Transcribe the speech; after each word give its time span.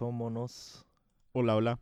Hola, 0.00 1.56
hola. 1.56 1.80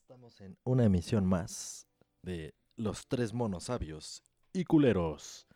Estamos 0.00 0.40
en 0.40 0.56
una 0.64 0.84
emisión 0.84 1.26
más 1.26 1.86
de 2.22 2.54
Los 2.76 3.06
Tres 3.08 3.34
Monos 3.34 3.64
Sabios 3.64 4.22
y 4.54 4.64
Culeros. 4.64 5.46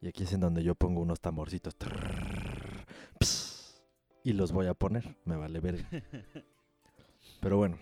Y 0.00 0.08
aquí 0.08 0.24
es 0.24 0.32
en 0.32 0.40
donde 0.40 0.64
yo 0.64 0.74
pongo 0.74 1.00
unos 1.00 1.20
tamborcitos. 1.20 1.76
trrr, 1.76 2.84
ps, 3.20 3.84
y 4.24 4.32
los 4.32 4.50
voy 4.50 4.66
a 4.66 4.74
poner. 4.74 5.16
Me 5.24 5.36
vale 5.36 5.60
ver. 5.60 5.86
Pero 7.40 7.58
bueno, 7.58 7.78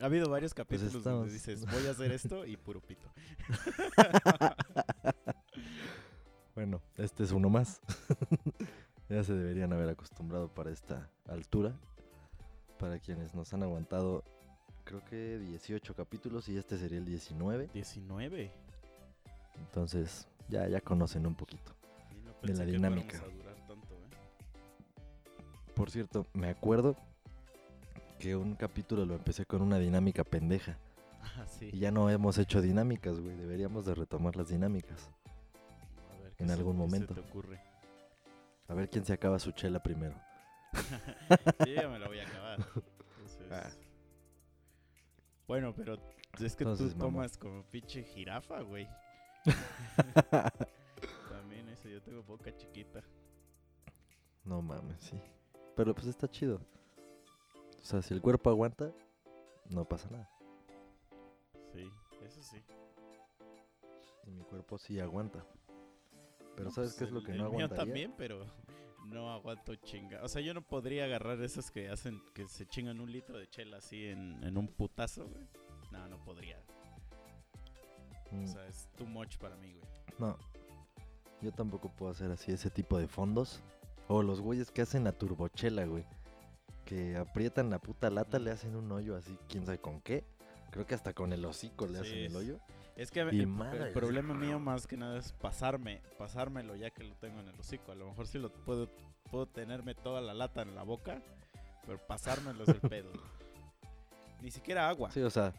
Ha 0.00 0.06
habido 0.06 0.30
varios 0.30 0.54
capítulos 0.54 0.92
Pues 0.92 1.00
estamos- 1.02 1.20
donde 1.20 1.34
dices, 1.34 1.66
voy 1.66 1.86
a 1.86 1.90
hacer 1.90 2.12
esto 2.12 2.46
y 2.46 2.56
puro 2.56 2.80
pito. 2.80 3.12
bueno, 6.54 6.80
este 6.96 7.24
es 7.24 7.32
uno 7.32 7.50
más. 7.50 7.82
ya 9.10 9.22
se 9.22 9.34
deberían 9.34 9.70
haber 9.74 9.90
acostumbrado 9.90 10.48
para 10.48 10.70
esta 10.70 11.10
altura. 11.26 11.78
Para 12.80 12.98
quienes 12.98 13.34
nos 13.34 13.52
han 13.52 13.62
aguantado, 13.62 14.24
creo 14.84 15.04
que 15.04 15.38
18 15.38 15.94
capítulos 15.94 16.48
y 16.48 16.56
este 16.56 16.78
sería 16.78 16.98
el 16.98 17.04
19. 17.04 17.68
19. 17.74 18.50
Entonces, 19.58 20.26
ya, 20.48 20.66
ya 20.66 20.80
conocen 20.80 21.26
un 21.26 21.34
poquito. 21.34 21.74
No 22.24 22.32
De 22.42 22.54
la 22.54 22.64
dinámica. 22.64 23.18
tanto, 23.66 23.94
¿eh? 23.94 24.08
Por 25.74 25.90
cierto, 25.90 26.26
me 26.32 26.48
acuerdo 26.48 26.96
que 28.18 28.34
un 28.36 28.54
capítulo 28.54 29.04
lo 29.04 29.14
empecé 29.14 29.44
con 29.44 29.60
una 29.62 29.78
dinámica 29.78 30.24
pendeja. 30.24 30.78
Ah, 31.22 31.46
sí. 31.46 31.68
Y 31.72 31.80
ya 31.80 31.90
no 31.90 32.08
hemos 32.08 32.38
hecho 32.38 32.62
dinámicas, 32.62 33.20
güey. 33.20 33.36
Deberíamos 33.36 33.84
de 33.84 33.94
retomar 33.94 34.36
las 34.36 34.48
dinámicas. 34.48 35.10
A 36.14 36.22
ver, 36.22 36.32
en 36.32 36.36
¿qué 36.38 36.46
se- 36.46 36.52
algún 36.52 36.76
momento. 36.78 37.14
Se 37.14 37.20
te 37.20 37.28
ocurre? 37.28 37.60
A 38.68 38.74
ver 38.74 38.88
quién 38.88 39.04
se 39.04 39.12
acaba 39.12 39.38
su 39.38 39.52
chela 39.52 39.82
primero. 39.82 40.14
Yo 41.66 41.74
ya 41.74 41.88
me 41.88 41.98
la 41.98 42.06
voy 42.08 42.18
a 42.20 42.26
acabar. 42.26 42.58
Entonces... 43.16 43.52
Ah. 43.52 43.70
Bueno, 45.46 45.74
pero 45.74 45.94
es 46.40 46.54
que 46.54 46.62
Entonces, 46.64 46.92
tú 46.92 46.98
mamá. 46.98 47.10
tomas 47.12 47.36
como 47.36 47.62
pinche 47.64 48.02
jirafa, 48.04 48.60
güey. 48.62 48.86
También 51.28 51.68
eso, 51.70 51.88
yo 51.88 52.00
tengo 52.02 52.22
boca 52.22 52.54
chiquita. 52.56 53.02
No 54.44 54.62
mames, 54.62 55.00
sí. 55.02 55.20
Pero 55.74 55.94
pues 55.94 56.06
está 56.06 56.28
chido. 56.28 56.60
O 57.80 57.84
sea, 57.84 58.00
si 58.02 58.14
el 58.14 58.20
cuerpo 58.20 58.50
aguanta, 58.50 58.92
no 59.70 59.84
pasa 59.86 60.08
nada. 60.10 60.30
Sí, 61.72 61.90
eso 62.24 62.42
sí. 62.42 62.62
Y 64.26 64.30
mi 64.30 64.44
cuerpo 64.44 64.78
sí 64.78 65.00
aguanta. 65.00 65.44
Pero 66.54 66.68
No, 66.68 66.70
¿sabes 66.70 66.90
pues 66.90 66.98
qué 66.98 67.04
es 67.06 67.10
lo 67.10 67.22
que 67.22 67.32
no 67.32 67.38
mío 67.38 67.46
aguantaría? 67.46 67.84
también, 67.84 68.14
pero 68.16 68.44
no 69.06 69.32
aguanto 69.32 69.74
chinga. 69.76 70.22
O 70.22 70.28
sea, 70.28 70.40
yo 70.42 70.54
no 70.54 70.62
podría 70.62 71.04
agarrar 71.04 71.40
esas 71.42 71.70
que 71.70 71.88
hacen 71.88 72.22
que 72.34 72.46
se 72.48 72.66
chingan 72.66 73.00
un 73.00 73.10
litro 73.10 73.38
de 73.38 73.48
chela 73.48 73.78
así 73.78 74.06
en, 74.06 74.42
en 74.44 74.56
un 74.56 74.68
putazo, 74.68 75.26
güey. 75.28 75.46
No, 75.90 76.06
no 76.08 76.22
podría. 76.24 76.58
Mm, 78.30 78.44
O 78.44 78.46
sea, 78.46 78.66
es 78.66 78.88
too 78.96 79.06
much 79.06 79.36
para 79.38 79.56
mí, 79.56 79.72
güey. 79.72 79.84
no. 80.18 80.36
Yo 81.42 81.50
tampoco 81.52 81.88
puedo 81.88 82.12
hacer 82.12 82.30
así 82.30 82.52
ese 82.52 82.68
tipo 82.68 82.98
de 82.98 83.08
fondos. 83.08 83.60
O 84.08 84.22
los 84.22 84.42
güeyes 84.42 84.70
que 84.70 84.82
hacen 84.82 85.04
la 85.04 85.12
turbochela, 85.12 85.86
güey. 85.86 86.04
Que 86.84 87.16
aprietan 87.16 87.70
la 87.70 87.78
puta 87.78 88.10
lata, 88.10 88.38
le 88.38 88.50
hacen 88.50 88.76
un 88.76 88.92
hoyo 88.92 89.16
así, 89.16 89.38
quién 89.48 89.64
sabe 89.64 89.78
con 89.78 90.02
qué. 90.02 90.22
Creo 90.70 90.86
que 90.86 90.94
hasta 90.94 91.14
con 91.14 91.32
el 91.32 91.42
hocico 91.46 91.86
le 91.86 91.94
Sí, 91.94 92.00
hacen 92.00 92.18
el 92.18 92.36
hoyo. 92.36 92.56
Es 92.56 92.79
que 93.10 93.20
Y 93.32 93.40
el, 93.40 93.48
el 93.86 93.92
problema 93.92 94.34
mío 94.34 94.58
más 94.58 94.86
que 94.86 94.96
nada 94.96 95.18
es 95.18 95.32
pasarme, 95.32 96.02
pasármelo 96.18 96.76
ya 96.76 96.90
que 96.90 97.04
lo 97.04 97.14
tengo 97.16 97.40
en 97.40 97.48
el 97.48 97.58
hocico. 97.58 97.92
A 97.92 97.94
lo 97.94 98.06
mejor 98.06 98.26
sí 98.26 98.38
lo 98.38 98.52
puedo, 98.52 98.88
puedo 99.30 99.46
tenerme 99.46 99.94
toda 99.94 100.20
la 100.20 100.34
lata 100.34 100.62
en 100.62 100.74
la 100.74 100.82
boca, 100.82 101.22
pero 101.86 101.98
pasármelo 102.06 102.64
es 102.64 102.68
el 102.68 102.80
pedo. 102.80 103.10
Ni 104.42 104.50
siquiera 104.50 104.88
agua. 104.88 105.10
Sí, 105.10 105.22
o 105.22 105.30
sea, 105.30 105.52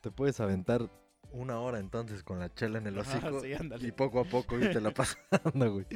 te 0.00 0.10
puedes 0.10 0.40
aventar 0.40 0.88
una 1.32 1.60
hora 1.60 1.78
entonces 1.78 2.22
con 2.22 2.38
la 2.38 2.52
chela 2.52 2.78
en 2.78 2.86
el 2.86 2.98
hocico. 2.98 3.40
sí, 3.40 3.52
y 3.80 3.92
poco 3.92 4.20
a 4.20 4.24
poco 4.24 4.58
irte 4.58 4.80
la 4.80 4.90
pasando, 4.94 5.72
güey. 5.72 5.86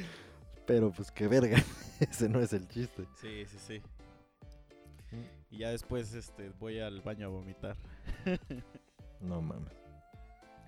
Pero 0.67 0.93
pues 0.93 1.11
qué 1.11 1.27
verga. 1.27 1.59
Ese 2.01 2.29
no 2.29 2.41
es 2.41 2.53
el 2.53 2.69
chiste. 2.69 3.07
Sí, 3.21 3.45
sí, 3.47 3.59
sí. 3.59 3.83
Mm. 5.11 5.55
Y 5.55 5.59
ya 5.59 5.71
después 5.71 6.15
este, 6.15 6.51
voy 6.61 6.79
al 6.79 7.01
baño 7.01 7.27
a 7.27 7.31
vomitar. 7.31 7.77
No 9.21 9.41
mames. 9.43 9.82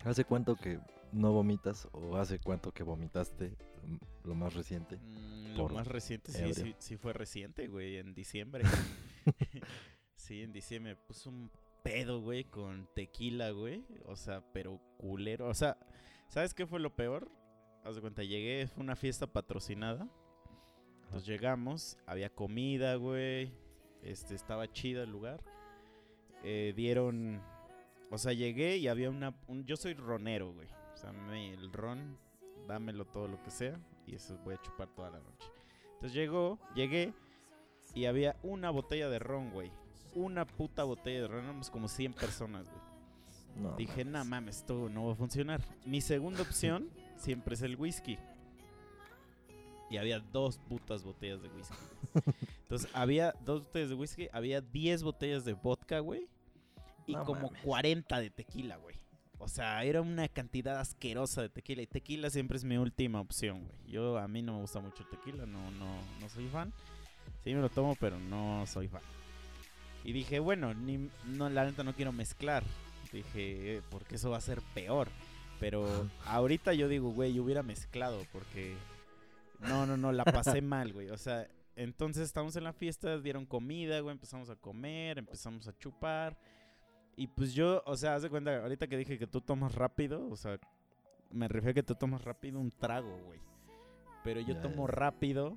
¿Hace 0.04 0.25
cuánto 0.25 0.56
que 0.56 0.78
no 1.12 1.32
vomitas 1.32 1.88
o 1.92 2.16
hace 2.16 2.38
cuánto 2.38 2.72
que 2.72 2.82
vomitaste 2.82 3.56
mm, 3.87 4.26
lo 4.28 4.34
más 4.34 4.54
reciente? 4.54 4.98
Mm, 4.98 5.56
lo 5.56 5.69
más 5.69 5.87
reciente 5.87 6.32
sí, 6.32 6.53
sí, 6.54 6.75
sí 6.78 6.97
fue 6.97 7.12
reciente, 7.12 7.69
güey, 7.69 7.97
en 7.97 8.14
diciembre. 8.14 8.64
sí, 10.16 10.43
en 10.43 10.53
diciembre 10.53 10.94
me 10.94 11.00
puse 11.00 11.28
un 11.28 11.50
pedo, 11.82 12.20
güey, 12.20 12.44
con 12.44 12.88
tequila, 12.94 13.50
güey. 13.50 13.84
O 14.06 14.16
sea, 14.16 14.43
pero 14.53 14.81
culero. 14.98 15.48
O 15.48 15.54
sea, 15.54 15.78
¿sabes 16.28 16.54
qué 16.54 16.66
fue 16.66 16.81
lo 16.81 16.94
peor? 16.94 17.31
Haz 17.84 17.97
de 17.97 18.00
cuenta, 18.00 18.22
llegué, 18.22 18.66
fue 18.66 18.82
una 18.82 18.97
fiesta 18.97 19.26
patrocinada. 19.26 20.09
Entonces 21.04 21.28
llegamos, 21.28 21.98
había 22.06 22.31
comida, 22.31 22.97
güey. 22.97 23.53
Este, 24.03 24.34
estaba 24.34 24.70
chido 24.72 25.03
el 25.03 25.10
lugar. 25.10 25.44
Eh, 26.43 26.72
dieron. 26.75 27.41
O 28.10 28.19
sea, 28.19 28.32
llegué 28.32 28.76
y 28.76 28.88
había 28.88 29.10
una. 29.10 29.34
un- 29.48 29.65
yo 29.65 29.76
soy 29.76 29.94
ronero, 29.94 30.53
güey. 30.53 30.69
O 30.94 30.97
sea, 30.97 31.12
me- 31.12 31.53
el 31.54 31.72
ron, 31.72 32.16
dámelo 32.69 33.04
todo 33.04 33.28
lo 33.28 33.42
que 33.42 33.50
sea. 33.50 33.78
Y 34.06 34.15
eso 34.15 34.38
voy 34.44 34.54
a 34.54 34.62
chupar 34.62 34.88
toda 34.88 35.10
la 35.10 35.19
noche. 35.19 35.48
Entonces 35.94 36.12
llegó, 36.14 36.59
llegué 36.75 37.12
y 37.94 38.04
había 38.04 38.37
una 38.43 38.70
botella 38.70 39.09
de 39.09 39.19
ron, 39.19 39.50
güey. 39.50 39.70
Una 40.14 40.47
puta 40.47 40.84
botella 40.84 41.22
de 41.22 41.28
ron. 41.28 41.44
Éramos 41.44 41.70
como 41.70 41.88
100 41.88 42.12
personas, 42.12 42.66
güey. 42.69 42.82
No, 43.56 43.76
Dije, 43.76 44.04
no 44.04 44.25
mames, 44.25 44.59
esto 44.59 44.88
no 44.88 45.06
va 45.06 45.12
a 45.12 45.16
funcionar. 45.16 45.60
Mi 45.87 46.00
segunda 46.00 46.43
opción 46.43 46.88
siempre 47.16 47.54
es 47.54 47.62
el 47.62 47.76
whisky. 47.76 48.19
Y 49.91 49.97
había 49.97 50.19
dos 50.19 50.59
putas 50.59 51.04
botellas 51.04 51.41
de 51.43 51.48
whisky. 51.48 51.75
Entonces, 52.62 52.91
había 52.94 53.34
dos 53.44 53.62
botellas 53.64 53.91
de 53.91 53.94
whisky, 53.94 54.28
había 54.32 54.60
10 54.60 55.03
botellas 55.03 55.44
de 55.44 55.53
vodka, 55.53 56.00
güey. 56.00 56.26
Y 57.06 57.12
No 57.15 57.25
como 57.25 57.48
mames. 57.48 57.62
40 57.62 58.20
de 58.20 58.31
tequila, 58.31 58.76
güey. 58.76 58.97
O 59.38 59.48
sea, 59.48 59.84
era 59.84 60.00
una 60.00 60.28
cantidad 60.28 60.78
asquerosa 60.78 61.42
de 61.42 61.48
tequila. 61.48 61.82
Y 61.82 61.87
tequila 61.87 62.31
siempre 62.31 62.56
es 62.56 62.65
mi 62.65 62.76
última 62.76 63.20
opción, 63.20 63.65
güey. 63.65 63.76
Yo, 63.87 64.19
a 64.19 64.28
mí 64.28 64.42
no 64.42 64.54
me 64.54 64.60
gusta 64.60 64.81
mucho 64.81 65.03
el 65.03 65.09
tequila, 65.10 65.44
no, 65.44 65.70
no, 65.72 65.98
no 66.20 66.28
soy 66.28 66.48
fan. 66.48 66.72
Sí 67.43 67.54
me 67.54 67.60
lo 67.60 67.69
tomo, 67.69 67.94
pero 67.97 68.19
no 68.19 68.64
soy 68.66 68.88
fan. 68.88 69.03
Y 70.04 70.12
dije, 70.12 70.38
bueno, 70.38 70.72
ni, 70.75 71.10
no, 71.26 71.48
la 71.50 71.64
neta 71.64 71.82
no 71.82 71.94
quiero 71.94 72.12
mezclar. 72.12 72.62
Dije, 73.12 73.76
eh, 73.76 73.82
porque 73.90 74.17
eso 74.17 74.31
va 74.31 74.38
a 74.38 74.43
ser 74.43 74.62
peor. 74.75 75.08
Pero 75.61 75.87
ahorita 76.26 76.73
yo 76.75 76.88
digo, 76.88 77.11
güey, 77.11 77.34
yo 77.34 77.43
hubiera 77.43 77.62
mezclado 77.62 78.23
porque... 78.32 78.75
No, 79.61 79.87
no, 79.87 79.96
no, 79.96 80.12
la 80.12 80.25
pasé 80.25 80.62
mal, 80.62 80.93
güey. 80.93 81.11
O 81.11 81.19
sea, 81.19 81.49
entonces 81.76 82.25
estamos 82.25 82.56
en 82.56 82.64
la 82.64 82.73
fiesta, 82.73 83.19
dieron 83.19 83.46
comida, 83.46 84.00
güey, 84.00 84.12
empezamos 84.12 84.49
a 84.50 84.56
comer, 84.56 85.19
empezamos 85.19 85.67
a 85.69 85.76
chupar. 85.79 86.37
Y 87.16 87.26
pues 87.28 87.55
yo, 87.55 87.82
o 87.87 87.96
sea, 87.96 88.14
haz 88.14 88.22
de 88.22 88.31
cuenta, 88.31 88.62
ahorita 88.62 88.87
que 88.87 88.96
dije 88.96 89.19
que 89.19 89.26
tú 89.26 89.40
tomas 89.40 89.75
rápido, 89.75 90.28
o 90.28 90.37
sea, 90.37 90.58
me 91.31 91.49
refiero 91.49 91.70
a 91.70 91.75
que 91.75 91.82
tú 91.82 91.94
tomas 91.94 92.22
rápido 92.25 92.58
un 92.61 92.70
trago, 92.70 93.16
güey. 93.26 93.40
Pero 94.25 94.40
yo 94.40 94.56
tomo 94.61 94.87
rápido 94.87 95.56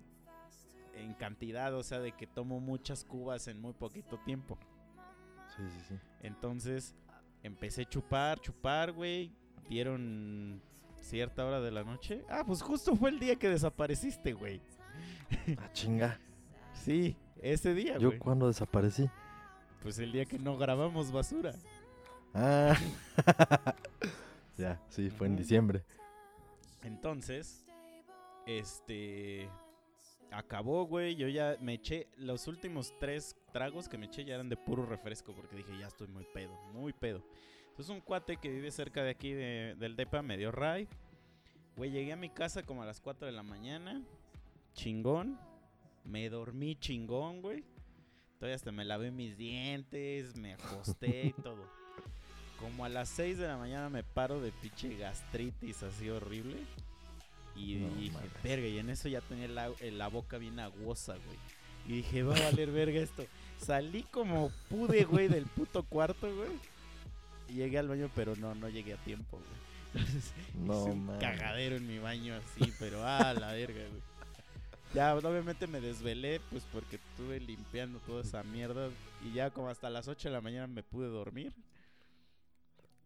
en 0.96 1.14
cantidad, 1.14 1.74
o 1.74 1.84
sea, 1.84 2.00
de 2.00 2.12
que 2.12 2.28
tomo 2.28 2.60
muchas 2.60 3.04
cubas 3.04 3.48
en 3.48 3.62
muy 3.62 3.74
poquito 3.74 4.20
tiempo. 4.20 4.58
Sí, 5.56 5.64
sí, 5.70 5.80
sí. 5.90 5.96
Entonces 6.22 6.94
empecé 7.44 7.84
a 7.84 7.90
chupar, 7.90 8.40
chupar, 8.40 8.92
güey. 8.92 9.32
Dieron 9.70 10.62
cierta 11.00 11.46
hora 11.46 11.62
de 11.62 11.72
la 11.72 11.84
noche. 11.84 12.24
Ah, 12.30 12.44
pues 12.46 12.62
justo 12.62 12.96
fue 12.96 13.10
el 13.10 13.20
día 13.20 13.36
que 13.38 13.50
desapareciste, 13.50 14.34
güey. 14.34 14.62
Ah, 15.58 15.70
chinga. 15.74 16.20
Sí, 16.74 17.18
ese 17.42 17.74
día, 17.74 17.98
¿Yo 17.98 18.10
güey. 18.10 18.20
cuándo 18.20 18.48
desaparecí? 18.48 19.10
Pues 19.82 20.00
el 20.00 20.12
día 20.12 20.26
que 20.26 20.38
no 20.40 20.58
grabamos 20.58 21.12
basura. 21.12 21.54
Ah. 22.34 22.76
ya, 24.58 24.82
sí, 24.90 25.10
fue 25.10 25.28
en 25.28 25.36
diciembre. 25.36 25.84
Entonces, 26.84 27.66
este. 28.46 29.50
acabó, 30.32 30.86
güey. 30.86 31.16
Yo 31.16 31.28
ya 31.28 31.58
me 31.62 31.76
eché 31.76 32.08
los 32.18 32.48
últimos 32.48 32.94
tres 33.00 33.36
tragos 33.54 33.88
que 33.88 33.98
me 33.98 34.08
eché 34.08 34.26
ya 34.26 34.36
eran 34.36 34.50
de 34.50 34.58
puro 34.58 34.86
refresco 34.86 35.34
porque 35.34 35.56
dije, 35.56 35.78
ya 35.80 35.88
estoy 35.88 36.08
muy 36.08 36.26
pedo, 36.34 36.54
muy 36.74 36.94
pedo. 36.94 37.24
Entonces 37.70 37.90
un 37.94 38.02
cuate 38.02 38.38
que 38.38 38.50
vive 38.50 38.72
cerca 38.72 39.04
de 39.04 39.12
aquí 39.12 39.32
de- 39.34 39.76
del 39.78 39.96
DEPA 39.96 40.22
me 40.22 40.38
dio 40.38 40.52
ride. 40.52 40.88
Güey, 41.76 41.92
llegué 41.92 42.12
a 42.14 42.18
mi 42.18 42.30
casa 42.30 42.64
como 42.64 42.82
a 42.82 42.86
las 42.88 43.00
4 43.00 43.28
de 43.28 43.32
la 43.34 43.44
mañana. 43.44 44.02
Chingón. 44.74 45.40
Me 46.04 46.30
dormí 46.30 46.76
chingón, 46.76 47.42
güey. 47.42 47.64
Todavía 48.40 48.56
hasta 48.56 48.72
me 48.72 48.86
lavé 48.86 49.12
mis 49.12 49.38
dientes, 49.38 50.36
me 50.36 50.54
acosté 50.54 51.28
y 51.28 51.34
todo. 51.44 51.66
Como 52.60 52.86
a 52.86 52.90
las 52.90 53.10
6 53.10 53.38
de 53.38 53.48
la 53.48 53.58
mañana 53.58 53.90
me 53.90 54.04
paro 54.04 54.42
de 54.42 54.52
pinche 54.52 54.96
gastritis 54.98 55.84
así 55.84 56.10
horrible. 56.10 56.58
Y 57.56 57.76
No 57.76 57.90
dije, 57.96 58.18
verga, 58.44 58.68
y 58.68 58.78
en 58.78 58.90
eso 58.90 59.10
ya 59.10 59.22
tenía 59.22 59.48
la, 59.48 59.72
eh, 59.80 59.92
la 59.92 60.08
boca 60.08 60.38
bien 60.38 60.60
aguosa, 60.60 61.14
güey. 61.14 61.38
Y 61.88 62.02
dije, 62.02 62.22
va 62.22 62.36
a 62.36 62.42
valer 62.42 62.72
verga 62.72 63.00
esto. 63.00 63.26
Salí 63.58 64.04
como 64.04 64.52
pude, 64.70 65.06
güey, 65.06 65.28
del 65.28 65.46
puto 65.46 65.84
cuarto, 65.84 66.34
güey. 66.36 66.52
Y 67.50 67.54
llegué 67.54 67.80
al 67.80 67.88
baño, 67.88 68.12
pero 68.14 68.36
no, 68.36 68.54
no 68.54 68.70
llegué 68.70 68.94
a 68.94 68.98
tiempo, 68.98 69.38
güey. 69.40 69.68
Entonces, 70.06 70.34
No 70.56 70.82
hice 70.82 70.92
un 70.92 71.20
cagadero 71.20 71.78
en 71.78 71.88
mi 71.88 71.98
baño 71.98 72.36
así, 72.36 72.72
pero 72.78 73.04
ah, 73.04 73.34
la 73.34 73.54
verga, 73.54 73.80
güey. 73.90 74.17
Ya, 74.94 75.16
obviamente 75.16 75.68
me 75.68 75.82
desvelé, 75.82 76.40
pues 76.50 76.64
porque 76.72 76.96
estuve 76.96 77.40
limpiando 77.40 78.00
toda 78.00 78.22
esa 78.22 78.44
mierda. 78.44 78.90
Y 79.24 79.34
ya 79.34 79.52
como 79.52 79.70
hasta 79.70 79.90
las 79.90 80.08
8 80.08 80.30
de 80.30 80.34
la 80.34 80.42
mañana 80.42 80.68
me 80.68 80.84
pude 80.84 81.08
dormir. 81.08 81.54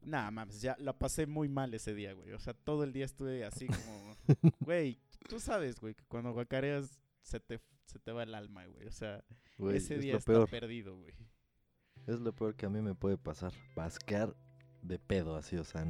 Nada 0.03 0.31
mames, 0.31 0.61
ya 0.61 0.75
la 0.79 0.93
pasé 0.97 1.27
muy 1.27 1.47
mal 1.47 1.73
ese 1.73 1.93
día, 1.93 2.13
güey. 2.13 2.31
O 2.31 2.39
sea, 2.39 2.53
todo 2.53 2.83
el 2.83 2.91
día 2.93 3.05
estuve 3.05 3.45
así 3.45 3.67
como. 3.67 4.15
Güey, 4.61 4.99
tú 5.29 5.39
sabes, 5.39 5.79
güey, 5.79 5.93
que 5.93 6.03
cuando 6.05 6.31
guacareas 6.33 6.99
se 7.21 7.39
te, 7.39 7.59
se 7.85 7.99
te 7.99 8.11
va 8.11 8.23
el 8.23 8.33
alma, 8.33 8.65
güey. 8.65 8.87
O 8.87 8.91
sea, 8.91 9.23
Güey, 9.57 9.77
ese 9.77 9.95
es 9.95 10.01
día 10.01 10.13
lo 10.13 10.19
está 10.19 10.31
peor. 10.33 10.49
perdido, 10.49 10.95
güey. 10.97 11.13
Es 12.07 12.19
lo 12.19 12.33
peor 12.33 12.55
que 12.55 12.65
a 12.65 12.69
mí 12.69 12.81
me 12.81 12.95
puede 12.95 13.17
pasar. 13.17 13.53
Basquear 13.75 14.35
de 14.81 14.97
pedo 14.97 15.35
así, 15.35 15.57
o 15.57 15.63
sea. 15.63 15.85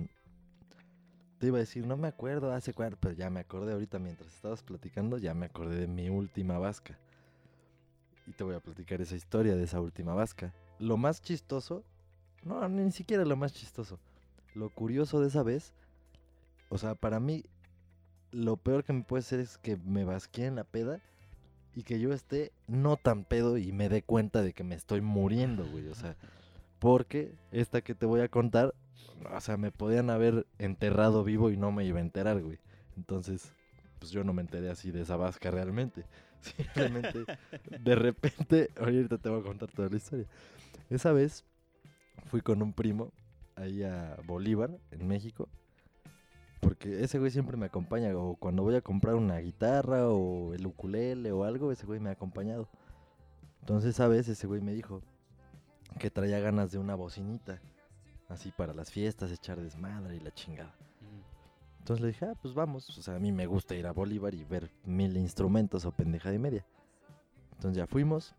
Te 1.41 1.47
iba 1.47 1.57
a 1.57 1.61
decir, 1.61 1.87
no 1.87 1.97
me 1.97 2.07
acuerdo 2.07 2.53
hace 2.53 2.71
cuánto, 2.71 2.97
pero 2.99 3.15
ya 3.15 3.31
me 3.31 3.39
acordé 3.39 3.73
ahorita 3.73 3.97
mientras 3.97 4.31
estabas 4.31 4.61
platicando, 4.61 5.17
ya 5.17 5.33
me 5.33 5.47
acordé 5.47 5.75
de 5.75 5.87
mi 5.87 6.07
última 6.07 6.59
vasca. 6.59 6.99
Y 8.27 8.33
te 8.33 8.43
voy 8.43 8.53
a 8.53 8.59
platicar 8.59 9.01
esa 9.01 9.15
historia 9.15 9.55
de 9.55 9.63
esa 9.63 9.81
última 9.81 10.13
vasca. 10.13 10.53
Lo 10.77 10.97
más 10.97 11.19
chistoso, 11.19 11.83
no, 12.43 12.69
ni 12.69 12.91
siquiera 12.91 13.25
lo 13.25 13.35
más 13.37 13.53
chistoso. 13.53 13.97
Lo 14.53 14.69
curioso 14.69 15.19
de 15.19 15.29
esa 15.29 15.41
vez, 15.41 15.73
o 16.69 16.77
sea, 16.77 16.93
para 16.93 17.19
mí, 17.19 17.43
lo 18.29 18.55
peor 18.57 18.83
que 18.83 18.93
me 18.93 19.01
puede 19.01 19.23
ser 19.23 19.39
es 19.39 19.57
que 19.57 19.77
me 19.77 20.03
basqué 20.03 20.45
en 20.45 20.57
la 20.57 20.63
peda 20.63 21.01
y 21.73 21.81
que 21.81 21.99
yo 21.99 22.13
esté 22.13 22.51
no 22.67 22.97
tan 22.97 23.23
pedo 23.23 23.57
y 23.57 23.71
me 23.71 23.89
dé 23.89 24.03
cuenta 24.03 24.43
de 24.43 24.53
que 24.53 24.63
me 24.63 24.75
estoy 24.75 25.01
muriendo, 25.01 25.65
güey. 25.65 25.87
O 25.87 25.95
sea, 25.95 26.15
porque 26.77 27.33
esta 27.51 27.81
que 27.81 27.95
te 27.95 28.05
voy 28.05 28.21
a 28.21 28.29
contar, 28.29 28.75
o 29.33 29.41
sea, 29.41 29.57
me 29.57 29.71
podían 29.71 30.09
haber 30.09 30.47
enterrado 30.57 31.23
vivo 31.23 31.51
y 31.51 31.57
no 31.57 31.71
me 31.71 31.85
iba 31.85 31.99
a 31.99 32.01
enterar, 32.01 32.41
güey. 32.41 32.59
Entonces, 32.97 33.53
pues 33.99 34.11
yo 34.11 34.23
no 34.23 34.33
me 34.33 34.41
enteré 34.41 34.69
así 34.69 34.91
de 34.91 35.01
esa 35.01 35.15
vasca 35.15 35.51
realmente. 35.51 36.05
Simplemente, 36.41 37.25
de 37.79 37.95
repente, 37.95 38.69
ahorita 38.79 39.17
te 39.17 39.29
voy 39.29 39.41
a 39.41 39.43
contar 39.43 39.69
toda 39.71 39.89
la 39.89 39.97
historia. 39.97 40.25
Esa 40.89 41.11
vez 41.11 41.45
fui 42.25 42.41
con 42.41 42.61
un 42.61 42.73
primo 42.73 43.11
ahí 43.55 43.83
a 43.83 44.17
Bolívar, 44.25 44.71
en 44.91 45.07
México. 45.07 45.47
Porque 46.59 47.03
ese 47.03 47.19
güey 47.19 47.31
siempre 47.31 47.57
me 47.57 47.67
acompaña, 47.67 48.15
o 48.15 48.35
cuando 48.35 48.63
voy 48.63 48.75
a 48.75 48.81
comprar 48.81 49.15
una 49.15 49.37
guitarra, 49.39 50.07
o 50.09 50.53
el 50.53 50.65
ukulele, 50.65 51.31
o 51.31 51.43
algo, 51.43 51.71
ese 51.71 51.85
güey 51.85 51.99
me 51.99 52.09
ha 52.09 52.13
acompañado. 52.13 52.69
Entonces, 53.61 53.91
esa 53.91 54.07
vez 54.07 54.27
ese 54.27 54.47
güey 54.47 54.61
me 54.61 54.73
dijo 54.73 55.01
que 55.99 56.09
traía 56.09 56.39
ganas 56.39 56.71
de 56.71 56.77
una 56.77 56.95
bocinita, 56.95 57.61
así 58.31 58.51
para 58.51 58.73
las 58.73 58.91
fiestas, 58.91 59.31
echar 59.31 59.59
desmadre 59.59 60.15
y 60.15 60.19
la 60.19 60.31
chingada. 60.31 60.73
Entonces 61.79 62.01
le 62.01 62.07
dije, 62.09 62.25
ah, 62.25 62.35
pues 62.41 62.53
vamos. 62.53 62.89
O 62.97 63.01
sea, 63.01 63.15
a 63.15 63.19
mí 63.19 63.31
me 63.31 63.45
gusta 63.45 63.75
ir 63.75 63.87
a 63.87 63.91
Bolívar 63.91 64.33
y 64.33 64.43
ver 64.43 64.71
mil 64.85 65.17
instrumentos 65.17 65.85
o 65.85 65.91
pendejada 65.91 66.35
y 66.35 66.39
media. 66.39 66.65
Entonces 67.53 67.77
ya 67.77 67.87
fuimos, 67.87 68.35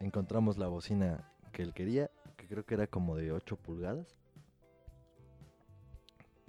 encontramos 0.00 0.58
la 0.58 0.68
bocina 0.68 1.30
que 1.52 1.62
él 1.62 1.72
quería, 1.72 2.10
que 2.36 2.46
creo 2.46 2.64
que 2.64 2.74
era 2.74 2.86
como 2.86 3.16
de 3.16 3.32
8 3.32 3.56
pulgadas. 3.56 4.16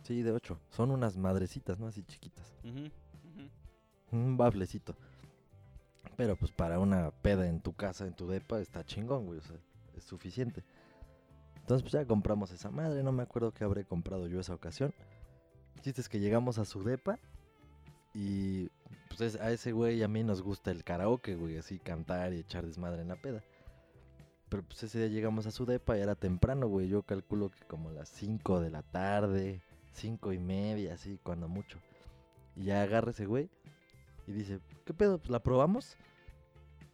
Sí, 0.04 0.22
de 0.22 0.32
8. 0.32 0.60
Son 0.70 0.92
unas 0.92 1.18
madrecitas, 1.18 1.80
¿no? 1.80 1.88
Así 1.88 2.04
chiquitas. 2.04 2.54
Un 4.12 4.38
baflecito. 4.38 4.96
Pero 6.16 6.36
pues 6.36 6.52
para 6.52 6.80
una 6.80 7.12
peda 7.12 7.48
en 7.48 7.60
tu 7.60 7.74
casa, 7.74 8.06
en 8.06 8.14
tu 8.14 8.28
depa, 8.28 8.60
está 8.60 8.84
chingón, 8.84 9.26
güey. 9.26 9.40
O 9.40 9.44
sea, 9.44 9.58
es 9.96 10.04
suficiente. 10.04 10.64
Entonces 11.66 11.82
pues 11.82 11.94
ya 11.94 12.06
compramos 12.06 12.52
esa 12.52 12.70
madre. 12.70 13.02
No 13.02 13.12
me 13.12 13.24
acuerdo 13.24 13.52
qué 13.52 13.64
habré 13.64 13.86
comprado 13.86 14.28
yo 14.28 14.40
esa 14.40 14.54
ocasión. 14.54 14.94
El 15.74 15.82
chiste 15.82 16.00
es 16.00 16.10
que 16.10 16.20
llegamos 16.20 16.60
a 16.60 16.66
su 16.66 16.84
depa. 16.84 17.18
Y 18.14 18.70
pues 19.08 19.22
es- 19.22 19.42
a 19.42 19.52
ese 19.52 19.72
güey 19.72 20.04
a 20.04 20.08
mí 20.08 20.24
nos 20.24 20.44
gusta 20.44 20.70
el 20.70 20.84
karaoke, 20.84 21.34
güey. 21.36 21.58
Así 21.58 21.80
cantar 21.80 22.34
y 22.34 22.38
echar 22.42 22.68
desmadre 22.68 23.02
en 23.02 23.08
la 23.08 23.16
peda. 23.16 23.44
Pero 24.50 24.62
pues 24.62 24.84
ese 24.84 25.00
día 25.00 25.08
llegamos 25.08 25.48
a 25.48 25.52
su 25.52 25.66
depa 25.66 25.98
y 25.98 26.02
era 26.02 26.14
temprano, 26.14 26.68
güey. 26.68 26.88
Yo 26.88 27.02
calculo 27.02 27.50
que 27.50 27.64
como 27.66 27.90
las 27.90 28.10
5 28.10 28.62
de 28.62 28.70
la 28.70 28.84
tarde, 28.84 29.64
5 29.92 30.34
y 30.34 30.38
media, 30.38 30.94
así, 30.94 31.20
cuando 31.24 31.48
mucho. 31.48 31.80
Y 32.56 32.66
ya 32.66 32.84
agarra 32.84 33.10
ese 33.10 33.26
güey 33.26 33.50
y 34.28 34.34
dice, 34.34 34.60
¿qué 34.86 34.94
pedo? 34.94 35.18
Pues 35.18 35.32
la 35.32 35.40
probamos. 35.40 35.98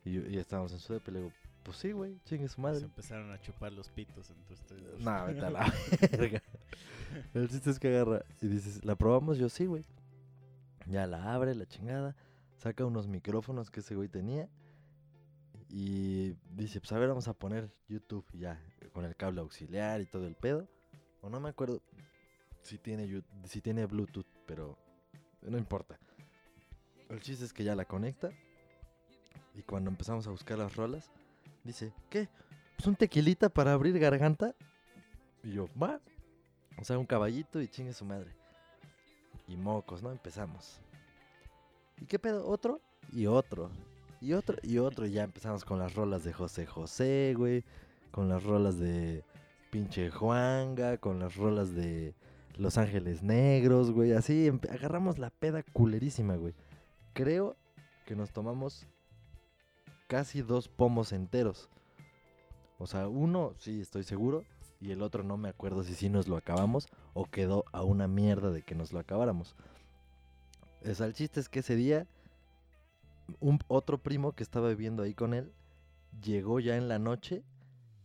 Y, 0.05 0.13
yo- 0.13 0.25
y 0.29 0.37
estábamos 0.37 0.71
en 0.71 0.79
su 0.79 0.93
depa 0.93 1.11
y 1.11 1.13
le 1.15 1.19
digo, 1.23 1.33
pues 1.63 1.77
sí, 1.77 1.91
güey, 1.91 2.19
chingue 2.25 2.47
su 2.47 2.55
Se 2.55 2.61
madre. 2.61 2.83
empezaron 2.83 3.31
a 3.31 3.39
chupar 3.39 3.71
los 3.71 3.89
pitos 3.89 4.31
dos. 4.49 4.99
No, 5.01 5.25
vete 5.25 5.45
a 5.45 5.49
la 5.49 5.73
verga. 6.11 6.41
El 7.33 7.49
chiste 7.49 7.69
es 7.69 7.79
que 7.79 7.89
agarra 7.89 8.23
y 8.41 8.47
dices, 8.47 8.83
¿la 8.85 8.95
probamos? 8.95 9.37
Yo 9.37 9.49
sí, 9.49 9.65
güey. 9.65 9.83
Ya 10.87 11.05
la 11.07 11.33
abre, 11.33 11.53
la 11.55 11.65
chingada. 11.65 12.15
Saca 12.57 12.85
unos 12.85 13.07
micrófonos 13.07 13.69
que 13.71 13.79
ese 13.81 13.95
güey 13.95 14.07
tenía. 14.09 14.49
Y 15.69 16.35
dice, 16.51 16.79
pues 16.81 16.91
a 16.91 16.99
ver, 16.99 17.07
vamos 17.09 17.27
a 17.27 17.33
poner 17.33 17.71
YouTube 17.87 18.25
ya, 18.33 18.61
con 18.91 19.05
el 19.05 19.15
cable 19.15 19.39
auxiliar 19.41 20.01
y 20.01 20.05
todo 20.05 20.27
el 20.27 20.35
pedo. 20.35 20.67
O 21.21 21.29
no 21.29 21.39
me 21.39 21.49
acuerdo 21.49 21.81
si 22.61 22.77
tiene, 22.77 23.23
si 23.45 23.61
tiene 23.61 23.85
Bluetooth, 23.85 24.27
pero 24.45 24.77
no 25.41 25.57
importa. 25.57 25.97
El 27.09 27.21
chiste 27.21 27.45
es 27.45 27.53
que 27.53 27.63
ya 27.63 27.75
la 27.75 27.85
conecta. 27.85 28.31
Y 29.55 29.61
cuando 29.63 29.89
empezamos 29.89 30.27
a 30.27 30.31
buscar 30.31 30.57
las 30.57 30.75
rolas, 30.75 31.11
dice, 31.63 31.93
¿qué? 32.09 32.29
Pues 32.75 32.87
un 32.87 32.95
tequilita 32.95 33.49
para 33.49 33.73
abrir 33.73 33.97
garganta. 33.99 34.55
Y 35.43 35.53
yo, 35.53 35.69
va. 35.81 35.99
O 36.79 36.83
sea, 36.83 36.97
un 36.97 37.05
caballito 37.05 37.61
y 37.61 37.67
chingue 37.67 37.93
su 37.93 38.05
madre. 38.05 38.31
Y 39.47 39.55
mocos, 39.55 40.01
¿no? 40.01 40.11
Empezamos. 40.11 40.79
¿Y 41.99 42.05
qué 42.05 42.17
pedo? 42.19 42.47
¿Otro? 42.47 42.81
Y 43.11 43.27
otro. 43.27 43.69
Y 44.19 44.33
otro, 44.33 44.57
y 44.63 44.77
otro. 44.77 45.05
Y 45.05 45.11
ya 45.11 45.23
empezamos 45.23 45.65
con 45.65 45.79
las 45.79 45.93
rolas 45.95 46.23
de 46.23 46.33
José 46.33 46.65
José, 46.65 47.33
güey. 47.37 47.63
Con 48.11 48.29
las 48.29 48.43
rolas 48.43 48.79
de 48.79 49.23
pinche 49.69 50.09
Juanga. 50.09 50.97
Con 50.97 51.19
las 51.19 51.35
rolas 51.35 51.75
de 51.75 52.15
Los 52.57 52.77
Ángeles 52.77 53.23
Negros, 53.23 53.91
güey. 53.91 54.13
Así 54.13 54.51
agarramos 54.69 55.19
la 55.19 55.29
peda 55.29 55.63
culerísima, 55.63 56.35
güey. 56.35 56.53
Creo 57.13 57.55
que 58.05 58.15
nos 58.15 58.31
tomamos 58.31 58.87
casi 60.11 60.41
dos 60.41 60.67
pomos 60.67 61.13
enteros. 61.13 61.69
O 62.79 62.85
sea, 62.85 63.07
uno 63.07 63.53
sí 63.57 63.79
estoy 63.79 64.03
seguro 64.03 64.43
y 64.81 64.91
el 64.91 65.03
otro 65.03 65.23
no 65.23 65.37
me 65.37 65.47
acuerdo 65.47 65.83
si 65.83 65.93
sí 65.93 66.09
nos 66.09 66.27
lo 66.27 66.35
acabamos 66.35 66.89
o 67.13 67.23
quedó 67.23 67.63
a 67.71 67.83
una 67.83 68.09
mierda 68.09 68.51
de 68.51 68.61
que 68.61 68.75
nos 68.75 68.91
lo 68.91 68.99
acabáramos. 68.99 69.55
O 70.85 70.93
sea, 70.93 71.05
el 71.05 71.13
chiste 71.13 71.39
es 71.39 71.47
que 71.47 71.59
ese 71.59 71.77
día 71.77 72.07
un 73.39 73.59
otro 73.69 73.99
primo 73.99 74.33
que 74.33 74.43
estaba 74.43 74.67
viviendo 74.67 75.01
ahí 75.01 75.13
con 75.13 75.33
él 75.33 75.53
llegó 76.21 76.59
ya 76.59 76.75
en 76.75 76.89
la 76.89 76.99
noche 76.99 77.41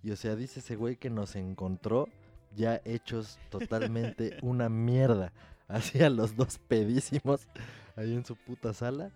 y 0.05 0.13
o 0.13 0.17
sea, 0.17 0.37
dice 0.37 0.61
ese 0.61 0.77
güey 0.77 0.95
que 0.95 1.11
nos 1.11 1.35
encontró 1.35 2.09
ya 2.55 2.81
hechos 2.85 3.41
totalmente 3.51 4.37
una 4.43 4.69
mierda. 4.69 5.33
Así 5.67 6.01
a 6.05 6.11
los 6.11 6.37
dos 6.37 6.61
pedísimos 6.69 7.49
ahí 7.97 8.15
en 8.15 8.25
su 8.25 8.37
puta 8.37 8.73
sala. 8.73 9.11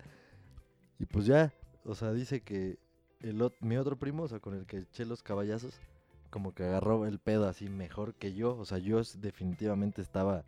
Y 0.99 1.05
pues 1.05 1.25
ya, 1.25 1.53
o 1.85 1.95
sea, 1.95 2.11
dice 2.11 2.41
que 2.41 2.77
el, 3.21 3.41
mi 3.61 3.77
otro 3.77 3.97
primo, 3.97 4.23
o 4.23 4.27
sea, 4.27 4.39
con 4.39 4.55
el 4.55 4.65
que 4.65 4.79
eché 4.79 5.05
los 5.05 5.23
caballazos, 5.23 5.79
como 6.29 6.53
que 6.53 6.63
agarró 6.63 7.05
el 7.05 7.19
pedo 7.19 7.47
así 7.47 7.69
mejor 7.69 8.15
que 8.15 8.33
yo. 8.33 8.55
O 8.57 8.65
sea, 8.65 8.77
yo 8.77 9.01
definitivamente 9.17 10.01
estaba 10.01 10.43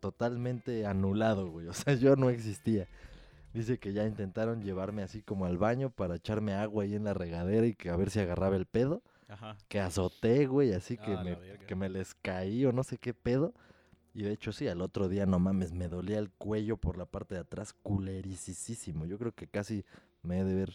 totalmente 0.00 0.86
anulado, 0.86 1.50
güey. 1.50 1.66
O 1.66 1.72
sea, 1.72 1.94
yo 1.94 2.16
no 2.16 2.30
existía. 2.30 2.88
Dice 3.52 3.78
que 3.78 3.92
ya 3.92 4.06
intentaron 4.06 4.62
llevarme 4.62 5.02
así 5.02 5.22
como 5.22 5.44
al 5.44 5.58
baño 5.58 5.90
para 5.90 6.16
echarme 6.16 6.54
agua 6.54 6.84
ahí 6.84 6.94
en 6.94 7.04
la 7.04 7.14
regadera 7.14 7.66
y 7.66 7.74
que 7.74 7.90
a 7.90 7.96
ver 7.96 8.10
si 8.10 8.20
agarraba 8.20 8.56
el 8.56 8.66
pedo. 8.66 9.02
Ajá. 9.28 9.56
Que 9.68 9.80
azoté, 9.80 10.46
güey, 10.46 10.72
así 10.72 10.96
que, 10.96 11.14
Ah, 11.14 11.22
me, 11.22 11.36
que 11.66 11.74
me 11.74 11.88
les 11.88 12.14
caí 12.14 12.64
o 12.64 12.72
no 12.72 12.82
sé 12.82 12.98
qué 12.98 13.12
pedo. 13.14 13.52
Y 14.12 14.22
de 14.22 14.32
hecho 14.32 14.52
sí, 14.52 14.66
al 14.66 14.80
otro 14.80 15.08
día 15.08 15.26
no 15.26 15.38
mames, 15.38 15.72
me 15.72 15.88
dolía 15.88 16.18
el 16.18 16.30
cuello 16.30 16.76
por 16.76 16.96
la 16.96 17.06
parte 17.06 17.36
de 17.36 17.42
atrás, 17.42 17.72
culerisísimo. 17.72 19.06
Yo 19.06 19.18
creo 19.18 19.32
que 19.32 19.46
casi 19.46 19.84
Me 20.22 20.40
he 20.40 20.44
de 20.44 20.54
ver 20.54 20.74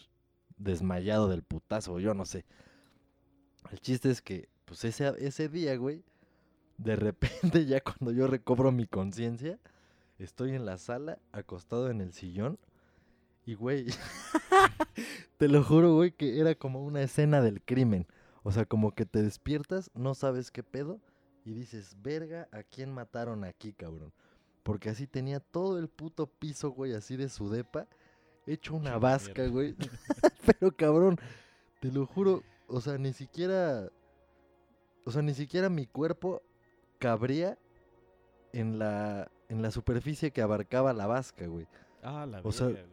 desmayado 0.56 1.28
del 1.28 1.42
putazo, 1.42 1.98
yo 1.98 2.14
no 2.14 2.24
sé. 2.24 2.44
El 3.70 3.80
chiste 3.80 4.10
es 4.10 4.22
que, 4.22 4.48
pues 4.64 4.84
ese, 4.84 5.12
ese 5.18 5.48
día, 5.48 5.76
güey, 5.76 6.04
de 6.78 6.96
repente 6.96 7.66
ya 7.66 7.80
cuando 7.80 8.12
yo 8.12 8.26
recobro 8.26 8.72
mi 8.72 8.86
conciencia, 8.86 9.58
estoy 10.18 10.54
en 10.54 10.66
la 10.66 10.78
sala, 10.78 11.18
acostado 11.32 11.90
en 11.90 12.00
el 12.00 12.12
sillón, 12.12 12.58
y 13.44 13.54
güey, 13.54 13.86
te 15.38 15.48
lo 15.48 15.62
juro, 15.62 15.94
güey, 15.94 16.10
que 16.10 16.40
era 16.40 16.54
como 16.56 16.84
una 16.84 17.02
escena 17.02 17.40
del 17.40 17.62
crimen. 17.62 18.06
O 18.42 18.50
sea, 18.50 18.64
como 18.64 18.92
que 18.94 19.06
te 19.06 19.22
despiertas, 19.22 19.90
no 19.94 20.14
sabes 20.14 20.50
qué 20.50 20.62
pedo, 20.62 21.00
y 21.44 21.52
dices, 21.52 21.96
verga, 22.02 22.48
¿a 22.50 22.64
quién 22.64 22.92
mataron 22.92 23.44
aquí, 23.44 23.72
cabrón? 23.72 24.12
Porque 24.64 24.90
así 24.90 25.06
tenía 25.06 25.38
todo 25.38 25.78
el 25.78 25.88
puto 25.88 26.26
piso, 26.26 26.70
güey, 26.70 26.92
así 26.92 27.16
de 27.16 27.28
su 27.28 27.48
depa, 27.48 27.86
hecho 28.46 28.74
una 28.74 28.98
vasca, 28.98 29.46
güey. 29.46 29.74
Pero 30.46 30.74
cabrón, 30.74 31.18
te 31.80 31.90
lo 31.90 32.06
juro, 32.06 32.42
o 32.68 32.80
sea, 32.80 32.98
ni 32.98 33.12
siquiera, 33.12 33.90
o 35.04 35.10
sea, 35.10 35.22
ni 35.22 35.34
siquiera 35.34 35.68
mi 35.68 35.86
cuerpo 35.86 36.42
cabría 36.98 37.58
en 38.52 38.78
la, 38.78 39.30
en 39.48 39.62
la 39.62 39.70
superficie 39.70 40.30
que 40.30 40.42
abarcaba 40.42 40.92
la 40.92 41.06
vasca, 41.06 41.46
güey. 41.46 41.66
Ah, 42.02 42.26
la 42.26 42.40
O 42.42 42.52
sea, 42.52 42.68
güey. 42.68 42.86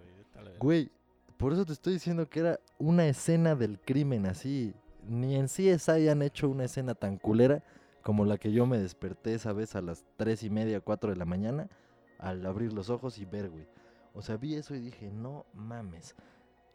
Güey, 0.60 0.92
por 1.38 1.54
eso 1.54 1.66
te 1.66 1.74
estoy 1.74 1.94
diciendo 1.94 2.30
que 2.30 2.40
era 2.40 2.60
una 2.78 3.08
escena 3.08 3.56
del 3.56 3.80
crimen 3.80 4.26
así. 4.26 4.74
Ni 5.08 5.36
en 5.36 5.48
CSI 5.48 5.92
hayan 5.92 6.22
hecho 6.22 6.50
una 6.50 6.66
escena 6.66 6.96
tan 6.96 7.18
culera 7.18 7.64
como 8.02 8.26
la 8.26 8.38
que 8.38 8.52
yo 8.52 8.66
me 8.66 8.78
desperté 8.78 9.34
esa 9.34 9.54
vez 9.54 9.76
a 9.76 9.82
las 9.82 10.06
tres 10.18 10.44
y 10.44 10.50
media, 10.50 10.82
4 10.82 11.12
de 11.12 11.16
la 11.18 11.26
mañana, 11.26 11.70
al 12.20 12.46
abrir 12.46 12.74
los 12.74 12.90
ojos 12.90 13.18
y 13.18 13.26
ver, 13.26 13.50
güey. 13.50 13.66
O 14.14 14.22
sea, 14.22 14.38
vi 14.38 14.56
eso 14.56 14.76
y 14.76 14.80
dije, 14.80 15.10
no 15.12 15.46
mames. 15.54 16.16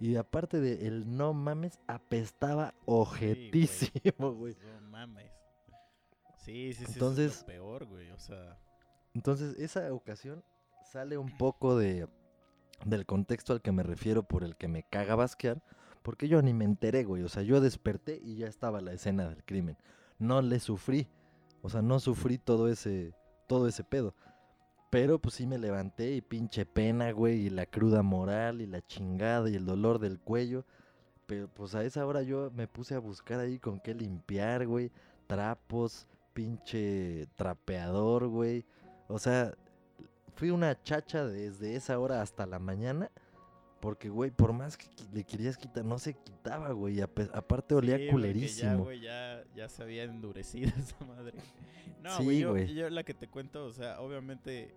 Y 0.00 0.16
aparte 0.16 0.60
de 0.60 0.86
el 0.86 1.16
no 1.16 1.32
mames, 1.34 1.78
apestaba 1.86 2.74
ojetísimo, 2.84 4.32
güey. 4.32 4.56
No 4.80 4.88
mames. 4.88 5.30
Sí, 6.38 6.72
sí, 6.72 6.84
sí. 6.86 6.92
Entonces- 6.94 7.32
es 7.32 7.40
lo 7.40 7.46
peor, 7.46 7.86
güey. 7.86 8.10
O 8.10 8.18
sea, 8.18 8.58
Entonces, 9.14 9.58
esa 9.58 9.92
ocasión 9.92 10.44
sale 10.84 11.18
un 11.18 11.36
poco 11.36 11.76
de 11.76 12.08
del 12.84 13.06
contexto 13.06 13.52
al 13.52 13.60
que 13.60 13.72
me 13.72 13.82
refiero 13.82 14.22
por 14.22 14.44
el 14.44 14.56
que 14.56 14.68
me 14.68 14.84
caga 14.84 15.16
basquear, 15.16 15.60
porque 16.02 16.28
yo 16.28 16.40
ni 16.42 16.54
me 16.54 16.64
enteré, 16.64 17.02
güey. 17.02 17.24
O 17.24 17.28
sea, 17.28 17.42
yo 17.42 17.60
desperté 17.60 18.20
y 18.22 18.36
ya 18.36 18.46
estaba 18.46 18.80
la 18.80 18.92
escena 18.92 19.28
del 19.28 19.42
crimen. 19.44 19.76
No 20.20 20.40
le 20.42 20.60
sufrí. 20.60 21.08
O 21.62 21.68
sea, 21.68 21.82
no 21.82 21.98
sufrí 21.98 22.38
todo 22.38 22.68
ese 22.68 23.14
todo 23.48 23.66
ese 23.66 23.82
pedo. 23.82 24.14
Pero 24.90 25.18
pues 25.18 25.34
sí 25.34 25.46
me 25.46 25.58
levanté 25.58 26.12
y 26.14 26.20
pinche 26.22 26.64
pena, 26.64 27.10
güey, 27.12 27.46
y 27.46 27.50
la 27.50 27.66
cruda 27.66 28.02
moral 28.02 28.62
y 28.62 28.66
la 28.66 28.80
chingada 28.86 29.50
y 29.50 29.54
el 29.54 29.66
dolor 29.66 29.98
del 29.98 30.18
cuello. 30.18 30.64
Pero 31.26 31.48
pues 31.48 31.74
a 31.74 31.84
esa 31.84 32.06
hora 32.06 32.22
yo 32.22 32.50
me 32.54 32.66
puse 32.66 32.94
a 32.94 32.98
buscar 32.98 33.40
ahí 33.40 33.58
con 33.58 33.80
qué 33.80 33.94
limpiar, 33.94 34.66
güey. 34.66 34.90
Trapos, 35.26 36.06
pinche 36.32 37.26
trapeador, 37.36 38.28
güey. 38.28 38.64
O 39.08 39.18
sea, 39.18 39.54
fui 40.36 40.50
una 40.50 40.80
chacha 40.82 41.26
desde 41.26 41.76
esa 41.76 41.98
hora 41.98 42.22
hasta 42.22 42.46
la 42.46 42.58
mañana. 42.58 43.10
Porque, 43.80 44.08
güey, 44.08 44.30
por 44.32 44.52
más 44.52 44.76
que 44.76 44.86
le 45.12 45.22
querías 45.24 45.56
quitar, 45.56 45.84
no 45.84 45.98
se 45.98 46.14
quitaba, 46.14 46.72
güey. 46.72 47.00
aparte 47.00 47.74
olía 47.74 47.96
sí, 47.96 48.06
Ya, 48.06 48.10
culerísimo. 48.10 48.84
güey, 48.84 49.00
ya, 49.00 49.44
ya 49.54 49.68
se 49.68 49.82
había 49.82 50.02
endurecido 50.04 50.70
esa 50.78 50.96
madre. 51.04 51.38
No, 52.02 52.16
Sí, 52.16 52.24
güey, 52.24 52.38
yo, 52.40 52.50
güey. 52.50 52.74
yo 52.74 52.90
la 52.90 53.04
que 53.04 53.14
te 53.14 53.28
cuento, 53.28 53.66
o 53.66 53.72
sea, 53.72 54.00
obviamente, 54.00 54.74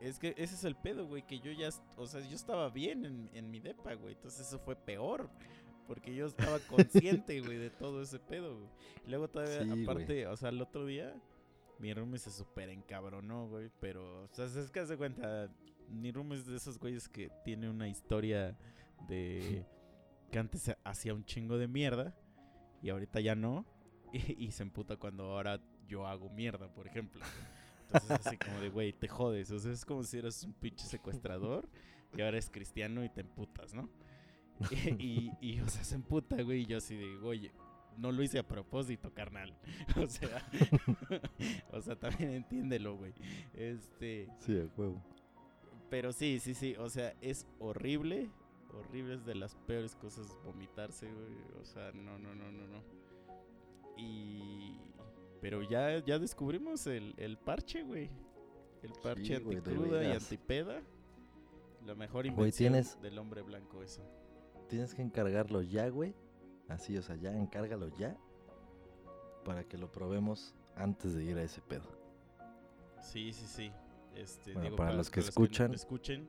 es 0.00 0.18
que 0.18 0.34
ese 0.36 0.54
es 0.56 0.64
el 0.64 0.74
pedo, 0.74 1.06
güey, 1.06 1.22
que 1.26 1.38
yo 1.38 1.52
ya, 1.52 1.68
o 1.96 2.06
sea, 2.06 2.20
yo 2.28 2.34
estaba 2.34 2.70
bien 2.70 3.04
en, 3.04 3.30
en 3.34 3.50
mi 3.50 3.60
depa, 3.60 3.94
güey, 3.94 4.14
entonces 4.14 4.46
eso 4.48 4.58
fue 4.58 4.74
peor. 4.76 5.30
Porque 5.86 6.14
yo 6.14 6.26
estaba 6.26 6.58
consciente, 6.68 7.40
güey, 7.40 7.58
de 7.58 7.70
todo 7.70 8.02
ese 8.02 8.18
pedo, 8.20 8.56
güey. 8.56 8.68
Luego 9.06 9.28
todavía, 9.28 9.62
Sí, 9.62 9.68
güey. 9.68 9.82
aparte, 9.84 10.26
o 10.28 10.36
sea, 10.36 10.48
el 10.50 10.60
otro 10.62 10.86
día, 10.86 11.14
mi 11.80 11.92
roomie 11.94 12.18
se 12.18 12.30
súper 12.30 12.68
encabronó, 12.70 13.48
güey, 13.48 13.70
pero, 13.80 14.22
o 14.24 14.28
sea, 14.32 14.44
es 14.44 14.70
que 14.70 14.80
haz 14.80 14.88
de 14.88 14.96
cuenta, 14.96 15.48
roomie 16.12 16.36
es 16.36 16.46
de 16.46 16.56
esos 16.56 16.78
güeyes 16.78 17.08
que 17.08 17.30
tiene 17.44 17.68
una 17.68 17.88
historia 17.88 18.56
de 19.08 19.64
que 20.30 20.38
antes 20.38 20.74
hacía 20.84 21.14
un 21.14 21.24
chingo 21.24 21.58
de 21.58 21.68
mierda 21.68 22.14
y 22.82 22.90
ahorita 22.90 23.20
ya 23.20 23.34
no. 23.34 23.64
Y, 24.12 24.50
se 24.50 24.64
emputa 24.64 24.96
cuando 24.96 25.24
ahora 25.24 25.60
yo 25.86 26.04
hago 26.06 26.30
mierda, 26.30 26.66
por 26.72 26.86
ejemplo. 26.88 27.20
Entonces 27.86 28.10
así 28.10 28.36
como 28.36 28.58
de, 28.60 28.68
güey, 28.68 28.92
te 28.92 29.06
jodes. 29.06 29.50
O 29.52 29.58
sea, 29.60 29.72
es 29.72 29.84
como 29.84 30.02
si 30.02 30.18
eras 30.18 30.42
un 30.42 30.52
pinche 30.52 30.84
secuestrador 30.86 31.68
y 32.16 32.20
ahora 32.20 32.30
eres 32.38 32.50
cristiano 32.50 33.04
y 33.04 33.08
te 33.08 33.20
emputas, 33.20 33.74
¿no? 33.74 33.88
Y, 34.98 35.32
y, 35.40 35.60
o 35.60 35.68
sea, 35.68 35.84
se 35.84 35.94
emputa, 35.94 36.42
güey, 36.42 36.62
y 36.62 36.66
yo 36.66 36.78
así 36.78 36.96
de, 36.96 37.16
oye, 37.18 37.52
no 37.96 38.12
lo 38.12 38.22
hice 38.22 38.38
a 38.38 38.46
propósito, 38.46 39.12
carnal. 39.12 39.54
O 39.96 40.06
sea, 40.06 40.44
o 41.70 41.80
sea, 41.80 41.96
también 41.96 42.30
entiéndelo, 42.30 42.96
güey. 42.96 43.12
Este, 43.54 44.28
Sí, 44.38 44.58
a 44.58 44.66
huevo. 44.76 45.02
Pero 45.90 46.12
sí, 46.12 46.38
sí, 46.40 46.54
sí, 46.54 46.74
o 46.78 46.88
sea, 46.88 47.14
es 47.20 47.46
horrible. 47.58 48.30
Horrible 48.72 49.14
es 49.14 49.24
de 49.24 49.34
las 49.34 49.54
peores 49.56 49.96
cosas 49.96 50.26
vomitarse, 50.44 51.10
güey. 51.12 51.34
O 51.60 51.64
sea, 51.64 51.90
no, 51.92 52.18
no, 52.18 52.34
no, 52.34 52.50
no, 52.52 52.66
no. 52.68 52.82
Y... 53.96 54.76
Pero 55.40 55.62
ya, 55.62 55.98
ya 56.04 56.18
descubrimos 56.18 56.86
el, 56.86 57.14
el 57.16 57.36
parche, 57.38 57.82
güey. 57.82 58.10
El 58.82 58.92
parche 59.02 59.40
de 59.40 59.56
anticruda 59.56 60.04
y 60.04 60.12
antipeda. 60.12 60.80
La 61.86 61.94
mejor 61.94 62.26
invención 62.26 62.72
tienes- 62.74 63.00
del 63.00 63.18
hombre 63.18 63.42
blanco 63.42 63.82
eso. 63.82 64.02
Tienes 64.68 64.94
que 64.94 65.02
encargarlo 65.02 65.62
ya, 65.62 65.88
güey. 65.88 66.14
Así, 66.68 66.96
o 66.96 67.02
sea, 67.02 67.16
ya 67.16 67.36
encárgalo 67.36 67.88
ya. 67.96 68.16
Para 69.44 69.64
que 69.64 69.78
lo 69.78 69.90
probemos 69.90 70.54
antes 70.76 71.14
de 71.14 71.24
ir 71.24 71.36
a 71.38 71.42
ese 71.42 71.60
pedo. 71.62 71.88
Sí, 73.00 73.32
sí, 73.32 73.46
sí. 73.46 73.72
Este, 74.14 74.52
Bueno, 74.52 74.62
digo, 74.64 74.76
para 74.76 74.92
los 74.92 75.10
que 75.10 75.20
escuchan. 75.20 75.74
escuchen, 75.74 76.28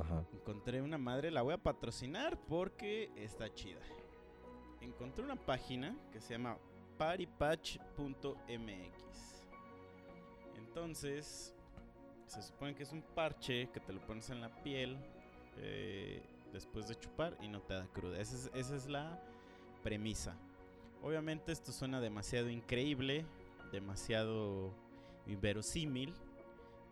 Ajá. 0.00 0.24
encontré 0.32 0.82
una 0.82 0.98
madre, 0.98 1.30
la 1.30 1.42
voy 1.42 1.54
a 1.54 1.58
patrocinar 1.62 2.38
porque 2.48 3.10
está 3.16 3.52
chida. 3.52 3.80
Encontré 4.80 5.24
una 5.24 5.36
página 5.36 5.96
que 6.12 6.20
se 6.20 6.34
llama 6.34 6.58
partypatch.mx. 6.98 7.84
Entonces, 10.56 11.54
se 12.26 12.42
supone 12.42 12.74
que 12.74 12.82
es 12.82 12.92
un 12.92 13.02
parche 13.02 13.68
que 13.72 13.80
te 13.80 13.92
lo 13.92 14.00
pones 14.06 14.30
en 14.30 14.40
la 14.40 14.48
piel 14.62 14.96
eh, 15.58 16.22
después 16.52 16.88
de 16.88 16.96
chupar 16.96 17.36
y 17.40 17.48
no 17.48 17.60
te 17.62 17.74
da 17.74 17.86
cruda. 17.86 18.18
Esa 18.20 18.34
es, 18.36 18.50
esa 18.54 18.76
es 18.76 18.88
la 18.88 19.20
premisa. 19.82 20.36
Obviamente 21.02 21.52
esto 21.52 21.72
suena 21.72 22.00
demasiado 22.00 22.48
increíble, 22.48 23.24
demasiado 23.72 24.72
inverosímil. 25.26 26.14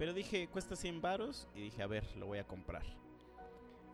Pero 0.02 0.14
dije, 0.14 0.48
cuesta 0.48 0.74
100 0.74 1.00
varos 1.00 1.46
y 1.54 1.60
dije, 1.60 1.80
a 1.80 1.86
ver, 1.86 2.04
lo 2.16 2.26
voy 2.26 2.38
a 2.38 2.44
comprar. 2.44 2.82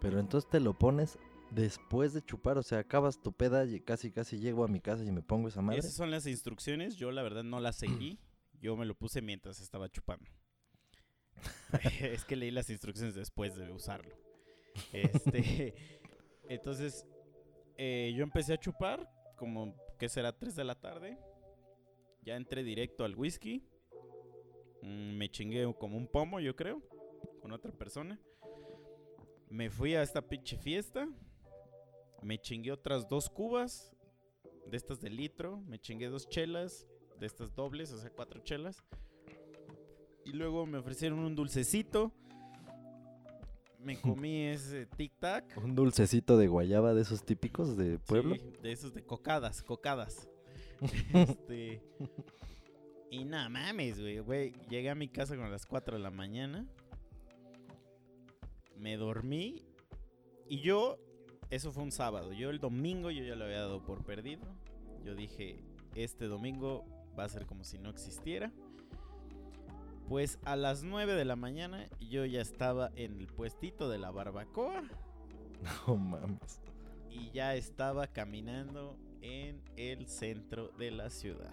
Pero 0.00 0.18
entonces 0.18 0.48
te 0.48 0.58
lo 0.58 0.72
pones 0.72 1.18
después 1.50 2.14
de 2.14 2.22
chupar. 2.22 2.56
O 2.56 2.62
sea, 2.62 2.78
acabas 2.78 3.20
tu 3.20 3.34
peda 3.34 3.66
y 3.66 3.78
casi, 3.78 4.10
casi 4.10 4.38
llego 4.38 4.64
a 4.64 4.68
mi 4.68 4.80
casa 4.80 5.04
y 5.04 5.12
me 5.12 5.20
pongo 5.20 5.48
esa 5.48 5.60
madre. 5.60 5.80
Esas 5.80 5.92
son 5.92 6.10
las 6.10 6.26
instrucciones. 6.26 6.96
Yo 6.96 7.10
la 7.10 7.20
verdad 7.22 7.44
no 7.44 7.60
las 7.60 7.76
seguí. 7.76 8.18
Yo 8.58 8.74
me 8.74 8.86
lo 8.86 8.94
puse 8.94 9.20
mientras 9.20 9.60
estaba 9.60 9.90
chupando. 9.90 10.30
es 12.00 12.24
que 12.24 12.36
leí 12.36 12.52
las 12.52 12.70
instrucciones 12.70 13.14
después 13.14 13.54
de 13.54 13.70
usarlo. 13.70 14.16
Este, 14.94 15.74
entonces, 16.48 17.04
eh, 17.76 18.14
yo 18.16 18.22
empecé 18.22 18.54
a 18.54 18.58
chupar 18.58 19.06
como 19.36 19.76
que 19.98 20.08
será 20.08 20.32
3 20.32 20.56
de 20.56 20.64
la 20.64 20.74
tarde. 20.74 21.18
Ya 22.22 22.36
entré 22.36 22.62
directo 22.62 23.04
al 23.04 23.14
whisky. 23.14 23.68
Mm, 24.82 25.16
me 25.16 25.30
chingué 25.30 25.72
como 25.78 25.96
un 25.96 26.06
pomo, 26.06 26.40
yo 26.40 26.54
creo, 26.54 26.82
con 27.40 27.52
otra 27.52 27.72
persona. 27.72 28.20
Me 29.50 29.70
fui 29.70 29.94
a 29.94 30.02
esta 30.02 30.22
pinche 30.22 30.56
fiesta. 30.56 31.08
Me 32.22 32.38
chingué 32.38 32.72
otras 32.72 33.08
dos 33.08 33.28
cubas 33.30 33.94
de 34.66 34.76
estas 34.76 35.00
de 35.00 35.10
litro. 35.10 35.60
Me 35.62 35.78
chingué 35.78 36.08
dos 36.08 36.28
chelas 36.28 36.86
de 37.18 37.26
estas 37.26 37.54
dobles, 37.54 37.92
o 37.92 37.98
sea, 37.98 38.10
cuatro 38.10 38.40
chelas. 38.40 38.84
Y 40.24 40.32
luego 40.32 40.66
me 40.66 40.78
ofrecieron 40.78 41.20
un 41.20 41.34
dulcecito. 41.34 42.12
Me 43.78 44.00
comí 44.00 44.44
ese 44.44 44.86
tic-tac. 44.86 45.56
Un 45.56 45.74
dulcecito 45.74 46.36
de 46.36 46.48
guayaba 46.48 46.94
de 46.94 47.02
esos 47.02 47.24
típicos 47.24 47.76
de 47.76 47.98
pueblo. 47.98 48.34
Sí, 48.34 48.42
de 48.62 48.72
esos 48.72 48.92
de 48.92 49.04
cocadas, 49.04 49.62
cocadas. 49.62 50.28
este. 51.14 51.82
Y 53.10 53.24
nada 53.24 53.48
mames, 53.48 54.00
güey, 54.00 54.18
güey. 54.18 54.52
Llegué 54.68 54.90
a 54.90 54.94
mi 54.94 55.08
casa 55.08 55.34
como 55.34 55.46
a 55.46 55.50
las 55.50 55.66
4 55.66 55.96
de 55.96 56.02
la 56.02 56.10
mañana. 56.10 56.66
Me 58.76 58.96
dormí. 58.96 59.64
Y 60.46 60.60
yo, 60.60 60.98
eso 61.50 61.72
fue 61.72 61.82
un 61.82 61.92
sábado. 61.92 62.32
Yo 62.32 62.50
el 62.50 62.58
domingo 62.58 63.10
yo 63.10 63.24
ya 63.24 63.34
lo 63.34 63.44
había 63.44 63.60
dado 63.60 63.82
por 63.82 64.04
perdido. 64.04 64.46
Yo 65.04 65.14
dije, 65.14 65.62
este 65.94 66.26
domingo 66.26 66.84
va 67.18 67.24
a 67.24 67.28
ser 67.28 67.46
como 67.46 67.64
si 67.64 67.78
no 67.78 67.90
existiera. 67.90 68.52
Pues 70.08 70.38
a 70.44 70.56
las 70.56 70.82
9 70.84 71.14
de 71.14 71.24
la 71.24 71.36
mañana 71.36 71.86
yo 72.00 72.24
ya 72.24 72.40
estaba 72.40 72.90
en 72.96 73.18
el 73.20 73.26
puestito 73.26 73.90
de 73.90 73.98
la 73.98 74.10
barbacoa 74.10 74.82
No 75.86 75.96
mames. 75.96 76.62
y 77.10 77.30
ya 77.30 77.54
estaba 77.54 78.06
caminando 78.06 78.96
en 79.20 79.60
el 79.76 80.06
centro 80.08 80.68
de 80.78 80.92
la 80.92 81.10
ciudad. 81.10 81.50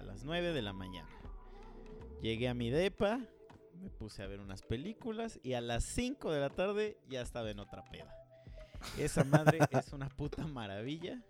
A 0.00 0.02
las 0.02 0.24
9 0.24 0.54
de 0.54 0.62
la 0.62 0.72
mañana. 0.72 1.10
Llegué 2.22 2.48
a 2.48 2.54
mi 2.54 2.70
depa, 2.70 3.20
me 3.82 3.90
puse 3.90 4.22
a 4.22 4.26
ver 4.26 4.40
unas 4.40 4.62
películas 4.62 5.38
y 5.42 5.52
a 5.52 5.60
las 5.60 5.84
5 5.84 6.32
de 6.32 6.40
la 6.40 6.48
tarde 6.48 6.96
ya 7.10 7.20
estaba 7.20 7.50
en 7.50 7.58
otra 7.58 7.84
peda. 7.84 8.10
Esa 8.98 9.24
madre 9.24 9.58
es 9.70 9.92
una 9.92 10.08
puta 10.08 10.46
maravilla. 10.46 11.22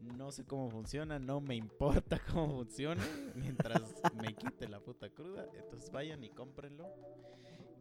No 0.00 0.32
sé 0.32 0.46
cómo 0.46 0.70
funciona, 0.70 1.18
no 1.18 1.42
me 1.42 1.54
importa 1.54 2.18
cómo 2.32 2.48
funcione 2.48 3.02
mientras 3.34 3.82
me 4.14 4.34
quite 4.34 4.66
la 4.66 4.80
puta 4.80 5.10
cruda. 5.10 5.46
Entonces 5.54 5.90
vayan 5.90 6.24
y 6.24 6.30
cómprenlo. 6.30 6.88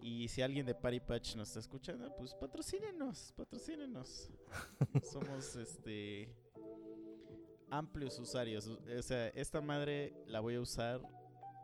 Y 0.01 0.27
si 0.27 0.41
alguien 0.41 0.65
de 0.65 0.75
Party 0.75 0.99
Patch 0.99 1.37
nos 1.37 1.47
está 1.47 1.61
escuchando, 1.61 2.13
pues 2.17 2.33
patrocínenos, 2.33 3.33
patrocínenos. 3.37 4.29
Somos 5.09 5.55
este 5.55 6.33
amplios 7.71 8.19
usuarios. 8.19 8.67
O 8.67 9.01
sea, 9.01 9.27
esta 9.29 9.61
madre 9.61 10.13
la 10.27 10.39
voy 10.39 10.55
a 10.55 10.61
usar 10.61 11.01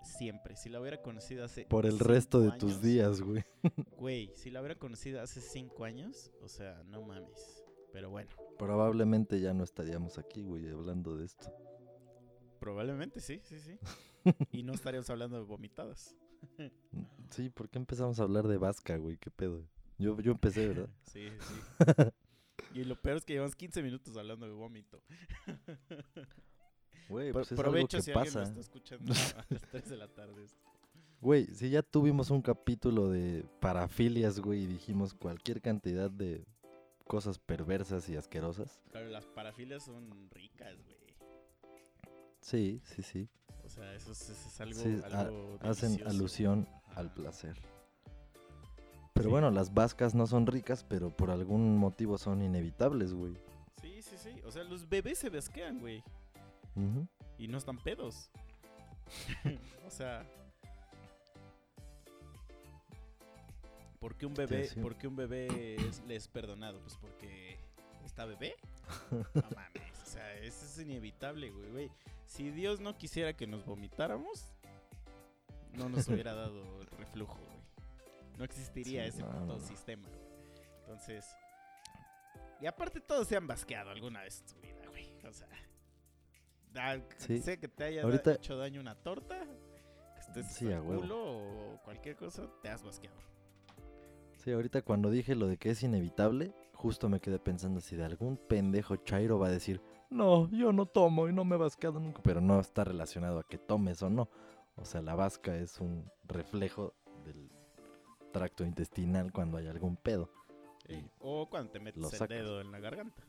siempre. 0.03 0.55
Si 0.55 0.69
la 0.69 0.79
hubiera 0.79 1.01
conocido 1.01 1.43
hace 1.43 1.65
Por 1.65 1.85
el 1.85 1.99
resto 1.99 2.39
de 2.39 2.51
tus 2.57 2.81
días, 2.81 3.21
güey. 3.21 3.43
Güey, 3.97 4.31
si 4.35 4.51
la 4.51 4.61
hubiera 4.61 4.75
conocido 4.77 5.21
hace 5.21 5.41
cinco 5.41 5.83
años, 5.85 6.31
o 6.41 6.47
sea, 6.47 6.83
no 6.85 7.01
mames. 7.01 7.63
Pero 7.91 8.09
bueno, 8.09 8.29
Probablemente 8.59 9.39
ya 9.39 9.53
no 9.53 9.63
estaríamos 9.63 10.17
aquí, 10.17 10.41
güey, 10.43 10.69
hablando 10.69 11.15
de 11.17 11.25
esto. 11.25 11.51
probablemente 12.59 13.19
sí, 13.19 13.41
sí, 13.43 13.59
sí. 13.59 13.79
y 14.51 14.63
no 14.63 14.73
estaríamos 14.73 15.09
hablando 15.09 15.37
de 15.37 15.43
vomitadas. 15.43 16.15
Sí, 17.31 17.49
¿por 17.49 17.69
qué 17.69 17.79
empezamos 17.79 18.19
a 18.19 18.23
hablar 18.23 18.47
de 18.47 18.57
Vasca, 18.57 18.97
güey? 18.97 19.17
¿Qué 19.17 19.31
pedo? 19.31 19.63
Yo, 19.97 20.19
yo 20.19 20.31
empecé, 20.33 20.67
¿verdad? 20.67 20.89
Sí, 21.03 21.27
sí. 21.39 22.03
Y 22.75 22.83
lo 22.83 23.01
peor 23.01 23.17
es 23.17 23.25
que 23.25 23.33
llevamos 23.33 23.55
15 23.55 23.81
minutos 23.83 24.15
hablando 24.17 24.45
de 24.45 24.53
vómito. 24.53 25.01
Güey, 27.07 27.31
Pro- 27.31 27.41
pues 27.41 27.51
es 27.51 27.59
algo 27.59 27.87
que 27.87 28.01
si 28.01 28.11
alguien 28.11 28.33
pasa. 28.33 28.39
lo 28.39 28.45
está 28.45 28.59
escuchando 28.61 29.13
a 29.13 29.45
las 29.49 29.61
3 29.71 29.89
de 29.89 29.97
la 29.97 30.07
tarde. 30.07 30.43
esto. 30.43 30.57
Güey, 31.21 31.45
si 31.53 31.69
ya 31.69 31.83
tuvimos 31.83 32.31
un 32.31 32.41
capítulo 32.41 33.09
de 33.09 33.45
parafilias, 33.59 34.39
güey, 34.39 34.63
y 34.63 34.65
dijimos 34.67 35.13
cualquier 35.13 35.61
cantidad 35.61 36.09
de 36.09 36.43
cosas 37.05 37.37
perversas 37.37 38.09
y 38.09 38.15
asquerosas. 38.15 38.81
Pero 38.91 39.09
las 39.09 39.25
parafilias 39.27 39.83
son 39.85 40.29
ricas, 40.31 40.75
güey. 40.83 40.95
Sí, 42.41 42.81
sí, 42.83 43.01
sí. 43.03 43.29
O 43.63 43.69
sea, 43.69 43.93
eso 43.93 44.11
es, 44.11 44.21
eso 44.29 44.47
es 44.47 44.61
algo, 44.61 44.79
Sí, 44.81 45.01
a- 45.03 45.69
Hacen 45.69 46.07
alusión 46.07 46.67
al 46.95 47.13
placer. 47.13 47.55
Pero 49.15 49.27
Sí. 49.27 49.31
bueno, 49.31 49.49
las 49.49 49.73
vascas 49.73 50.13
no 50.13 50.27
son 50.27 50.45
ricas, 50.45 50.83
pero 50.83 51.09
por 51.09 51.31
algún 51.31 51.77
motivo 51.77 52.17
son 52.17 52.41
inevitables, 52.41 53.13
güey. 53.13 53.33
Sí, 53.81 54.01
sí, 54.01 54.17
sí. 54.17 54.41
O 54.45 54.51
sea, 54.51 54.63
los 54.65 54.89
bebés 54.89 55.17
se 55.19 55.29
besquean, 55.29 55.79
güey. 55.79 56.03
Y 57.37 57.47
no 57.47 57.57
están 57.57 57.77
pedos. 57.77 58.29
o 59.87 59.89
sea. 59.89 60.25
¿Por 63.99 64.15
qué 64.15 64.25
un 64.25 64.33
bebé, 64.33 64.67
sí. 64.67 64.79
por 64.81 64.95
qué 64.97 65.07
un 65.07 65.15
bebé 65.15 65.75
es, 65.75 66.03
le 66.05 66.15
es 66.17 66.27
perdonado? 66.27 66.79
Pues 66.81 66.95
porque 66.97 67.57
está 68.03 68.25
bebé. 68.25 68.55
No 69.11 69.23
mames. 69.55 70.01
O 70.03 70.05
sea, 70.05 70.35
eso 70.39 70.65
es 70.65 70.77
inevitable, 70.79 71.49
güey, 71.51 71.71
güey. 71.71 71.91
Si 72.25 72.51
Dios 72.51 72.81
no 72.81 72.97
quisiera 72.97 73.33
que 73.33 73.47
nos 73.47 73.65
vomitáramos, 73.65 74.53
no 75.73 75.87
nos 75.89 76.07
hubiera 76.09 76.33
dado 76.33 76.81
el 76.81 76.87
reflujo, 76.97 77.37
güey. 77.39 77.54
No 78.37 78.43
existiría 78.45 79.03
Sí, 79.03 79.09
ese 79.09 79.23
puto 79.23 79.59
sistema, 79.59 80.07
güey. 80.07 80.21
Entonces. 80.81 81.25
Y 82.61 82.65
aparte 82.67 83.01
todos 83.01 83.27
se 83.27 83.35
han 83.35 83.47
basqueado 83.47 83.89
alguna 83.91 84.21
vez 84.23 84.41
en 84.41 84.47
su 84.49 84.59
vida, 84.59 84.87
güey. 84.89 85.17
O 85.27 85.33
sea. 85.33 85.47
da- 86.73 87.01
Sí. 87.17 87.39
Sé 87.39 87.57
que 87.59 87.67
te 87.67 87.83
haya 87.85 88.05
da- 88.05 88.33
hecho 88.33 88.57
daño 88.57 88.81
una 88.81 88.95
torta, 88.95 89.39
que 90.13 90.19
estés 90.19 90.47
Sí, 90.53 90.65
huevo. 90.65 90.99
culo 91.01 91.23
o 91.73 91.81
cualquier 91.83 92.15
cosa, 92.15 92.47
te 92.61 92.69
has 92.69 92.83
basqueado. 92.83 93.17
Sí, 94.37 94.51
ahorita 94.51 94.81
cuando 94.83 95.09
dije 95.09 95.35
lo 95.35 95.47
de 95.47 95.57
que 95.57 95.71
es 95.71 95.81
inevitable, 95.83 96.53
justo 96.73 97.09
me 97.09 97.19
quedé 97.19 97.39
pensando 97.39 97.79
si 97.81 97.95
de 97.95 98.03
algún 98.03 98.37
pendejo 98.37 98.97
chairo 98.97 99.39
va 99.39 99.47
a 99.47 99.51
decir, 99.51 99.81
no, 100.09 100.49
yo 100.51 100.71
no 100.71 100.85
tomo 100.85 101.27
y 101.29 101.33
no 101.33 101.45
me 101.45 101.55
he 101.55 101.57
vascado 101.57 101.99
nunca. 101.99 102.21
Pero 102.23 102.41
no 102.41 102.59
está 102.59 102.83
relacionado 102.83 103.39
a 103.39 103.43
que 103.47 103.57
tomes 103.57 104.03
o 104.03 104.09
no. 104.09 104.29
O 104.75 104.85
sea, 104.85 105.01
la 105.01 105.15
vasca 105.15 105.55
es 105.55 105.79
un 105.79 106.11
reflejo 106.25 106.93
tracto 108.35 108.63
intestinal 108.65 109.31
cuando 109.31 109.57
hay 109.57 109.67
algún 109.67 109.95
pedo. 109.95 110.29
Sí. 110.87 111.03
O 111.19 111.47
cuando 111.49 111.71
te 111.71 111.79
metes 111.79 112.21
el 112.21 112.27
dedo 112.27 112.61
en 112.61 112.71
la 112.71 112.79
garganta. 112.79 113.23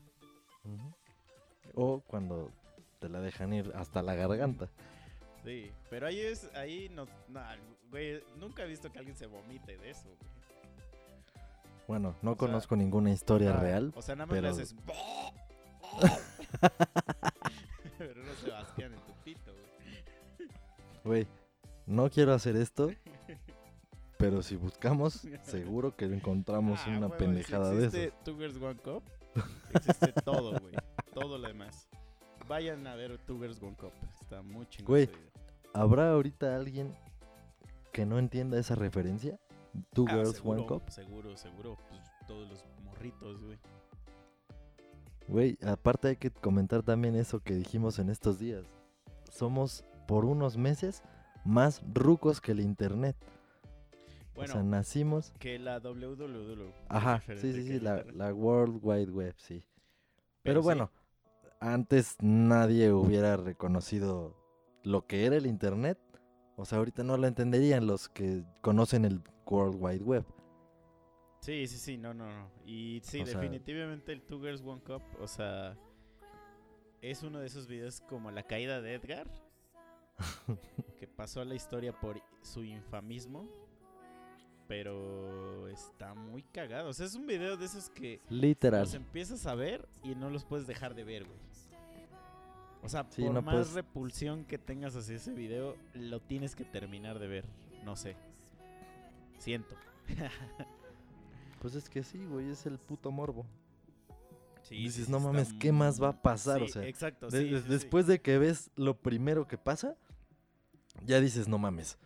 O 1.73 2.01
cuando 2.01 2.51
te 2.99 3.09
la 3.09 3.19
dejan 3.21 3.53
ir 3.53 3.71
hasta 3.75 4.01
la 4.01 4.15
garganta. 4.15 4.69
Sí, 5.45 5.71
pero 5.89 6.07
ahí 6.07 6.19
es, 6.19 6.53
ahí 6.55 6.89
no, 6.89 7.07
güey, 7.89 8.21
nunca 8.37 8.63
he 8.63 8.67
visto 8.67 8.91
que 8.91 8.99
alguien 8.99 9.15
se 9.15 9.27
vomite 9.27 9.77
de 9.77 9.91
eso, 9.91 10.03
güey. 10.03 10.17
Bueno, 11.87 12.15
no 12.21 12.31
O 12.31 12.33
sea, 12.33 12.39
conozco 12.39 12.75
ninguna 12.75 13.11
historia 13.11 13.53
real. 13.53 13.93
O 13.95 14.01
sea, 14.01 14.15
nada 14.15 14.25
más 14.25 14.35
le 14.35 14.41
pero- 14.41 14.53
haces. 14.53 14.75
pero 17.97 18.23
no 18.23 18.83
en 18.83 18.95
tu 19.05 19.13
pito, 19.23 19.53
güey. 19.53 19.65
Güey, 21.05 21.27
no 21.85 22.09
quiero 22.09 22.33
hacer 22.33 22.57
esto, 22.57 22.89
pero 24.17 24.41
si 24.41 24.55
buscamos, 24.55 25.21
seguro 25.43 25.95
que 25.95 26.05
encontramos 26.05 26.79
Ah, 26.85 26.89
una 26.97 27.09
pendejada 27.09 27.71
si 27.71 27.77
de 27.77 27.85
existe 27.85 28.07
esas. 28.07 28.23
Tugers 28.23 28.55
One 28.61 28.79
Cup, 28.79 29.03
existe 29.73 30.11
todo, 30.23 30.59
güey. 30.59 30.73
Todo 31.13 31.37
lo 31.37 31.47
demás. 31.47 31.87
Vayan 32.47 32.85
a 32.87 32.95
ver 32.95 33.17
Tugers 33.19 33.61
One 33.61 33.75
Cup. 33.75 33.91
Está 34.21 34.41
muy 34.41 34.65
chingón. 34.67 34.87
Güey. 34.87 35.09
¿Habrá 35.73 36.11
ahorita 36.11 36.55
alguien 36.55 36.95
que 37.91 38.05
no 38.05 38.19
entienda 38.19 38.57
esa 38.59 38.75
referencia? 38.75 39.39
Two 39.93 40.05
Ah, 40.07 40.13
Girls, 40.13 40.37
seguro, 40.37 40.57
One 40.59 40.67
Cup. 40.67 40.83
Seguro, 40.89 41.37
seguro. 41.37 41.77
Pues 41.89 42.01
todos 42.27 42.47
los 42.49 42.63
morritos, 42.83 43.41
güey. 43.43 43.57
Güey, 45.27 45.57
aparte 45.67 46.07
hay 46.07 46.15
que 46.15 46.31
comentar 46.31 46.83
también 46.83 47.15
eso 47.15 47.41
que 47.41 47.53
dijimos 47.53 47.99
en 47.99 48.09
estos 48.09 48.39
días. 48.39 48.65
Somos 49.29 49.83
por 50.07 50.23
unos 50.23 50.55
meses 50.57 51.03
más 51.43 51.81
rucos 51.93 52.39
que 52.39 52.53
el 52.53 52.61
internet. 52.61 53.17
Bueno, 54.37 54.53
o 54.53 54.55
sea, 54.55 54.63
nacimos... 54.63 55.33
que 55.39 55.59
la 55.59 55.79
WWW. 55.79 56.71
Ajá, 56.89 57.21
sí, 57.35 57.53
sí, 57.53 57.63
sí, 57.67 57.79
la, 57.79 58.03
la 58.13 58.33
World 58.33 58.79
Wide 58.81 59.11
Web, 59.11 59.33
sí. 59.37 59.63
Pero, 60.43 60.61
bueno, 60.61 60.91
antes 61.59 62.15
nadie 62.21 62.93
hubiera 62.93 63.35
reconocido 63.35 64.35
lo 64.83 65.05
que 65.07 65.25
era 65.25 65.35
el 65.35 65.47
internet. 65.47 65.97
O 66.55 66.65
sea, 66.65 66.77
ahorita 66.77 67.03
no 67.03 67.17
lo 67.17 67.27
entenderían 67.27 67.85
los 67.87 68.09
que 68.09 68.43
conocen 68.61 69.05
el 69.05 69.21
World 69.45 69.75
Wide 69.79 70.03
Web. 70.03 70.25
Sí, 71.41 71.67
sí, 71.67 71.77
sí, 71.77 71.97
no, 71.97 72.13
no, 72.13 72.27
no. 72.27 72.49
Y 72.65 73.01
sí, 73.03 73.21
O 73.21 73.25
sea- 73.25 73.39
definitivamente 73.39 74.11
el 74.11 74.21
Two 74.21 74.39
Girls 74.39 74.61
One 74.61 74.81
Cup, 74.81 75.01
o 75.19 75.27
sea, 75.27 75.77
es 77.01 77.23
uno 77.23 77.39
de 77.39 77.47
esos 77.47 77.67
videos 77.67 78.01
como 78.01 78.31
la 78.31 78.43
caída 78.43 78.81
de 78.81 78.93
Edgar, 78.95 79.27
que 80.99 81.07
pasó 81.07 81.41
a 81.41 81.45
la 81.45 81.55
historia 81.55 81.91
por 81.99 82.21
su 82.41 82.63
infamismo, 82.63 83.47
pero 84.67 85.67
está 85.69 86.13
muy 86.13 86.43
cagado. 86.43 86.89
O 86.89 86.93
sea, 86.93 87.05
es 87.05 87.15
un 87.15 87.25
video 87.25 87.57
de 87.57 87.65
esos 87.65 87.89
que 87.89 88.21
Literal. 88.29 88.81
los 88.81 88.93
empiezas 88.93 89.45
a 89.45 89.55
ver 89.55 89.87
y 90.03 90.15
no 90.15 90.29
los 90.29 90.43
puedes 90.45 90.67
dejar 90.67 90.93
de 90.95 91.03
ver, 91.03 91.23
güey. 91.25 91.37
O 92.83 92.89
sea, 92.89 93.05
Sí, 93.09 93.23
por 93.23 93.33
no 93.33 93.41
más 93.41 93.53
puedes- 93.55 93.73
repulsión 93.73 94.45
que 94.45 94.57
tengas 94.57 94.95
hacia 94.95 95.15
ese 95.15 95.33
video, 95.33 95.75
lo 95.93 96.19
tienes 96.21 96.55
que 96.55 96.63
terminar 96.63 97.19
de 97.19 97.27
ver. 97.27 97.45
No 97.83 97.95
sé. 97.95 98.15
Siento. 99.39 99.75
Pues 101.59 101.73
es 101.73 101.89
que 101.89 102.03
sí, 102.03 102.23
güey, 102.25 102.51
es 102.51 102.67
el 102.67 102.77
puto 102.77 103.09
morbo. 103.11 103.43
Sí, 104.61 104.75
Dices, 104.75 105.05
sí, 105.07 105.11
no 105.11 105.19
mames, 105.19 105.53
¿qué 105.53 105.71
más 105.71 106.01
va 106.01 106.09
a 106.09 106.21
pasar? 106.21 106.61
O 106.61 106.67
sea, 106.67 106.85
exacto. 106.85 107.29
de- 107.29 107.61
después 107.61 108.05
de 108.05 108.21
que 108.21 108.37
ves 108.37 108.69
lo 108.75 108.95
primero 108.95 109.47
que 109.47 109.57
pasa, 109.57 109.95
ya 111.03 111.19
dices, 111.19 111.47
no 111.47 111.57
mames. 111.57 111.97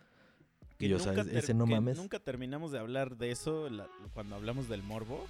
Que 0.82 0.88
y 0.88 0.94
o 0.94 0.98
sea, 0.98 1.12
nunca 1.12 1.38
ese 1.38 1.54
no 1.54 1.64
mames. 1.66 1.96
Nunca 1.96 2.18
terminamos 2.18 2.72
de 2.72 2.78
hablar 2.80 3.16
de 3.16 3.30
eso 3.30 3.70
la- 3.70 3.88
cuando 4.14 4.34
hablamos 4.36 4.68
del 4.68 4.82
morbo. 4.82 5.26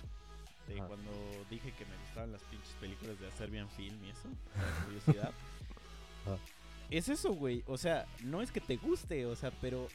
De 0.67 0.77
cuando 0.77 1.11
dije 1.51 1.73
que 1.73 1.85
me 1.85 1.97
gustaban 1.99 2.33
las 2.33 2.43
pinches 2.45 2.73
películas 2.81 3.21
de 3.21 3.31
Serbian 3.33 3.69
Film 3.71 4.03
y 4.05 4.11
eso. 4.11 4.29
Curiosidad. 4.87 5.33
Es 6.91 7.09
eso, 7.09 7.33
güey. 7.33 7.62
O 7.67 7.77
sea, 7.79 8.07
no 8.23 8.43
es 8.43 8.53
que 8.53 8.61
te 8.61 8.77
guste, 8.77 9.25
o 9.27 9.35
sea, 9.35 9.51
pero 9.62 9.88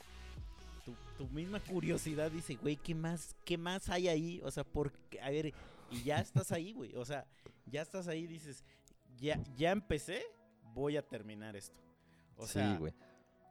tu, 0.84 0.94
tu 1.18 1.28
misma 1.32 1.60
curiosidad 1.60 2.32
dice, 2.32 2.56
güey, 2.56 2.76
¿qué 2.76 2.96
más, 2.96 3.36
¿qué 3.46 3.58
más 3.58 3.90
hay 3.90 4.08
ahí? 4.08 4.42
O 4.44 4.50
sea, 4.52 4.64
por 4.64 4.92
qué? 5.10 5.22
A 5.22 5.30
ver, 5.30 5.54
y 5.92 6.04
ya 6.04 6.20
estás 6.20 6.52
ahí, 6.52 6.74
güey. 6.74 6.96
O 6.96 7.06
sea, 7.06 7.26
ya 7.68 7.82
estás 7.84 8.08
ahí 8.08 8.26
dices, 8.26 8.64
ya, 9.18 9.40
ya 9.56 9.72
empecé, 9.72 10.24
voy 10.74 10.98
a 10.98 11.02
terminar 11.04 11.56
esto. 11.56 11.80
O 12.36 12.48
sea, 12.48 12.72
sí, 12.74 12.78
güey. 12.80 12.94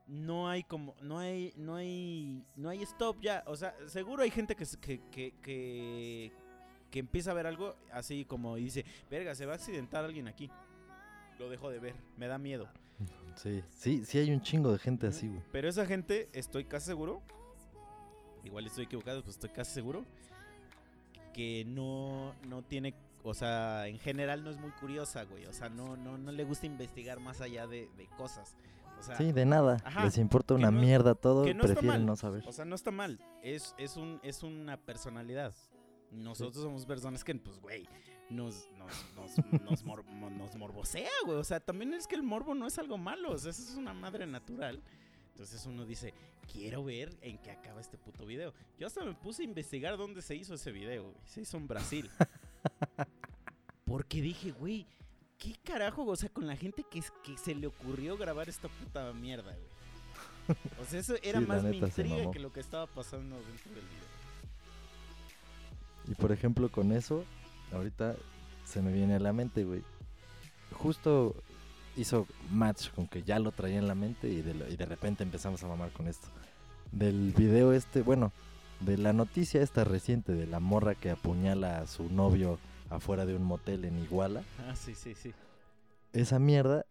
No 0.06 0.48
hay 0.48 0.62
como, 0.62 0.94
no 1.00 1.18
hay, 1.18 1.52
no 1.56 1.74
hay, 1.74 2.44
no 2.56 2.68
hay 2.68 2.82
stop 2.82 3.20
ya. 3.20 3.42
O 3.46 3.56
sea, 3.56 3.74
seguro 3.88 4.22
hay 4.22 4.30
gente 4.30 4.54
que, 4.54 4.64
que, 4.80 5.00
que, 5.10 5.34
que, 5.42 6.32
que 6.90 6.98
empieza 6.98 7.32
a 7.32 7.34
ver 7.34 7.46
algo 7.46 7.74
así 7.92 8.24
como 8.24 8.56
dice, 8.56 8.84
verga, 9.10 9.34
se 9.34 9.46
va 9.46 9.52
a 9.52 9.56
accidentar 9.56 10.04
alguien 10.04 10.28
aquí. 10.28 10.50
Lo 11.38 11.50
dejo 11.50 11.70
de 11.70 11.80
ver, 11.80 11.94
me 12.16 12.26
da 12.26 12.38
miedo. 12.38 12.68
Sí, 13.36 13.62
sí, 13.68 14.02
sí 14.06 14.16
hay 14.16 14.30
un 14.32 14.40
chingo 14.40 14.72
de 14.72 14.78
gente 14.78 15.06
así, 15.06 15.28
güey. 15.28 15.42
Pero 15.52 15.68
esa 15.68 15.84
gente, 15.84 16.30
estoy 16.32 16.64
casi 16.64 16.86
seguro, 16.86 17.20
igual 18.44 18.64
estoy 18.64 18.84
equivocado, 18.84 19.22
pues 19.22 19.36
estoy 19.36 19.50
casi 19.50 19.74
seguro, 19.74 20.06
que 21.34 21.66
no, 21.66 22.34
no 22.48 22.62
tiene, 22.62 22.94
o 23.22 23.34
sea, 23.34 23.88
en 23.88 23.98
general 23.98 24.42
no 24.42 24.48
es 24.48 24.56
muy 24.56 24.70
curiosa, 24.70 25.24
güey. 25.24 25.44
O 25.44 25.52
sea, 25.52 25.68
no, 25.68 25.98
no, 25.98 26.16
no 26.16 26.32
le 26.32 26.44
gusta 26.44 26.64
investigar 26.64 27.20
más 27.20 27.42
allá 27.42 27.66
de, 27.66 27.90
de 27.98 28.06
cosas. 28.16 28.56
O 28.98 29.02
sea, 29.02 29.16
Sí, 29.16 29.32
de 29.32 29.44
nada. 29.46 29.76
Ajá, 29.84 30.04
Les 30.04 30.18
importa 30.18 30.54
una 30.54 30.70
no- 30.70 30.80
mierda 30.80 31.14
todo, 31.14 31.52
no 31.54 31.62
prefieren 31.64 32.06
no 32.06 32.16
saber. 32.16 32.44
O 32.46 32.52
sea, 32.52 32.64
no 32.64 32.74
está 32.74 32.90
mal. 32.90 33.20
Es, 33.42 33.74
es, 33.78 33.96
un, 33.96 34.20
es 34.22 34.42
una 34.42 34.76
personalidad. 34.78 35.54
Nosotros 36.10 36.62
somos 36.64 36.86
personas 36.86 37.22
que, 37.24 37.34
pues, 37.34 37.58
güey, 37.60 37.88
nos, 38.30 38.68
nos, 38.78 38.92
nos, 39.14 39.36
nos, 39.70 39.84
mor- 39.84 40.04
mo- 40.04 40.30
nos 40.30 40.54
morbosea, 40.56 41.10
güey. 41.24 41.36
O 41.38 41.44
sea, 41.44 41.60
también 41.60 41.92
es 41.94 42.06
que 42.06 42.14
el 42.14 42.22
morbo 42.22 42.54
no 42.54 42.66
es 42.66 42.78
algo 42.78 42.96
malo. 42.98 43.32
O 43.32 43.38
sea, 43.38 43.50
eso 43.50 43.62
es 43.62 43.76
una 43.76 43.92
madre 43.92 44.26
natural. 44.26 44.82
Entonces 45.32 45.66
uno 45.66 45.84
dice, 45.84 46.14
quiero 46.50 46.82
ver 46.82 47.14
en 47.20 47.36
qué 47.38 47.50
acaba 47.50 47.80
este 47.80 47.98
puto 47.98 48.24
video. 48.24 48.54
Yo 48.78 48.86
hasta 48.86 49.04
me 49.04 49.12
puse 49.14 49.42
a 49.42 49.44
investigar 49.44 49.98
dónde 49.98 50.22
se 50.22 50.34
hizo 50.34 50.54
ese 50.54 50.72
video, 50.72 51.02
güey. 51.04 51.14
Se 51.26 51.42
hizo 51.42 51.58
en 51.58 51.68
Brasil. 51.68 52.10
Porque 53.84 54.20
dije, 54.20 54.50
güey, 54.52 54.86
¿qué 55.38 55.54
carajo? 55.64 56.04
O 56.06 56.16
sea, 56.16 56.28
con 56.28 56.46
la 56.46 56.56
gente 56.56 56.84
que, 56.90 57.02
que 57.22 57.36
se 57.38 57.54
le 57.54 57.66
ocurrió 57.66 58.16
grabar 58.16 58.48
esta 58.48 58.68
puta 58.68 59.12
mierda, 59.12 59.52
güey. 59.52 60.56
O 60.80 60.84
sea, 60.84 61.00
eso 61.00 61.14
era 61.22 61.40
Sí, 61.40 61.46
más 61.46 61.62
mi 61.64 61.78
intriga 61.78 62.30
que 62.30 62.38
lo 62.38 62.52
que 62.52 62.60
estaba 62.60 62.86
pasando 62.86 63.36
dentro 63.36 63.70
del 63.74 63.84
video. 63.84 64.06
Y 66.08 66.14
por 66.14 66.30
ejemplo, 66.32 66.68
con 66.70 66.92
eso, 66.92 67.24
ahorita 67.72 68.14
se 68.64 68.80
me 68.82 68.92
viene 68.92 69.14
a 69.16 69.18
la 69.20 69.32
mente, 69.32 69.64
güey. 69.64 69.82
Justo 70.72 71.34
hizo 71.96 72.26
match 72.50 72.90
con 72.90 73.08
que 73.08 73.22
ya 73.22 73.38
lo 73.38 73.50
traía 73.52 73.78
en 73.78 73.88
la 73.88 73.94
mente 73.94 74.28
y 74.28 74.42
de, 74.42 74.54
lo- 74.54 74.68
y 74.68 74.76
de 74.76 74.84
repente 74.86 75.22
empezamos 75.24 75.62
a 75.64 75.68
mamar 75.68 75.90
con 75.90 76.06
esto. 76.06 76.28
Del 76.92 77.32
video 77.32 77.72
este, 77.72 78.02
bueno, 78.02 78.32
de 78.80 78.98
la 78.98 79.12
noticia 79.12 79.62
esta 79.62 79.82
reciente 79.84 80.32
de 80.32 80.46
la 80.46 80.60
morra 80.60 80.94
que 80.94 81.10
apuñala 81.10 81.78
a 81.78 81.86
su 81.86 82.08
novio 82.10 82.58
afuera 82.90 83.26
de 83.26 83.34
un 83.34 83.42
motel 83.42 83.84
en 83.84 83.98
Iguala. 83.98 84.42
Ah, 84.66 84.76
sí, 84.76 84.94
sí, 84.94 85.14
sí. 85.14 85.32
Esa 86.12 86.38
mierda, 86.38 86.86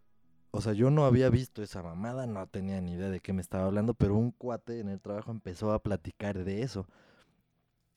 o 0.50 0.60
sea, 0.60 0.72
yo 0.72 0.90
no 0.90 1.04
había 1.04 1.30
visto 1.30 1.62
esa 1.62 1.82
mamada, 1.82 2.26
no 2.26 2.46
tenía 2.46 2.80
ni 2.80 2.92
idea 2.92 3.08
de 3.10 3.20
qué 3.20 3.32
me 3.32 3.42
estaba 3.42 3.66
hablando, 3.66 3.94
pero 3.94 4.14
un 4.14 4.30
cuate 4.30 4.80
en 4.80 4.88
el 4.88 5.00
trabajo 5.00 5.30
empezó 5.30 5.72
a 5.72 5.82
platicar 5.82 6.44
de 6.44 6.62
eso. 6.62 6.86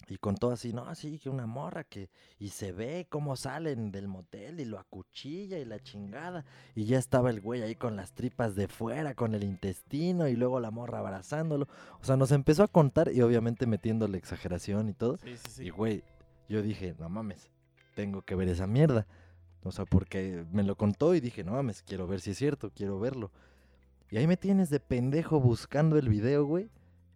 Y 0.07 0.17
contó 0.17 0.49
así, 0.51 0.73
no, 0.73 0.93
sí, 0.95 1.19
que 1.19 1.29
una 1.29 1.45
morra 1.45 1.83
que... 1.83 2.09
Y 2.39 2.49
se 2.49 2.71
ve 2.71 3.05
cómo 3.09 3.35
salen 3.35 3.91
del 3.91 4.07
motel 4.07 4.59
y 4.59 4.65
lo 4.65 4.79
acuchilla 4.79 5.59
y 5.59 5.65
la 5.65 5.79
chingada. 5.79 6.45
Y 6.73 6.85
ya 6.85 6.97
estaba 6.97 7.29
el 7.29 7.41
güey 7.41 7.61
ahí 7.61 7.75
con 7.75 7.95
las 7.95 8.13
tripas 8.13 8.55
de 8.55 8.67
fuera, 8.67 9.13
con 9.13 9.35
el 9.35 9.43
intestino 9.43 10.27
y 10.27 10.35
luego 10.35 10.59
la 10.59 10.71
morra 10.71 10.99
abrazándolo. 10.99 11.67
O 12.01 12.05
sea, 12.05 12.17
nos 12.17 12.31
empezó 12.31 12.63
a 12.63 12.67
contar 12.67 13.11
y 13.13 13.21
obviamente 13.21 13.67
metiéndole 13.67 14.17
exageración 14.17 14.89
y 14.89 14.93
todo. 14.93 15.17
Sí, 15.17 15.37
sí, 15.37 15.51
sí. 15.51 15.63
Y 15.65 15.69
güey, 15.69 16.03
yo 16.47 16.63
dije, 16.63 16.95
no 16.97 17.07
mames, 17.09 17.51
tengo 17.99 18.21
que 18.21 18.35
ver 18.35 18.47
esa 18.47 18.65
mierda. 18.65 19.05
O 19.63 19.71
sea, 19.73 19.83
porque 19.85 20.45
me 20.53 20.63
lo 20.63 20.77
contó 20.77 21.15
y 21.15 21.19
dije, 21.19 21.43
no 21.43 21.51
mames, 21.51 21.81
quiero 21.83 22.07
ver 22.07 22.21
si 22.21 22.31
es 22.31 22.37
cierto, 22.37 22.71
quiero 22.73 22.97
verlo. 22.97 23.29
Y 24.09 24.15
ahí 24.17 24.25
me 24.25 24.37
tienes 24.37 24.69
de 24.69 24.79
pendejo 24.79 25.41
buscando 25.41 25.97
el 25.97 26.07
video, 26.07 26.45
güey. 26.45 26.69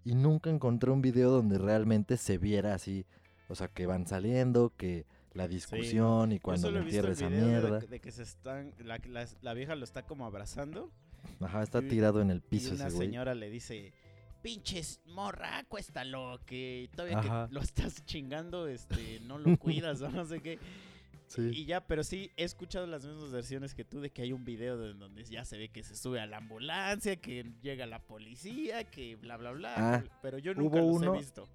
Y 0.04 0.15
nunca 0.15 0.50
encontré 0.50 0.91
un 0.91 1.02
video 1.02 1.30
donde 1.32 1.58
realmente 1.58 2.17
se 2.17 2.38
viera 2.38 2.74
así. 2.74 3.06
O 3.48 3.56
sea, 3.56 3.69
que 3.69 3.86
van 3.86 4.06
saliendo, 4.08 4.74
que 4.76 5.06
la 5.34 5.48
discusión 5.48 6.34
y 6.34 6.39
cuando 6.39 6.69
me 6.72 6.82
visto 6.82 7.08
entierra 7.08 7.13
esa 7.13 7.30
de- 7.30 7.41
mierda. 7.46 7.80
De, 7.80 8.00
que 8.02 8.12
se 8.12 8.24
están. 8.24 8.74
La, 8.84 9.00
la, 9.08 9.26
la 9.41 9.54
vieja 9.54 9.76
lo 9.76 9.86
está 9.86 10.04
como 10.06 10.26
abrazando. 10.26 10.91
Ajá, 11.39 11.63
está 11.63 11.82
y- 11.82 11.88
tirado 11.88 12.22
en 12.22 12.30
el 12.30 12.38
Y 12.39 12.41
piso 12.41 12.76
una 12.76 12.88
ese 12.88 12.96
güey. 12.98 13.08
señora 13.08 13.34
le 13.36 13.50
dice. 13.50 13.93
Pinches 14.43 14.99
morra, 15.08 15.58
acuéstalo, 15.60 16.39
que 16.45 16.89
todavía 16.95 17.17
Ajá. 17.19 17.47
que 17.47 17.53
lo 17.53 17.62
estás 17.62 18.06
chingando, 18.06 18.67
este, 18.67 19.19
no 19.21 19.39
lo 19.39 19.58
cuidas 19.58 20.01
o 20.01 20.10
no 20.10 20.25
sé 20.25 20.41
qué. 20.41 20.60
Sí. 21.27 21.49
Y 21.53 21.65
ya, 21.65 21.88
pero 21.88 22.03
sí, 22.03 22.29
he 22.38 22.43
escuchado 22.43 22.86
las 22.86 23.06
mismas 23.06 23.32
versiones 23.32 23.73
que 23.73 23.86
tú 23.86 24.01
de 24.01 24.12
que 24.12 24.21
hay 24.21 24.34
un 24.34 24.43
video 24.45 24.77
de 24.77 24.93
donde 24.93 25.23
ya 25.23 25.45
se 25.45 25.58
ve 25.58 25.69
que 25.69 25.82
se 25.82 25.95
sube 25.95 26.19
a 26.19 26.27
la 26.27 26.38
ambulancia, 26.38 27.15
que 27.15 27.45
llega 27.63 27.86
la 27.88 27.99
policía, 27.99 28.84
que 28.84 29.15
bla, 29.15 29.38
bla, 29.38 29.51
bla. 29.51 29.73
Ah, 29.77 30.03
pero 30.21 30.38
yo 30.38 30.53
nunca 30.53 30.77
los 30.77 30.97
uno- 30.97 31.15
he 31.15 31.17
visto. 31.17 31.47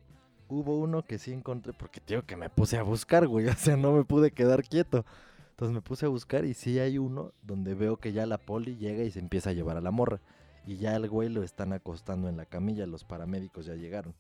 Hubo 0.49 0.79
uno 0.79 1.03
que 1.05 1.19
sí 1.19 1.31
encontré, 1.33 1.75
porque 1.75 2.01
tío 2.01 2.25
que 2.25 2.35
me 2.35 2.49
puse 2.49 2.79
a 2.79 2.83
buscar, 2.83 3.27
güey, 3.29 3.47
o 3.49 3.55
sea, 3.55 3.77
no 3.77 3.93
me 3.93 4.05
pude 4.05 4.31
quedar 4.33 4.65
quieto. 4.65 5.05
Entonces 5.51 5.75
me 5.75 5.83
puse 5.83 6.07
a 6.07 6.09
buscar 6.09 6.45
y 6.47 6.55
sí 6.55 6.79
hay 6.79 6.97
uno 6.97 7.35
donde 7.43 7.75
veo 7.75 7.99
que 7.99 8.13
ya 8.15 8.25
la 8.25 8.39
poli 8.39 8.77
llega 8.77 9.05
y 9.05 9.11
se 9.11 9.19
empieza 9.19 9.51
a 9.51 9.53
llevar 9.53 9.77
a 9.77 9.81
la 9.83 9.91
morra. 9.91 10.21
Y 10.69 10.77
ya 10.77 10.95
el 10.97 11.09
güey 11.09 11.31
lo 11.31 11.43
están 11.43 11.73
acostando 11.73 12.29
en 12.29 12.37
la 12.37 12.45
camilla, 12.45 12.87
los 12.87 13.03
paramédicos 13.03 13.65
ya 13.65 13.75
llegaron. 13.75 14.15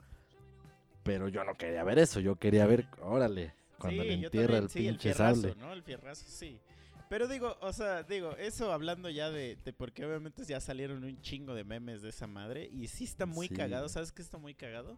Pero 1.03 1.29
yo 1.29 1.45
no 1.45 1.55
quería 1.57 1.85
ver 1.85 1.99
eso, 1.99 2.21
yo 2.21 2.37
quería 2.37 2.65
ver, 2.65 2.87
órale, 3.03 3.53
cuando 3.79 4.03
Sí, 4.03 4.09
le 4.09 4.15
entierra 4.15 4.47
también, 4.47 4.63
el 4.65 4.71
sí, 4.71 4.79
pinche 4.79 5.13
fierrazo, 5.13 5.43
sable. 5.43 5.55
¿no? 5.57 5.73
El 5.75 5.83
fierrazo, 5.83 6.25
sí. 6.27 6.59
Pero 7.11 7.29
digo, 7.29 7.55
o 7.61 7.71
sea, 7.75 8.03
digo, 8.03 8.35
eso 8.39 8.73
hablando 8.73 9.11
ya 9.11 9.29
de, 9.31 9.57
de 9.63 9.73
porque 9.75 10.07
obviamente 10.07 10.43
ya 10.45 10.59
salieron 10.59 11.05
un 11.05 11.21
chingo 11.21 11.55
de 11.55 11.65
memes 11.65 12.01
de 12.01 12.09
esa 12.09 12.27
madre 12.27 12.67
y 12.73 12.89
sí 12.89 13.05
está 13.05 13.27
muy 13.27 13.49
Sí. 13.49 13.55
cagado, 13.55 13.91
¿sabes 13.91 14.11
qué 14.11 14.23
está 14.23 14.39
muy 14.39 14.55
cagado? 14.55 14.97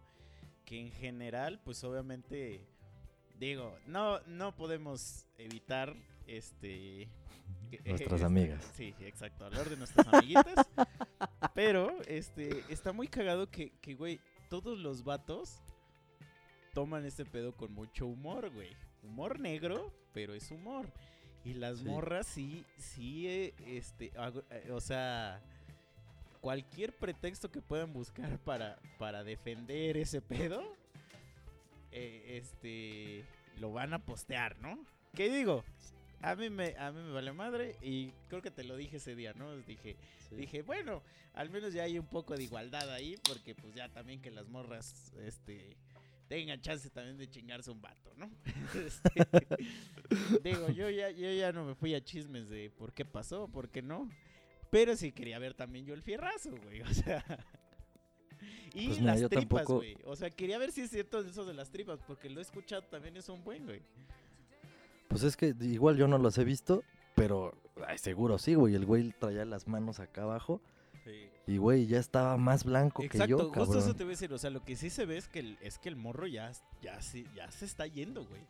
Que 0.63 0.79
en 0.79 0.89
general, 0.93 1.59
pues 1.65 1.83
obviamente, 1.83 2.61
digo, 3.37 3.77
no, 3.87 4.21
no 4.21 4.55
podemos 4.55 5.25
evitar 5.37 5.93
este... 6.27 7.09
que- 7.69 7.81
Nuestras 7.89 8.13
este, 8.21 8.25
amigas. 8.25 8.71
Sí, 8.75 8.93
exacto, 9.01 9.45
hablar 9.45 9.69
de 9.69 9.77
nuestras 9.77 10.07
amiguitas. 10.07 10.55
pero, 11.53 12.01
este, 12.07 12.63
está 12.69 12.91
muy 12.93 13.07
cagado 13.07 13.49
que, 13.49 13.71
que, 13.81 13.95
güey, 13.95 14.19
todos 14.49 14.77
los 14.79 15.03
vatos 15.03 15.61
toman 16.73 17.05
este 17.05 17.25
pedo 17.25 17.55
con 17.55 17.73
mucho 17.73 18.05
humor, 18.07 18.49
güey. 18.51 18.75
Humor 19.03 19.39
negro, 19.39 19.93
pero 20.13 20.33
es 20.33 20.51
humor. 20.51 20.91
Y 21.43 21.53
las 21.55 21.79
Sí. 21.79 21.85
morras 21.85 22.27
sí, 22.27 22.65
sí, 22.77 23.27
eh, 23.27 23.53
este, 23.65 24.11
eh, 24.51 24.71
o 24.71 24.79
sea, 24.79 25.41
cualquier 26.39 26.95
pretexto 26.95 27.49
que 27.51 27.61
puedan 27.61 27.93
buscar 27.93 28.37
para, 28.39 28.77
para 28.99 29.23
defender 29.23 29.97
ese 29.97 30.21
pedo, 30.21 30.61
eh, 31.91 32.37
este, 32.37 33.25
lo 33.59 33.71
van 33.73 33.93
a 33.93 33.99
postear, 33.99 34.57
¿no? 34.59 34.77
¿Qué 35.13 35.29
digo? 35.29 35.63
A 36.21 36.35
mí 36.35 36.49
me, 36.49 36.75
a 36.77 36.91
mí 36.91 37.01
me 37.01 37.11
vale 37.11 37.33
madre 37.33 37.75
y 37.81 38.11
creo 38.29 38.41
que 38.41 38.51
te 38.51 38.63
lo 38.63 38.75
dije 38.77 38.97
ese 38.97 39.15
día, 39.15 39.33
¿no? 39.33 39.55
Dije, 39.57 39.95
Dije, 40.31 40.61
bueno, 40.61 41.01
al 41.33 41.49
menos 41.49 41.73
ya 41.73 41.83
hay 41.83 41.99
un 41.99 42.05
poco 42.07 42.37
de 42.37 42.43
igualdad 42.43 42.89
ahí, 42.93 43.17
porque 43.27 43.53
pues 43.53 43.73
ya 43.73 43.89
también 43.89 44.21
que 44.21 44.31
las 44.31 44.47
morras, 44.47 45.11
este, 45.25 45.75
tengan 46.29 46.61
chance 46.61 46.89
también 46.89 47.17
de 47.17 47.29
chingarse 47.29 47.69
un 47.71 47.81
vato, 47.81 48.13
¿no? 48.15 48.31
Este, 48.73 50.39
digo, 50.43 50.69
yo 50.69 50.89
ya, 50.89 51.09
yo 51.11 51.31
ya 51.33 51.51
no 51.51 51.65
me 51.65 51.75
fui 51.75 51.93
a 51.95 52.03
chismes 52.03 52.49
de 52.49 52.69
por 52.69 52.93
qué 52.93 53.03
pasó, 53.03 53.47
por 53.49 53.69
qué 53.69 53.81
no. 53.81 54.09
Pero 54.69 54.95
sí 54.95 55.11
quería 55.11 55.37
ver 55.37 55.53
también 55.53 55.85
yo 55.85 55.93
el 55.93 56.01
fierrazo, 56.01 56.51
güey, 56.63 56.81
o 56.81 56.93
sea. 56.93 57.23
Y 58.73 58.87
Pues 58.87 58.99
mira, 59.01 59.15
las 59.15 59.29
tripas, 59.29 59.47
tampoco- 59.49 59.75
güey. 59.75 59.97
O 60.05 60.15
sea, 60.15 60.29
quería 60.29 60.57
ver 60.57 60.71
si 60.71 60.79
es 60.81 60.89
cierto 60.89 61.19
eso 61.19 61.43
de 61.45 61.53
las 61.53 61.69
tripas, 61.71 61.99
porque 62.07 62.29
lo 62.29 62.39
he 62.39 62.41
escuchado 62.41 62.81
también, 62.83 63.17
es 63.17 63.27
un 63.27 63.43
buen, 63.43 63.65
güey. 63.65 63.81
Pues 65.11 65.23
es 65.23 65.37
que 65.37 65.53
igual 65.61 65.97
yo 65.97 66.07
no 66.07 66.17
los 66.17 66.37
he 66.39 66.43
visto, 66.43 66.83
pero 67.15 67.53
ay, 67.87 67.97
seguro 67.99 68.37
sí, 68.39 68.55
güey. 68.55 68.73
El 68.75 68.85
güey 68.85 69.13
traía 69.19 69.45
las 69.45 69.67
manos 69.67 69.99
acá 69.99 70.23
abajo 70.23 70.61
y, 71.47 71.57
güey, 71.57 71.85
ya 71.87 71.99
estaba 71.99 72.37
más 72.37 72.63
blanco 72.63 73.03
Exacto, 73.03 73.25
que 73.37 73.43
yo, 73.43 73.49
justo 73.53 73.79
eso 73.79 73.93
te 73.95 74.03
voy 74.03 74.11
a 74.11 74.15
decir. 74.15 74.31
O 74.33 74.37
sea, 74.37 74.49
lo 74.51 74.63
que 74.63 74.75
sí 74.75 74.89
se 74.89 75.05
ve 75.05 75.17
es 75.17 75.27
que 75.27 75.39
el, 75.39 75.57
es 75.61 75.77
que 75.79 75.89
el 75.89 75.95
morro 75.97 76.27
ya, 76.27 76.51
ya, 76.81 77.01
se- 77.01 77.25
ya 77.35 77.51
se 77.51 77.65
está 77.65 77.85
yendo, 77.87 78.25
güey. 78.25 78.41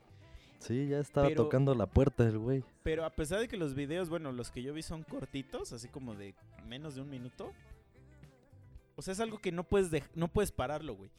Sí, 0.59 0.87
ya 0.87 0.99
estaba 0.99 1.27
Pero- 1.29 1.43
tocando 1.45 1.73
la 1.73 1.87
puerta 1.87 2.23
el 2.27 2.37
güey. 2.37 2.63
Pero 2.83 3.03
a 3.05 3.09
pesar 3.09 3.39
de 3.39 3.47
que 3.47 3.57
los 3.57 3.73
videos, 3.73 4.09
bueno, 4.09 4.31
los 4.31 4.51
que 4.51 4.61
yo 4.61 4.73
vi 4.73 4.83
son 4.83 5.01
cortitos, 5.03 5.71
así 5.73 5.87
como 5.87 6.13
de 6.13 6.35
menos 6.67 6.93
de 6.93 7.01
un 7.01 7.09
minuto. 7.09 7.51
O 8.95 9.01
sea, 9.01 9.13
es 9.13 9.19
algo 9.19 9.39
que 9.39 9.51
no 9.51 9.63
puedes 9.63 9.89
no 10.13 10.27
puedes 10.27 10.51
pararlo, 10.51 10.93
güey. 10.95 11.09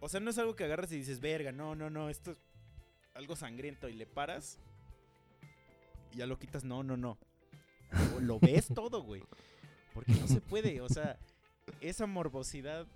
O 0.00 0.08
sea, 0.08 0.20
no 0.20 0.30
es 0.30 0.38
algo 0.38 0.56
que 0.56 0.64
agarras 0.64 0.90
y 0.92 0.96
dices, 0.96 1.20
verga, 1.20 1.52
no, 1.52 1.74
no, 1.74 1.90
no, 1.90 2.08
esto 2.08 2.30
es 2.32 2.38
algo 3.14 3.36
sangriento 3.36 3.88
y 3.88 3.94
le 3.94 4.06
paras 4.06 4.58
y 6.12 6.18
ya 6.18 6.26
lo 6.26 6.38
quitas, 6.38 6.64
no, 6.64 6.82
no, 6.82 6.96
no. 6.96 7.18
Lo, 7.90 8.20
lo 8.20 8.40
ves 8.40 8.68
todo, 8.74 9.02
güey. 9.02 9.22
Porque 9.94 10.12
no 10.12 10.26
se 10.26 10.40
puede, 10.40 10.80
o 10.80 10.88
sea, 10.88 11.18
esa 11.80 12.06
morbosidad 12.06 12.86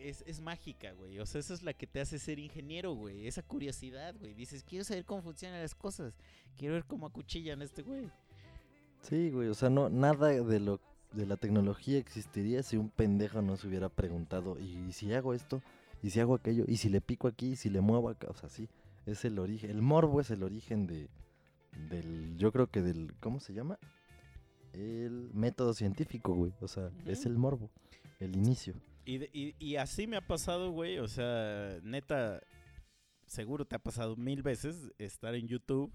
es, 0.00 0.24
es 0.26 0.40
mágica, 0.40 0.92
güey. 0.92 1.18
O 1.20 1.26
sea, 1.26 1.40
esa 1.40 1.54
es 1.54 1.62
la 1.62 1.74
que 1.74 1.86
te 1.86 2.00
hace 2.00 2.18
ser 2.18 2.38
ingeniero, 2.38 2.94
güey. 2.94 3.26
Esa 3.26 3.42
curiosidad, 3.42 4.14
güey. 4.18 4.34
Dices, 4.34 4.64
quiero 4.64 4.84
saber 4.84 5.04
cómo 5.04 5.22
funcionan 5.22 5.60
las 5.60 5.74
cosas. 5.74 6.14
Quiero 6.56 6.74
ver 6.74 6.84
cómo 6.84 7.06
acuchillan 7.06 7.60
a 7.60 7.64
este 7.64 7.82
güey. 7.82 8.10
Sí, 9.02 9.30
güey, 9.30 9.48
o 9.48 9.54
sea, 9.54 9.70
no, 9.70 9.88
nada 9.88 10.28
de 10.28 10.60
lo 10.60 10.80
de 11.12 11.26
la 11.26 11.36
tecnología 11.36 11.98
existiría 11.98 12.62
si 12.62 12.76
un 12.76 12.88
pendejo 12.88 13.42
no 13.42 13.56
se 13.56 13.66
hubiera 13.66 13.88
preguntado, 13.88 14.58
¿y 14.60 14.92
si 14.92 15.12
hago 15.12 15.34
esto? 15.34 15.60
¿Y 16.02 16.10
si 16.10 16.20
hago 16.20 16.34
aquello? 16.34 16.64
¿Y 16.68 16.76
si 16.76 16.88
le 16.88 17.00
pico 17.00 17.26
aquí? 17.26 17.52
¿Y 17.52 17.56
si 17.56 17.68
le 17.68 17.80
muevo 17.80 18.08
acá? 18.08 18.28
O 18.30 18.34
sea, 18.34 18.48
sí, 18.48 18.68
Es 19.10 19.24
el 19.24 19.38
origen, 19.38 19.70
el 19.70 19.82
morbo 19.82 20.20
es 20.20 20.30
el 20.30 20.42
origen 20.42 20.86
de, 20.86 21.08
del, 21.88 22.36
yo 22.36 22.52
creo 22.52 22.68
que 22.68 22.80
del, 22.82 23.12
¿cómo 23.20 23.40
se 23.40 23.52
llama? 23.52 23.78
El 24.72 25.30
método 25.34 25.74
científico, 25.74 26.32
güey. 26.34 26.52
O 26.60 26.68
sea, 26.68 26.90
es 27.06 27.26
el 27.26 27.36
morbo, 27.36 27.70
el 28.20 28.36
inicio. 28.36 28.74
Y, 29.04 29.18
de- 29.18 29.30
y- 29.32 29.54
y 29.58 29.76
así 29.76 30.06
me 30.06 30.16
ha 30.16 30.26
pasado, 30.26 30.70
güey. 30.70 30.98
O 30.98 31.08
sea, 31.08 31.78
neta, 31.82 32.40
seguro 33.26 33.64
te 33.64 33.74
ha 33.76 33.80
pasado 33.80 34.16
mil 34.16 34.42
veces 34.42 34.92
estar 34.98 35.34
en 35.34 35.48
YouTube 35.48 35.92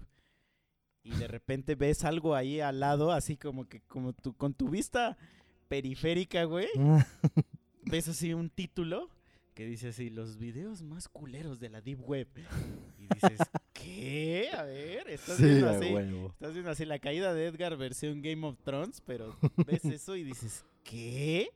y 1.02 1.10
de 1.16 1.28
repente 1.28 1.74
ves 1.74 2.04
algo 2.04 2.34
ahí 2.34 2.60
al 2.60 2.80
lado, 2.80 3.12
así 3.12 3.36
como 3.36 3.66
que 3.68 3.80
como 3.82 4.12
tu, 4.12 4.34
con 4.34 4.52
tu 4.54 4.68
vista 4.68 5.16
periférica, 5.68 6.44
güey. 6.44 6.68
Ves 7.88 8.08
así 8.08 8.34
un 8.34 8.50
título 8.50 9.08
que 9.54 9.64
dice 9.64 9.88
así, 9.88 10.10
los 10.10 10.36
videos 10.38 10.82
más 10.82 11.08
culeros 11.08 11.60
de 11.60 11.68
la 11.70 11.80
Deep 11.80 12.00
Web. 12.06 12.26
Y 13.10 13.14
dices, 13.14 13.38
¿qué? 13.72 14.50
A 14.56 14.62
ver, 14.64 15.08
estás 15.08 15.36
sí, 15.36 15.44
viendo 15.44 15.68
así. 15.70 15.86
Estás 16.32 16.52
viendo 16.52 16.70
así 16.70 16.84
la 16.84 16.98
caída 16.98 17.34
de 17.34 17.46
Edgar 17.46 17.76
versión 17.76 18.22
Game 18.22 18.46
of 18.46 18.58
Thrones, 18.62 19.00
pero 19.00 19.36
ves 19.66 19.84
eso 19.84 20.16
y 20.16 20.24
dices, 20.24 20.64
¿qué? 20.84 21.50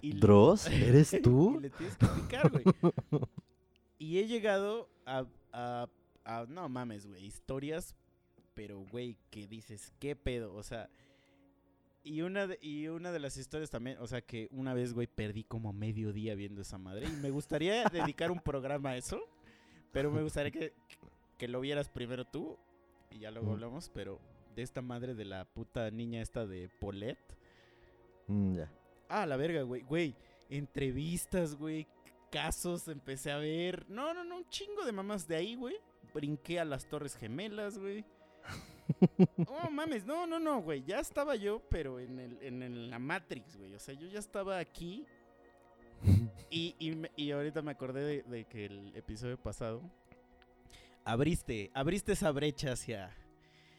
Y- 0.00 0.14
¿Dross? 0.14 0.66
¿Eres 0.68 1.12
y 1.14 1.20
tú? 1.20 1.58
le 1.60 1.70
tienes 1.70 1.96
que 1.96 2.06
picar, 2.06 2.50
güey. 2.50 2.64
y 3.98 4.18
he 4.18 4.26
llegado 4.26 4.88
a, 5.06 5.26
a- 5.52 5.88
a- 6.24 6.46
no 6.48 6.68
mames, 6.68 7.06
güey, 7.06 7.24
historias, 7.26 7.94
pero, 8.54 8.80
güey, 8.90 9.16
que 9.30 9.46
dices, 9.46 9.92
¿qué 9.98 10.16
pedo? 10.16 10.54
O 10.54 10.62
sea, 10.62 10.88
y 12.02 12.22
una, 12.22 12.46
de, 12.46 12.58
y 12.62 12.88
una 12.88 13.12
de 13.12 13.18
las 13.20 13.36
historias 13.36 13.68
también, 13.70 13.98
o 14.00 14.06
sea, 14.06 14.22
que 14.22 14.48
una 14.52 14.72
vez, 14.72 14.94
güey, 14.94 15.06
perdí 15.06 15.44
como 15.44 15.72
medio 15.74 16.12
día 16.14 16.34
viendo 16.34 16.62
esa 16.62 16.78
madre. 16.78 17.06
Y 17.06 17.12
me 17.16 17.30
gustaría 17.30 17.84
dedicar 17.90 18.30
un 18.30 18.40
programa 18.40 18.90
a 18.90 18.96
eso, 18.96 19.20
pero 19.92 20.10
me 20.10 20.22
gustaría 20.22 20.50
que, 20.50 20.72
que 21.38 21.48
lo 21.48 21.60
vieras 21.60 21.88
primero 21.88 22.24
tú, 22.24 22.56
y 23.10 23.20
ya 23.20 23.30
luego 23.30 23.48
Mm. 23.50 23.52
hablamos, 23.54 23.90
pero 23.92 24.18
de 24.54 24.62
esta 24.62 24.82
madre 24.82 25.14
de 25.14 25.24
la 25.24 25.44
puta 25.44 25.90
niña 25.90 26.20
esta 26.22 26.46
de 26.46 26.68
Paulette. 26.80 27.18
Mm, 28.26 28.56
ya. 28.56 28.70
Ah, 29.08 29.26
la 29.26 29.36
verga, 29.36 29.62
güey. 29.62 29.82
Güey, 29.82 30.14
entrevistas, 30.48 31.54
güey. 31.56 31.86
Casos 32.30 32.86
empecé 32.88 33.32
a 33.32 33.38
ver. 33.38 33.88
No, 33.88 34.14
no, 34.14 34.22
no, 34.22 34.36
un 34.36 34.48
chingo 34.50 34.84
de 34.84 34.92
mamás 34.92 35.26
de 35.26 35.34
ahí, 35.36 35.56
güey. 35.56 35.76
Brinqué 36.14 36.60
a 36.60 36.64
las 36.64 36.86
Torres 36.86 37.16
Gemelas, 37.16 37.78
güey. 37.78 38.04
Oh, 39.46 39.70
mames, 39.70 40.04
no, 40.04 40.26
no, 40.26 40.40
no, 40.40 40.60
güey. 40.62 40.82
Ya 40.82 40.98
estaba 40.98 41.36
yo, 41.36 41.62
pero 41.70 42.00
en, 42.00 42.18
el, 42.18 42.38
en 42.42 42.62
el- 42.62 42.90
la 42.90 42.98
Matrix, 42.98 43.56
güey. 43.56 43.72
O 43.74 43.78
sea, 43.78 43.94
yo 43.94 44.08
ya 44.08 44.18
estaba 44.18 44.58
aquí. 44.58 45.06
Y, 46.50 46.74
y, 46.78 47.00
y 47.16 47.30
ahorita 47.30 47.62
me 47.62 47.70
acordé 47.70 48.02
de, 48.04 48.22
de 48.24 48.44
que 48.44 48.66
el 48.66 48.94
episodio 48.96 49.40
pasado 49.40 49.82
abriste, 51.04 51.70
abriste 51.74 52.12
esa 52.12 52.30
brecha 52.32 52.72
hacia, 52.72 53.10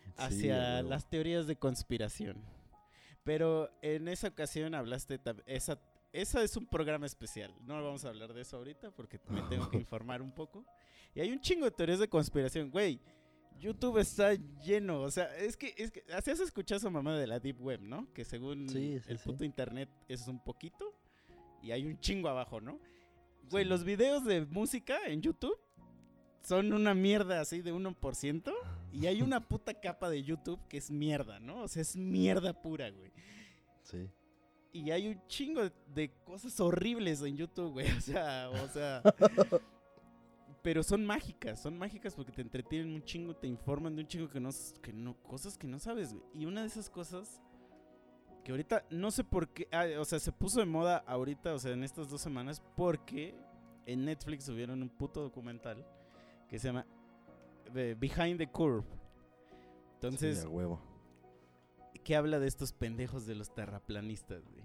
Sí, 0.06 0.14
hacia 0.18 0.56
a 0.56 0.76
huevo. 0.78 0.90
las 0.90 1.10
teorías 1.10 1.48
de 1.48 1.56
conspiración. 1.56 2.38
Pero 3.24 3.70
en 3.82 4.08
esa 4.08 4.30
ocasión 4.30 4.74
hablaste, 4.74 5.20
esa, 5.46 5.80
esa 6.12 6.44
es 6.44 6.58
un 6.58 6.66
programa 6.66 7.06
especial. 7.06 7.54
No 7.66 7.76
vamos 7.84 8.04
a 8.06 8.10
hablar 8.10 8.34
de 8.34 8.42
eso 8.42 8.58
ahorita 8.58 8.92
porque 8.92 9.20
me 9.30 9.42
tengo 9.44 9.70
que 9.70 9.78
informar 9.78 10.22
un 10.22 10.32
poco. 10.32 10.66
Y 11.14 11.20
hay 11.22 11.32
un 11.32 11.40
chingo 11.40 11.66
de 11.66 11.72
teorías 11.72 12.00
de 12.00 12.08
conspiración, 12.08 12.72
güey. 12.72 13.00
YouTube 13.60 14.00
está 14.00 14.34
lleno, 14.64 15.02
o 15.02 15.12
sea, 15.12 15.36
es 15.38 15.56
que, 15.56 15.76
es 15.78 15.92
que, 15.92 16.04
así 16.14 16.32
has 16.32 16.40
escuchado 16.40 16.78
esa 16.80 16.90
mamá 16.90 17.16
de 17.16 17.28
la 17.28 17.40
Deep 17.40 17.62
Web, 17.62 17.82
¿no? 17.82 18.12
Que 18.12 18.26
según 18.26 18.68
Sí, 18.68 18.98
sí, 19.00 19.06
el 19.12 19.20
sí. 19.20 19.26
puto 19.30 19.44
internet 19.44 19.88
eso 20.08 20.24
es 20.24 20.28
un 20.30 20.44
poquito 20.44 20.96
y 21.62 21.72
hay 21.72 21.86
un 21.86 22.00
chingo 22.00 22.30
abajo, 22.30 22.62
¿no? 22.62 22.80
Güey, 23.50 23.64
Sí. 23.64 23.70
los 23.70 23.84
videos 23.84 24.24
de 24.26 24.46
música 24.46 24.98
en 25.08 25.22
YouTube 25.22 25.58
son 26.42 26.74
una 26.74 26.94
mierda 26.94 27.42
así 27.42 27.62
de 27.62 27.74
1% 27.74 28.54
y 28.92 29.06
hay 29.06 29.22
una 29.22 29.40
puta 29.48 29.74
capa 29.74 30.10
de 30.10 30.24
YouTube 30.24 30.60
que 30.68 30.78
es 30.78 30.90
mierda, 30.90 31.40
¿no? 31.40 31.64
O 31.64 31.68
sea, 31.68 31.82
es 31.82 31.96
mierda 31.96 32.60
pura, 32.62 32.90
güey. 32.90 33.12
Sí. 33.84 34.10
Y 34.74 34.90
hay 34.92 35.08
un 35.10 35.22
chingo 35.28 35.62
de, 35.94 36.12
cosas 36.24 36.60
horribles 36.60 37.22
en 37.22 37.38
YouTube, 37.38 37.74
güey. 37.74 37.88
O 37.98 38.02
sea, 38.02 38.50
o 38.50 38.68
sea. 38.70 39.02
pero 40.62 40.84
son 40.84 41.06
mágicas, 41.06 41.62
son 41.62 41.78
mágicas 41.78 42.16
porque 42.16 42.32
te 42.32 42.42
entretienen 42.42 42.94
un 42.94 43.04
chingo, 43.04 43.36
te 43.36 43.48
informan 43.48 43.96
de 43.96 44.02
un 44.04 44.08
chingo 44.08 44.30
que 44.30 44.40
no, 44.40 44.50
que 44.82 44.94
no 44.94 45.16
cosas 45.24 45.58
que 45.58 45.68
no 45.68 45.80
sabes, 45.80 46.14
güey. 46.14 46.24
Y 46.34 46.46
una 46.46 46.62
de 46.62 46.68
esas 46.68 46.90
cosas 46.90 47.42
que 48.44 48.52
ahorita 48.52 48.86
no 48.90 49.12
sé 49.12 49.24
por 49.24 49.50
qué, 49.50 49.68
ah, 49.72 49.86
o 50.00 50.06
sea, 50.06 50.20
se 50.20 50.32
puso 50.32 50.60
de 50.60 50.66
moda 50.66 51.04
ahorita, 51.08 51.54
o 51.54 51.60
sea, 51.60 51.72
en 51.72 51.84
estas 51.84 52.10
dos 52.10 52.22
semanas, 52.22 52.62
porque 52.76 53.36
en 53.86 54.06
Netflix 54.06 54.46
subieron 54.46 54.82
un 54.82 54.90
puto 54.90 55.22
documental 55.22 55.86
que 56.50 56.60
se 56.60 56.68
llama 56.68 56.86
eh, 57.76 57.96
Behind 58.00 58.38
the 58.38 58.48
Curve. 58.48 58.86
Entonces, 59.96 60.40
sí, 60.40 60.48
huevo. 60.48 60.82
que 62.04 62.16
habla 62.16 62.40
de 62.40 62.48
estos 62.48 62.74
pendejos 62.74 63.26
de 63.26 63.36
los 63.36 63.54
terraplanistas, 63.54 64.44
güey. 64.50 64.64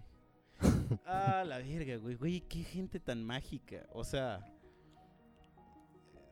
ah, 1.07 1.45
la 1.47 1.59
verga, 1.59 1.97
güey. 1.97 2.15
Güey, 2.17 2.41
qué 2.43 2.65
gente 2.65 2.99
tan 2.99 3.23
mágica. 3.25 3.87
O 3.93 4.05
sea. 4.05 4.41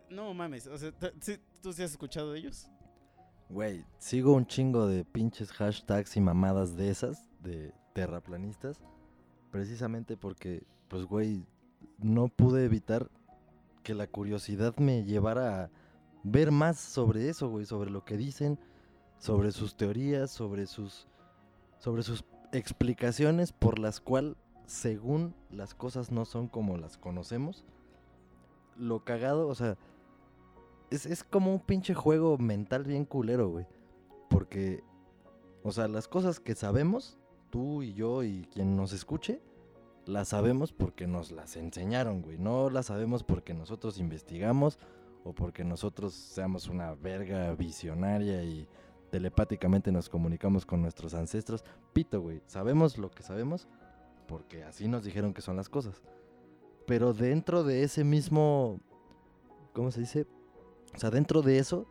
No 0.09 0.33
mames. 0.33 0.67
O 0.67 0.79
sea, 0.79 0.93
¿tú 0.93 1.73
sí 1.73 1.83
has 1.83 1.91
escuchado 1.91 2.33
de 2.33 2.39
ellos? 2.39 2.71
Güey, 3.49 3.85
sigo 3.99 4.33
un 4.33 4.47
chingo 4.47 4.87
de 4.87 5.05
pinches 5.05 5.53
hashtags 5.53 6.17
y 6.17 6.21
mamadas 6.21 6.77
de 6.77 6.89
esas, 6.89 7.31
de 7.45 7.73
terraplanistas, 7.93 8.81
precisamente 9.51 10.17
porque, 10.17 10.65
pues, 10.89 11.05
güey, 11.05 11.47
no 11.99 12.29
pude 12.29 12.65
evitar 12.65 13.11
que 13.83 13.95
la 13.95 14.07
curiosidad 14.07 14.77
me 14.79 15.05
llevara 15.05 15.65
a 15.65 15.71
ver 16.25 16.51
más 16.51 16.79
sobre 16.81 17.29
eso, 17.29 17.49
güey, 17.49 17.67
sobre 17.67 17.91
lo 17.91 18.05
que 18.05 18.17
dicen, 18.17 18.59
sobre 19.19 19.53
sus 19.53 19.77
teorías, 19.77 20.31
sobre 20.31 20.67
sus, 20.67 21.07
sobre 21.79 22.03
sus 22.03 22.25
explicaciones 22.53 23.53
por 23.53 23.79
las 23.79 24.01
cuales, 24.01 24.37
según 24.67 25.35
las 25.51 25.75
cosas 25.75 26.11
no 26.11 26.25
son 26.25 26.49
como 26.49 26.79
las 26.79 26.97
conocemos, 26.97 27.65
lo 28.77 29.05
cagado, 29.05 29.47
o 29.47 29.55
sea, 29.55 29.77
es, 30.91 31.07
es 31.07 31.23
como 31.23 31.53
un 31.53 31.61
pinche 31.61 31.95
juego 31.95 32.39
mental 32.39 32.85
bien 32.85 33.05
culero, 33.05 33.49
güey. 33.49 33.67
Porque, 34.29 34.83
o 35.63 35.73
sea, 35.73 35.89
las 35.89 36.09
cosas 36.09 36.41
que 36.41 36.55
sabemos, 36.55 37.19
tú 37.55 37.85
y 37.85 37.95
yo 37.95 38.25
y 38.25 38.49
quien 38.53 38.77
nos 38.77 38.93
escuche, 38.93 39.40
las 40.07 40.31
sabemos 40.31 40.73
porque 40.73 41.07
nos 41.07 41.31
las 41.31 41.55
enseñaron, 41.55 42.21
güey. 42.21 42.37
No 42.37 42.69
las 42.69 42.87
sabemos 42.87 43.23
porque 43.23 43.55
nosotros 43.55 44.01
investigamos 44.01 44.77
o 45.23 45.33
porque 45.35 45.62
nosotros 45.62 46.14
seamos 46.14 46.67
una 46.67 46.97
verga 46.97 47.55
visionaria 47.55 48.43
y 48.43 48.67
telepáticamente 49.12 49.93
nos 49.93 50.09
comunicamos 50.09 50.67
con 50.67 50.83
nuestros 50.83 51.14
ancestros. 51.14 51.62
Pito, 51.93 52.21
güey. 52.21 52.43
Sabemos 52.47 52.99
lo 52.99 53.09
que 53.12 53.23
sabemos 53.23 53.69
porque 54.27 54.64
así 54.64 54.88
nos 54.88 55.05
dijeron 55.05 55.33
que 55.33 55.40
son 55.40 55.55
las 55.55 55.69
cosas. 55.69 56.03
Pero 56.88 57.14
dentro 57.14 57.62
de 57.62 57.85
ese 57.85 58.03
mismo, 58.03 58.81
¿cómo 59.75 59.93
se 59.93 60.01
dice? 60.01 60.27
O 60.93 60.99
sea, 60.99 61.11
dentro 61.11 61.40
de 61.40 61.61
eso, 61.61 61.87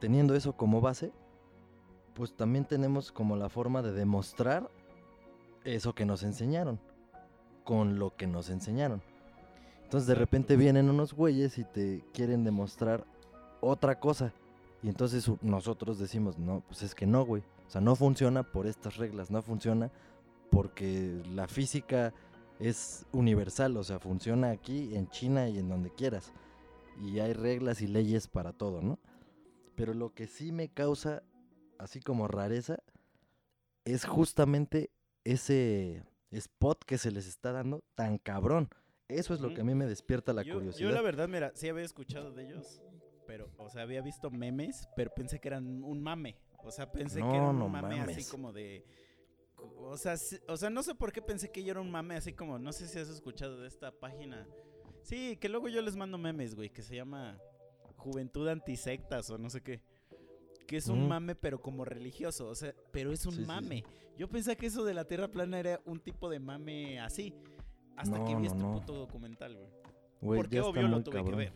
teniendo 0.00 0.34
eso 0.34 0.56
como 0.56 0.80
base, 0.80 1.12
pues 2.14 2.34
también 2.34 2.64
tenemos 2.64 3.12
como 3.12 3.36
la 3.36 3.50
forma 3.50 3.82
de 3.82 3.92
demostrar 3.92 4.70
eso 5.64 5.94
que 5.94 6.04
nos 6.04 6.22
enseñaron, 6.22 6.80
con 7.64 7.98
lo 7.98 8.16
que 8.16 8.26
nos 8.26 8.50
enseñaron. 8.50 9.02
Entonces 9.84 10.06
de 10.06 10.14
repente 10.14 10.56
vienen 10.56 10.88
unos 10.88 11.12
güeyes 11.12 11.58
y 11.58 11.64
te 11.64 12.04
quieren 12.12 12.44
demostrar 12.44 13.04
otra 13.60 14.00
cosa. 14.00 14.32
Y 14.82 14.88
entonces 14.88 15.30
nosotros 15.42 15.98
decimos, 15.98 16.38
no, 16.38 16.62
pues 16.66 16.82
es 16.82 16.94
que 16.94 17.06
no, 17.06 17.24
güey. 17.24 17.42
O 17.66 17.70
sea, 17.70 17.80
no 17.80 17.94
funciona 17.94 18.42
por 18.42 18.66
estas 18.66 18.96
reglas, 18.96 19.30
no 19.30 19.42
funciona 19.42 19.90
porque 20.50 21.22
la 21.34 21.48
física 21.48 22.12
es 22.58 23.06
universal, 23.12 23.76
o 23.76 23.84
sea, 23.84 23.98
funciona 23.98 24.50
aquí, 24.50 24.94
en 24.94 25.08
China 25.08 25.48
y 25.48 25.58
en 25.58 25.68
donde 25.68 25.90
quieras 25.90 26.32
y 27.00 27.20
hay 27.20 27.32
reglas 27.32 27.80
y 27.80 27.86
leyes 27.86 28.28
para 28.28 28.52
todo, 28.52 28.82
¿no? 28.82 28.98
Pero 29.74 29.94
lo 29.94 30.14
que 30.14 30.26
sí 30.26 30.52
me 30.52 30.68
causa, 30.68 31.22
así 31.78 32.00
como 32.00 32.28
rareza, 32.28 32.78
es 33.84 34.04
justamente 34.04 34.90
ese 35.24 36.02
spot 36.30 36.84
que 36.84 36.98
se 36.98 37.10
les 37.10 37.26
está 37.26 37.52
dando 37.52 37.82
tan 37.94 38.18
cabrón. 38.18 38.68
Eso 39.08 39.34
es 39.34 39.40
lo 39.40 39.52
que 39.52 39.60
a 39.60 39.64
mí 39.64 39.74
me 39.74 39.86
despierta 39.86 40.32
la 40.32 40.42
yo, 40.42 40.54
curiosidad. 40.54 40.88
yo 40.88 40.94
la 40.94 41.02
verdad, 41.02 41.28
mira, 41.28 41.52
sí 41.54 41.68
había 41.68 41.84
escuchado 41.84 42.32
de 42.32 42.44
ellos. 42.48 42.80
Pero, 43.26 43.50
o 43.58 43.68
sea, 43.68 43.82
había 43.82 44.00
visto 44.02 44.30
memes, 44.30 44.88
pero 44.96 45.12
pensé 45.14 45.38
que 45.38 45.48
eran 45.48 45.82
un 45.84 46.02
mame. 46.02 46.36
O 46.64 46.70
sea, 46.70 46.90
pensé 46.90 47.16
que 47.16 47.24
No, 47.24 47.34
era 47.34 47.50
un 47.50 47.58
no 47.58 47.68
mame 47.68 48.00
así 48.00 48.24
como 48.24 48.52
de. 48.52 48.84
O 49.56 49.96
sea, 49.96 50.16
sí- 50.16 50.38
o 50.48 50.56
sea, 50.56 50.70
no 50.70 50.82
sé 50.82 50.94
por 50.94 51.12
qué 51.12 51.22
pensé 51.22 51.50
que 51.50 51.62
yo 51.62 51.70
era 51.72 51.80
un 51.80 51.90
mame 51.90 52.16
así 52.16 52.32
como. 52.32 52.58
No 52.58 52.72
sé 52.72 52.88
si 52.88 52.98
has 52.98 53.08
escuchado 53.08 53.60
de 53.60 53.68
esta 53.68 53.92
página. 53.92 54.46
Sí, 55.02 55.36
que 55.36 55.48
luego 55.48 55.68
yo 55.68 55.82
les 55.82 55.94
mando 55.96 56.18
memes, 56.18 56.54
güey, 56.54 56.70
que 56.70 56.82
se 56.82 56.96
llama 56.96 57.38
Juventud 57.96 58.48
Antisectas 58.48 59.28
o 59.30 59.38
no 59.38 59.50
sé 59.50 59.60
qué. 59.62 59.82
Que 60.72 60.78
es 60.78 60.88
un 60.88 61.00
Ujú. 61.00 61.08
mame, 61.08 61.34
pero 61.34 61.60
como 61.60 61.84
religioso. 61.84 62.48
O 62.48 62.54
sea, 62.54 62.72
pero 62.92 63.12
es 63.12 63.26
un 63.26 63.32
Sí, 63.32 63.36
sí, 63.40 63.42
sí. 63.42 63.46
mame. 63.46 63.84
Yo 64.16 64.26
pensé 64.26 64.56
que 64.56 64.64
eso 64.64 64.84
de 64.86 64.94
la 64.94 65.04
Tierra 65.04 65.28
plana 65.28 65.58
era 65.60 65.78
un 65.84 66.00
tipo 66.00 66.30
de 66.30 66.38
mame 66.40 66.98
así. 66.98 67.34
Hasta 67.94 68.24
que 68.24 68.32
No, 68.32 68.40
vi 68.40 68.46
no, 68.46 68.52
este 68.54 68.58
no. 68.62 68.72
puto 68.72 68.94
documental, 68.94 69.54
güey. 69.54 69.68
Güey, 70.22 70.40
Porque 70.40 70.60
obvio 70.62 70.88
lo 70.88 71.02
tuve 71.02 71.16
cabrón. 71.16 71.30
que 71.32 71.36
ver. 71.36 71.52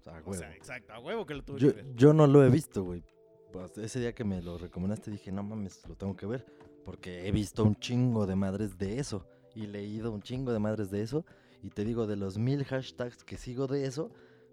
O 0.00 0.02
sea, 0.02 0.14
a 0.16 0.20
O 0.20 0.30
huevo. 0.30 0.34
sea, 0.34 0.54
exacto, 0.56 0.94
a 0.94 0.98
huevo 0.98 1.26
que 1.26 1.34
lo 1.34 1.42
tuve 1.44 1.58
Yo, 1.60 1.74
que 1.76 1.82
ver. 1.82 1.94
yo 1.94 2.14
no 2.14 2.26
lo 2.26 2.42
he 2.42 2.48
visto, 2.48 2.84
güey. 2.84 3.04
Pues, 3.52 3.76
ese 3.76 4.00
día 4.00 4.14
que 4.14 4.24
me 4.24 4.40
lo 4.40 4.56
recomendaste 4.56 5.10
dije, 5.10 5.30
no 5.30 5.42
mames, 5.42 5.86
lo 5.86 5.94
tengo 5.94 6.16
que 6.16 6.24
ver. 6.24 6.46
Porque 6.86 7.28
he 7.28 7.32
visto 7.32 7.64
un 7.64 7.76
chingo 7.76 8.26
de 8.26 8.34
madres 8.34 8.78
de 8.78 8.98
eso. 8.98 9.26
Y 9.54 9.66
leído 9.66 10.10
un 10.10 10.22
chingo 10.22 10.54
de 10.54 10.58
madres 10.58 10.90
de 10.90 11.02
eso. 11.02 11.26
Y 11.62 11.68
te 11.68 11.84
digo, 11.84 12.06
de 12.06 12.16
los 12.16 12.38
mil 12.38 12.64
hashtags 12.64 13.24
que 13.24 13.36
sigo 13.36 13.66
de 13.66 13.84
eso, 13.84 14.10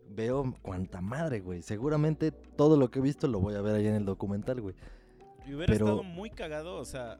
veo 0.09 0.55
cuánta 0.61 1.01
madre, 1.01 1.39
güey. 1.41 1.61
Seguramente 1.61 2.31
todo 2.31 2.77
lo 2.77 2.89
que 2.91 2.99
he 2.99 3.01
visto 3.01 3.27
lo 3.27 3.39
voy 3.39 3.55
a 3.55 3.61
ver 3.61 3.75
ahí 3.75 3.87
en 3.87 3.95
el 3.95 4.05
documental, 4.05 4.61
güey. 4.61 4.75
Y 5.45 5.53
hubiera 5.53 5.71
pero- 5.73 5.85
estado 5.85 6.03
muy 6.03 6.29
cagado, 6.29 6.77
o 6.77 6.85
sea, 6.85 7.19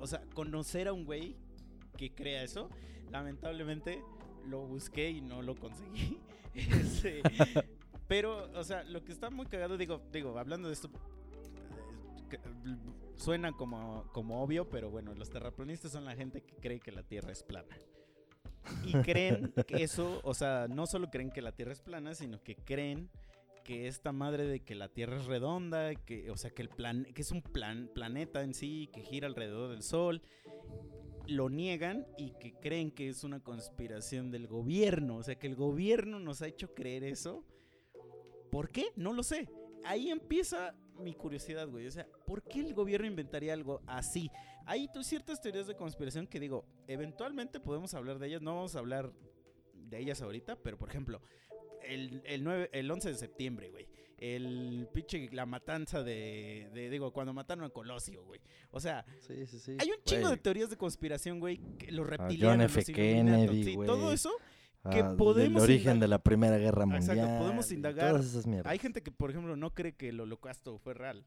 o 0.00 0.06
sea, 0.06 0.22
conocer 0.34 0.88
a 0.88 0.92
un 0.92 1.04
güey 1.04 1.36
que 1.96 2.14
crea 2.14 2.42
eso. 2.42 2.68
Lamentablemente 3.10 4.02
lo 4.46 4.66
busqué 4.66 5.10
y 5.10 5.20
no 5.20 5.42
lo 5.42 5.54
conseguí. 5.56 6.18
Este, 6.54 7.22
pero, 8.08 8.50
o 8.58 8.64
sea, 8.64 8.82
lo 8.82 9.04
que 9.04 9.12
está 9.12 9.30
muy 9.30 9.46
cagado, 9.46 9.76
digo, 9.76 10.00
digo, 10.10 10.36
hablando 10.38 10.66
de 10.68 10.74
esto, 10.74 10.88
eh, 10.88 12.22
que- 12.30 12.40
suena 13.16 13.52
como, 13.52 14.04
como 14.12 14.42
obvio, 14.42 14.68
pero 14.68 14.90
bueno, 14.90 15.14
los 15.14 15.30
terraplanistas 15.30 15.92
son 15.92 16.04
la 16.04 16.16
gente 16.16 16.40
que 16.42 16.56
cree 16.56 16.80
que 16.80 16.90
la 16.90 17.02
Tierra 17.04 17.30
es 17.30 17.42
plana. 17.44 17.76
Y 18.84 18.92
creen 19.02 19.52
que 19.66 19.82
eso, 19.82 20.20
o 20.24 20.34
sea, 20.34 20.66
no 20.68 20.86
solo 20.86 21.10
creen 21.10 21.30
que 21.30 21.42
la 21.42 21.52
Tierra 21.52 21.72
es 21.72 21.80
plana, 21.80 22.14
sino 22.14 22.42
que 22.42 22.56
creen 22.56 23.10
que 23.64 23.86
esta 23.86 24.12
madre 24.12 24.46
de 24.46 24.60
que 24.60 24.74
la 24.74 24.88
Tierra 24.88 25.18
es 25.18 25.26
redonda, 25.26 25.94
que, 25.94 26.30
o 26.30 26.36
sea, 26.36 26.50
que 26.50 26.62
el 26.62 26.70
plan, 26.70 27.06
que 27.14 27.22
es 27.22 27.30
un 27.32 27.42
plan, 27.42 27.90
planeta 27.94 28.42
en 28.42 28.54
sí, 28.54 28.88
que 28.92 29.02
gira 29.02 29.26
alrededor 29.26 29.70
del 29.70 29.82
Sol, 29.82 30.22
lo 31.26 31.50
niegan 31.50 32.06
y 32.16 32.30
que 32.40 32.54
creen 32.54 32.90
que 32.90 33.08
es 33.08 33.24
una 33.24 33.40
conspiración 33.40 34.30
del 34.30 34.46
gobierno, 34.46 35.16
o 35.16 35.22
sea, 35.22 35.38
que 35.38 35.46
el 35.46 35.54
gobierno 35.54 36.18
nos 36.18 36.40
ha 36.40 36.46
hecho 36.46 36.74
creer 36.74 37.04
eso. 37.04 37.44
¿Por 38.50 38.70
qué? 38.70 38.86
No 38.96 39.12
lo 39.12 39.22
sé. 39.22 39.48
Ahí 39.84 40.10
empieza 40.10 40.74
mi 40.98 41.14
curiosidad, 41.14 41.68
güey. 41.68 41.86
O 41.86 41.90
sea, 41.90 42.06
¿por 42.26 42.42
qué 42.42 42.60
el 42.60 42.74
gobierno 42.74 43.06
inventaría 43.06 43.52
algo 43.52 43.82
así? 43.86 44.30
Hay 44.68 44.88
ciertas 45.02 45.40
teorías 45.40 45.66
de 45.66 45.74
conspiración 45.74 46.26
que 46.26 46.38
digo, 46.38 46.66
eventualmente 46.86 47.58
podemos 47.58 47.94
hablar 47.94 48.18
de 48.18 48.26
ellas, 48.28 48.42
no 48.42 48.54
vamos 48.54 48.76
a 48.76 48.78
hablar 48.80 49.12
de 49.74 49.98
ellas 49.98 50.20
ahorita, 50.20 50.56
pero 50.56 50.76
por 50.76 50.90
ejemplo, 50.90 51.22
el, 51.82 52.20
el, 52.26 52.44
9, 52.44 52.68
el 52.72 52.90
11 52.90 53.08
de 53.08 53.14
septiembre, 53.14 53.70
güey. 53.70 53.88
El 54.18 54.88
pinche, 54.92 55.30
la 55.32 55.46
matanza 55.46 56.02
de, 56.02 56.68
de, 56.74 56.90
digo, 56.90 57.12
cuando 57.12 57.32
mataron 57.32 57.64
a 57.64 57.70
Colosio, 57.70 58.24
güey. 58.24 58.40
O 58.70 58.80
sea, 58.80 59.04
Sí, 59.20 59.46
sí, 59.46 59.58
sí. 59.58 59.76
hay 59.78 59.90
un 59.90 60.02
chingo 60.04 60.22
Güey, 60.22 60.34
de 60.36 60.42
teorías 60.42 60.70
de 60.70 60.76
conspiración, 60.76 61.38
güey. 61.40 61.58
que 61.78 61.90
Los 61.92 62.04
John 62.06 62.10
reptilianos, 62.18 62.66
F. 62.66 62.80
los 62.80 62.88
Illuminatos, 62.88 63.46
Kennedy, 63.46 63.64
sí, 63.64 63.74
güey. 63.76 63.86
todo 63.86 64.12
eso. 64.12 64.30
que 64.90 64.98
ah, 65.00 65.14
podemos 65.16 65.62
del 65.62 65.70
origen 65.70 66.00
de 66.00 66.08
la 66.08 66.18
Primera 66.18 66.58
Guerra 66.58 66.84
Exacto, 66.84 67.14
Mundial. 67.22 67.38
podemos 67.38 67.70
y 67.70 67.74
indagar. 67.74 68.10
Todas 68.10 68.26
esas 68.26 68.46
mierdas. 68.46 68.70
Hay 68.70 68.78
gente 68.78 69.02
que, 69.02 69.12
por 69.12 69.30
ejemplo, 69.30 69.56
no 69.56 69.72
cree 69.72 69.94
que 69.94 70.08
el 70.10 70.20
holocausto 70.20 70.78
fue 70.78 70.94
real. 70.94 71.24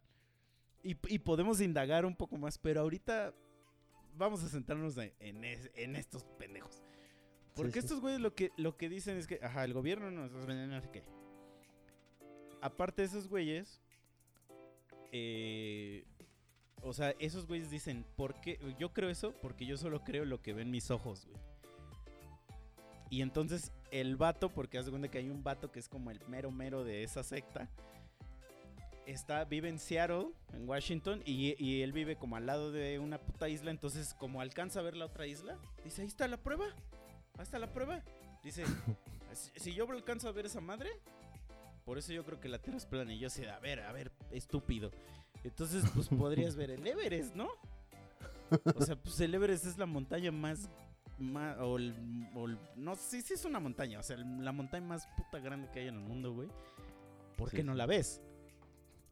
Y, 0.84 0.98
y 1.14 1.20
podemos 1.20 1.62
indagar 1.62 2.06
un 2.06 2.16
poco 2.16 2.38
más, 2.38 2.58
pero 2.58 2.82
ahorita 2.82 3.34
vamos 4.18 4.44
a 4.44 4.50
centrarnos 4.50 4.98
en, 4.98 5.14
en 5.20 5.44
es- 5.44 5.72
en 5.76 5.96
estos 5.96 6.24
pendejos. 6.40 6.82
Porque 7.56 7.74
sí. 7.74 7.80
estos 7.80 8.00
güeyes 8.02 8.20
lo 8.22 8.34
que, 8.34 8.52
lo 8.58 8.78
que 8.78 8.90
dicen 8.90 9.18
es 9.18 9.28
que, 9.28 9.40
ajá, 9.44 9.64
el 9.64 9.74
gobierno 9.74 10.10
nos 10.10 10.32
está 10.32 10.46
vendiendo 10.46 10.76
no 10.76 10.82
sé 10.82 10.90
qué. 10.92 11.04
Aparte 12.62 13.02
de 13.02 13.08
esos 13.10 13.28
güeyes, 13.28 13.80
eh, 15.12 16.06
o 16.82 16.94
sea, 16.94 17.14
esos 17.20 17.46
güeyes 17.48 17.70
dicen, 17.70 18.06
¿por 18.16 18.40
qué? 18.42 18.60
Yo 18.80 18.94
creo 18.94 19.10
eso 19.10 19.34
porque 19.42 19.66
yo 19.66 19.78
solo 19.78 20.04
creo 20.04 20.26
lo 20.26 20.42
que 20.42 20.54
ven 20.54 20.72
mis 20.72 20.90
ojos, 20.92 21.26
güey. 21.28 21.38
Y 23.10 23.22
entonces 23.22 23.74
el 23.92 24.16
vato, 24.16 24.50
porque 24.50 24.78
haz 24.78 24.86
de 24.86 24.92
cuenta 24.92 25.10
que 25.12 25.18
hay 25.18 25.30
un 25.30 25.44
vato 25.44 25.72
que 25.72 25.80
es 25.80 25.90
como 25.90 26.12
el 26.12 26.20
mero 26.28 26.50
mero 26.50 26.84
de 26.86 27.04
esa 27.04 27.24
secta, 27.24 27.70
está, 29.14 29.46
vive 29.46 29.70
en 29.70 29.80
Seattle, 29.80 30.28
en 30.54 30.68
Washington, 30.68 31.22
y, 31.26 31.56
y 31.64 31.82
él 31.82 31.92
vive 31.94 32.16
como 32.18 32.36
al 32.36 32.46
lado 32.46 32.72
de 32.72 33.00
una 33.00 33.20
puta 33.20 33.48
isla, 33.50 33.72
entonces 33.72 34.14
como 34.14 34.42
alcanza 34.42 34.80
a 34.80 34.84
ver 34.84 34.96
la 34.96 35.06
otra 35.06 35.28
isla, 35.28 35.58
dice, 35.84 36.02
ahí 36.02 36.08
está 36.08 36.28
la 36.28 36.38
prueba, 36.38 36.66
ahí 37.38 37.44
está 37.44 37.60
la 37.60 37.72
prueba. 37.72 38.02
Dice, 38.44 38.64
si, 39.56 39.74
yo 39.74 39.90
alcanzo 39.92 40.28
a 40.28 40.32
ver 40.32 40.46
esa 40.48 40.62
madre, 40.62 40.90
por 41.86 41.98
eso 41.98 42.12
yo 42.14 42.24
creo 42.26 42.40
que 42.40 42.50
la 42.50 42.60
Tierra 42.60 42.78
es 42.78 42.86
plana. 42.86 43.14
Y 43.14 43.20
yo 43.20 43.30
de, 43.30 43.50
a 43.50 43.60
ver, 43.60 43.82
a 43.82 43.92
ver, 43.92 44.12
estúpido. 44.32 44.92
Entonces, 45.44 45.84
pues 45.94 46.08
podrías 46.10 46.56
ver 46.56 46.72
el 46.72 46.86
Everest, 46.86 47.36
¿no? 47.36 47.50
O 48.76 48.82
sea, 48.84 48.96
pues 48.96 49.20
el 49.22 49.34
Everest 49.34 49.66
es 49.66 49.78
la 49.78 49.86
montaña 49.86 50.32
más... 50.32 50.70
más 51.18 51.58
o 51.60 51.78
el, 51.78 51.94
o 52.36 52.46
el- 52.48 52.60
no, 52.76 52.96
sí, 52.96 53.22
sí 53.22 53.34
es 53.34 53.46
una 53.46 53.60
montaña. 53.60 54.00
O 54.00 54.04
sea, 54.04 54.18
la 54.18 54.52
montaña 54.52 54.86
más 54.86 55.08
puta 55.18 55.40
grande 55.40 55.70
que 55.72 55.80
hay 55.80 55.88
en 55.88 55.96
el 55.96 56.02
mundo, 56.02 56.34
güey. 56.34 56.50
¿Por 57.38 57.50
Sí, 57.50 57.58
qué 57.58 57.64
no 57.64 57.74
la 57.74 57.86
ves? 57.88 58.22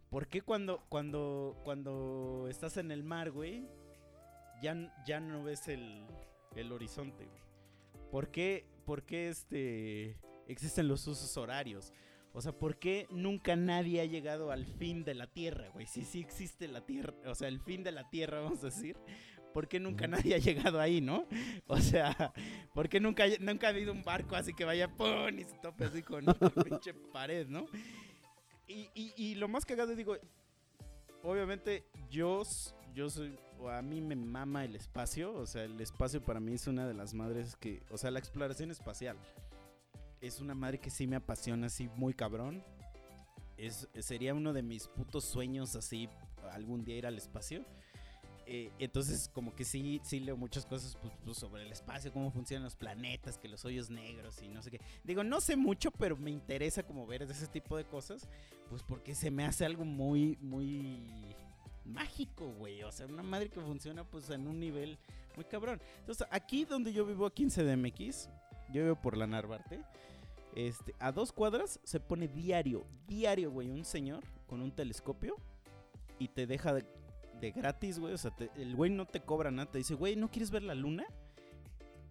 ¿Por 0.09 0.27
qué 0.27 0.41
cuando, 0.41 0.83
cuando, 0.89 1.59
cuando 1.63 2.47
estás 2.49 2.77
en 2.77 2.91
el 2.91 3.03
mar, 3.03 3.31
güey, 3.31 3.67
ya, 4.61 4.75
ya 5.05 5.19
no 5.19 5.43
ves 5.43 5.67
el, 5.67 6.05
el 6.55 6.71
horizonte, 6.71 7.25
güey? 7.25 7.41
¿Por 8.11 8.31
qué, 8.31 8.65
por 8.85 9.03
qué 9.03 9.29
este, 9.29 10.17
existen 10.47 10.87
los 10.87 11.05
usos 11.07 11.37
horarios? 11.37 11.93
O 12.33 12.41
sea, 12.41 12.51
¿por 12.51 12.77
qué 12.77 13.07
nunca 13.11 13.55
nadie 13.55 14.01
ha 14.01 14.05
llegado 14.05 14.51
al 14.51 14.65
fin 14.65 15.03
de 15.03 15.13
la 15.13 15.27
Tierra, 15.27 15.69
güey? 15.69 15.85
Si 15.85 16.03
sí 16.05 16.19
existe 16.19 16.67
la 16.67 16.85
Tierra, 16.85 17.13
o 17.25 17.35
sea, 17.35 17.47
el 17.47 17.59
fin 17.59 17.83
de 17.83 17.91
la 17.91 18.09
Tierra, 18.09 18.41
vamos 18.41 18.63
a 18.63 18.67
decir. 18.67 18.97
¿Por 19.53 19.67
qué 19.67 19.79
nunca 19.79 20.07
nadie 20.07 20.35
ha 20.35 20.37
llegado 20.37 20.79
ahí, 20.79 21.01
no? 21.01 21.25
O 21.65 21.77
sea, 21.79 22.33
¿por 22.73 22.87
qué 22.87 22.99
nunca, 22.99 23.25
nunca 23.39 23.67
ha 23.67 23.69
habido 23.71 23.91
un 23.91 24.03
barco 24.03 24.35
así 24.35 24.53
que 24.53 24.63
vaya 24.63 24.87
¡pum! 24.87 25.39
y 25.39 25.43
se 25.43 25.57
tope 25.57 25.85
así 25.85 26.03
con 26.03 26.23
una 26.23 26.33
pinche 26.63 26.93
pared, 26.93 27.47
¿no? 27.47 27.65
Y, 28.69 29.13
y, 29.15 29.33
lo 29.35 29.47
más 29.47 29.65
cagado, 29.65 29.95
digo, 29.95 30.15
obviamente 31.23 31.85
yo, 32.11 32.43
yo 32.93 33.09
soy, 33.09 33.35
o 33.59 33.67
a 33.67 33.81
mí 33.81 33.99
me 33.99 34.15
mama 34.15 34.63
el 34.63 34.75
espacio, 34.75 35.33
o 35.33 35.47
sea, 35.47 35.63
el 35.63 35.81
espacio 35.81 36.21
para 36.21 36.39
mí 36.39 36.53
es 36.53 36.67
una 36.67 36.87
de 36.87 36.93
las 36.93 37.15
madres 37.15 37.55
que, 37.55 37.81
o 37.89 37.97
sea, 37.97 38.11
la 38.11 38.19
exploración 38.19 38.69
espacial 38.69 39.17
es 40.21 40.39
una 40.39 40.53
madre 40.53 40.79
que 40.79 40.89
sí 40.89 41.07
me 41.07 41.15
apasiona 41.15 41.67
así 41.67 41.89
muy 41.95 42.13
cabrón. 42.13 42.63
Es, 43.57 43.87
sería 43.99 44.33
uno 44.33 44.53
de 44.53 44.63
mis 44.63 44.87
putos 44.87 45.25
sueños 45.25 45.75
así 45.75 46.09
algún 46.51 46.83
día 46.83 46.97
ir 46.97 47.07
al 47.07 47.17
espacio. 47.17 47.65
Eh, 48.51 48.71
entonces 48.79 49.29
como 49.31 49.53
que 49.53 49.63
sí, 49.63 50.01
sí 50.03 50.19
leo 50.19 50.35
muchas 50.35 50.65
cosas 50.65 50.97
pues, 50.99 51.13
pues, 51.23 51.37
sobre 51.37 51.61
el 51.61 51.71
espacio, 51.71 52.11
cómo 52.11 52.31
funcionan 52.31 52.63
los 52.63 52.75
planetas, 52.75 53.37
que 53.37 53.47
los 53.47 53.63
hoyos 53.63 53.91
negros 53.91 54.41
y 54.41 54.47
no 54.47 54.63
sé 54.63 54.71
qué. 54.71 54.81
Digo, 55.03 55.23
no 55.23 55.39
sé 55.39 55.55
mucho, 55.55 55.91
pero 55.91 56.17
me 56.17 56.31
interesa 56.31 56.81
como 56.81 57.05
ver 57.05 57.21
ese 57.21 57.45
tipo 57.45 57.77
de 57.77 57.85
cosas, 57.85 58.27
pues 58.67 58.81
porque 58.81 59.13
se 59.13 59.29
me 59.29 59.45
hace 59.45 59.65
algo 59.65 59.85
muy, 59.85 60.35
muy 60.41 61.35
mágico, 61.85 62.47
güey. 62.57 62.81
O 62.81 62.91
sea, 62.91 63.05
una 63.05 63.21
madre 63.21 63.49
que 63.49 63.61
funciona 63.61 64.03
pues 64.03 64.27
en 64.31 64.47
un 64.47 64.59
nivel 64.59 64.97
muy 65.35 65.45
cabrón. 65.45 65.79
Entonces, 65.99 66.25
aquí 66.31 66.65
donde 66.65 66.91
yo 66.91 67.05
vivo, 67.05 67.27
aquí 67.27 67.43
en 67.43 67.51
CDMX, 67.51 68.29
yo 68.73 68.81
vivo 68.81 68.95
por 68.95 69.15
la 69.15 69.27
Narvarte. 69.27 69.79
Este, 70.55 70.95
a 70.97 71.11
dos 71.11 71.31
cuadras 71.31 71.79
se 71.83 71.99
pone 71.99 72.27
diario, 72.27 72.83
diario, 73.07 73.51
güey, 73.51 73.69
un 73.69 73.85
señor 73.85 74.23
con 74.47 74.59
un 74.59 74.71
telescopio 74.71 75.35
y 76.17 76.29
te 76.29 76.47
deja 76.47 76.73
de, 77.41 77.51
gratis, 77.51 77.99
güey. 77.99 78.13
O 78.13 78.17
sea, 78.17 78.31
te- 78.31 78.51
el 78.55 78.75
güey 78.75 78.91
no 78.91 79.05
te 79.05 79.21
cobra 79.21 79.51
nada. 79.51 79.71
Te 79.71 79.77
dice, 79.79 79.93
güey, 79.95 80.15
¿no 80.15 80.29
quieres 80.29 80.51
ver 80.51 80.63
la 80.63 80.75
luna? 80.75 81.05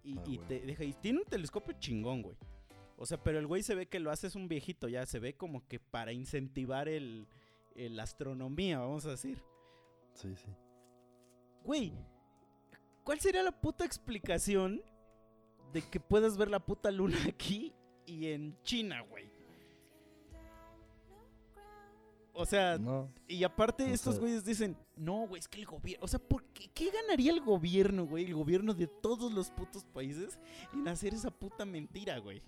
Y, 0.03 0.17
Ah, 0.17 0.23
y 0.27 0.37
te 0.39 0.59
deja. 0.61 0.83
Y 0.83 0.93
tiene 0.93 1.19
un 1.19 1.25
telescopio 1.25 1.75
chingón, 1.79 2.21
güey. 2.21 2.37
O 2.97 3.05
sea, 3.05 3.21
pero 3.21 3.39
el 3.39 3.47
güey 3.47 3.63
se 3.63 3.75
ve 3.75 3.87
que 3.87 3.99
lo 3.99 4.11
hace 4.11 4.27
es 4.27 4.35
un 4.35 4.47
viejito 4.47 4.87
ya. 4.87 5.05
Se 5.05 5.19
ve 5.19 5.33
como 5.35 5.65
que 5.67 5.79
para 5.79 6.11
incentivar 6.11 6.89
el, 6.89 7.27
el 7.75 7.99
astronomía, 7.99 8.79
vamos 8.79 9.05
a 9.05 9.11
decir. 9.11 9.41
Sí, 10.13 10.35
sí. 10.35 10.49
Güey, 11.63 11.93
¿cuál 13.03 13.19
sería 13.19 13.43
la 13.43 13.51
puta 13.51 13.85
explicación 13.85 14.81
de 15.73 15.81
que 15.81 15.99
puedas 15.99 16.37
ver 16.37 16.49
la 16.49 16.59
puta 16.59 16.89
luna 16.91 17.17
aquí 17.27 17.73
y 18.05 18.27
en 18.27 18.57
China, 18.63 19.01
güey? 19.01 19.29
O 22.41 22.45
sea, 22.45 22.77
No, 22.77 23.11
y 23.27 23.43
aparte 23.43 23.91
estos 23.91 24.17
güeyes 24.17 24.45
dicen, 24.45 24.77
no, 24.95 25.27
güey, 25.27 25.41
es 25.41 25.47
que 25.49 25.59
el 25.59 25.65
gobierno, 25.65 26.05
o 26.05 26.07
sea, 26.07 26.19
¿por 26.19 26.41
qué, 26.53 26.69
qué 26.73 26.89
ganaría 26.89 27.33
el 27.33 27.41
gobierno, 27.41 28.05
güey? 28.05 28.23
El 28.23 28.33
gobierno 28.33 28.73
de 28.73 28.87
todos 28.87 29.33
los 29.33 29.51
putos 29.51 29.83
países 29.83 30.39
en 30.71 30.87
hacer 30.87 31.13
esa 31.13 31.31
puta 31.31 31.65
mentira, 31.65 32.17
güey. 32.19 32.41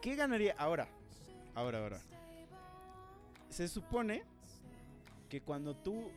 ¿Qué 0.00 0.16
ganaría? 0.16 0.54
Ahora, 0.56 0.88
ahora, 1.54 1.82
ahora. 1.82 2.00
Se 3.50 3.68
supone 3.68 4.24
que 5.28 5.42
cuando 5.42 5.76
tú, 5.76 6.10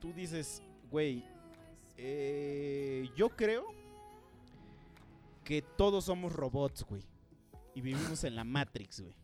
tú 0.00 0.14
dices, 0.14 0.62
güey, 0.90 1.22
eh, 1.98 3.10
yo 3.18 3.28
creo 3.28 3.66
que 5.44 5.60
todos 5.60 6.06
somos 6.06 6.32
robots, 6.32 6.84
güey. 6.84 7.02
Y 7.74 7.82
vivimos 7.82 8.24
en 8.24 8.34
la 8.34 8.44
Matrix, 8.44 9.02
güey. 9.02 9.14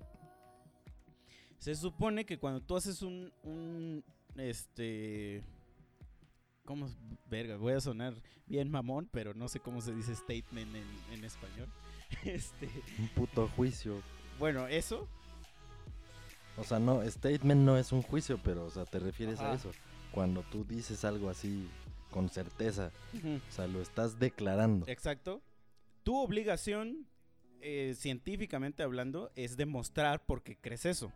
Se 1.65 1.75
supone 1.75 2.27
que 2.27 2.39
cuando 2.39 2.61
tú 2.61 2.77
haces 2.77 3.01
un, 3.01 3.33
un 3.43 4.05
este, 4.37 5.43
¿Cómo? 6.67 6.85
es? 6.85 6.99
Verga, 7.31 7.57
voy 7.57 7.73
a 7.73 7.81
sonar 7.81 8.13
bien 8.45 8.71
mamón, 8.71 9.09
pero 9.11 9.33
no 9.33 9.49
sé 9.49 9.61
cómo 9.61 9.81
se 9.81 9.95
dice 9.95 10.15
statement 10.15 10.77
en, 10.77 10.85
en 11.15 11.25
español. 11.25 11.67
Este, 12.23 12.69
Un 12.99 13.09
puto 13.09 13.49
juicio. 13.57 14.03
bueno, 14.39 14.69
eso. 14.69 15.09
O 16.59 16.65
sea, 16.65 16.79
no, 16.79 17.03
statement 17.11 17.63
no 17.63 17.79
es 17.79 17.93
un 17.93 18.03
juicio, 18.03 18.39
pero, 18.45 18.67
o 18.67 18.71
sea, 18.71 18.85
te 18.85 18.99
refieres 18.99 19.41
Ajá. 19.41 19.53
a 19.53 19.55
eso. 19.55 19.71
Cuando 20.13 20.43
tú 20.43 20.67
dices 20.67 21.03
algo 21.07 21.31
así 21.31 21.67
con 22.11 22.29
certeza, 22.29 22.93
o 23.15 23.51
sea, 23.51 23.67
lo 23.69 23.81
estás 23.81 24.19
declarando. 24.19 24.87
Exacto. 24.87 25.41
Tu 26.03 26.15
obligación, 26.15 27.09
eh, 27.63 27.95
científicamente 27.97 28.83
hablando, 28.83 29.33
es 29.35 29.57
demostrar 29.57 30.27
por 30.27 30.43
qué 30.43 30.59
crees 30.59 30.85
eso. 30.85 31.11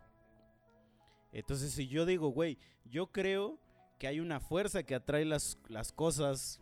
Entonces, 1.31 1.73
si 1.73 1.87
yo 1.87 2.05
digo, 2.05 2.29
güey, 2.29 2.57
yo 2.85 3.07
creo 3.11 3.59
que 3.97 4.07
hay 4.07 4.19
una 4.19 4.39
fuerza 4.39 4.83
que 4.83 4.95
atrae 4.95 5.25
las, 5.25 5.57
las 5.67 5.91
cosas 5.91 6.59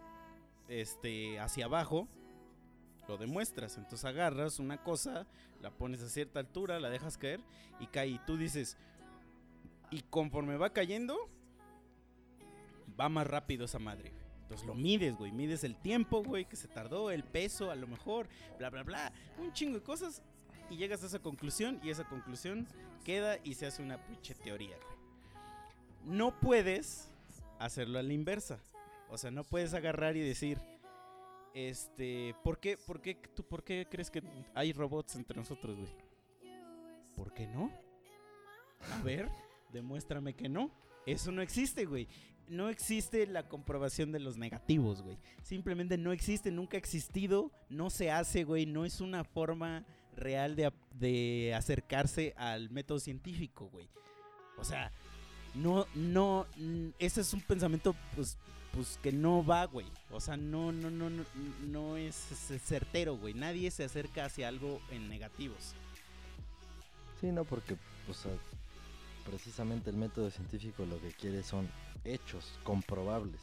este, 0.68 1.40
hacia 1.40 1.66
abajo, 1.66 2.08
lo 3.08 3.18
demuestras. 3.18 3.78
Entonces 3.78 4.06
agarras 4.06 4.60
una 4.60 4.84
cosa, 4.84 5.28
la 5.62 5.72
pones 5.72 6.02
a 6.02 6.10
cierta 6.10 6.40
altura, 6.40 6.80
la 6.80 6.90
dejas 6.90 7.18
caer 7.18 7.40
y 7.80 7.88
cae. 7.88 8.08
Y 8.08 8.20
tú 8.20 8.38
dices, 8.38 8.78
y 9.90 10.02
conforme 10.02 10.58
va 10.58 10.74
cayendo, 10.74 11.30
va 13.00 13.10
más 13.10 13.28
rápido 13.28 13.66
esa 13.66 13.80
madre. 13.80 14.14
Entonces 14.42 14.66
lo 14.66 14.76
mides, 14.76 15.18
güey. 15.18 15.32
Mides 15.32 15.64
el 15.64 15.76
tiempo, 15.76 16.24
güey, 16.24 16.46
que 16.46 16.56
se 16.56 16.68
tardó, 16.68 17.12
el 17.12 17.24
peso, 17.24 17.70
a 17.70 17.76
lo 17.76 17.88
mejor, 17.88 18.28
bla, 18.58 18.70
bla, 18.70 18.84
bla. 18.84 19.14
Un 19.38 19.52
chingo 19.52 19.80
de 19.80 19.84
cosas. 19.84 20.24
Y 20.70 20.78
llegas 20.78 21.04
a 21.04 21.08
esa 21.08 21.20
conclusión 21.20 21.80
y 21.84 21.90
esa 21.90 22.08
conclusión 22.08 22.68
queda 23.04 23.38
y 23.44 23.54
se 23.54 23.66
hace 23.66 23.82
una 23.82 24.06
pinche 24.06 24.36
teoría. 24.36 24.76
No 26.06 26.40
puedes 26.40 27.10
hacerlo 27.60 28.00
a 28.00 28.04
la 28.04 28.14
inversa. 28.14 28.60
O 29.10 29.18
sea, 29.18 29.32
no 29.32 29.44
puedes 29.44 29.74
agarrar 29.74 30.18
y 30.18 30.22
decir, 30.22 30.60
este, 31.54 32.36
¿por 32.44 32.60
qué, 32.60 32.78
por 32.78 33.02
qué, 33.02 33.16
tú, 33.16 33.44
por 33.44 33.64
qué 33.64 33.88
crees 33.90 34.12
que 34.12 34.22
hay 34.54 34.74
robots 34.74 35.16
entre 35.16 35.38
nosotros, 35.38 35.78
güey? 35.78 35.90
¿Por 37.16 37.34
qué 37.34 37.48
no? 37.48 37.72
A 38.92 39.02
ver, 39.04 39.30
demuéstrame 39.72 40.36
que 40.36 40.50
no. 40.50 40.72
Eso 41.06 41.32
no 41.32 41.42
existe, 41.42 41.86
güey. 41.86 42.08
No 42.48 42.70
existe 42.70 43.26
la 43.28 43.48
comprobación 43.48 44.12
de 44.12 44.20
los 44.20 44.38
negativos, 44.38 45.02
güey. 45.02 45.18
Simplemente 45.42 45.98
no 45.98 46.12
existe, 46.12 46.52
nunca 46.52 46.78
ha 46.78 46.80
existido, 46.80 47.52
no 47.70 47.90
se 47.90 48.12
hace, 48.12 48.44
güey. 48.44 48.66
No 48.66 48.86
es 48.86 49.02
una 49.02 49.24
forma 49.24 49.86
real 50.18 50.56
de, 50.56 50.72
de 50.92 51.54
acercarse 51.56 52.34
al 52.38 52.70
método 52.70 53.00
científico, 53.00 53.70
güey. 53.72 53.88
O 54.58 54.64
sea, 54.64 54.92
no, 55.54 55.88
no, 55.96 56.46
mm, 56.58 56.90
ese 57.00 57.22
es 57.22 57.34
un 57.34 57.42
pensamiento, 57.42 57.96
pues, 58.16 58.38
pues 58.74 59.00
que 59.02 59.12
no 59.12 59.46
va, 59.46 59.66
güey. 59.66 59.88
O 60.12 60.20
sea, 60.20 60.36
no, 60.38 60.72
no, 60.72 60.90
no, 60.90 61.10
no, 61.10 61.24
no 61.68 61.98
es, 61.98 62.32
es 62.52 62.62
certero, 62.62 63.18
güey. 63.18 63.34
Nadie 63.34 63.72
se 63.72 63.86
acerca 63.86 64.26
hacia 64.26 64.48
algo 64.48 64.82
en 64.92 65.08
negativos. 65.10 65.74
Sí, 67.22 67.32
no, 67.32 67.46
porque, 67.46 67.76
o 68.10 68.14
sea, 68.14 68.32
precisamente 69.26 69.90
el 69.90 69.98
método 69.98 70.30
científico 70.30 70.86
lo 70.86 71.02
que 71.02 71.12
quiere 71.12 71.44
son 71.44 71.70
hechos 72.04 72.60
comprobables, 72.64 73.42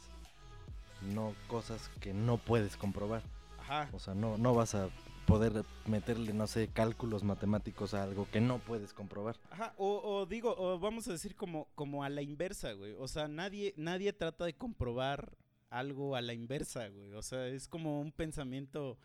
no 1.13 1.35
cosas 1.47 1.89
que 1.99 2.13
no 2.13 2.37
puedes 2.37 2.77
comprobar. 2.77 3.21
Ajá. 3.59 3.89
O 3.93 3.99
sea, 3.99 4.13
no, 4.13 4.37
no 4.37 4.53
vas 4.53 4.75
a 4.75 4.89
poder 5.25 5.63
meterle, 5.87 6.33
no 6.33 6.47
sé, 6.47 6.67
cálculos 6.67 7.23
matemáticos 7.23 7.93
a 7.93 8.03
algo 8.03 8.27
que 8.31 8.41
no 8.41 8.59
puedes 8.59 8.93
comprobar. 8.93 9.37
Ajá, 9.51 9.73
o, 9.77 10.25
digo, 10.25 10.55
o 10.57 10.79
vamos 10.79 11.07
a 11.07 11.11
decir 11.13 11.35
como, 11.35 11.67
como 11.75 12.03
a 12.03 12.09
la 12.09 12.21
inversa, 12.21 12.73
güey. 12.73 12.93
O 12.99 13.07
sea, 13.07 13.27
nadie, 13.27 13.73
nadie 13.77 14.13
trata 14.13 14.45
de 14.45 14.53
comprobar 14.53 15.35
algo 15.69 16.15
a 16.15 16.21
la 16.21 16.33
inversa, 16.33 16.87
güey. 16.89 17.13
O 17.13 17.21
sea, 17.21 17.47
es 17.47 17.67
como 17.67 17.99
un 18.01 18.11
pensamiento 18.11 18.97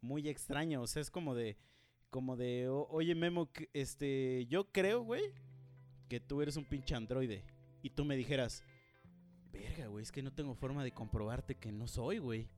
muy 0.00 0.28
extraño. 0.28 0.80
O 0.82 0.86
sea, 0.86 1.02
es 1.02 1.10
como 1.10 1.34
de, 1.34 1.56
como 2.10 2.36
de, 2.36 2.68
"O- 2.68 2.86
oye 2.90 3.14
Memo, 3.14 3.50
este, 3.72 4.46
yo 4.46 4.70
creo, 4.70 5.02
güey, 5.02 5.22
que 6.08 6.20
tú 6.20 6.40
eres 6.40 6.56
un 6.56 6.64
pinche 6.64 6.94
androide. 6.94 7.42
Y 7.82 7.90
tú 7.90 8.04
me 8.04 8.16
dijeras, 8.16 8.62
verga, 9.52 9.88
güey, 9.88 10.02
es 10.02 10.12
que 10.12 10.22
no 10.22 10.32
tengo 10.32 10.54
forma 10.54 10.84
de 10.84 10.92
comprobarte 10.92 11.56
que 11.56 11.72
no 11.72 11.86
soy, 11.88 12.18
güey. 12.18 12.48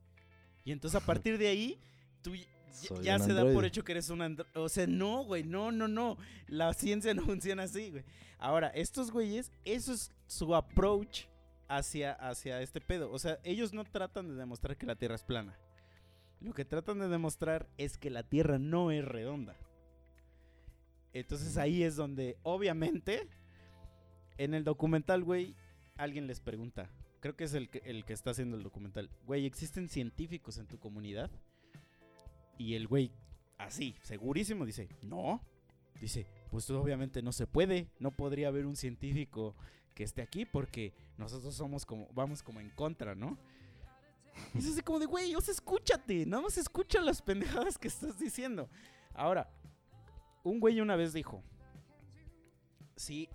Y 0.63 0.71
entonces 0.71 1.01
a 1.01 1.05
partir 1.05 1.37
de 1.37 1.47
ahí, 1.47 1.79
tú 2.21 2.33
Soy 2.71 3.03
ya 3.03 3.19
se 3.19 3.33
da 3.33 3.43
por 3.51 3.65
hecho 3.65 3.83
que 3.83 3.93
eres 3.93 4.09
un 4.09 4.21
androide. 4.21 4.51
O 4.55 4.69
sea, 4.69 4.87
no, 4.87 5.23
güey, 5.23 5.43
no, 5.43 5.71
no, 5.71 5.87
no. 5.87 6.17
La 6.47 6.73
ciencia 6.73 7.13
no 7.15 7.23
funciona 7.23 7.63
así, 7.63 7.91
güey. 7.91 8.03
Ahora, 8.39 8.67
estos 8.69 9.11
güeyes, 9.11 9.51
eso 9.65 9.93
es 9.93 10.11
su 10.27 10.55
approach 10.55 11.25
hacia, 11.67 12.13
hacia 12.13 12.61
este 12.61 12.81
pedo. 12.81 13.11
O 13.11 13.19
sea, 13.19 13.39
ellos 13.43 13.73
no 13.73 13.83
tratan 13.83 14.27
de 14.29 14.35
demostrar 14.35 14.77
que 14.77 14.85
la 14.85 14.95
Tierra 14.95 15.15
es 15.15 15.23
plana. 15.23 15.57
Lo 16.39 16.53
que 16.53 16.65
tratan 16.65 16.99
de 16.99 17.07
demostrar 17.07 17.67
es 17.77 17.97
que 17.97 18.09
la 18.09 18.23
Tierra 18.23 18.59
no 18.59 18.91
es 18.91 19.03
redonda. 19.03 19.55
Entonces 21.13 21.57
ahí 21.57 21.83
es 21.83 21.95
donde, 21.95 22.37
obviamente, 22.43 23.27
en 24.37 24.53
el 24.53 24.63
documental, 24.63 25.23
güey, 25.23 25.55
alguien 25.95 26.27
les 26.27 26.39
pregunta. 26.39 26.89
Creo 27.19 27.35
que 27.35 27.45
es 27.45 27.55
el 27.55 27.69
que, 27.69 27.79
el 27.79 28.05
que 28.05 28.13
está 28.13 28.31
haciendo 28.31 28.55
el 28.55 28.63
documental. 28.63 29.09
Güey, 29.25 29.45
¿existen 29.47 29.89
científicos 29.89 30.59
en 30.59 30.67
tu 30.67 30.77
comunidad? 30.79 31.31
Y 32.57 32.75
el 32.75 32.87
güey, 32.87 33.11
así, 33.57 33.95
segurísimo, 34.01 34.65
dice, 34.65 34.89
no. 35.01 35.41
Dice, 35.99 36.27
pues 36.49 36.69
obviamente 36.69 37.21
no 37.21 37.31
se 37.31 37.47
puede. 37.47 37.89
No 37.99 38.11
podría 38.11 38.49
haber 38.49 38.65
un 38.65 38.75
científico 38.75 39.55
que 39.93 40.03
esté 40.03 40.21
aquí 40.21 40.45
porque 40.45 40.93
nosotros 41.17 41.55
somos 41.55 41.85
como, 41.85 42.07
vamos 42.13 42.43
como 42.43 42.59
en 42.59 42.69
contra, 42.69 43.15
¿no? 43.15 43.37
Y 44.53 44.59
es 44.59 44.67
así 44.67 44.81
como 44.81 44.99
de, 44.99 45.07
güey, 45.07 45.35
o 45.35 45.41
sea, 45.41 45.53
escúchate, 45.53 46.25
nada 46.25 46.43
más 46.43 46.57
escucha 46.57 47.01
las 47.01 47.21
pendejadas 47.21 47.77
que 47.77 47.87
estás 47.87 48.19
diciendo. 48.19 48.69
Ahora, 49.13 49.49
un 50.43 50.59
güey 50.59 50.79
una 50.79 50.95
vez 50.95 51.13
dijo, 51.13 51.41
si 52.95 53.27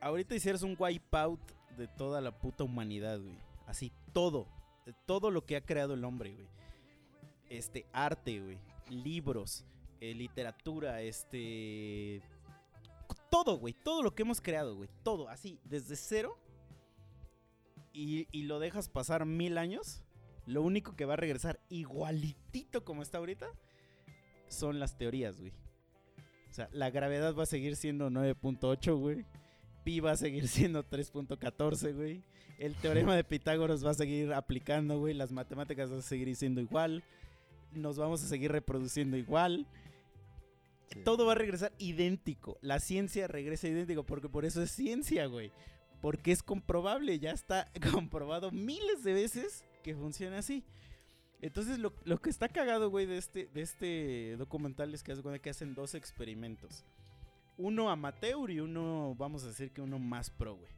ahorita 0.00 0.36
hicieras 0.36 0.62
un 0.62 0.76
wipeout 0.78 1.40
de 1.76 1.88
toda 1.88 2.20
la 2.20 2.38
puta 2.38 2.62
humanidad, 2.62 3.20
güey, 3.20 3.38
así 3.66 3.92
todo, 4.12 4.46
todo 5.06 5.32
lo 5.32 5.44
que 5.44 5.56
ha 5.56 5.64
creado 5.64 5.94
el 5.94 6.04
hombre, 6.04 6.34
güey. 6.34 6.57
Este, 7.48 7.86
arte, 7.92 8.40
güey, 8.40 8.58
libros, 8.90 9.64
eh, 10.00 10.14
literatura, 10.14 11.02
este... 11.02 12.22
Todo, 13.30 13.58
güey, 13.58 13.74
todo 13.74 14.02
lo 14.02 14.14
que 14.14 14.22
hemos 14.22 14.40
creado, 14.40 14.76
güey, 14.76 14.88
todo, 15.02 15.28
así, 15.28 15.58
desde 15.64 15.96
cero. 15.96 16.38
Y, 17.92 18.26
y 18.32 18.42
lo 18.42 18.58
dejas 18.58 18.88
pasar 18.88 19.26
mil 19.26 19.58
años. 19.58 20.02
Lo 20.46 20.62
único 20.62 20.96
que 20.96 21.04
va 21.04 21.14
a 21.14 21.16
regresar 21.16 21.60
igualitito 21.68 22.84
como 22.84 23.02
está 23.02 23.18
ahorita 23.18 23.48
son 24.48 24.78
las 24.80 24.96
teorías, 24.96 25.38
güey. 25.38 25.52
O 26.50 26.52
sea, 26.52 26.68
la 26.72 26.90
gravedad 26.90 27.34
va 27.34 27.42
a 27.42 27.46
seguir 27.46 27.76
siendo 27.76 28.10
9.8, 28.10 28.98
güey. 28.98 29.24
Pi 29.84 30.00
va 30.00 30.12
a 30.12 30.16
seguir 30.16 30.48
siendo 30.48 30.84
3.14, 30.84 31.94
güey. 31.94 32.22
El 32.58 32.74
teorema 32.74 33.14
de 33.14 33.24
Pitágoras 33.24 33.84
va 33.84 33.90
a 33.90 33.94
seguir 33.94 34.32
aplicando, 34.32 34.98
güey. 34.98 35.14
Las 35.14 35.30
matemáticas 35.30 35.90
van 35.90 36.00
a 36.00 36.02
seguir 36.02 36.34
siendo 36.34 36.60
igual. 36.60 37.04
Nos 37.72 37.98
vamos 37.98 38.22
a 38.22 38.26
seguir 38.26 38.52
reproduciendo 38.52 39.16
igual. 39.16 39.66
Sí. 40.88 41.00
Todo 41.04 41.26
va 41.26 41.32
a 41.32 41.36
regresar 41.36 41.72
idéntico. 41.78 42.58
La 42.60 42.80
ciencia 42.80 43.28
regresa 43.28 43.68
idéntico 43.68 44.04
porque 44.04 44.28
por 44.28 44.44
eso 44.44 44.62
es 44.62 44.70
ciencia, 44.70 45.26
güey. 45.26 45.52
Porque 46.00 46.32
es 46.32 46.42
comprobable, 46.42 47.18
ya 47.18 47.32
está 47.32 47.70
comprobado 47.92 48.50
miles 48.50 49.02
de 49.02 49.12
veces 49.12 49.64
que 49.82 49.94
funciona 49.94 50.38
así. 50.38 50.64
Entonces 51.40 51.78
lo, 51.78 51.92
lo 52.04 52.20
que 52.20 52.30
está 52.30 52.48
cagado, 52.48 52.90
güey, 52.90 53.06
de 53.06 53.18
este, 53.18 53.48
de 53.52 53.62
este 53.62 54.36
documental 54.36 54.92
es 54.92 55.02
que, 55.02 55.14
que 55.40 55.50
hacen 55.50 55.74
dos 55.74 55.94
experimentos. 55.94 56.84
Uno 57.56 57.90
amateur 57.90 58.50
y 58.50 58.60
uno, 58.60 59.14
vamos 59.16 59.44
a 59.44 59.48
decir 59.48 59.70
que 59.70 59.80
uno 59.80 59.98
más 59.98 60.30
pro, 60.30 60.56
güey. 60.56 60.72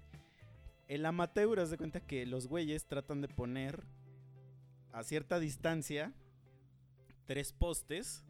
El 0.88 1.07
amateur, 1.07 1.61
haz 1.61 1.70
de 1.70 1.76
cuenta 1.76 2.01
que 2.01 2.26
los 2.26 2.47
güeyes 2.49 2.84
tratan 2.84 3.20
de 3.20 3.28
poner 3.28 3.84
a 4.93 5.05
cierta 5.05 5.38
distancia 5.38 6.12
tres 7.31 7.53
postes 7.53 8.24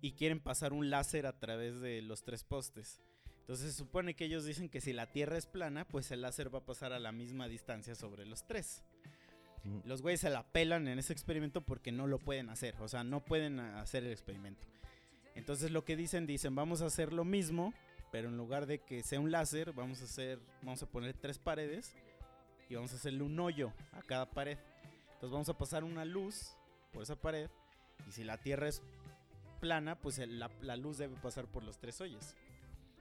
y 0.00 0.12
quieren 0.12 0.40
pasar 0.40 0.72
un 0.72 0.88
láser 0.88 1.26
a 1.26 1.38
través 1.38 1.82
de 1.82 2.00
los 2.00 2.24
tres 2.24 2.44
postes. 2.44 3.02
Entonces 3.40 3.72
se 3.72 3.78
supone 3.78 4.14
que 4.14 4.24
ellos 4.24 4.46
dicen 4.46 4.70
que 4.70 4.80
si 4.80 4.94
la 4.94 5.12
Tierra 5.12 5.36
es 5.36 5.44
plana, 5.44 5.86
pues 5.86 6.10
el 6.12 6.22
láser 6.22 6.52
va 6.52 6.60
a 6.60 6.64
pasar 6.64 6.94
a 6.94 6.98
la 6.98 7.12
misma 7.12 7.46
distancia 7.46 7.94
sobre 7.94 8.24
los 8.24 8.46
tres. 8.46 8.84
Los 9.84 10.00
güeyes 10.00 10.22
se 10.22 10.30
la 10.30 10.44
pelan 10.44 10.88
en 10.88 10.98
ese 10.98 11.12
experimento 11.12 11.60
porque 11.60 11.92
no 11.92 12.06
lo 12.06 12.18
pueden 12.18 12.48
hacer. 12.48 12.74
O 12.80 12.88
sea, 12.88 13.04
no 13.04 13.22
pueden 13.22 13.60
hacer 13.60 14.02
el 14.02 14.12
experimento. 14.12 14.66
Entonces 15.34 15.70
lo 15.70 15.84
que 15.84 15.94
dicen, 15.94 16.26
dicen, 16.26 16.54
vamos 16.54 16.80
a 16.80 16.86
hacer 16.86 17.12
lo 17.12 17.26
mismo, 17.26 17.74
pero 18.12 18.30
en 18.30 18.38
lugar 18.38 18.64
de 18.64 18.78
que 18.78 19.02
sea 19.02 19.20
un 19.20 19.30
láser, 19.30 19.74
vamos 19.74 20.00
a 20.00 20.04
hacer, 20.04 20.40
vamos 20.62 20.82
a 20.82 20.86
poner 20.86 21.12
tres 21.12 21.38
paredes 21.38 21.94
y 22.70 22.76
vamos 22.76 22.94
a 22.94 22.96
hacerle 22.96 23.24
un 23.24 23.38
hoyo 23.38 23.74
a 23.92 24.00
cada 24.00 24.30
pared. 24.30 24.56
Entonces 25.16 25.30
vamos 25.30 25.50
a 25.50 25.58
pasar 25.58 25.84
una 25.84 26.06
luz 26.06 26.56
por 26.94 27.02
esa 27.02 27.14
pared 27.14 27.50
y 28.08 28.12
si 28.12 28.24
la 28.24 28.38
Tierra 28.38 28.68
es 28.68 28.82
plana, 29.60 29.96
pues 29.96 30.18
el- 30.18 30.38
la, 30.38 30.50
la 30.60 30.76
luz 30.76 30.98
debe 30.98 31.16
pasar 31.16 31.46
por 31.46 31.62
los 31.64 31.78
tres 31.78 32.00
hoyos. 32.00 32.34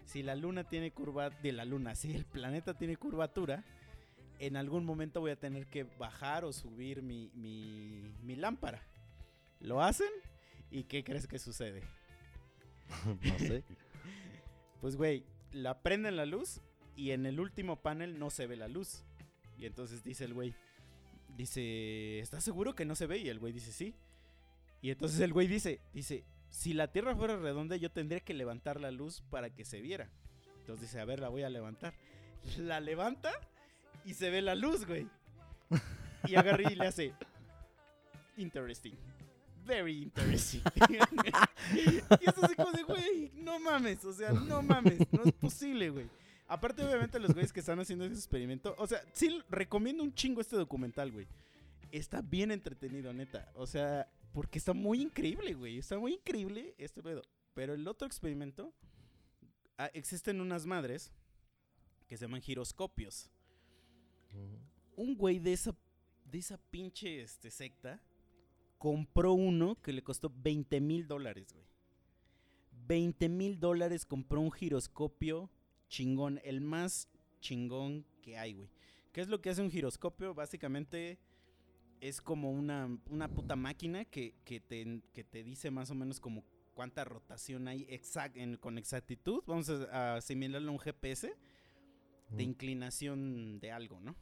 Si 0.05 0.23
la 0.23 0.35
luna 0.35 0.63
tiene 0.63 0.91
curva 0.91 1.29
de 1.29 1.51
la 1.51 1.65
luna, 1.65 1.95
si 1.95 2.13
el 2.15 2.25
planeta 2.25 2.73
tiene 2.77 2.97
curvatura, 2.97 3.63
en 4.39 4.57
algún 4.57 4.85
momento 4.85 5.21
voy 5.21 5.31
a 5.31 5.39
tener 5.39 5.67
que 5.67 5.83
bajar 5.83 6.45
o 6.45 6.53
subir 6.53 7.01
mi, 7.01 7.29
mi, 7.35 8.01
mi 8.23 8.35
lámpara. 8.35 8.81
Lo 9.59 9.81
hacen 9.83 10.09
y 10.71 10.83
¿qué 10.85 11.03
crees 11.03 11.27
que 11.27 11.37
sucede? 11.39 11.83
no 13.23 13.39
sé. 13.39 13.63
Pues, 14.81 14.95
güey, 14.95 15.23
la 15.51 15.83
prenden 15.83 16.15
la 16.15 16.25
luz 16.25 16.59
y 16.95 17.11
en 17.11 17.27
el 17.27 17.39
último 17.39 17.75
panel 17.83 18.17
no 18.17 18.31
se 18.31 18.47
ve 18.47 18.55
la 18.55 18.67
luz. 18.67 19.03
Y 19.59 19.67
entonces 19.67 20.03
dice 20.03 20.25
el 20.25 20.33
güey, 20.33 20.55
dice, 21.37 22.17
¿estás 22.17 22.43
seguro 22.43 22.73
que 22.73 22.83
no 22.83 22.95
se 22.95 23.05
ve? 23.05 23.19
Y 23.19 23.29
el 23.29 23.37
güey 23.37 23.53
dice, 23.53 23.71
sí. 23.71 23.93
Y 24.81 24.89
entonces 24.89 25.19
el 25.19 25.33
güey 25.33 25.47
dice, 25.47 25.81
dice, 25.93 26.25
si 26.49 26.73
la 26.73 26.91
Tierra 26.91 27.15
fuera 27.15 27.37
redonda 27.37 27.75
yo 27.75 27.91
tendría 27.91 28.19
que 28.19 28.33
levantar 28.33 28.79
la 28.79 28.91
luz 28.91 29.23
para 29.29 29.49
que 29.49 29.65
se 29.65 29.81
viera. 29.81 30.09
Entonces 30.59 30.89
dice, 30.89 30.99
a 30.99 31.05
ver, 31.05 31.19
la 31.19 31.29
voy 31.29 31.43
a 31.43 31.49
levantar. 31.49 31.93
La 32.57 32.79
levanta 32.79 33.31
y 34.05 34.13
se 34.13 34.29
ve 34.29 34.41
la 34.41 34.55
luz, 34.55 34.85
güey. 34.85 35.07
Y 36.27 36.35
agarra 36.35 36.71
y 36.71 36.75
le 36.75 36.87
hace, 36.87 37.13
interesting. 38.37 38.93
Very 39.65 40.03
interesting. 40.03 40.61
y 41.73 42.27
es 42.27 42.37
así 42.41 42.55
como 42.55 42.71
de, 42.71 42.83
güey, 42.83 43.31
no 43.35 43.59
mames, 43.59 44.03
o 44.05 44.13
sea, 44.13 44.31
no 44.31 44.61
mames, 44.61 44.99
no 45.11 45.23
es 45.23 45.33
posible, 45.33 45.89
güey. 45.89 46.09
Aparte, 46.47 46.83
obviamente, 46.83 47.19
los 47.19 47.33
güeyes 47.33 47.53
que 47.53 47.61
están 47.61 47.79
haciendo 47.79 48.05
ese 48.05 48.15
experimento, 48.15 48.75
o 48.77 48.85
sea, 48.85 49.01
sí 49.13 49.41
recomiendo 49.49 50.03
un 50.03 50.13
chingo 50.13 50.41
este 50.41 50.57
documental, 50.57 51.11
güey. 51.11 51.27
Está 51.91 52.21
bien 52.21 52.51
entretenido, 52.51 53.13
neta. 53.13 53.51
O 53.55 53.65
sea, 53.65 54.07
porque 54.33 54.59
está 54.59 54.73
muy 54.73 55.01
increíble, 55.01 55.53
güey. 55.53 55.77
Está 55.77 55.97
muy 55.99 56.13
increíble 56.13 56.75
este 56.77 57.01
pedo. 57.03 57.21
Pero 57.53 57.73
el 57.73 57.87
otro 57.87 58.07
experimento, 58.07 58.73
ah, 59.77 59.89
existen 59.93 60.41
unas 60.41 60.65
madres 60.65 61.11
que 62.07 62.17
se 62.17 62.25
llaman 62.25 62.41
giroscopios. 62.41 63.29
Un 64.95 65.15
güey 65.15 65.39
de 65.39 65.53
esa, 65.53 65.75
de 66.25 66.37
esa 66.37 66.57
pinche 66.57 67.21
este, 67.21 67.51
secta 67.51 68.01
compró 68.77 69.33
uno 69.33 69.79
que 69.81 69.93
le 69.93 70.03
costó 70.03 70.31
20 70.33 70.79
mil 70.81 71.07
dólares, 71.07 71.53
güey. 71.53 71.65
20 72.87 73.29
mil 73.29 73.59
dólares 73.59 74.05
compró 74.05 74.41
un 74.41 74.51
giroscopio 74.51 75.49
chingón, 75.87 76.39
el 76.43 76.61
más 76.61 77.07
chingón 77.41 78.05
que 78.21 78.37
hay, 78.37 78.53
güey. 78.53 78.69
¿Qué 79.11 79.21
es 79.21 79.27
lo 79.27 79.41
que 79.41 79.49
hace 79.49 79.61
un 79.61 79.71
giroscopio? 79.71 80.33
Básicamente 80.33 81.19
es 82.01 82.21
como 82.21 82.51
una, 82.51 82.89
una 83.09 83.27
puta 83.29 83.55
máquina 83.55 84.05
que, 84.05 84.33
que, 84.43 84.59
te, 84.59 85.01
que 85.13 85.23
te 85.23 85.43
dice 85.43 85.71
más 85.71 85.89
o 85.91 85.95
menos 85.95 86.19
como 86.19 86.43
cuánta 86.73 87.03
rotación 87.05 87.67
hay 87.67 87.85
exact, 87.89 88.35
en, 88.37 88.57
con 88.57 88.77
exactitud. 88.77 89.43
Vamos 89.45 89.69
a, 89.69 89.83
a 90.13 90.15
asimilarlo 90.15 90.69
a 90.69 90.73
un 90.73 90.79
GPS 90.79 91.33
de 92.29 92.43
inclinación 92.43 93.59
de 93.59 93.71
algo, 93.71 93.99
¿no? 93.99 94.15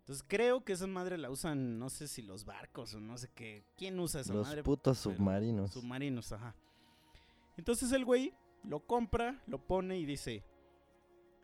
Entonces 0.00 0.24
creo 0.28 0.64
que 0.64 0.74
esa 0.74 0.86
madre 0.86 1.16
la 1.18 1.30
usan, 1.30 1.78
no 1.78 1.88
sé 1.90 2.08
si 2.08 2.20
los 2.22 2.44
barcos 2.44 2.94
o 2.94 3.00
no 3.00 3.16
sé 3.16 3.28
qué. 3.34 3.64
¿Quién 3.76 3.98
usa 4.00 4.20
esa 4.20 4.34
Los 4.34 4.46
madre? 4.48 4.62
putos 4.62 5.00
pero- 5.02 5.16
submarinos. 5.16 5.72
Submarinos, 5.72 6.30
ajá. 6.32 6.54
Entonces 7.56 7.90
el 7.92 8.04
güey 8.04 8.34
lo 8.64 8.80
compra, 8.86 9.42
lo 9.46 9.58
pone 9.66 9.98
y 9.98 10.04
dice, 10.06 10.44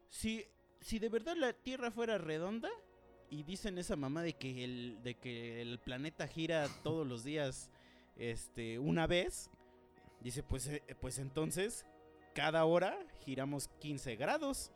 si, 0.08 0.44
si 0.80 0.98
de 0.98 1.08
verdad 1.08 1.36
la 1.36 1.52
Tierra 1.52 1.90
fuera 1.90 2.18
redonda 2.18 2.68
y 3.30 3.44
dicen 3.44 3.78
esa 3.78 3.96
mamá 3.96 4.22
de 4.22 4.34
que 4.34 4.64
el, 4.64 4.98
de 5.02 5.14
que 5.14 5.62
el 5.62 5.78
planeta 5.78 6.26
gira 6.26 6.68
todos 6.82 7.06
los 7.06 7.24
días 7.24 7.70
este, 8.16 8.78
una 8.78 9.06
vez, 9.06 9.50
dice, 10.20 10.42
pues, 10.42 10.66
eh, 10.66 10.82
pues 11.00 11.18
entonces 11.18 11.86
cada 12.34 12.64
hora 12.64 12.98
giramos 13.24 13.68
15 13.80 14.16
grados. 14.16 14.72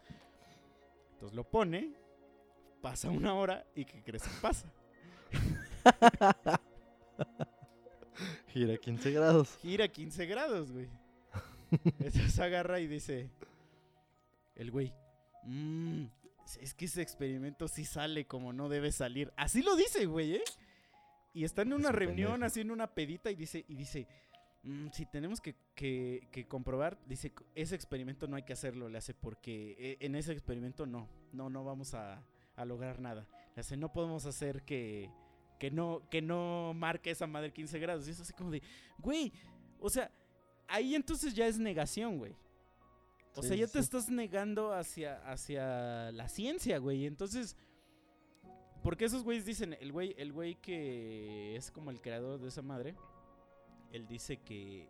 Entonces 1.13 1.37
lo 1.37 1.45
pone, 1.45 1.93
pasa 2.81 3.11
una 3.11 3.35
hora 3.35 3.67
y 3.75 3.85
¿qué 3.85 4.03
crees 4.03 4.23
que 4.23 4.41
pasa? 4.41 4.67
Gira 8.49 8.77
15 8.77 9.11
grados. 9.11 9.57
Gira 9.61 9.89
15 9.89 10.27
grados, 10.27 10.73
güey. 10.73 10.89
Entonces 11.85 12.39
agarra 12.39 12.79
y 12.81 12.87
dice, 12.87 13.29
el 14.55 14.71
güey, 14.71 14.93
"Mm, 15.43 16.05
es 16.61 16.75
que 16.75 16.85
ese 16.87 17.03
experimento 17.03 17.69
sí 17.69 17.85
sale 17.85 18.27
como 18.27 18.53
no 18.53 18.69
debe 18.69 18.93
salir. 18.93 19.33
Así 19.37 19.63
lo 19.63 19.77
dice, 19.77 20.07
güey, 20.07 20.37
¿eh? 20.37 20.43
Y 21.33 21.45
está 21.45 21.63
en 21.63 21.73
una 21.73 21.89
un 21.89 21.95
reunión, 21.95 22.43
haciendo 22.45 22.73
una 22.75 22.87
pedita 22.95 23.31
y 23.31 23.35
dice, 23.35 23.65
y 23.69 23.75
dice, 23.75 24.07
"Mm, 24.63 24.89
si 24.93 25.05
tenemos 25.07 25.41
que, 25.41 25.55
que- 25.75 26.29
que 26.31 26.47
comprobar, 26.47 26.99
dice, 27.07 27.33
ese 27.55 27.75
experimento 27.75 28.27
no 28.29 28.37
hay 28.37 28.45
que 28.45 28.53
hacerlo, 28.53 28.89
le 28.89 28.99
hace, 28.99 29.15
porque 29.15 29.75
eh, 29.79 29.97
en 30.01 30.15
ese 30.15 30.33
experimento 30.33 30.87
no, 30.87 31.09
no, 31.33 31.51
no 31.51 31.65
vamos 31.65 31.95
a, 31.95 32.23
a 32.57 32.65
lograr 32.65 33.01
nada. 33.01 33.27
Le 33.57 33.61
hace, 33.61 33.77
no 33.77 33.93
podemos 33.93 34.27
hacer 34.27 34.63
que, 34.63 35.11
que 35.59 35.71
no, 35.71 36.03
que 36.11 36.23
no 36.23 36.73
marque 36.75 37.11
esa 37.11 37.27
madre 37.27 37.53
15 37.53 37.79
grados. 37.81 38.07
Y 38.07 38.11
es 38.13 38.21
así 38.21 38.33
como 38.33 38.51
de, 38.51 38.63
güey, 38.99 39.33
o 39.81 39.91
sea, 39.91 40.11
ahí 40.69 40.95
entonces 40.95 41.35
ya 41.35 41.47
es 41.49 41.59
negación, 41.59 42.19
güey. 42.19 42.35
O 43.37 43.43
Sí, 43.43 43.49
sea, 43.49 43.57
ya 43.57 43.67
sí, 43.67 43.73
te 43.75 43.79
estás 43.81 44.09
negando 44.09 44.73
hacia, 44.73 45.17
hacia 45.31 46.13
la 46.13 46.29
ciencia, 46.29 46.79
güey. 46.79 47.07
Entonces, 47.07 47.57
porque 48.83 49.07
esos 49.07 49.25
güeyes 49.25 49.45
dicen, 49.45 49.77
el 49.81 49.93
güey, 49.93 50.15
el 50.19 50.33
güey 50.33 50.55
que 50.57 51.57
es 51.57 51.71
como 51.71 51.91
el 51.91 52.01
creador 52.01 52.41
de 52.41 52.49
esa 52.49 52.63
madre, 52.63 52.95
él 53.93 54.07
dice 54.07 54.37
que, 54.39 54.89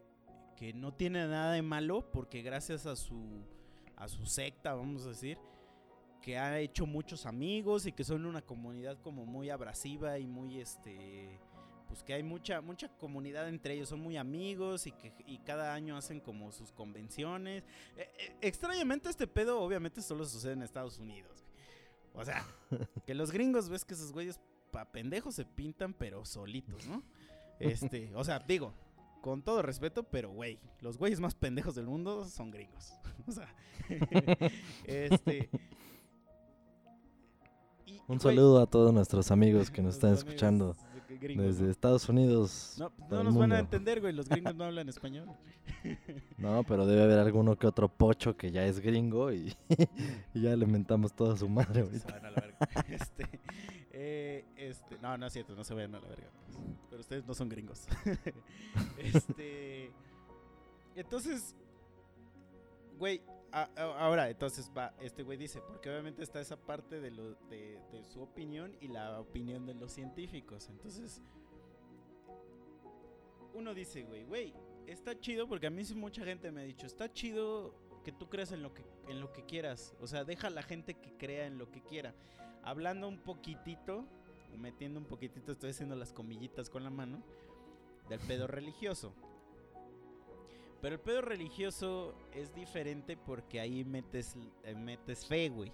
que 0.57 0.73
no 0.73 0.93
tiene 0.93 1.27
nada 1.27 1.53
de 1.53 1.63
malo 1.63 2.11
porque 2.11 2.43
gracias 2.43 2.87
a 2.87 2.97
su, 2.97 3.45
a 3.97 4.09
su 4.09 4.27
secta, 4.27 4.75
vamos 4.75 5.07
a 5.07 5.11
decir, 5.11 5.39
que 6.21 6.39
ha 6.39 6.59
hecho 6.59 6.87
muchos 6.87 7.27
amigos 7.27 7.87
y 7.87 7.93
que 7.93 8.03
son 8.05 8.27
una 8.27 8.43
comunidad 8.43 8.99
como 9.01 9.27
muy 9.27 9.51
abrasiva 9.51 10.19
y 10.19 10.27
muy 10.27 10.59
este 10.61 11.39
pues 11.95 12.03
que 12.03 12.13
hay 12.15 12.25
mucha 12.25 12.61
mucha 12.61 12.89
comunidad 12.99 13.49
entre 13.49 13.75
ellos 13.75 13.89
son 13.89 14.01
muy 14.01 14.17
amigos 14.17 14.89
y 14.89 14.91
que 14.93 15.13
y 15.29 15.39
cada 15.39 15.73
año 15.75 15.97
hacen 15.97 16.19
como 16.19 16.51
sus 16.51 16.73
convenciones. 16.73 17.63
Eh, 17.97 18.09
eh, 18.19 18.37
extrañamente 18.41 19.09
este 19.09 19.29
pedo 19.29 19.61
obviamente 19.61 20.03
solo 20.03 20.25
sucede 20.25 20.55
en 20.55 20.63
Estados 20.63 20.99
Unidos 20.99 21.45
güey. 22.13 22.23
o 22.23 22.25
sea 22.25 22.45
que 23.07 23.15
los 23.15 23.31
gringos 23.31 23.69
ves 23.69 23.85
que 23.85 23.95
esos 23.95 24.11
güeyes 24.13 24.41
pa 24.73 24.91
pendejos 24.91 25.37
se 25.37 25.45
pintan 25.45 25.95
pero 25.95 26.25
solitos 26.25 26.85
no 26.89 27.05
este 27.61 28.11
o 28.17 28.25
sea 28.25 28.41
digo 28.41 28.75
con 29.21 29.43
todo 29.43 29.63
respeto 29.63 30.03
pero 30.03 30.31
güey 30.33 30.59
los 30.81 30.99
güeyes 30.99 31.21
más 31.21 31.37
pendejos 31.37 31.77
del 31.77 31.87
mundo 31.87 32.25
son 32.25 32.51
gringos. 32.51 32.93
O 33.29 33.31
sea 33.33 33.55
este 34.85 35.49
y- 37.87 37.99
Un 38.09 38.19
güey, 38.19 38.21
saludo 38.21 38.61
a 38.61 38.67
todos 38.67 38.93
nuestros 38.93 39.31
amigos 39.31 39.71
que 39.71 39.81
nos 39.81 39.95
están 39.95 40.11
amigos. 40.11 40.25
escuchando 40.27 40.77
gringos, 41.19 41.47
desde 41.47 41.65
¿no? 41.65 41.71
Estados 41.71 42.09
Unidos. 42.09 42.77
No, 42.79 42.93
no 43.11 43.25
nos 43.25 43.37
van 43.37 43.53
a 43.53 43.59
entender, 43.59 44.01
güey. 44.01 44.13
Los 44.13 44.29
gringos 44.29 44.55
no 44.55 44.65
hablan 44.65 44.89
español. 44.89 45.29
No, 46.39 46.63
pero 46.65 46.87
debe 46.87 47.03
haber 47.03 47.19
alguno 47.19 47.57
que 47.57 47.67
otro 47.67 47.89
pocho 47.89 48.37
que 48.37 48.51
ya 48.51 48.65
es 48.67 48.81
gringo 48.81 49.33
y, 49.33 49.55
y 50.35 50.41
ya 50.43 50.57
le 50.57 50.67
mentamos 50.67 51.15
toda 51.15 51.37
su 51.37 51.49
madre 51.49 51.75
Se 51.75 51.81
ahorita. 51.83 52.13
van 52.13 52.27
a 52.27 52.31
la 52.31 52.41
verga. 52.41 52.59
Este, 52.89 53.41
eh, 53.93 54.45
este, 54.57 54.99
no, 55.01 55.17
no 55.19 55.27
es 55.27 55.33
cierto, 55.33 55.55
no 55.55 55.63
se 55.65 55.75
vayan 55.75 55.95
a 55.95 56.01
la 56.01 56.09
verga. 56.09 56.27
Pero 56.91 57.01
ustedes 57.01 57.27
no 57.27 57.35
son 57.35 57.49
gringos. 57.49 57.87
este, 58.99 59.91
entonces, 60.97 61.55
güey, 62.99 63.21
ahora, 63.77 64.29
entonces 64.29 64.71
va, 64.77 64.95
este 65.01 65.23
güey 65.23 65.39
dice, 65.39 65.61
porque 65.61 65.89
obviamente 65.89 66.23
está 66.23 66.41
esa 66.41 66.57
parte 66.57 67.01
de, 67.01 67.11
lo, 67.11 67.35
de, 67.49 67.81
de 67.93 68.05
su 68.05 68.21
opinión 68.21 68.77
y 68.81 68.89
la 68.89 69.21
opinión 69.21 69.65
de 69.67 69.75
los 69.75 69.93
científicos. 69.93 70.69
Entonces, 70.69 71.23
uno 73.55 73.73
dice, 73.73 74.03
güey, 74.03 74.25
güey, 74.25 74.55
está 74.87 75.19
chido 75.19 75.49
porque 75.49 75.69
a 75.69 75.71
mí 75.71 75.83
mucha 75.95 76.25
gente 76.25 76.51
me 76.51 76.63
ha 76.63 76.65
dicho, 76.65 76.87
está 76.87 77.13
chido 77.13 77.75
que 78.05 78.13
tú 78.13 78.29
creas 78.29 78.53
en 78.53 78.63
lo 78.63 78.75
que, 78.75 78.85
en 79.09 79.21
lo 79.21 79.33
que 79.33 79.45
quieras. 79.45 79.95
O 80.01 80.07
sea, 80.07 80.25
deja 80.25 80.49
a 80.49 80.51
la 80.51 80.63
gente 80.63 80.95
que 80.95 81.17
crea 81.17 81.47
en 81.47 81.59
lo 81.59 81.71
que 81.71 81.83
quiera. 81.83 82.15
Hablando 82.63 83.09
un 83.09 83.19
poquitito, 83.19 84.05
metiendo 84.59 85.01
un 85.01 85.07
poquitito, 85.07 85.53
estoy 85.53 85.71
haciendo 85.71 85.97
las 85.97 86.13
comillitas 86.13 86.71
con 86.71 86.85
la 86.85 86.91
mano, 86.91 87.23
del 88.09 88.21
pedo 88.21 88.47
religioso. 88.47 89.15
Pero 90.85 90.97
el 90.97 91.01
pedo 91.01 91.23
religioso 91.23 92.15
es 92.35 92.55
diferente 92.55 93.17
porque 93.17 93.59
ahí 93.59 93.87
metes, 93.87 94.37
eh, 94.65 94.75
metes 94.75 95.25
fe, 95.25 95.49
güey. 95.49 95.73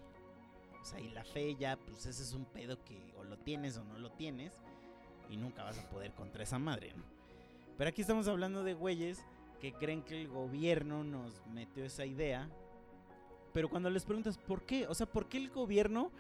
O 0.81 0.85
sea, 0.85 1.01
y 1.01 1.09
la 1.09 1.25
fe 1.25 1.57
ya, 1.57 1.77
pues 1.77 2.07
ese 2.07 2.23
es 2.23 2.33
un 2.33 2.45
pedo 2.45 2.85
que 2.85 3.13
o 3.19 3.25
lo 3.25 3.37
tienes 3.37 3.77
o 3.77 3.83
no 3.83 3.99
lo 3.99 4.13
tienes. 4.13 4.63
Y 5.29 5.37
nunca 5.37 5.65
vas 5.65 5.81
a 5.81 5.91
poder 5.91 6.13
contra 6.13 6.45
esa 6.45 6.61
madre, 6.61 6.93
¿no? 6.95 7.03
Pero 7.77 7.91
aquí 7.91 8.03
estamos 8.03 8.29
hablando 8.29 8.63
de 8.63 8.75
güeyes 8.75 9.27
que 9.61 9.73
creen 9.73 10.05
que 10.05 10.21
el 10.21 10.29
gobierno 10.29 11.03
nos 11.03 11.45
metió 11.49 11.85
esa 11.85 12.07
idea. 12.07 12.49
Pero 13.53 13.69
cuando 13.69 13.91
les 13.91 14.05
preguntas 14.05 14.39
por 14.39 14.63
qué, 14.63 14.87
o 14.87 14.95
sea, 14.95 15.07
¿por 15.07 15.29
qué 15.29 15.39
el 15.39 15.51
gobierno? 15.51 16.13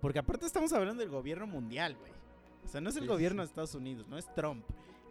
Porque 0.00 0.18
aparte 0.18 0.44
estamos 0.44 0.72
hablando 0.72 1.02
del 1.02 1.10
gobierno 1.10 1.46
mundial, 1.46 1.94
güey. 1.94 2.10
O 2.64 2.66
sea, 2.66 2.80
no 2.80 2.90
es 2.90 2.96
el 2.96 3.02
sí, 3.02 3.08
gobierno 3.08 3.42
sí. 3.42 3.46
de 3.46 3.50
Estados 3.50 3.76
Unidos, 3.76 4.08
no 4.08 4.18
es 4.18 4.26
Trump. 4.34 4.66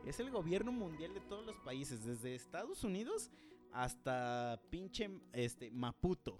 Es 0.05 0.19
el 0.19 0.29
gobierno 0.29 0.71
mundial 0.71 1.13
de 1.13 1.21
todos 1.21 1.45
los 1.45 1.55
países, 1.59 2.05
desde 2.05 2.35
Estados 2.35 2.83
Unidos 2.83 3.31
hasta 3.71 4.61
pinche 4.69 5.09
este, 5.33 5.71
Maputo. 5.71 6.37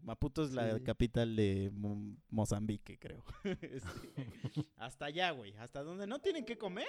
Maputo 0.00 0.42
es 0.44 0.52
la 0.52 0.76
Sí. 0.78 0.82
capital 0.82 1.36
de 1.36 1.70
Mo- 1.72 2.16
Mozambique, 2.30 2.98
creo. 2.98 3.24
Este, 3.62 3.82
hasta 4.76 5.06
allá, 5.06 5.30
güey. 5.30 5.52
Hasta 5.58 5.82
donde 5.82 6.06
no 6.06 6.20
tienen 6.20 6.44
que 6.44 6.56
comer, 6.58 6.88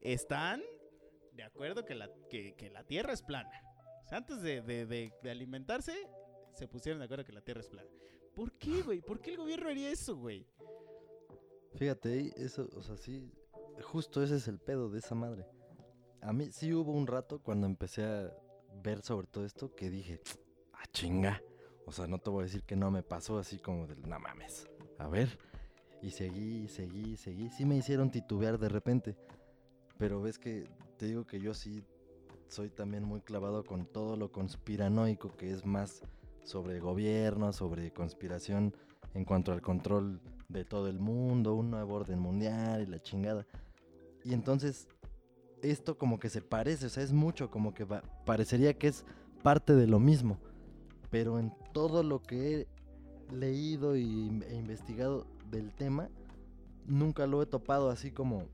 están 0.00 0.62
de 1.32 1.42
acuerdo 1.42 1.84
que 1.84 1.94
la, 1.94 2.10
que, 2.30 2.54
que 2.56 2.70
la 2.70 2.84
tierra 2.84 3.12
es 3.12 3.22
plana. 3.22 3.50
O 4.04 4.08
sea, 4.08 4.18
antes 4.18 4.40
de, 4.42 4.62
de- 4.62 4.86
de- 4.86 5.12
de 5.22 5.30
alimentarse, 5.30 5.94
se 6.54 6.66
pusieron 6.66 6.98
de 7.00 7.04
acuerdo 7.04 7.24
que 7.24 7.32
la 7.32 7.40
tierra 7.42 7.60
es 7.60 7.68
plana. 7.68 7.88
¿Por 8.34 8.52
qué, 8.58 8.82
güey? 8.82 9.00
¿Por 9.00 9.20
qué 9.20 9.30
el 9.30 9.36
gobierno 9.36 9.68
haría 9.68 9.90
eso, 9.90 10.16
güey? 10.16 10.46
Fíjate, 11.76 12.32
eso, 12.36 12.68
o 12.76 12.82
sea, 12.82 12.96
sí, 12.96 13.30
justo 13.82 14.22
ese 14.22 14.36
es 14.36 14.48
el 14.48 14.58
pedo 14.58 14.88
de 14.88 14.98
esa 14.98 15.14
madre. 15.14 15.46
A 16.20 16.32
mí 16.32 16.50
sí 16.52 16.72
hubo 16.72 16.92
un 16.92 17.06
rato 17.06 17.40
cuando 17.42 17.66
empecé 17.66 18.04
a 18.04 18.32
ver 18.82 19.02
sobre 19.02 19.26
todo 19.26 19.44
esto 19.44 19.74
que 19.74 19.90
dije, 19.90 20.20
ah, 20.72 20.84
chinga. 20.92 21.42
O 21.86 21.92
sea, 21.92 22.06
no 22.06 22.18
te 22.18 22.30
voy 22.30 22.42
a 22.42 22.44
decir 22.44 22.62
que 22.62 22.76
no 22.76 22.90
me 22.90 23.02
pasó 23.02 23.38
así 23.38 23.58
como 23.58 23.86
del, 23.86 24.00
no 24.08 24.18
mames. 24.18 24.68
A 24.98 25.08
ver. 25.08 25.38
Y 26.00 26.10
seguí, 26.10 26.68
seguí, 26.68 27.16
seguí. 27.16 27.50
Sí 27.50 27.64
me 27.64 27.76
hicieron 27.76 28.10
titubear 28.10 28.58
de 28.58 28.68
repente. 28.68 29.16
Pero 29.98 30.20
ves 30.20 30.38
que 30.38 30.68
te 30.96 31.06
digo 31.06 31.26
que 31.26 31.40
yo 31.40 31.54
sí 31.54 31.84
soy 32.48 32.70
también 32.70 33.04
muy 33.04 33.20
clavado 33.20 33.64
con 33.64 33.86
todo 33.86 34.16
lo 34.16 34.30
conspiranoico, 34.32 35.36
que 35.36 35.50
es 35.50 35.64
más 35.64 36.02
sobre 36.42 36.78
gobierno, 36.78 37.52
sobre 37.52 37.92
conspiración 37.92 38.74
en 39.14 39.24
cuanto 39.24 39.52
al 39.52 39.62
control 39.62 40.20
de 40.48 40.64
todo 40.64 40.88
el 40.88 41.00
mundo, 41.00 41.54
un 41.54 41.70
nuevo 41.70 41.94
orden 41.94 42.18
mundial 42.18 42.82
y 42.82 42.86
la 42.86 43.00
chingada. 43.00 43.46
Y 44.24 44.32
entonces 44.32 44.88
esto 45.62 45.96
como 45.96 46.18
que 46.18 46.30
se 46.30 46.42
parece, 46.42 46.86
o 46.86 46.88
sea, 46.88 47.02
es 47.02 47.12
mucho, 47.12 47.50
como 47.50 47.74
que 47.74 47.86
parecería 48.24 48.74
que 48.74 48.88
es 48.88 49.04
parte 49.42 49.74
de 49.74 49.86
lo 49.86 50.00
mismo. 50.00 50.38
Pero 51.10 51.38
en 51.38 51.52
todo 51.72 52.02
lo 52.02 52.22
que 52.22 52.60
he 52.60 53.34
leído 53.34 53.96
y, 53.96 54.42
e 54.48 54.54
investigado 54.54 55.26
del 55.50 55.72
tema, 55.74 56.08
nunca 56.86 57.26
lo 57.26 57.42
he 57.42 57.46
topado 57.46 57.90
así 57.90 58.10
como... 58.10 58.48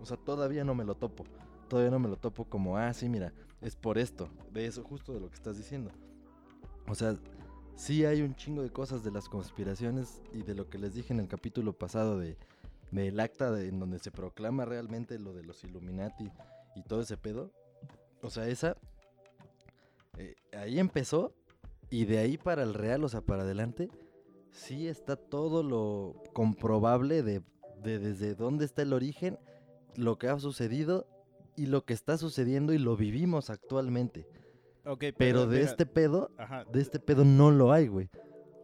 O 0.00 0.06
sea, 0.06 0.16
todavía 0.16 0.64
no 0.64 0.74
me 0.74 0.84
lo 0.84 0.94
topo. 0.94 1.24
Todavía 1.68 1.90
no 1.90 1.98
me 1.98 2.08
lo 2.08 2.16
topo 2.16 2.44
como, 2.44 2.76
ah, 2.76 2.92
sí, 2.92 3.08
mira, 3.08 3.32
es 3.62 3.74
por 3.74 3.96
esto, 3.96 4.28
de 4.52 4.66
eso 4.66 4.84
justo 4.84 5.14
de 5.14 5.20
lo 5.20 5.28
que 5.28 5.34
estás 5.34 5.56
diciendo. 5.56 5.90
O 6.86 6.94
sea, 6.94 7.16
sí 7.74 8.04
hay 8.04 8.20
un 8.20 8.34
chingo 8.34 8.62
de 8.62 8.70
cosas 8.70 9.02
de 9.02 9.10
las 9.10 9.28
conspiraciones 9.28 10.20
y 10.32 10.42
de 10.42 10.54
lo 10.54 10.68
que 10.68 10.78
les 10.78 10.94
dije 10.94 11.14
en 11.14 11.20
el 11.20 11.28
capítulo 11.28 11.72
pasado 11.72 12.18
de 12.18 12.36
del 12.90 13.18
acta 13.20 13.50
de- 13.50 13.68
en 13.68 13.78
donde 13.80 13.98
se 13.98 14.10
proclama 14.10 14.64
realmente 14.64 15.18
lo 15.18 15.32
de 15.32 15.42
los 15.42 15.62
Illuminati 15.64 16.30
y 16.76 16.82
todo 16.82 17.00
ese 17.02 17.16
pedo. 17.16 17.50
O 18.22 18.30
sea, 18.30 18.46
esa 18.48 18.76
eh, 20.18 20.34
ahí 20.56 20.78
empezó 20.78 21.34
y 21.90 22.04
de 22.04 22.18
ahí 22.18 22.38
para 22.38 22.62
el 22.62 22.74
real, 22.74 23.04
o 23.04 23.08
sea, 23.08 23.20
para 23.20 23.42
adelante, 23.42 23.90
sí 24.52 24.88
está 24.88 25.16
todo 25.16 25.62
lo 25.62 26.22
comprobable 26.32 27.22
de, 27.22 27.42
de 27.82 27.98
desde 27.98 28.34
dónde 28.34 28.64
está 28.64 28.82
el 28.82 28.92
origen, 28.92 29.38
lo 29.96 30.18
que 30.18 30.28
ha 30.28 30.38
sucedido 30.38 31.06
y 31.56 31.66
lo 31.66 31.84
que 31.84 31.92
está 31.94 32.16
sucediendo 32.16 32.72
y 32.72 32.78
lo 32.78 32.96
vivimos 32.96 33.50
actualmente. 33.50 34.26
Ok, 34.86 35.04
Pero 35.16 35.46
de 35.46 35.58
mira, 35.58 35.70
este 35.70 35.86
pedo 35.86 36.30
Ajá, 36.36 36.64
de 36.64 36.80
este 36.80 36.98
pedo 37.00 37.24
no 37.24 37.50
lo 37.50 37.72
hay, 37.72 37.88
güey. 37.88 38.10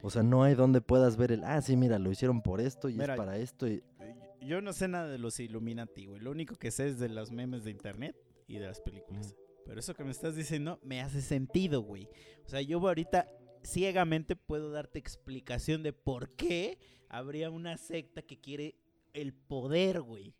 O 0.03 0.11
sea, 0.11 0.23
no 0.23 0.43
hay 0.43 0.55
donde 0.55 0.81
puedas 0.81 1.17
ver 1.17 1.33
el, 1.33 1.45
ah, 1.45 1.61
sí, 1.63 1.77
mira, 1.77 1.99
lo 1.99 2.11
hicieron 2.11 2.43
por 2.43 2.61
esto 2.61 2.89
y 2.89 2.95
Mira, 2.95 3.15
es 3.15 3.19
para 3.19 3.37
esto. 3.39 3.69
Y... 3.69 3.83
Yo 4.41 4.61
no 4.61 4.73
sé 4.73 4.89
nada 4.89 5.09
de 5.09 5.19
los 5.19 5.39
Illuminati, 5.39 6.07
güey. 6.07 6.21
Lo 6.21 6.31
único 6.31 6.57
que 6.57 6.71
sé 6.71 6.89
es 6.89 6.99
de 6.99 7.09
los 7.09 7.31
memes 7.31 7.65
de 7.65 7.71
internet 7.71 8.17
y 8.47 8.59
de 8.59 8.67
las 8.67 8.81
películas. 8.81 9.35
Pero 9.65 9.79
eso 9.79 9.95
que 9.95 10.05
me 10.05 10.11
estás 10.11 10.35
diciendo 10.35 10.81
me 10.83 11.01
hace 11.01 11.21
sentido, 11.21 11.83
güey. 11.83 12.09
O 12.45 12.49
sea, 12.49 12.61
yo 12.61 12.79
ahorita 12.79 13.29
ciegamente 13.63 14.37
puedo 14.37 14.71
darte 14.71 14.99
explicación 14.99 15.83
de 15.83 15.93
por 15.93 16.31
qué 16.31 16.79
habría 17.09 17.51
una 17.51 17.77
secta 17.77 18.23
que 18.23 18.41
quiere 18.41 18.77
el 19.13 19.35
poder, 19.35 20.01
güey. 20.01 20.35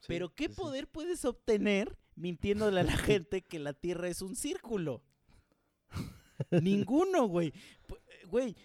Sí, 0.00 0.06
Pero 0.08 0.34
¿qué 0.34 0.48
sí, 0.48 0.54
poder 0.54 0.88
puedes 0.88 1.24
obtener 1.24 1.96
mintiéndole 2.16 2.80
a 2.80 2.84
la 2.84 2.96
gente 2.96 3.42
que 3.42 3.58
la 3.58 3.72
Tierra 3.72 4.08
es 4.08 4.22
un 4.22 4.34
círculo? 4.34 5.02
Ninguno, 6.50 7.26
güey. 7.28 7.52
Güey. 8.28 8.56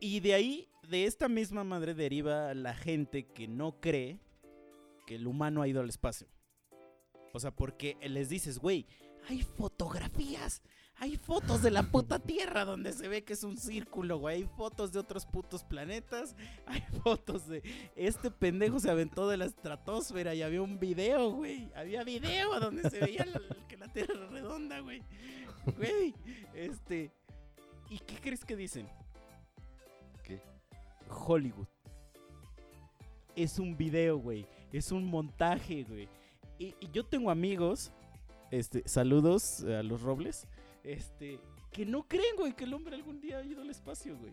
Y 0.00 0.20
de 0.20 0.34
ahí, 0.34 0.68
de 0.88 1.04
esta 1.04 1.28
misma 1.28 1.64
madre 1.64 1.94
deriva 1.94 2.54
la 2.54 2.74
gente 2.74 3.26
que 3.26 3.46
no 3.48 3.80
cree 3.80 4.20
que 5.06 5.16
el 5.16 5.26
humano 5.26 5.62
ha 5.62 5.68
ido 5.68 5.80
al 5.80 5.88
espacio. 5.88 6.28
O 7.32 7.40
sea, 7.40 7.50
porque 7.50 7.96
les 8.02 8.28
dices, 8.28 8.58
güey, 8.58 8.86
hay 9.28 9.42
fotografías. 9.42 10.62
Hay 11.00 11.16
fotos 11.16 11.62
de 11.62 11.70
la 11.70 11.84
puta 11.84 12.18
Tierra 12.26 12.64
donde 12.64 12.92
se 12.92 13.06
ve 13.06 13.22
que 13.22 13.34
es 13.34 13.44
un 13.44 13.56
círculo, 13.56 14.18
güey. 14.18 14.36
Hay 14.42 14.48
fotos 14.56 14.92
de 14.92 14.98
otros 14.98 15.26
putos 15.26 15.62
planetas. 15.62 16.34
Hay 16.66 16.80
fotos 17.04 17.46
de... 17.46 17.62
Este 17.94 18.30
pendejo 18.30 18.80
se 18.80 18.90
aventó 18.90 19.28
de 19.28 19.36
la 19.36 19.44
estratosfera 19.44 20.34
y 20.34 20.42
había 20.42 20.62
un 20.62 20.80
video, 20.80 21.30
güey. 21.30 21.70
Había 21.76 22.02
video 22.02 22.58
donde 22.58 22.88
se 22.90 22.98
veía 22.98 23.24
la- 23.26 23.40
que 23.68 23.76
la 23.76 23.88
Tierra 23.92 24.14
era 24.14 24.26
redonda, 24.26 24.80
güey. 24.80 25.02
Güey, 25.76 26.14
este... 26.54 27.12
¿Y 27.90 27.98
qué 28.00 28.16
crees 28.16 28.44
que 28.44 28.56
dicen? 28.56 28.88
Hollywood. 31.10 31.66
Es 33.36 33.58
un 33.58 33.76
video, 33.76 34.18
güey. 34.18 34.46
Es 34.72 34.90
un 34.92 35.04
montaje, 35.04 35.84
güey. 35.84 36.08
Y, 36.58 36.74
yo 36.92 37.04
tengo 37.04 37.30
amigos, 37.30 37.92
este, 38.50 38.82
saludos 38.88 39.62
a 39.62 39.82
los 39.82 40.02
Robles, 40.02 40.48
este, 40.82 41.38
que 41.70 41.86
no 41.86 42.02
creen, 42.08 42.34
güey, 42.36 42.52
que 42.54 42.64
el 42.64 42.74
hombre 42.74 42.96
algún 42.96 43.20
día 43.20 43.38
ha 43.38 43.44
ido 43.44 43.62
al 43.62 43.70
espacio, 43.70 44.16
güey. 44.18 44.32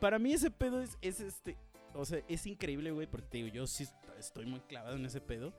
Para 0.00 0.18
mí 0.18 0.32
ese 0.32 0.50
pedo 0.50 0.82
es, 0.82 0.98
es 1.00 1.20
este, 1.20 1.56
o 1.94 2.04
sea, 2.04 2.20
es 2.28 2.46
increíble, 2.46 2.90
güey, 2.90 3.06
porque 3.06 3.26
te 3.28 3.38
digo, 3.38 3.48
yo 3.48 3.66
sí 3.66 3.84
est- 3.84 3.94
estoy 4.18 4.44
muy 4.46 4.60
clavado 4.60 4.96
en 4.96 5.06
ese 5.06 5.20
pedo. 5.20 5.52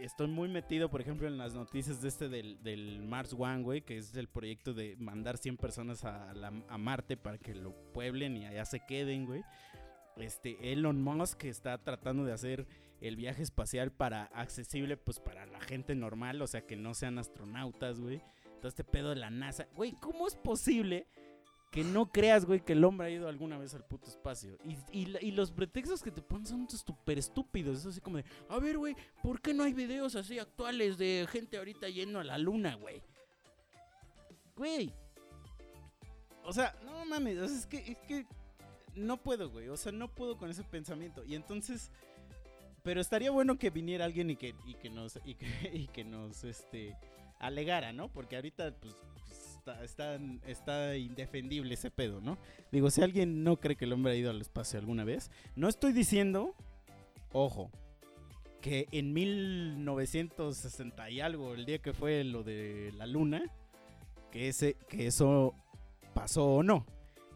Estoy 0.00 0.26
muy 0.26 0.48
metido, 0.48 0.90
por 0.90 1.00
ejemplo, 1.00 1.26
en 1.26 1.38
las 1.38 1.54
noticias 1.54 2.02
de 2.02 2.08
este 2.08 2.28
del, 2.28 2.62
del 2.62 3.02
Mars 3.02 3.34
One, 3.38 3.62
güey, 3.62 3.82
que 3.82 3.96
es 3.96 4.14
el 4.16 4.28
proyecto 4.28 4.74
de 4.74 4.96
mandar 4.98 5.38
100 5.38 5.56
personas 5.56 6.04
a, 6.04 6.30
a 6.30 6.78
Marte 6.78 7.16
para 7.16 7.38
que 7.38 7.54
lo 7.54 7.72
pueblen 7.92 8.36
y 8.36 8.46
allá 8.46 8.64
se 8.64 8.80
queden, 8.80 9.26
güey. 9.26 9.42
Este, 10.16 10.72
Elon 10.72 11.02
Musk 11.02 11.44
está 11.44 11.78
tratando 11.78 12.24
de 12.24 12.32
hacer 12.32 12.66
el 13.00 13.16
viaje 13.16 13.42
espacial 13.42 13.92
para 13.92 14.24
accesible, 14.24 14.96
pues 14.96 15.18
para 15.20 15.46
la 15.46 15.60
gente 15.60 15.94
normal, 15.94 16.40
o 16.42 16.46
sea, 16.46 16.66
que 16.66 16.76
no 16.76 16.94
sean 16.94 17.18
astronautas, 17.18 18.00
güey. 18.00 18.22
Todo 18.60 18.68
este 18.68 18.84
pedo 18.84 19.10
de 19.10 19.16
la 19.16 19.30
NASA. 19.30 19.66
Güey, 19.74 19.92
¿cómo 20.00 20.26
es 20.26 20.36
posible 20.36 21.06
que 21.74 21.82
no 21.82 22.06
creas, 22.06 22.44
güey, 22.44 22.60
que 22.60 22.74
el 22.74 22.84
hombre 22.84 23.08
ha 23.08 23.10
ido 23.10 23.26
alguna 23.26 23.58
vez 23.58 23.74
al 23.74 23.84
puto 23.84 24.08
espacio? 24.08 24.56
Y, 24.92 25.08
y 25.20 25.32
los 25.32 25.50
pretextos 25.50 26.04
que 26.04 26.12
te 26.12 26.22
ponen 26.22 26.46
son 26.46 26.70
súper 26.70 27.18
estúpidos. 27.18 27.80
Es 27.80 27.86
así 27.86 28.00
como 28.00 28.18
de, 28.18 28.24
a 28.48 28.60
ver, 28.60 28.78
güey, 28.78 28.94
¿por 29.20 29.40
qué 29.40 29.52
no 29.52 29.64
hay 29.64 29.72
videos 29.72 30.14
así 30.14 30.38
actuales 30.38 30.98
de 30.98 31.26
gente 31.28 31.58
ahorita 31.58 31.88
yendo 31.88 32.20
a 32.20 32.24
la 32.24 32.38
luna, 32.38 32.76
güey? 32.76 33.02
Güey. 34.54 34.92
O 36.44 36.52
sea, 36.52 36.78
no 36.84 37.04
mames, 37.06 37.38
es 37.38 37.66
que, 37.66 37.78
es 37.78 37.98
que 38.06 38.24
no 38.94 39.16
puedo, 39.16 39.50
güey. 39.50 39.68
O 39.68 39.76
sea, 39.76 39.90
no 39.90 40.06
puedo 40.06 40.38
con 40.38 40.50
ese 40.50 40.62
pensamiento. 40.62 41.24
Y 41.24 41.34
entonces, 41.34 41.90
pero 42.84 43.00
estaría 43.00 43.32
bueno 43.32 43.58
que 43.58 43.70
viniera 43.70 44.04
alguien 44.04 44.30
y 44.30 44.36
que, 44.36 44.54
y 44.64 44.74
que 44.74 44.90
nos, 44.90 45.18
y 45.24 45.34
que, 45.34 45.46
y 45.74 45.88
que 45.88 46.04
nos, 46.04 46.44
este, 46.44 46.96
alegara, 47.40 47.92
¿no? 47.92 48.12
Porque 48.12 48.36
ahorita, 48.36 48.76
pues, 48.80 48.94
está, 49.64 49.82
está, 49.82 50.20
está 50.46 50.96
indefendible 50.96 51.72
ese 51.72 51.90
pedo, 51.90 52.20
¿no? 52.20 52.36
Digo, 52.70 52.90
si 52.90 53.00
alguien 53.00 53.44
no 53.44 53.56
cree 53.56 53.76
que 53.76 53.86
el 53.86 53.94
hombre 53.94 54.12
ha 54.12 54.16
ido 54.16 54.30
al 54.30 54.40
espacio 54.40 54.78
alguna 54.78 55.04
vez, 55.04 55.30
no 55.56 55.68
estoy 55.68 55.94
diciendo, 55.94 56.54
ojo, 57.32 57.70
que 58.60 58.88
en 58.92 59.14
1960 59.14 61.10
y 61.10 61.20
algo, 61.20 61.54
el 61.54 61.64
día 61.64 61.78
que 61.78 61.94
fue 61.94 62.24
lo 62.24 62.42
de 62.42 62.92
la 62.96 63.06
luna, 63.06 63.42
que, 64.30 64.48
ese, 64.48 64.74
que 64.88 65.06
eso 65.06 65.54
pasó 66.12 66.56
o 66.56 66.62
no. 66.62 66.84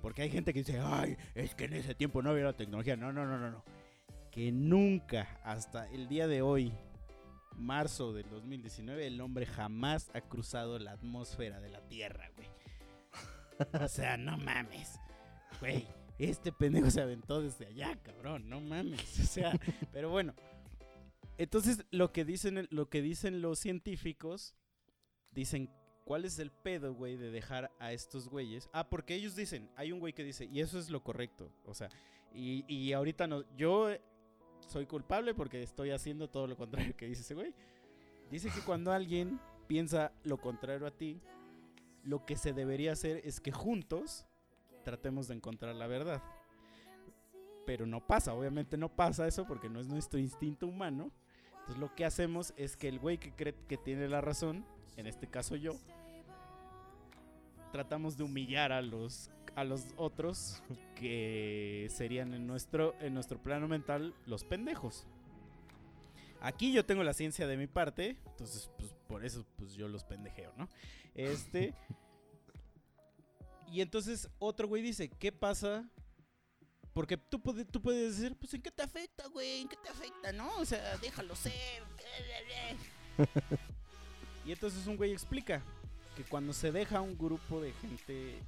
Porque 0.03 0.22
hay 0.22 0.31
gente 0.31 0.53
que 0.53 0.61
dice, 0.61 0.81
ay, 0.81 1.16
es 1.35 1.55
que 1.55 1.64
en 1.64 1.72
ese 1.72 1.95
tiempo 1.95 2.22
no 2.22 2.31
había 2.31 2.45
la 2.45 2.53
tecnología. 2.53 2.97
No, 2.97 3.12
no, 3.12 3.24
no, 3.24 3.39
no, 3.39 3.51
no. 3.51 3.64
Que 4.31 4.53
nunca, 4.53 5.41
hasta 5.45 5.89
el 5.91 6.09
día 6.09 6.29
de 6.29 6.43
hoy, 6.43 6.72
marzo 7.59 8.13
del 8.13 8.29
2019, 8.31 9.07
el 9.07 9.21
hombre 9.21 9.47
jamás 9.47 10.11
ha 10.15 10.21
cruzado 10.21 10.79
la 10.79 10.93
atmósfera 10.93 11.61
de 11.61 11.71
la 11.71 11.81
Tierra, 11.89 12.31
güey. 12.37 12.49
O 13.83 13.89
sea, 13.89 14.17
no 14.17 14.39
mames. 14.39 15.01
Güey, 15.61 15.87
este 16.19 16.53
pendejo 16.53 16.91
se 16.91 17.01
aventó 17.01 17.43
desde 17.43 17.67
allá, 17.67 17.97
cabrón. 18.03 18.49
No 18.49 18.61
mames. 18.61 19.21
O 19.21 19.25
sea, 19.25 19.59
pero 19.93 20.11
bueno. 20.11 20.35
Entonces, 21.39 21.85
lo 21.91 22.13
que 22.13 22.25
dicen, 22.25 22.67
lo 22.71 22.89
que 22.89 23.01
dicen 23.01 23.43
los 23.43 23.61
científicos, 23.61 24.57
dicen, 25.31 25.71
¿cuál 26.05 26.25
es 26.25 26.39
el 26.39 26.51
pedo, 26.51 26.95
güey, 26.95 27.17
de 27.17 27.31
dejar 27.31 27.71
a 27.79 27.93
estos 27.93 28.29
güeyes? 28.29 28.69
Ah, 28.73 28.89
porque 28.89 29.15
ellos 29.15 29.37
dicen, 29.37 29.71
hay 29.77 29.93
un 29.93 30.01
güey 30.01 30.13
que 30.13 30.25
dice, 30.25 30.47
y 30.47 30.61
eso 30.61 30.79
es 30.79 30.91
lo 30.91 31.05
correcto. 31.05 31.53
O 31.65 31.75
sea, 31.75 31.89
y, 32.35 32.65
y 32.67 32.93
ahorita 32.93 33.27
no, 33.27 33.45
yo 33.57 33.91
soy 34.69 34.87
culpable 34.87 35.35
porque 35.35 35.62
estoy 35.62 35.91
haciendo 35.91 36.29
todo 36.29 36.47
lo 36.47 36.57
contrario 36.57 36.97
que 36.97 37.07
dice 37.07 37.23
ese 37.23 37.35
güey. 37.35 37.55
Dice 38.31 38.51
que 38.51 38.61
cuando 38.61 38.93
alguien 38.93 39.41
piensa 39.66 40.12
lo 40.25 40.37
contrario 40.37 40.87
a 40.87 40.91
ti, 40.91 41.21
lo 42.05 42.25
que 42.25 42.37
se 42.37 42.53
debería 42.53 42.93
hacer 42.93 43.21
es 43.25 43.41
que 43.41 43.51
juntos 43.51 44.27
tratemos 44.85 45.29
de 45.29 45.35
encontrar 45.35 45.75
la 45.75 45.87
verdad. 45.87 46.23
Pero 47.66 47.87
no 47.87 48.07
pasa, 48.07 48.35
obviamente 48.35 48.77
no 48.77 48.89
pasa 48.89 49.27
eso 49.27 49.47
porque 49.47 49.69
no 49.69 49.81
es 49.81 49.87
nuestro 49.87 50.19
instinto 50.19 50.66
humano. 50.66 51.11
Entonces 51.53 51.79
lo 51.79 51.95
que 51.95 52.05
hacemos 52.05 52.55
es 52.57 52.77
que 52.77 52.89
el 52.89 52.99
güey 52.99 53.19
que 53.19 53.33
cree 53.33 53.55
que 53.69 53.77
tiene 53.77 54.09
la 54.09 54.21
razón, 54.21 54.64
en 54.97 55.07
este 55.07 55.27
caso 55.27 55.57
yo, 55.57 55.73
tratamos 57.73 58.16
de 58.16 58.25
humillar 58.25 58.73
a 58.73 58.81
los 58.83 59.31
a 59.59 59.65
los 59.65 59.87
otros 59.97 60.63
que 60.95 61.89
serían 61.91 62.33
en 62.33 62.47
nuestro 62.47 62.95
en 63.01 63.13
nuestro 63.13 63.43
plano 63.43 63.67
mental 63.67 64.15
los 64.25 64.45
pendejos. 64.45 65.05
Aquí 66.41 66.73
yo 66.73 66.87
tengo 66.87 67.03
la 67.03 67.13
ciencia 67.13 67.49
de 67.49 67.57
mi 67.57 67.67
parte, 67.67 68.17
entonces 68.27 68.71
pues 68.79 68.95
por 69.09 69.25
eso 69.25 69.45
pues 69.57 69.75
yo 69.75 69.89
los 69.89 70.05
pendejeo, 70.05 70.53
¿no? 70.57 70.69
Este 71.17 71.75
y 73.73 73.81
entonces 73.81 74.31
otro 74.39 74.69
güey 74.69 74.81
dice, 74.81 75.09
"¿Qué 75.09 75.33
pasa 75.33 75.91
porque 76.93 77.17
tú, 77.17 77.41
puedes, 77.41 77.67
tú 77.67 77.83
puedes 77.83 78.17
decir, 78.17 78.37
pues 78.37 78.55
¿en 78.55 78.63
qué 78.63 78.71
te 78.71 78.83
afecta, 78.83 79.27
güey? 79.29 79.63
¿En 79.63 79.69
qué 79.69 79.77
te 79.77 79.89
afecta, 79.89 80.33
no? 80.33 80.57
O 80.57 80.65
sea, 80.65 80.97
déjalo 80.99 81.35
ser. 81.37 81.53
y 84.47 84.53
entonces 84.53 84.87
un 84.87 84.97
güey 84.97 85.13
explica 85.13 85.63
que 86.17 86.25
cuando 86.25 86.53
se 86.53 86.73
deja 86.73 87.01
un 87.01 87.17
grupo 87.17 87.61
de 87.61 87.73
gente 87.73 88.41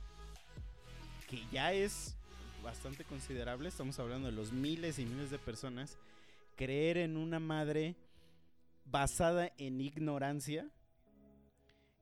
que 1.30 1.46
ya 1.52 1.72
es 1.72 2.16
bastante 2.64 3.04
considerable, 3.04 3.68
estamos 3.68 3.98
hablando 4.00 4.26
de 4.26 4.32
los 4.32 4.52
miles 4.52 4.98
y 4.98 5.06
miles 5.06 5.30
de 5.30 5.38
personas, 5.38 5.96
creer 6.56 6.98
en 6.98 7.16
una 7.16 7.38
madre 7.38 7.94
basada 8.84 9.52
en 9.56 9.80
ignorancia, 9.80 10.68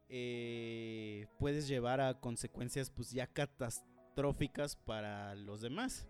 eh, 0.09 1.27
puedes 1.39 1.69
llevar 1.69 2.01
a 2.01 2.19
consecuencias 2.19 2.91
pues 2.91 3.11
ya 3.11 3.27
catastróficas 3.27 4.77
para 4.77 5.35
los 5.35 5.61
demás. 5.61 6.09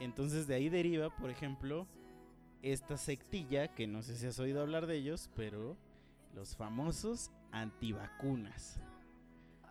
Entonces 0.00 0.46
de 0.46 0.54
ahí 0.54 0.70
deriva, 0.70 1.14
por 1.14 1.28
ejemplo, 1.28 1.86
esta 2.62 2.96
sectilla, 2.96 3.74
que 3.74 3.86
no 3.86 4.02
sé 4.02 4.16
si 4.16 4.26
has 4.26 4.38
oído 4.38 4.62
hablar 4.62 4.86
de 4.86 4.96
ellos, 4.96 5.28
pero 5.36 5.76
los 6.34 6.56
famosos 6.56 7.30
antivacunas. 7.52 8.80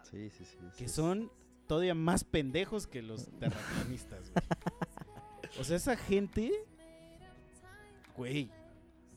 Sí, 0.04 0.30
sí, 0.30 0.46
sí. 0.46 0.58
Que 0.78 0.88
sí. 0.88 0.94
son 0.94 1.32
todavía 1.74 1.96
más 1.96 2.24
pendejos 2.24 2.86
que 2.88 3.02
los 3.02 3.28
terraplanistas, 3.40 4.30
güey. 4.32 4.46
O 5.60 5.64
sea, 5.64 5.78
esa 5.78 5.96
gente, 5.98 6.52
güey, 8.16 8.50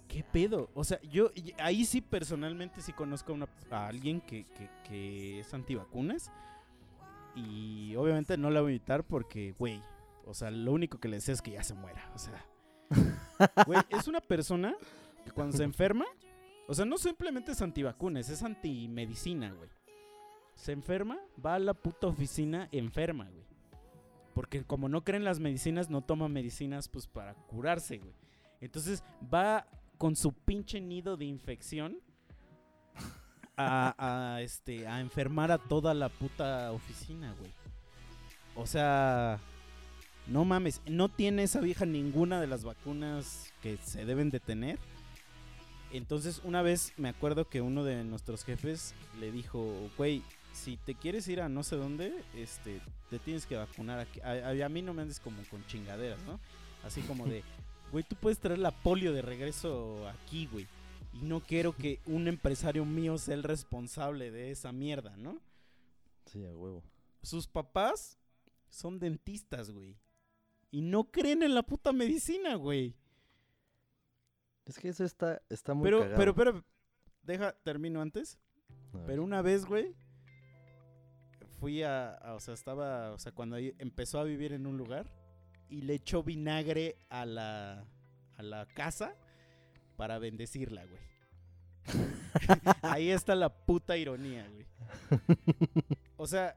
¿qué 0.09 0.23
pedo? 0.25 0.71
O 0.75 0.85
sea, 0.85 1.01
yo 1.03 1.31
ahí 1.59 1.85
sí 1.85 2.01
personalmente 2.01 2.81
sí 2.81 2.93
conozco 2.93 3.37
a 3.71 3.87
alguien 3.89 4.21
que, 4.21 4.47
que- 4.47 4.71
que 4.85 5.41
es 5.41 5.53
antivacunas. 5.55 6.31
Y 7.35 7.95
obviamente 7.97 8.39
no 8.39 8.49
la 8.51 8.63
voy 8.63 8.73
a 8.73 8.75
invitar 8.77 9.05
porque, 9.05 9.53
güey, 9.59 9.83
o 10.25 10.33
sea, 10.33 10.51
lo 10.51 10.73
único 10.73 10.99
que 10.99 11.09
le 11.09 11.17
deseo 11.17 11.35
es 11.35 11.43
que 11.43 11.51
ya 11.53 11.63
se 11.63 11.75
muera. 11.75 12.11
O 12.15 12.19
sea, 12.19 12.47
güey, 13.67 13.81
es 13.91 14.09
una 14.09 14.21
persona 14.23 14.75
que 15.25 15.31
cuando 15.33 15.55
se 15.57 15.65
enferma, 15.65 16.07
o 16.67 16.75
sea, 16.75 16.87
no 16.87 16.97
simplemente 16.97 17.53
es 17.53 17.61
antivacunas, 17.61 18.31
es 18.31 18.43
antimedicina, 18.43 19.53
güey. 19.53 19.69
Se 20.57 20.73
enferma, 20.73 21.19
va 21.45 21.55
a 21.55 21.59
la 21.61 21.75
puta 21.75 22.09
oficina 22.09 22.69
enferma, 22.73 23.29
güey. 23.31 23.47
Porque 24.35 24.65
como 24.65 24.89
no 24.89 25.05
creen 25.05 25.25
las 25.25 25.39
medicinas, 25.39 25.89
no 25.89 26.03
toma 26.03 26.29
medicinas 26.29 26.89
pues 26.89 27.07
para 27.07 27.35
curarse, 27.35 27.99
güey. 27.99 28.15
Entonces 28.61 29.05
va 29.33 29.67
con 29.97 30.17
su 30.17 30.33
pinche 30.33 30.81
nido 30.81 31.17
de 31.17 31.25
infección 31.25 31.99
a, 33.57 34.39
este, 34.43 34.87
a 34.87 35.01
enfermar 35.01 35.51
a 35.53 35.59
toda 35.59 35.95
la 35.95 36.09
puta 36.09 36.73
oficina, 36.73 37.35
güey. 37.39 37.53
O 38.55 38.67
sea, 38.67 39.39
no 40.27 40.45
mames, 40.45 40.83
no 40.87 41.09
tiene 41.09 41.43
esa 41.45 41.61
vieja 41.61 41.87
ninguna 41.87 42.41
de 42.41 42.47
las 42.47 42.65
vacunas 42.65 43.53
que 43.63 43.77
se 43.79 44.05
deben 44.05 44.31
de 44.31 44.41
tener. 44.41 44.79
Entonces, 45.93 46.41
una 46.45 46.63
vez 46.63 46.93
me 46.97 47.09
acuerdo 47.09 47.49
que 47.49 47.61
uno 47.61 47.85
de 47.85 48.05
nuestros 48.05 48.45
jefes 48.45 48.95
le 49.21 49.31
dijo, 49.31 49.73
güey, 49.97 50.23
si 50.57 50.77
te 50.79 50.95
quieres 50.95 51.29
ir 51.29 51.41
a 51.41 51.49
no 51.49 51.63
sé 51.63 51.77
dónde, 51.77 52.13
este, 52.35 52.81
te 53.11 53.19
tienes 53.19 53.47
que 53.47 53.57
vacunar 53.57 53.99
aquí. 54.01 54.21
A, 54.21 54.31
a- 54.33 54.65
a 54.67 54.69
mí 54.69 54.83
no 54.83 54.95
me 54.95 55.03
andes 55.03 55.21
como 55.21 55.43
con 55.51 55.65
chingaderas, 55.67 56.21
¿no? 56.25 56.41
Así 56.85 57.03
como 57.03 57.27
de, 57.27 57.43
güey, 57.93 58.05
tú 58.05 58.17
puedes 58.17 58.39
traer 58.39 58.59
la 58.59 58.71
polio 58.71 59.13
de 59.13 59.23
regreso 59.23 60.09
aquí, 60.09 60.47
güey. 60.47 60.67
Y 61.13 61.21
no 61.23 61.41
quiero 61.41 61.75
que 61.75 62.01
un 62.07 62.29
empresario 62.29 62.85
mío 62.85 63.17
sea 63.19 63.35
el 63.35 63.43
responsable 63.43 64.31
de 64.31 64.51
esa 64.51 64.73
mierda, 64.73 65.17
¿no? 65.17 65.41
Sí, 66.27 66.45
a 66.45 66.55
huevo. 66.57 66.83
Sus 67.23 67.47
papás 67.47 68.19
son 68.69 68.99
dentistas, 68.99 69.71
güey. 69.71 69.97
Y 70.71 70.83
no 70.83 71.05
creen 71.05 71.43
en 71.43 71.55
la 71.55 71.63
puta 71.63 71.93
medicina, 71.93 72.57
güey. 72.57 72.95
Es 74.67 74.79
que 74.79 74.89
eso 74.89 75.05
está, 75.05 75.41
está 75.49 75.75
muy 75.75 75.85
Pero, 75.85 76.01
cagado. 76.01 76.17
pero, 76.19 76.35
pero, 76.35 76.65
deja, 77.23 77.53
termino 77.63 78.01
antes. 78.03 78.39
Pero 79.07 79.23
una 79.23 79.43
vez, 79.43 79.65
güey, 79.67 79.95
fui 81.57 81.83
a, 81.83 82.19
o 82.35 82.41
sea, 82.41 82.55
estaba, 82.55 83.13
o 83.13 83.19
sea, 83.19 83.33
cuando 83.33 83.57
empezó 83.57 84.19
a 84.21 84.25
vivir 84.25 84.53
en 84.53 84.67
un 84.67 84.77
lugar 84.77 85.07
y 85.69 85.83
le 85.83 85.95
echó 85.95 86.23
vinagre 86.23 86.97
a 87.09 87.27
la, 87.27 87.85
a 88.37 88.43
la 88.43 88.67
casa 88.67 89.15
para 89.97 90.19
bendecirla, 90.19 90.85
güey. 90.87 91.01
Ahí 92.83 93.11
está 93.11 93.35
la 93.35 93.49
puta 93.49 93.97
ironía, 93.97 94.49
güey. 94.49 94.67
O 96.17 96.27
sea, 96.27 96.57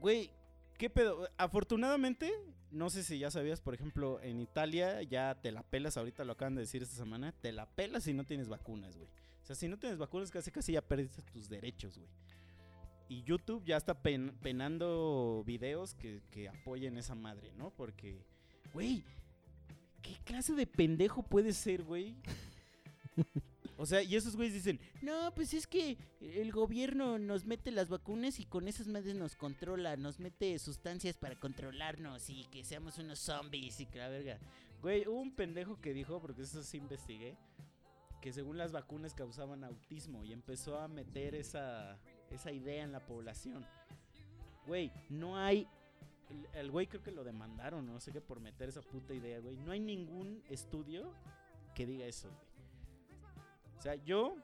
güey, 0.00 0.30
¿qué 0.78 0.90
pedo? 0.90 1.28
Afortunadamente, 1.36 2.32
no 2.70 2.90
sé 2.90 3.02
si 3.02 3.18
ya 3.18 3.30
sabías, 3.30 3.60
por 3.60 3.74
ejemplo, 3.74 4.20
en 4.22 4.40
Italia 4.40 5.02
ya 5.02 5.38
te 5.40 5.52
la 5.52 5.62
pelas, 5.62 5.96
ahorita 5.96 6.24
lo 6.24 6.32
acaban 6.32 6.54
de 6.54 6.62
decir 6.62 6.82
esta 6.82 6.96
semana, 6.96 7.32
te 7.32 7.52
la 7.52 7.66
pelas 7.66 8.04
si 8.04 8.12
no 8.14 8.24
tienes 8.24 8.48
vacunas, 8.48 8.96
güey. 8.96 9.08
O 9.42 9.46
sea, 9.46 9.54
si 9.54 9.68
no 9.68 9.78
tienes 9.78 9.98
vacunas, 9.98 10.30
casi 10.30 10.50
casi 10.50 10.72
ya 10.72 10.82
perdiste 10.82 11.22
tus 11.22 11.48
derechos, 11.48 11.98
güey. 11.98 12.08
Y 13.08 13.22
YouTube 13.24 13.64
ya 13.64 13.76
está 13.76 13.94
pen- 14.02 14.34
penando 14.42 15.42
videos 15.46 15.94
que, 15.94 16.20
que 16.30 16.48
apoyen 16.48 16.96
esa 16.96 17.14
madre, 17.14 17.52
¿no? 17.56 17.70
Porque, 17.70 18.18
güey, 18.72 19.04
¿qué 20.02 20.16
clase 20.24 20.54
de 20.54 20.66
pendejo 20.66 21.22
puede 21.22 21.52
ser, 21.52 21.82
güey? 21.82 22.14
O 23.76 23.86
sea, 23.86 24.02
y 24.04 24.14
esos 24.14 24.36
güeyes 24.36 24.54
dicen, 24.54 24.78
no, 25.02 25.34
pues 25.34 25.52
es 25.52 25.66
que 25.66 25.98
el 26.20 26.52
gobierno 26.52 27.18
nos 27.18 27.44
mete 27.44 27.72
las 27.72 27.88
vacunas 27.88 28.38
y 28.38 28.44
con 28.44 28.68
esas 28.68 28.86
madres 28.86 29.16
nos 29.16 29.34
controla, 29.34 29.96
nos 29.96 30.20
mete 30.20 30.56
sustancias 30.60 31.16
para 31.16 31.34
controlarnos 31.34 32.30
y 32.30 32.44
que 32.52 32.62
seamos 32.62 32.98
unos 32.98 33.18
zombies 33.18 33.80
y 33.80 33.86
que 33.86 33.98
la 33.98 34.08
verga. 34.08 34.38
Güey, 34.80 35.08
hubo 35.08 35.20
un 35.20 35.34
pendejo 35.34 35.80
que 35.80 35.92
dijo, 35.92 36.20
porque 36.20 36.42
eso 36.42 36.62
sí 36.62 36.76
investigué, 36.78 37.36
que 38.22 38.32
según 38.32 38.58
las 38.58 38.70
vacunas 38.70 39.12
causaban 39.12 39.64
autismo 39.64 40.24
y 40.24 40.32
empezó 40.32 40.78
a 40.78 40.86
meter 40.86 41.34
esa, 41.34 41.98
esa 42.30 42.52
idea 42.52 42.82
en 42.84 42.92
la 42.92 43.00
población. 43.04 43.64
Güey, 44.66 44.90
no 45.10 45.36
hay... 45.38 45.66
el- 46.54 46.70
güey 46.70 46.86
creo 46.86 47.02
que 47.02 47.10
lo 47.10 47.24
demandaron, 47.24 47.86
no 47.86 48.00
sé 48.00 48.12
qué, 48.12 48.20
por 48.20 48.40
meter 48.40 48.68
esa 48.68 48.82
puta 48.82 49.14
idea, 49.14 49.38
güey. 49.40 49.56
No 49.56 49.72
hay 49.72 49.80
ningún 49.80 50.42
estudio 50.48 51.12
que 51.74 51.86
diga 51.86 52.06
eso, 52.06 52.28
güey. 52.28 52.44
O 53.78 53.82
sea, 53.82 53.94
yo 53.96 54.36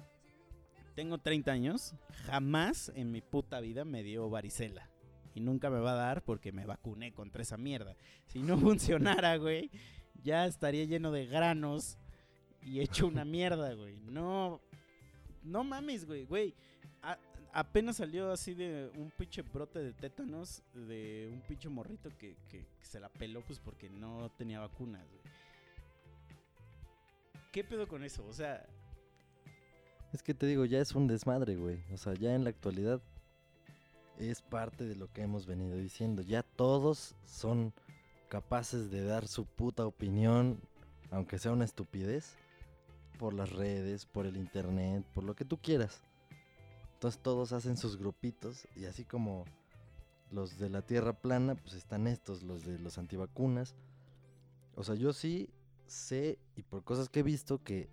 tengo 0.95 1.19
30 1.19 1.51
años, 1.51 1.95
jamás 2.27 2.93
en 2.95 3.11
mi 3.11 3.23
puta 3.23 3.61
vida 3.61 3.85
me 3.85 4.03
dio 4.03 4.29
varicela. 4.29 4.89
Y 5.35 5.41
nunca 5.41 5.71
me 5.71 5.79
va 5.79 5.93
a 5.93 5.97
dar 5.97 6.23
porque 6.23 6.53
me 6.53 6.67
vacuné 6.67 7.13
contra 7.13 7.43
esa 7.43 7.57
mierda. 7.57 7.97
Si 8.27 8.41
no 8.43 8.59
funcionara, 8.59 9.37
güey, 9.37 9.71
ya 10.23 10.45
estaría 10.47 10.85
lleno 10.85 11.13
de 11.13 11.27
granos 11.27 11.97
y 12.63 12.81
hecho 12.81 13.07
una 13.07 13.25
mierda, 13.25 13.73
güey. 13.75 14.01
No, 14.01 14.61
no 15.43 15.65
mames, 15.65 16.05
güey, 16.05 16.25
güey. 16.27 16.55
Apenas 17.53 17.97
salió 17.97 18.31
así 18.31 18.55
de 18.55 18.91
un 18.97 19.11
pinche 19.11 19.43
brote 19.43 19.81
de 19.81 19.93
tétanos 19.93 20.63
de 20.73 21.29
un 21.33 21.41
pinche 21.41 21.69
morrito 21.69 22.09
que, 22.17 22.37
que- 22.49 22.65
que 22.79 22.85
se 22.87 23.01
la 23.01 23.09
peló 23.09 23.43
pues 23.43 23.59
porque 23.59 23.91
no 23.91 24.31
tenía 24.39 24.61
vacunas, 24.61 25.05
güey. 25.09 25.21
¿Qué 27.53 27.65
pedo 27.65 27.89
con 27.89 28.05
eso? 28.05 28.25
O 28.27 28.33
sea, 28.33 28.65
Es 30.13 30.23
que 30.25 30.35
te 30.35 30.47
digo, 30.47 30.65
ya 30.65 30.81
es 30.81 30.93
un 30.97 31.07
desmadre, 31.07 31.55
güey. 31.57 31.85
O 31.93 31.97
sea, 31.97 32.15
ya 32.15 32.35
en 32.35 32.43
la 32.43 32.51
actualidad 32.51 33.01
es 34.19 34.43
parte 34.43 34.85
de 34.85 34.97
lo 34.97 35.07
que 35.13 35.23
hemos 35.23 35.47
venido 35.47 35.77
diciendo. 35.77 36.23
Ya 36.23 36.43
todos 36.43 37.15
son 37.25 37.73
capaces 38.29 38.91
de 38.91 39.05
dar 39.05 39.29
su 39.29 39.47
puta 39.47 39.87
opinión, 39.87 40.61
aunque 41.13 41.39
sea 41.39 41.53
una 41.53 41.65
estupidez, 41.65 42.35
por 43.21 43.35
las 43.35 43.51
redes, 43.53 44.05
por 44.07 44.27
el 44.27 44.37
internet, 44.37 45.05
por 45.15 45.23
lo 45.25 45.35
que 45.37 45.45
tú 45.45 45.59
quieras. 45.59 46.03
Entonces 47.01 47.23
todos 47.23 47.53
hacen 47.55 47.79
sus 47.79 47.97
grupitos 47.97 48.69
y 48.77 48.85
así 48.85 49.07
como 49.07 49.47
los 50.31 50.59
de 50.59 50.69
la 50.69 50.83
Tierra 50.83 51.15
plana, 51.15 51.55
pues 51.55 51.73
están 51.73 52.07
estos, 52.07 52.43
los 52.43 52.67
de 52.67 52.79
los 52.79 52.99
antivacunas. 52.99 53.75
O 54.75 54.85
sea, 54.85 54.97
yo 54.97 55.15
sí 55.15 55.49
sé, 55.87 56.39
y 56.57 56.63
por 56.63 56.85
cosas 56.85 57.09
que 57.09 57.21
he 57.21 57.23
visto, 57.23 57.65
que 57.65 57.89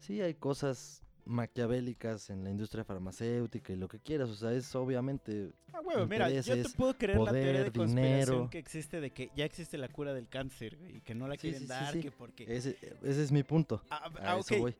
sí 0.00 0.22
hay 0.22 0.32
cosas 0.32 1.02
maquiavélicas 1.26 2.30
en 2.30 2.42
la 2.42 2.48
industria 2.48 2.84
farmacéutica 2.84 3.74
y 3.74 3.76
lo 3.76 3.86
que 3.86 3.98
quieras. 4.00 4.30
O 4.30 4.34
sea, 4.34 4.54
es 4.54 4.74
obviamente 4.74 5.52
Ah, 5.74 5.80
huevo, 5.84 6.06
mira, 6.06 6.30
yo 6.30 6.42
te 6.42 6.70
puedo 6.70 6.96
creer 6.96 7.18
la 7.20 7.30
teoría 7.30 7.64
de 7.64 7.70
conspiración 7.70 7.96
dinero. 7.96 8.48
que 8.50 8.58
existe 8.60 9.02
de 9.02 9.10
que 9.10 9.30
ya 9.36 9.44
existe 9.44 9.76
la 9.76 9.88
cura 9.88 10.14
del 10.14 10.26
cáncer 10.26 10.78
y 10.88 11.02
que 11.02 11.14
no 11.14 11.28
la 11.28 11.34
Sí, 11.34 11.40
quieren 11.42 11.60
sí, 11.60 11.66
dar, 11.66 11.92
sí. 11.92 12.00
que 12.00 12.10
porque... 12.12 12.44
ese, 12.48 12.78
ese 13.02 13.22
es 13.24 13.30
mi 13.30 13.42
punto. 13.42 13.82
Ah, 13.90 14.10
A 14.22 14.36
ah, 14.36 14.38
eso 14.38 14.54
ok, 14.54 14.58
voy. 14.60 14.76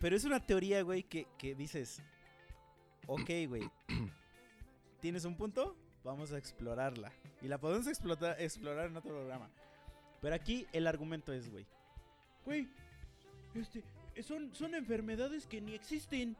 pero 0.00 0.16
es 0.16 0.24
una 0.24 0.40
teoría, 0.40 0.80
güey, 0.80 1.02
que, 1.02 1.26
que 1.36 1.54
dices, 1.54 2.00
ok, 3.06 3.30
güey, 3.48 3.70
¿tienes 5.00 5.24
un 5.24 5.36
punto? 5.36 5.76
Vamos 6.04 6.32
a 6.32 6.38
explorarla. 6.38 7.12
Y 7.42 7.48
la 7.48 7.58
podemos 7.58 7.86
explotar, 7.86 8.40
explorar 8.40 8.86
en 8.86 8.96
otro 8.96 9.10
programa. 9.10 9.50
Pero 10.20 10.34
aquí 10.34 10.66
el 10.72 10.86
argumento 10.86 11.32
es, 11.32 11.50
güey, 11.50 11.66
güey, 12.44 12.68
este, 13.54 13.82
son, 14.22 14.54
son 14.54 14.74
enfermedades 14.74 15.46
que 15.46 15.60
ni 15.60 15.74
existen. 15.74 16.36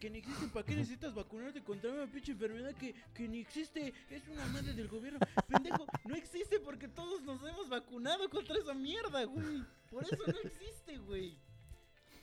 Que 0.00 0.08
ni 0.08 0.18
existen, 0.18 0.48
¿para 0.48 0.64
qué 0.64 0.74
necesitas 0.74 1.14
vacunarte 1.14 1.62
contra 1.62 1.90
una 1.90 2.06
pinche 2.06 2.32
enfermedad 2.32 2.74
que, 2.74 2.94
que 3.12 3.28
ni 3.28 3.40
existe? 3.40 3.92
Es 4.08 4.26
una 4.28 4.46
madre 4.46 4.72
del 4.72 4.88
gobierno. 4.88 5.18
Pendejo, 5.46 5.84
no 6.04 6.14
existe 6.14 6.58
porque 6.58 6.88
todos 6.88 7.22
nos 7.22 7.42
hemos 7.42 7.68
vacunado 7.68 8.30
contra 8.30 8.56
esa 8.56 8.72
mierda, 8.72 9.24
güey. 9.24 9.62
Por 9.90 10.04
eso 10.04 10.16
no 10.26 10.40
existe, 10.48 10.96
güey. 10.98 11.36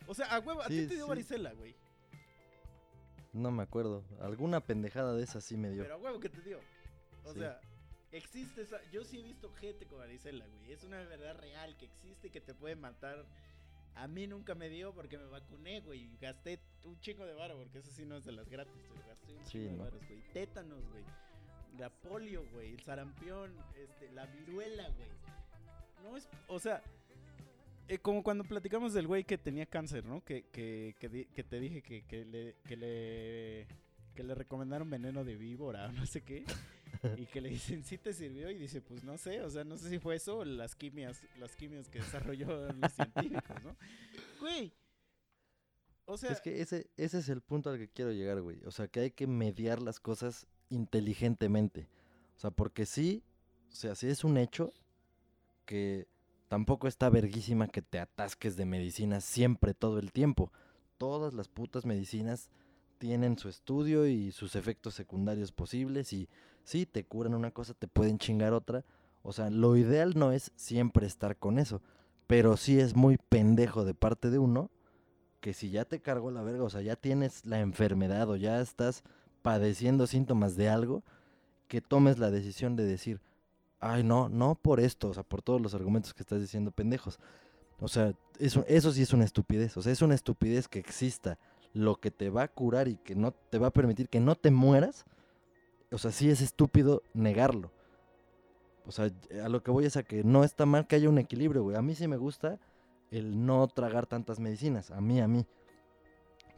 O 0.08 0.16
sea, 0.16 0.26
a 0.28 0.40
huevo, 0.40 0.62
a 0.62 0.68
ti 0.68 0.88
te 0.88 0.96
dio 0.96 1.04
sí. 1.04 1.10
varicela, 1.10 1.54
güey. 1.54 1.76
No 3.38 3.52
me 3.52 3.64
acuerdo. 3.64 4.04
Alguna 4.20 4.62
pendejada 4.62 5.14
de 5.16 5.24
esas 5.24 5.44
sí 5.44 5.58
me 5.58 5.70
dio. 5.70 5.84
Pero 5.84 5.98
huevo 6.00 6.20
que 6.20 6.30
te 6.30 6.42
dio. 6.42 6.60
O 7.24 7.34
Sí. 7.34 7.40
sea, 7.40 7.60
existe 8.12 8.62
esa. 8.62 8.80
Yo 8.92 9.04
sí 9.04 9.20
he 9.20 9.24
visto 9.24 9.52
gente 9.54 9.86
con 9.86 10.00
varicela, 10.00 10.46
güey. 10.48 10.72
Es 10.72 10.84
una 10.84 10.98
verdad 11.04 11.38
real 11.38 11.78
que 11.78 11.86
existe 11.86 12.28
y 12.28 12.30
que 12.32 12.42
te 12.42 12.54
puede 12.54 12.76
matar. 12.76 13.26
A 13.96 14.08
mí 14.08 14.28
nunca 14.28 14.54
me 14.56 14.70
dio 14.70 14.94
porque 14.94 15.18
me 15.18 15.26
vacuné, 15.26 15.82
güey. 15.82 16.10
Gasté 16.20 16.60
un 16.84 17.00
chingo 17.00 17.26
de 17.26 17.34
varo, 17.34 17.58
porque 17.58 17.80
eso 17.80 17.92
sí 17.92 18.06
no 18.06 18.16
es 18.18 18.26
de 18.26 18.32
las 18.32 18.48
gratis, 18.50 18.88
güey. 18.90 19.08
Gasté 19.08 19.34
un 19.34 19.46
Sí, 19.46 19.52
chingo 19.52 19.70
de 19.72 19.78
varos, 19.78 20.08
güey. 20.08 20.22
Tétanos, 20.34 20.84
güey. 20.92 21.04
La 21.78 21.90
polio, 21.90 22.44
güey. 22.54 22.74
El 22.74 22.82
sarampión, 22.82 23.56
este, 23.76 24.12
la 24.12 24.26
viruela, 24.26 24.88
güey. 24.90 25.10
No 26.04 26.18
es. 26.18 26.28
O 26.48 26.60
sea. 26.60 26.82
Eh, 27.88 28.00
como 28.00 28.24
cuando 28.24 28.44
platicamos 28.44 28.94
del 28.94 29.08
güey 29.08 29.24
que 29.24 29.38
tenía 29.38 29.66
cáncer, 29.66 30.06
¿no? 30.06 30.24
Que, 30.24 30.44
que, 30.52 30.96
que, 31.00 31.44
te 31.44 31.60
dije 31.60 31.82
que, 31.82 32.04
que 32.04 32.26
le, 32.26 32.56
que 32.66 32.78
le 32.78 33.68
que 34.18 34.24
le 34.24 34.34
recomendaron 34.34 34.90
veneno 34.90 35.24
de 35.24 35.36
víbora 35.36 35.86
o 35.86 35.92
no 35.92 36.06
sé 36.08 36.22
qué. 36.22 36.44
Y 37.16 37.28
que 37.28 37.40
le 37.40 37.50
dicen, 37.50 37.84
¿sí 37.84 38.00
te 38.00 38.12
sirvió? 38.12 38.50
Y 38.50 38.58
dice, 38.58 38.82
pues 38.82 39.04
no 39.04 39.18
sé, 39.18 39.42
o 39.44 39.50
sea, 39.50 39.64
no 39.64 39.78
sé 39.78 39.90
si 39.90 40.00
fue 40.00 40.16
eso 40.16 40.40
o 40.40 40.46
las 40.46 40.76
quimias, 40.76 41.22
las 41.38 41.56
quimias 41.56 41.88
que 41.88 42.00
desarrolló 42.00 42.74
los 42.74 42.94
científicos, 42.94 43.64
¿no? 43.64 43.78
Güey. 44.40 44.74
O 46.06 46.18
sea, 46.18 46.32
Es 46.32 46.42
que 46.42 46.62
ese, 46.62 46.90
ese 46.98 47.20
es 47.20 47.30
el 47.30 47.42
punto 47.42 47.70
al 47.70 47.78
que 47.78 47.90
quiero 47.90 48.12
llegar, 48.12 48.42
güey. 48.42 48.60
O 48.66 48.72
sea, 48.72 48.88
que 48.88 49.02
hay 49.02 49.12
que 49.12 49.28
mediar 49.28 49.82
las 49.82 50.00
cosas 50.00 50.48
inteligentemente. 50.70 51.88
O 52.38 52.40
sea, 52.40 52.50
porque 52.50 52.88
sí, 52.88 53.24
o 53.72 53.76
sea, 53.76 53.94
sí 53.94 54.08
es 54.08 54.24
un 54.24 54.38
hecho 54.38 54.74
que 55.66 56.08
tampoco 56.48 56.88
está 56.88 57.10
verguísima 57.10 57.68
que 57.68 57.82
te 57.82 58.00
atasques 58.00 58.56
de 58.56 58.66
medicinas 58.66 59.24
siempre, 59.24 59.74
todo 59.74 60.00
el 60.00 60.12
tiempo. 60.12 60.52
Todas 60.98 61.34
las 61.34 61.48
putas 61.48 61.86
medicinas 61.86 62.50
tienen 62.98 63.38
su 63.38 63.50
estudio 63.50 64.08
y 64.08 64.32
sus 64.32 64.56
efectos 64.56 64.96
secundarios 64.96 65.52
posibles 65.52 66.14
y 66.14 66.28
sí, 66.64 66.86
te 66.86 67.04
curan 67.04 67.36
una 67.36 67.52
cosa, 67.52 67.74
te 67.74 67.88
pueden 67.88 68.18
chingar 68.18 68.54
otra. 68.54 68.84
O 69.24 69.34
sea, 69.34 69.50
lo 69.50 69.76
ideal 69.76 70.14
no 70.16 70.32
es 70.32 70.52
siempre 70.56 71.06
estar 71.06 71.38
con 71.38 71.60
eso, 71.60 71.82
pero 72.28 72.58
sí 72.58 72.80
es 72.80 72.96
muy 72.96 73.18
pendejo 73.18 73.86
de 73.86 73.94
parte 73.94 74.30
de 74.30 74.40
uno 74.40 74.72
que 75.40 75.54
si 75.54 75.70
ya 75.70 75.86
te 75.86 76.02
cargó 76.02 76.32
la 76.32 76.42
verga, 76.42 76.64
o 76.64 76.70
sea, 76.70 76.82
ya 76.82 76.96
tienes 76.96 77.46
la 77.46 77.60
enfermedad 77.60 78.30
o 78.30 78.36
ya 78.36 78.60
estás 78.60 79.04
padeciendo 79.42 80.08
síntomas 80.08 80.56
de 80.56 80.70
algo, 80.70 81.04
que 81.68 81.82
tomes 81.82 82.18
la 82.18 82.32
decisión 82.32 82.76
de 82.76 82.86
decir, 82.86 83.22
ay, 83.80 84.04
no, 84.04 84.30
no 84.30 84.56
por 84.56 84.80
esto, 84.80 85.10
o 85.10 85.14
sea, 85.14 85.24
por 85.24 85.42
todos 85.42 85.62
los 85.62 85.74
argumentos 85.74 86.14
que 86.14 86.24
estás 86.24 86.40
diciendo 86.40 86.72
pendejos. 86.72 87.20
O 87.80 87.88
sea, 87.88 88.14
eso, 88.40 88.66
eso 88.68 88.92
sí 88.92 89.04
es 89.04 89.14
una 89.14 89.26
estupidez, 89.26 89.78
o 89.78 89.82
sea, 89.82 89.92
es 89.92 90.02
una 90.02 90.16
estupidez 90.16 90.68
que 90.68 90.80
exista 90.80 91.38
lo 91.74 92.00
que 92.00 92.12
te 92.12 92.30
va 92.30 92.44
a 92.44 92.48
curar 92.48 92.88
y 92.88 92.98
que 92.98 93.16
no 93.16 93.32
te 93.32 93.60
va 93.60 93.68
a 93.68 93.74
permitir 93.74 94.10
que 94.10 94.20
no 94.20 94.36
te 94.36 94.52
mueras. 94.52 95.06
O 95.92 95.98
sea, 95.98 96.12
sí 96.12 96.30
es 96.30 96.42
estúpido 96.42 97.04
negarlo. 97.14 97.72
O 98.86 98.92
sea, 98.92 99.12
a 99.44 99.50
lo 99.50 99.62
que 99.64 99.72
voy 99.72 99.86
es 99.86 99.98
a 99.98 100.04
que 100.04 100.24
no 100.24 100.44
está 100.44 100.66
mal 100.66 100.88
que 100.88 100.96
haya 100.96 101.10
un 101.10 101.18
equilibrio, 101.18 101.64
güey. 101.64 101.76
A 101.76 101.82
mí 101.82 101.94
sí 101.94 102.08
me 102.08 102.18
gusta 102.18 102.60
el 103.12 103.46
no 103.46 103.68
tragar 103.68 104.06
tantas 104.06 104.40
medicinas, 104.40 104.92
a 104.92 105.02
mí, 105.02 105.20
a 105.22 105.28
mí. 105.28 105.46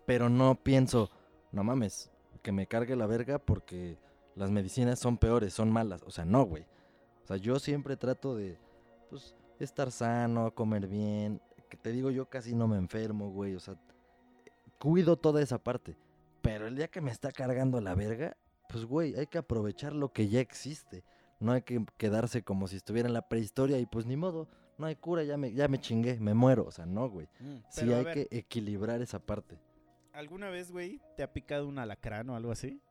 Pero 0.06 0.30
no 0.30 0.56
pienso, 0.56 1.12
no 1.52 1.64
mames, 1.64 2.12
que 2.42 2.52
me 2.52 2.68
cargue 2.68 2.96
la 2.96 3.08
verga 3.08 3.40
porque 3.40 3.98
las 4.36 4.52
medicinas 4.52 5.00
son 5.00 5.18
peores, 5.18 5.54
son 5.54 5.72
malas. 5.72 6.02
O 6.04 6.12
sea, 6.12 6.26
no, 6.26 6.44
güey. 6.44 6.66
O 7.30 7.34
sea, 7.34 7.38
yo 7.38 7.60
siempre 7.60 7.96
trato 7.96 8.36
de, 8.36 8.58
pues, 9.12 9.36
estar 9.60 9.92
sano, 9.92 10.52
comer 10.56 10.88
bien. 10.88 11.40
Que 11.70 11.78
te 11.78 11.92
digo, 11.92 12.10
yo 12.10 12.28
casi 12.28 12.56
no 12.56 12.68
me 12.68 12.76
enfermo, 12.78 13.30
güey. 13.30 13.54
O 13.54 13.60
sea, 13.60 13.76
cuido 14.80 15.16
toda 15.16 15.40
esa 15.40 15.60
parte. 15.60 15.96
Pero 16.42 16.66
el 16.66 16.76
día 16.76 16.88
que 16.88 17.02
me 17.02 17.12
está 17.12 17.32
cargando 17.32 17.80
la 17.82 17.94
verga, 17.94 18.36
pues, 18.68 18.84
güey, 18.84 19.14
hay 19.16 19.28
que 19.28 19.38
aprovechar 19.38 19.94
lo 19.94 20.12
que 20.12 20.28
ya 20.28 20.40
existe. 20.40 21.04
No 21.40 21.52
hay 21.52 21.62
que 21.62 21.86
quedarse 21.98 22.42
como 22.42 22.68
si 22.68 22.78
estuviera 22.78 23.08
en 23.08 23.14
la 23.14 23.30
prehistoria 23.30 23.78
y 23.78 23.86
pues 23.86 24.08
ni 24.08 24.18
modo, 24.18 24.50
no 24.80 24.88
hay 24.88 24.96
cura, 24.96 25.24
ya 25.24 25.38
me, 25.38 25.54
ya 25.54 25.68
me 25.68 25.80
chingué, 25.80 26.20
me 26.20 26.34
muero. 26.34 26.66
O 26.66 26.72
sea, 26.72 26.88
no, 26.88 27.08
güey. 27.10 27.28
mm, 27.40 27.58
Sí 27.70 27.94
hay 27.94 28.06
ver, 28.06 28.14
que 28.16 28.28
equilibrar 28.38 29.04
esa 29.04 29.20
parte. 29.20 29.60
¿alguna 30.14 30.50
vez, 30.50 30.72
güey, 30.72 31.00
te 31.16 31.22
ha 31.22 31.32
picado 31.32 31.68
un 31.68 31.78
alacrán 31.78 32.28
o 32.32 32.36
algo 32.36 32.52
así? 32.52 32.82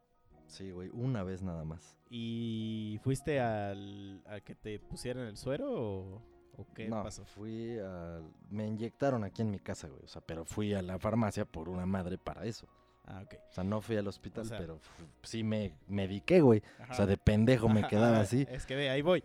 Sí, 0.48 0.70
güey, 0.72 0.90
una 0.92 1.22
vez 1.22 1.42
nada 1.42 1.64
más. 1.64 1.96
¿Y 2.10 2.98
fuiste 3.02 3.38
al, 3.40 4.22
a 4.26 4.40
que 4.40 4.54
te 4.54 4.78
pusieran 4.80 5.26
el 5.26 5.36
suero 5.36 5.70
o, 5.70 6.22
o 6.56 6.66
qué 6.74 6.88
no, 6.88 7.02
pasó? 7.02 7.24
fui 7.24 7.78
a... 7.78 8.20
Me 8.50 8.66
inyectaron 8.66 9.24
aquí 9.24 9.42
en 9.42 9.50
mi 9.50 9.58
casa, 9.60 9.88
güey. 9.88 10.02
O 10.02 10.08
sea, 10.08 10.22
pero 10.22 10.44
fui 10.44 10.72
a 10.74 10.82
la 10.82 10.98
farmacia 10.98 11.44
por 11.44 11.68
una 11.68 11.86
madre 11.86 12.18
para 12.18 12.44
eso. 12.46 12.66
Ah, 13.04 13.22
ok. 13.24 13.34
O 13.50 13.52
sea, 13.52 13.62
no 13.64 13.80
fui 13.80 13.96
al 13.96 14.06
hospital, 14.08 14.46
sea- 14.46 14.58
pero 14.58 14.80
sí 15.22 15.42
me 15.44 15.74
mediqué, 15.86 16.40
güey. 16.40 16.62
O 16.90 16.94
sea, 16.94 17.06
de 17.06 17.16
pendejo 17.16 17.68
me 17.68 17.82
quedaba 17.88 18.12
ajá, 18.16 18.20
así. 18.22 18.46
Es 18.50 18.66
que 18.66 18.74
ve, 18.74 18.90
ahí 18.90 19.02
voy. 19.02 19.22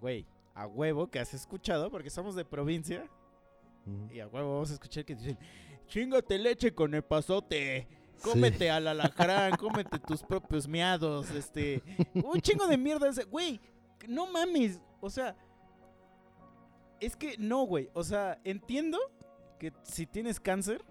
Güey, 0.00 0.26
a 0.54 0.66
huevo 0.66 1.08
que 1.08 1.18
has 1.18 1.32
escuchado, 1.34 1.90
porque 1.90 2.10
somos 2.10 2.34
de 2.34 2.44
provincia, 2.44 3.06
y 4.10 4.20
a 4.20 4.26
huevo 4.26 4.54
vamos 4.54 4.70
a 4.70 4.74
escuchar 4.74 5.04
que 5.04 5.14
dicen, 5.14 5.38
chingate 5.86 6.38
leche 6.38 6.74
con 6.74 6.94
el 6.94 7.02
pasote, 7.02 7.86
Sí. 8.16 8.30
cómete 8.30 8.70
al 8.70 8.88
alacrán, 8.88 9.56
cómete 9.56 9.98
tus 9.98 10.22
propios 10.22 10.66
miados, 10.66 11.30
este, 11.30 11.82
un 12.14 12.40
chingo 12.40 12.66
de 12.66 12.78
mierda 12.78 13.08
ese, 13.08 13.24
güey, 13.24 13.60
no 14.08 14.26
mames, 14.26 14.80
o 15.00 15.10
sea, 15.10 15.36
es 17.00 17.16
que 17.16 17.36
no, 17.38 17.64
güey, 17.64 17.90
o 17.92 18.02
sea, 18.02 18.40
entiendo 18.44 18.98
que 19.58 19.72
si 19.82 20.06
tienes 20.06 20.40
cáncer, 20.40 20.82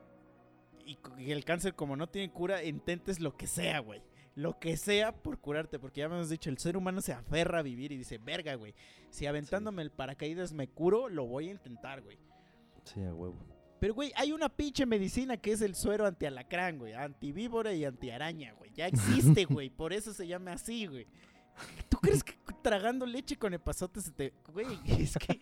y 0.86 1.32
el 1.32 1.44
cáncer 1.44 1.74
como 1.74 1.96
no 1.96 2.08
tiene 2.08 2.32
cura, 2.32 2.64
intentes 2.64 3.20
lo 3.20 3.36
que 3.36 3.48
sea, 3.48 3.80
güey. 3.80 4.04
Lo 4.36 4.60
que 4.60 4.76
sea 4.76 5.14
por 5.14 5.40
curarte, 5.40 5.80
porque 5.80 6.02
ya 6.02 6.10
me 6.10 6.16
hemos 6.16 6.30
dicho, 6.30 6.50
el 6.50 6.58
ser 6.58 6.76
humano 6.76 7.02
se 7.02 7.14
aferra 7.14 7.60
a 7.60 7.64
vivir 7.64 7.92
y 7.94 7.98
dice, 7.98 8.18
verga, 8.18 8.54
güey, 8.56 8.76
si 9.10 9.26
aventándome 9.26 9.82
el 9.82 9.92
paracaídas 9.92 10.52
me 10.52 10.68
curo, 10.68 11.08
lo 11.08 11.26
voy 11.26 11.48
a 11.48 11.52
intentar, 11.54 12.02
güey. 12.02 12.20
Sí, 12.84 13.02
a 13.02 13.14
huevo. 13.14 13.36
Pero, 13.86 13.94
güey, 13.94 14.12
hay 14.16 14.32
una 14.32 14.50
pinche 14.50 14.84
medicina 14.88 15.38
que 15.38 15.52
es 15.52 15.62
el 15.62 15.76
suero 15.76 16.08
antialacrán, 16.08 16.80
güey. 16.80 16.94
Antivíbora 16.94 17.72
y 17.72 17.86
antiaraña, 17.86 18.52
güey. 18.54 18.72
Ya 18.74 18.88
existe, 18.88 19.46
güey. 19.46 19.70
Por 19.70 19.94
eso 19.94 20.12
se 20.12 20.26
llama 20.26 20.54
así, 20.54 20.88
güey. 20.88 21.06
¿Tú 21.88 21.98
crees 21.98 22.24
que 22.24 22.34
tragando 22.64 23.06
leche 23.06 23.38
con 23.38 23.54
epazote 23.54 24.02
se 24.02 24.10
te... 24.10 24.34
Güey, 24.52 24.80
es 24.88 25.16
que 25.20 25.40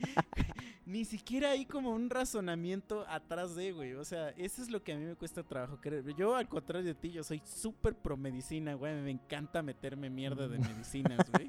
ni 0.85 1.05
siquiera 1.05 1.51
hay 1.51 1.65
como 1.65 1.91
un 1.91 2.09
razonamiento 2.09 3.05
atrás 3.07 3.55
de, 3.55 3.71
güey. 3.71 3.93
O 3.93 4.03
sea, 4.03 4.31
eso 4.31 4.61
es 4.61 4.69
lo 4.69 4.83
que 4.83 4.91
a 4.91 4.97
mí 4.97 5.05
me 5.05 5.15
cuesta 5.15 5.41
trabajo 5.43 5.79
creer. 5.79 6.13
Yo, 6.17 6.35
al 6.35 6.49
contrario 6.49 6.85
de 6.85 6.95
ti, 6.95 7.11
yo 7.11 7.23
soy 7.23 7.41
súper 7.45 7.95
pro 7.95 8.17
medicina, 8.17 8.73
güey. 8.73 8.93
Me 8.95 9.11
encanta 9.11 9.61
meterme 9.61 10.09
mierda 10.09 10.49
de 10.49 10.59
medicinas, 10.59 11.31
güey. 11.31 11.47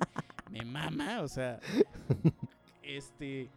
Me 0.49 0.65
mama, 0.65 1.23
o 1.23 1.27
sea... 1.27 1.59
Este... 2.85 3.51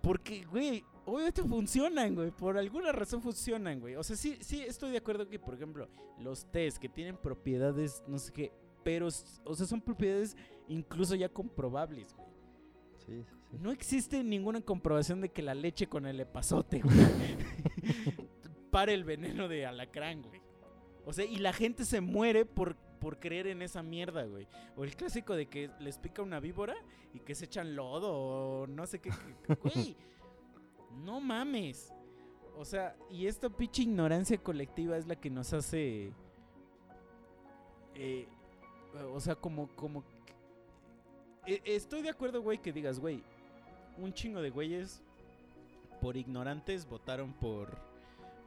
Porque, 0.00 0.44
güey, 0.44 0.84
obviamente 1.06 1.42
funcionan, 1.42 2.14
güey. 2.14 2.30
Por 2.30 2.58
alguna 2.58 2.92
razón 2.92 3.22
funcionan, 3.22 3.80
güey. 3.80 3.96
O 3.96 4.02
sea, 4.02 4.16
sí, 4.16 4.36
sí 4.40 4.62
estoy 4.62 4.90
de 4.90 4.98
acuerdo 4.98 5.28
que, 5.28 5.38
por 5.38 5.54
ejemplo, 5.54 5.88
los 6.18 6.50
test 6.50 6.78
que 6.78 6.88
tienen 6.88 7.16
propiedades, 7.16 8.02
no 8.06 8.18
sé 8.18 8.32
qué, 8.32 8.52
pero, 8.84 9.06
o 9.06 9.54
sea, 9.54 9.66
son 9.66 9.80
propiedades 9.80 10.36
incluso 10.68 11.14
ya 11.14 11.28
comprobables, 11.28 12.12
güey. 12.14 12.28
Sí, 12.98 13.24
sí, 13.24 13.36
sí. 13.50 13.58
No 13.60 13.70
existe 13.70 14.22
ninguna 14.22 14.60
comprobación 14.60 15.20
de 15.20 15.30
que 15.30 15.42
la 15.42 15.54
leche 15.54 15.86
con 15.86 16.06
el 16.06 16.20
epazote, 16.20 16.80
güey, 16.80 16.96
pare 18.70 18.94
el 18.94 19.04
veneno 19.04 19.48
de 19.48 19.66
alacrán, 19.66 20.22
güey. 20.22 20.40
O 21.04 21.12
sea, 21.12 21.24
y 21.24 21.36
la 21.36 21.52
gente 21.52 21.84
se 21.84 22.00
muere 22.00 22.44
por, 22.44 22.76
por 22.98 23.20
creer 23.20 23.46
en 23.46 23.62
esa 23.62 23.82
mierda, 23.82 24.24
güey. 24.24 24.48
O 24.76 24.82
el 24.82 24.96
clásico 24.96 25.36
de 25.36 25.46
que 25.46 25.70
les 25.78 25.98
pica 25.98 26.22
una 26.22 26.40
víbora 26.40 26.74
y 27.14 27.20
que 27.20 27.34
se 27.36 27.44
echan 27.44 27.76
lodo 27.76 28.12
o 28.12 28.66
no 28.66 28.86
sé 28.86 29.00
qué. 29.00 29.10
Güey, 29.62 29.96
no 31.04 31.20
mames. 31.20 31.92
O 32.56 32.64
sea, 32.64 32.96
y 33.10 33.26
esta 33.26 33.50
pinche 33.50 33.82
ignorancia 33.82 34.38
colectiva 34.38 34.96
es 34.96 35.06
la 35.06 35.16
que 35.16 35.30
nos 35.30 35.52
hace. 35.52 36.12
eh, 37.94 38.26
o 39.12 39.20
sea, 39.20 39.34
como. 39.34 39.68
como 39.76 40.04
eh, 41.46 41.60
estoy 41.64 42.02
de 42.02 42.10
acuerdo, 42.10 42.42
güey, 42.42 42.58
que 42.58 42.72
digas, 42.72 42.98
güey. 42.98 43.22
Un 43.98 44.12
chingo 44.12 44.40
de 44.42 44.50
güeyes 44.50 45.02
por 46.00 46.16
ignorantes 46.16 46.88
votaron 46.88 47.32
por. 47.34 47.76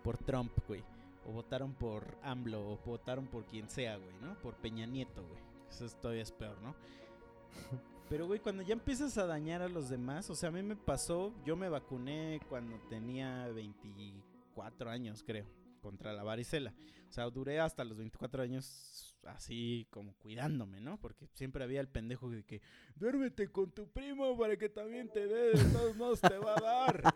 por 0.04 0.18
Trump, 0.18 0.52
güey. 0.68 0.84
O 1.28 1.32
votaron 1.32 1.74
por 1.74 2.18
AMLO, 2.24 2.72
o 2.72 2.78
votaron 2.78 3.28
por 3.28 3.46
quien 3.46 3.70
sea, 3.70 3.98
güey, 3.98 4.16
¿no? 4.22 4.34
Por 4.40 4.56
Peña 4.56 4.86
Nieto, 4.88 5.22
güey. 5.22 5.42
Eso 5.70 5.86
es, 5.86 5.96
todavía 5.96 6.24
es 6.24 6.32
peor, 6.32 6.60
¿no? 6.62 6.74
Pero, 8.10 8.26
güey, 8.26 8.40
cuando 8.40 8.64
ya 8.64 8.74
empiezas 8.74 9.18
a 9.20 9.28
dañar 9.28 9.62
a 9.62 9.70
los 9.70 9.88
demás, 9.88 10.30
o 10.32 10.36
sea, 10.36 10.50
a 10.50 10.52
mí 10.52 10.64
me 10.64 10.76
pasó, 10.76 11.32
yo 11.46 11.56
me 11.56 11.70
vacuné 11.70 12.40
cuando 12.50 12.80
tenía 12.90 13.48
24 13.50 14.90
años, 14.90 15.24
creo, 15.24 15.46
contra 15.80 16.12
la 16.12 16.24
varicela. 16.24 16.74
O 17.08 17.12
sea, 17.12 17.30
duré 17.30 17.60
hasta 17.60 17.84
los 17.84 17.98
24 17.98 18.42
años 18.42 19.16
así 19.26 19.88
como 19.92 20.16
cuidándome, 20.16 20.82
¿no? 20.82 21.00
Porque 21.00 21.28
siempre 21.34 21.64
había 21.64 21.82
el 21.82 21.88
pendejo 21.88 22.32
de 22.32 22.44
que, 22.44 22.62
duérmete 22.96 23.48
con 23.50 23.72
tu 23.72 23.88
primo 23.88 24.36
para 24.36 24.58
que 24.58 24.70
también 24.70 25.10
te 25.10 25.28
dé, 25.28 25.52
de 25.52 25.66
todos 25.72 25.96
modos 25.96 26.20
te 26.22 26.38
va 26.38 26.56
a 26.56 26.62
dar. 26.62 27.14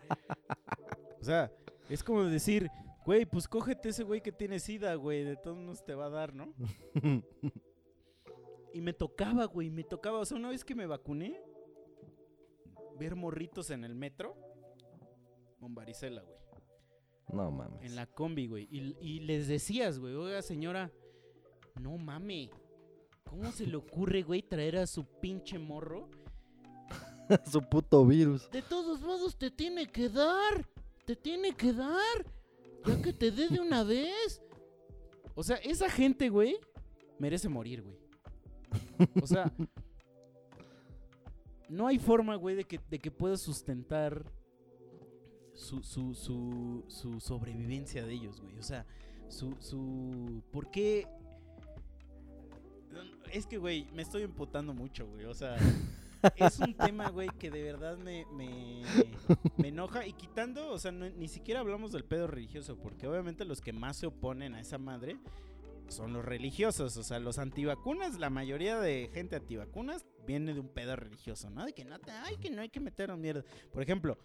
O 1.20 1.24
sea, 1.24 1.50
es 1.88 2.04
como 2.04 2.22
decir, 2.24 2.70
güey, 3.04 3.24
pues 3.24 3.48
cógete 3.48 3.88
ese 3.88 4.04
güey 4.04 4.20
que 4.20 4.30
tiene 4.30 4.60
sida, 4.60 4.94
güey, 4.94 5.24
de 5.24 5.36
todos 5.36 5.58
modos 5.58 5.84
te 5.84 5.94
va 5.94 6.06
a 6.06 6.10
dar, 6.10 6.34
¿no? 6.34 6.54
Y 8.74 8.80
me 8.80 8.92
tocaba, 8.92 9.44
güey, 9.44 9.70
me 9.70 9.84
tocaba. 9.84 10.18
O 10.18 10.24
sea, 10.24 10.36
una 10.36 10.50
vez 10.50 10.64
que 10.64 10.74
me 10.74 10.86
vacuné, 10.86 11.40
ver 12.98 13.14
morritos 13.14 13.70
en 13.70 13.84
el 13.84 13.94
metro 13.94 14.36
con 15.60 15.76
varicela, 15.76 16.22
güey. 16.22 16.36
No 17.32 17.50
mames. 17.52 17.82
En 17.82 17.94
la 17.94 18.06
combi, 18.06 18.48
güey. 18.48 18.68
Y, 18.70 18.96
y 19.00 19.20
les 19.20 19.46
decías, 19.46 20.00
güey, 20.00 20.14
oiga, 20.14 20.42
señora, 20.42 20.90
no 21.80 21.96
mame. 21.96 22.50
¿Cómo 23.22 23.52
se 23.52 23.64
le 23.64 23.76
ocurre, 23.76 24.22
güey, 24.22 24.42
traer 24.42 24.76
a 24.76 24.86
su 24.88 25.04
pinche 25.04 25.56
morro? 25.58 26.10
Su 27.50 27.62
puto 27.62 28.04
virus. 28.04 28.50
De 28.50 28.60
todos 28.60 29.00
modos, 29.00 29.36
te 29.36 29.50
tiene 29.50 29.86
que 29.86 30.08
dar. 30.08 30.68
Te 31.06 31.16
tiene 31.16 31.54
que 31.54 31.72
dar. 31.72 32.26
Ya 32.84 33.00
que 33.00 33.12
te 33.12 33.30
dé 33.30 33.48
de 33.48 33.60
una 33.60 33.84
vez. 33.84 34.42
O 35.34 35.42
sea, 35.42 35.56
esa 35.56 35.88
gente, 35.88 36.28
güey, 36.28 36.58
merece 37.18 37.48
morir, 37.48 37.82
güey. 37.82 38.03
O 39.22 39.26
sea, 39.26 39.52
no 41.68 41.86
hay 41.86 41.98
forma, 41.98 42.36
güey, 42.36 42.56
de 42.56 42.64
que, 42.64 42.80
de 42.90 42.98
que 42.98 43.10
puedas 43.10 43.40
sustentar 43.40 44.24
su, 45.52 45.82
su, 45.82 46.14
su, 46.14 46.84
su 46.88 47.20
sobrevivencia 47.20 48.04
de 48.04 48.12
ellos, 48.12 48.40
güey. 48.40 48.58
O 48.58 48.62
sea, 48.62 48.86
su, 49.28 49.56
su... 49.60 50.42
¿Por 50.50 50.70
qué? 50.70 51.06
Es 53.32 53.46
que, 53.46 53.58
güey, 53.58 53.88
me 53.92 54.02
estoy 54.02 54.22
emputando 54.22 54.74
mucho, 54.74 55.06
güey. 55.06 55.24
O 55.24 55.34
sea, 55.34 55.56
es 56.36 56.58
un 56.60 56.74
tema, 56.74 57.10
güey, 57.10 57.28
que 57.38 57.50
de 57.50 57.62
verdad 57.62 57.96
me, 57.98 58.26
me, 58.32 58.82
me 59.56 59.68
enoja. 59.68 60.06
Y 60.06 60.12
quitando, 60.12 60.70
o 60.70 60.78
sea, 60.78 60.92
ni 60.92 61.28
siquiera 61.28 61.60
hablamos 61.60 61.92
del 61.92 62.04
pedo 62.04 62.26
religioso, 62.26 62.76
porque 62.76 63.06
obviamente 63.06 63.44
los 63.44 63.60
que 63.60 63.72
más 63.72 63.96
se 63.96 64.06
oponen 64.06 64.54
a 64.54 64.60
esa 64.60 64.78
madre 64.78 65.18
son 65.88 66.12
los 66.12 66.24
religiosos. 66.24 66.96
O 66.96 67.02
sea, 67.02 67.18
los 67.18 67.38
antivacunas, 67.38 68.18
la 68.18 68.30
mayoría 68.30 68.78
de 68.80 69.10
gente 69.12 69.36
antivacunas 69.36 70.04
viene 70.26 70.54
de 70.54 70.60
un 70.60 70.68
pedo 70.68 70.96
religioso, 70.96 71.50
¿no? 71.50 71.64
De 71.64 71.72
que 71.72 71.84
no, 71.84 71.98
te, 71.98 72.10
ay, 72.10 72.36
que 72.38 72.50
no 72.50 72.62
hay 72.62 72.68
que 72.68 72.80
meter 72.80 73.10
a 73.10 73.16
mierda. 73.16 73.44
Por 73.72 73.82
ejemplo, 73.82 74.18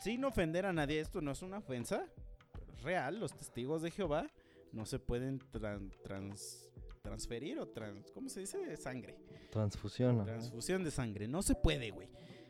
sin 0.00 0.24
ofender 0.24 0.66
a 0.66 0.72
nadie, 0.72 1.00
esto 1.00 1.20
no 1.20 1.30
es 1.32 1.42
una 1.42 1.58
ofensa. 1.58 2.06
pero 2.52 2.72
es 2.72 2.82
real, 2.82 3.20
los 3.20 3.32
testigos 3.36 3.82
de 3.82 3.90
Jehová 3.90 4.30
no 4.72 4.86
se 4.86 4.98
pueden 4.98 5.38
tran- 5.52 5.90
trans- 6.02 6.68
transferir 7.02 7.58
o 7.58 7.68
trans, 7.68 8.10
¿cómo 8.12 8.28
se 8.28 8.40
dice? 8.40 8.76
Sangre. 8.76 9.16
Transfusión. 9.50 10.24
Transfusión 10.24 10.82
de 10.84 10.90
sangre. 10.90 11.28
No 11.28 11.42
se 11.42 11.54
puede, 11.54 11.90
güey. 11.90 12.08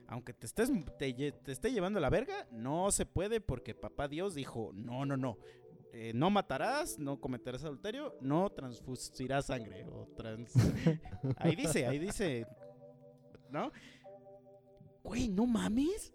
Aunque 0.08 0.34
te, 0.34 0.44
estés, 0.46 0.70
te, 0.98 1.12
te 1.32 1.52
esté 1.52 1.72
llevando 1.72 1.98
la 1.98 2.10
verga, 2.10 2.46
no 2.52 2.90
se 2.92 3.06
puede 3.06 3.40
porque 3.40 3.74
papá 3.74 4.08
Dios 4.08 4.34
dijo, 4.34 4.70
no, 4.74 5.06
no, 5.06 5.16
no. 5.16 5.38
Eh, 5.95 6.12
no 6.14 6.30
matarás, 6.30 6.99
no 6.99 7.20
cometerás 7.20 7.64
adulterio, 7.64 8.16
no 8.20 8.49
transfusirás 8.51 9.47
sangre. 9.47 9.84
O 9.84 10.07
trans... 10.16 10.53
ahí 11.36 11.55
dice, 11.55 11.86
ahí 11.86 11.99
dice. 11.99 12.47
¿No? 13.51 13.70
Güey, 15.05 15.28
no 15.28 15.47
mames. 15.47 16.14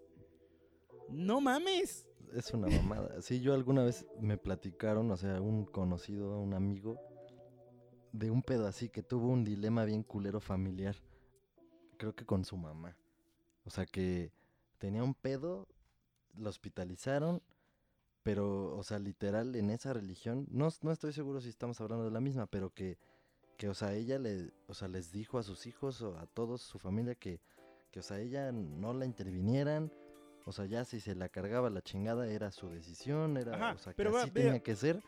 No 1.08 1.40
mames. 1.40 2.08
Es 2.34 2.52
una 2.52 2.66
mamada. 2.66 3.22
Sí, 3.22 3.40
yo 3.40 3.54
alguna 3.54 3.84
vez 3.84 4.04
me 4.20 4.36
platicaron, 4.36 5.10
o 5.12 5.16
sea, 5.16 5.40
un 5.40 5.64
conocido, 5.64 6.38
un 6.40 6.54
amigo, 6.54 7.00
de 8.12 8.30
un 8.30 8.42
pedo 8.42 8.66
así 8.66 8.88
que 8.88 9.02
tuvo 9.02 9.28
un 9.28 9.44
dilema 9.44 9.84
bien 9.84 10.02
culero 10.02 10.40
familiar. 10.40 10.96
Creo 11.96 12.16
que 12.16 12.26
con 12.26 12.44
su 12.44 12.56
mamá. 12.56 12.96
O 13.64 13.70
sea, 13.70 13.86
que 13.86 14.32
tenía 14.78 15.04
un 15.04 15.14
pedo, 15.14 15.68
lo 16.34 16.48
hospitalizaron, 16.50 17.42
pero, 18.22 18.76
o 18.76 18.82
sea, 18.82 18.98
literal, 18.98 19.54
en 19.56 19.70
esa 19.70 19.92
religión, 19.92 20.46
no, 20.50 20.68
no 20.82 20.92
estoy 20.92 21.12
seguro 21.12 21.40
si 21.40 21.48
estamos 21.48 21.80
hablando 21.80 22.04
de 22.04 22.10
la 22.10 22.20
misma, 22.20 22.46
pero 22.46 22.70
que, 22.70 22.98
que 23.56 23.68
o 23.68 23.74
sea, 23.74 23.94
ella 23.94 24.18
le, 24.18 24.52
o 24.66 24.74
sea, 24.74 24.88
les 24.88 25.12
dijo 25.12 25.38
a 25.38 25.42
sus 25.42 25.66
hijos 25.66 26.02
o 26.02 26.16
a 26.18 26.26
todos 26.26 26.60
su 26.62 26.78
familia 26.78 27.14
que, 27.14 27.40
que, 27.90 28.00
o 28.00 28.02
sea, 28.02 28.20
ella 28.20 28.52
no 28.52 28.92
la 28.92 29.06
intervinieran, 29.06 29.92
o 30.44 30.52
sea, 30.52 30.66
ya 30.66 30.84
si 30.84 31.00
se 31.00 31.14
la 31.14 31.28
cargaba 31.28 31.70
la 31.70 31.82
chingada 31.82 32.26
era 32.26 32.50
su 32.50 32.68
decisión, 32.70 33.36
era, 33.36 33.54
Ajá, 33.54 33.72
o 33.74 33.78
sea, 33.78 33.92
que 33.92 33.96
pero 33.96 34.12
va, 34.12 34.22
así 34.22 34.30
vea. 34.30 34.44
tenía 34.44 34.62
que 34.62 34.76
ser. 34.76 35.02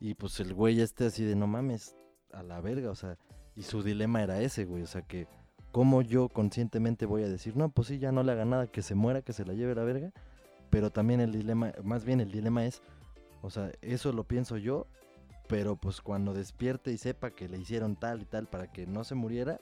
Y 0.00 0.14
pues 0.14 0.38
el 0.40 0.54
güey 0.54 0.80
este 0.80 1.06
así 1.06 1.24
de 1.24 1.34
no 1.34 1.46
mames, 1.46 1.96
a 2.32 2.42
la 2.42 2.60
verga, 2.60 2.90
o 2.90 2.94
sea, 2.94 3.18
y 3.56 3.62
su 3.62 3.82
dilema 3.82 4.22
era 4.22 4.40
ese, 4.40 4.64
güey, 4.64 4.82
o 4.82 4.86
sea, 4.86 5.02
que 5.02 5.26
cómo 5.72 6.02
yo 6.02 6.28
conscientemente 6.28 7.06
voy 7.06 7.24
a 7.24 7.28
decir, 7.28 7.56
no, 7.56 7.70
pues 7.70 7.88
sí, 7.88 7.98
ya 7.98 8.12
no 8.12 8.22
le 8.22 8.32
haga 8.32 8.44
nada, 8.44 8.66
que 8.68 8.82
se 8.82 8.94
muera, 8.94 9.22
que 9.22 9.32
se 9.32 9.44
la 9.44 9.54
lleve 9.54 9.74
la 9.74 9.84
verga, 9.84 10.12
pero 10.70 10.90
también 10.90 11.20
el 11.20 11.32
dilema, 11.32 11.72
más 11.82 12.04
bien 12.04 12.20
el 12.20 12.30
dilema 12.32 12.64
es, 12.66 12.82
o 13.42 13.50
sea, 13.50 13.72
eso 13.82 14.12
lo 14.12 14.24
pienso 14.24 14.56
yo, 14.56 14.86
pero 15.48 15.76
pues 15.76 16.00
cuando 16.00 16.34
despierte 16.34 16.92
y 16.92 16.98
sepa 16.98 17.30
que 17.30 17.48
le 17.48 17.58
hicieron 17.58 17.96
tal 17.96 18.22
y 18.22 18.24
tal 18.26 18.46
para 18.48 18.70
que 18.70 18.86
no 18.86 19.04
se 19.04 19.14
muriera, 19.14 19.60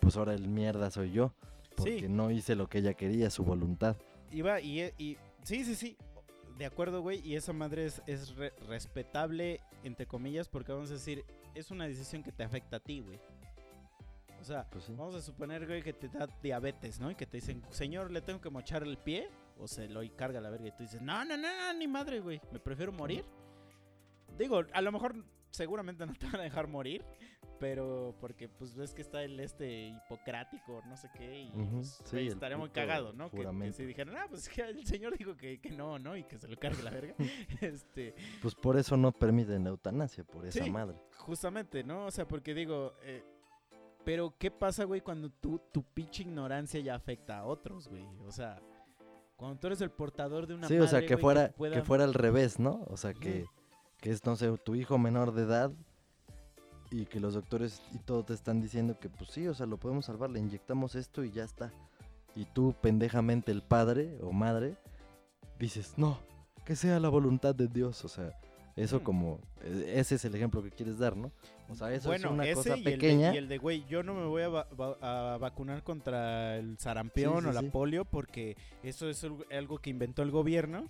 pues 0.00 0.16
ahora 0.16 0.34
el 0.34 0.48
mierda 0.48 0.90
soy 0.90 1.12
yo, 1.12 1.32
porque 1.76 2.00
Sí. 2.00 2.08
no 2.08 2.30
hice 2.30 2.54
lo 2.54 2.68
que 2.68 2.78
ella 2.78 2.94
quería, 2.94 3.30
su 3.30 3.44
voluntad. 3.44 3.96
Iba 4.30 4.60
y, 4.60 4.80
e- 4.80 4.94
y 4.98 5.16
sí, 5.42 5.64
sí, 5.64 5.74
sí. 5.74 5.96
De 6.58 6.66
acuerdo, 6.66 7.00
güey. 7.00 7.26
Y 7.26 7.34
esa 7.36 7.54
madre 7.54 7.86
es, 7.86 8.02
es 8.06 8.36
re- 8.36 8.52
respetable, 8.68 9.60
entre 9.84 10.06
comillas, 10.06 10.48
porque 10.48 10.70
vamos 10.72 10.90
a 10.90 10.94
decir, 10.94 11.24
es 11.54 11.70
una 11.70 11.86
decisión 11.86 12.22
que 12.22 12.30
te 12.30 12.42
afecta 12.44 12.76
a 12.76 12.80
ti, 12.80 13.00
güey. 13.00 13.18
O 14.40 14.44
sea, 14.44 14.68
Pues 14.70 14.84
sí. 14.84 14.92
vamos 14.94 15.14
a 15.14 15.22
suponer, 15.22 15.66
güey, 15.66 15.82
que 15.82 15.92
te 15.94 16.08
da 16.08 16.26
diabetes, 16.42 17.00
¿no? 17.00 17.10
Y 17.10 17.14
que 17.14 17.26
te 17.26 17.38
dicen, 17.38 17.62
señor, 17.70 18.10
le 18.10 18.20
tengo 18.20 18.40
que 18.40 18.50
mochar 18.50 18.82
el 18.82 18.98
pie. 18.98 19.28
O 19.62 19.68
se 19.68 19.88
lo 19.88 20.00
carga 20.16 20.40
la 20.40 20.50
verga. 20.50 20.68
Y 20.68 20.72
tú 20.72 20.82
dices, 20.82 21.00
no, 21.00 21.24
no, 21.24 21.36
no, 21.36 21.48
no, 21.48 21.78
ni 21.78 21.86
madre, 21.86 22.20
güey. 22.20 22.40
Me 22.52 22.58
prefiero 22.58 22.92
morir. 22.92 23.24
Digo, 24.38 24.62
a 24.72 24.80
lo 24.80 24.92
mejor 24.92 25.14
seguramente 25.50 26.06
no 26.06 26.14
te 26.14 26.26
van 26.26 26.36
a 26.36 26.42
dejar 26.42 26.66
morir. 26.68 27.04
Pero 27.60 28.16
porque, 28.20 28.48
pues, 28.48 28.74
ves 28.74 28.92
que 28.92 29.02
está 29.02 29.22
el 29.22 29.38
este 29.38 29.86
hipocrático, 29.86 30.82
no 30.88 30.96
sé 30.96 31.08
qué. 31.14 31.42
Y 31.42 31.50
pues, 31.52 32.00
sí, 32.06 32.26
estaría 32.26 32.56
muy 32.56 32.70
cagado, 32.70 33.12
¿no? 33.12 33.30
Que- 33.30 33.72
si 33.72 33.84
dijeran, 33.84 34.16
ah, 34.16 34.26
pues 34.28 34.48
que 34.48 34.62
el 34.62 34.84
señor 34.84 35.16
dijo 35.16 35.36
que, 35.36 35.60
que 35.60 35.70
no, 35.70 35.96
¿no? 36.00 36.16
Y 36.16 36.24
que 36.24 36.38
se 36.38 36.48
lo 36.48 36.56
cargue 36.56 36.82
la 36.82 36.90
verga. 36.90 37.14
este, 37.60 38.16
Pues 38.40 38.56
por 38.56 38.76
eso 38.76 38.96
no 38.96 39.12
permiten 39.12 39.62
la 39.62 39.70
eutanasia, 39.70 40.24
por 40.24 40.44
esa 40.44 40.64
Sí. 40.64 40.70
madre. 40.70 40.96
justamente, 41.18 41.84
¿no? 41.84 42.06
O 42.06 42.10
sea, 42.10 42.26
porque 42.26 42.52
digo, 42.52 42.94
eh, 43.02 43.22
pero 44.04 44.34
¿qué 44.36 44.50
pasa, 44.50 44.82
güey, 44.82 45.00
cuando 45.00 45.30
tú, 45.30 45.60
tu 45.72 45.84
pinche 45.84 46.24
ignorancia 46.24 46.80
ya 46.80 46.96
afecta 46.96 47.38
a 47.38 47.44
otros, 47.44 47.86
güey? 47.86 48.04
O 48.26 48.32
sea, 48.32 48.60
cuando 49.36 49.58
tú 49.58 49.66
eres 49.68 49.80
el 49.80 49.90
portador 49.90 50.46
de 50.46 50.54
una 50.54 50.68
Sí, 50.68 50.78
o 50.78 50.86
sea, 50.86 51.00
que 51.00 51.14
güey, 51.14 51.20
fuera, 51.20 51.48
que, 51.48 51.54
pueda- 51.54 51.84
fuera 51.84 52.04
al 52.04 52.14
revés, 52.14 52.58
¿no? 52.58 52.84
O 52.88 52.96
sea, 52.96 53.12
que, 53.14 53.46
que 53.98 54.10
es, 54.10 54.24
no 54.24 54.36
sé, 54.36 54.56
tu 54.58 54.74
hijo 54.74 54.98
menor 54.98 55.32
de 55.32 55.42
edad 55.42 55.72
y 56.90 57.06
que 57.06 57.20
los 57.20 57.34
doctores 57.34 57.80
y 57.92 57.98
todo 57.98 58.24
te 58.24 58.34
están 58.34 58.60
diciendo 58.60 58.98
que, 59.00 59.08
pues 59.08 59.30
sí, 59.30 59.48
o 59.48 59.54
sea, 59.54 59.66
lo 59.66 59.78
podemos 59.78 60.04
salvar, 60.04 60.30
le 60.30 60.38
inyectamos 60.40 60.94
esto 60.94 61.24
y 61.24 61.30
ya 61.32 61.44
está. 61.44 61.72
Y 62.34 62.44
tú, 62.46 62.74
pendejamente, 62.80 63.50
el 63.52 63.62
padre 63.62 64.18
o 64.22 64.32
madre, 64.32 64.76
dices, 65.58 65.94
no, 65.96 66.18
que 66.64 66.76
sea 66.76 67.00
la 67.00 67.08
voluntad 67.08 67.54
de 67.54 67.68
Dios. 67.68 68.04
O 68.04 68.08
sea, 68.08 68.32
eso 68.76 69.00
Mm. 69.00 69.02
como, 69.02 69.40
e- 69.62 69.94
ese 69.98 70.14
es 70.16 70.24
el 70.24 70.34
ejemplo 70.34 70.62
que 70.62 70.70
quieres 70.70 70.98
dar, 70.98 71.16
¿no? 71.16 71.30
O 71.68 71.74
sea, 71.74 71.92
eso 71.92 72.08
bueno, 72.08 72.28
es 72.28 72.32
una 72.34 72.44
ese 72.44 72.54
cosa 72.54 72.70
y 72.76 72.78
el 72.78 72.84
de- 72.84 72.90
pequeña. 72.92 73.34
y 73.34 73.36
el 73.38 73.48
de, 73.48 73.58
güey, 73.58 73.84
yo 73.86 74.02
no 74.02 74.14
me 74.14 74.26
voy 74.26 74.42
a, 74.42 74.48
va- 74.48 74.66
a 75.34 75.38
vacunar 75.38 75.82
contra 75.82 76.56
el 76.56 76.78
sarampión 76.78 77.42
Sí, 77.42 77.48
o 77.48 77.52
la 77.52 77.60
sí. 77.60 77.70
polio 77.70 78.04
porque 78.04 78.56
eso 78.82 79.08
es 79.08 79.24
algo- 79.50 79.78
que 79.78 79.90
inventó 79.90 80.22
el 80.22 80.30
gobierno 80.30 80.88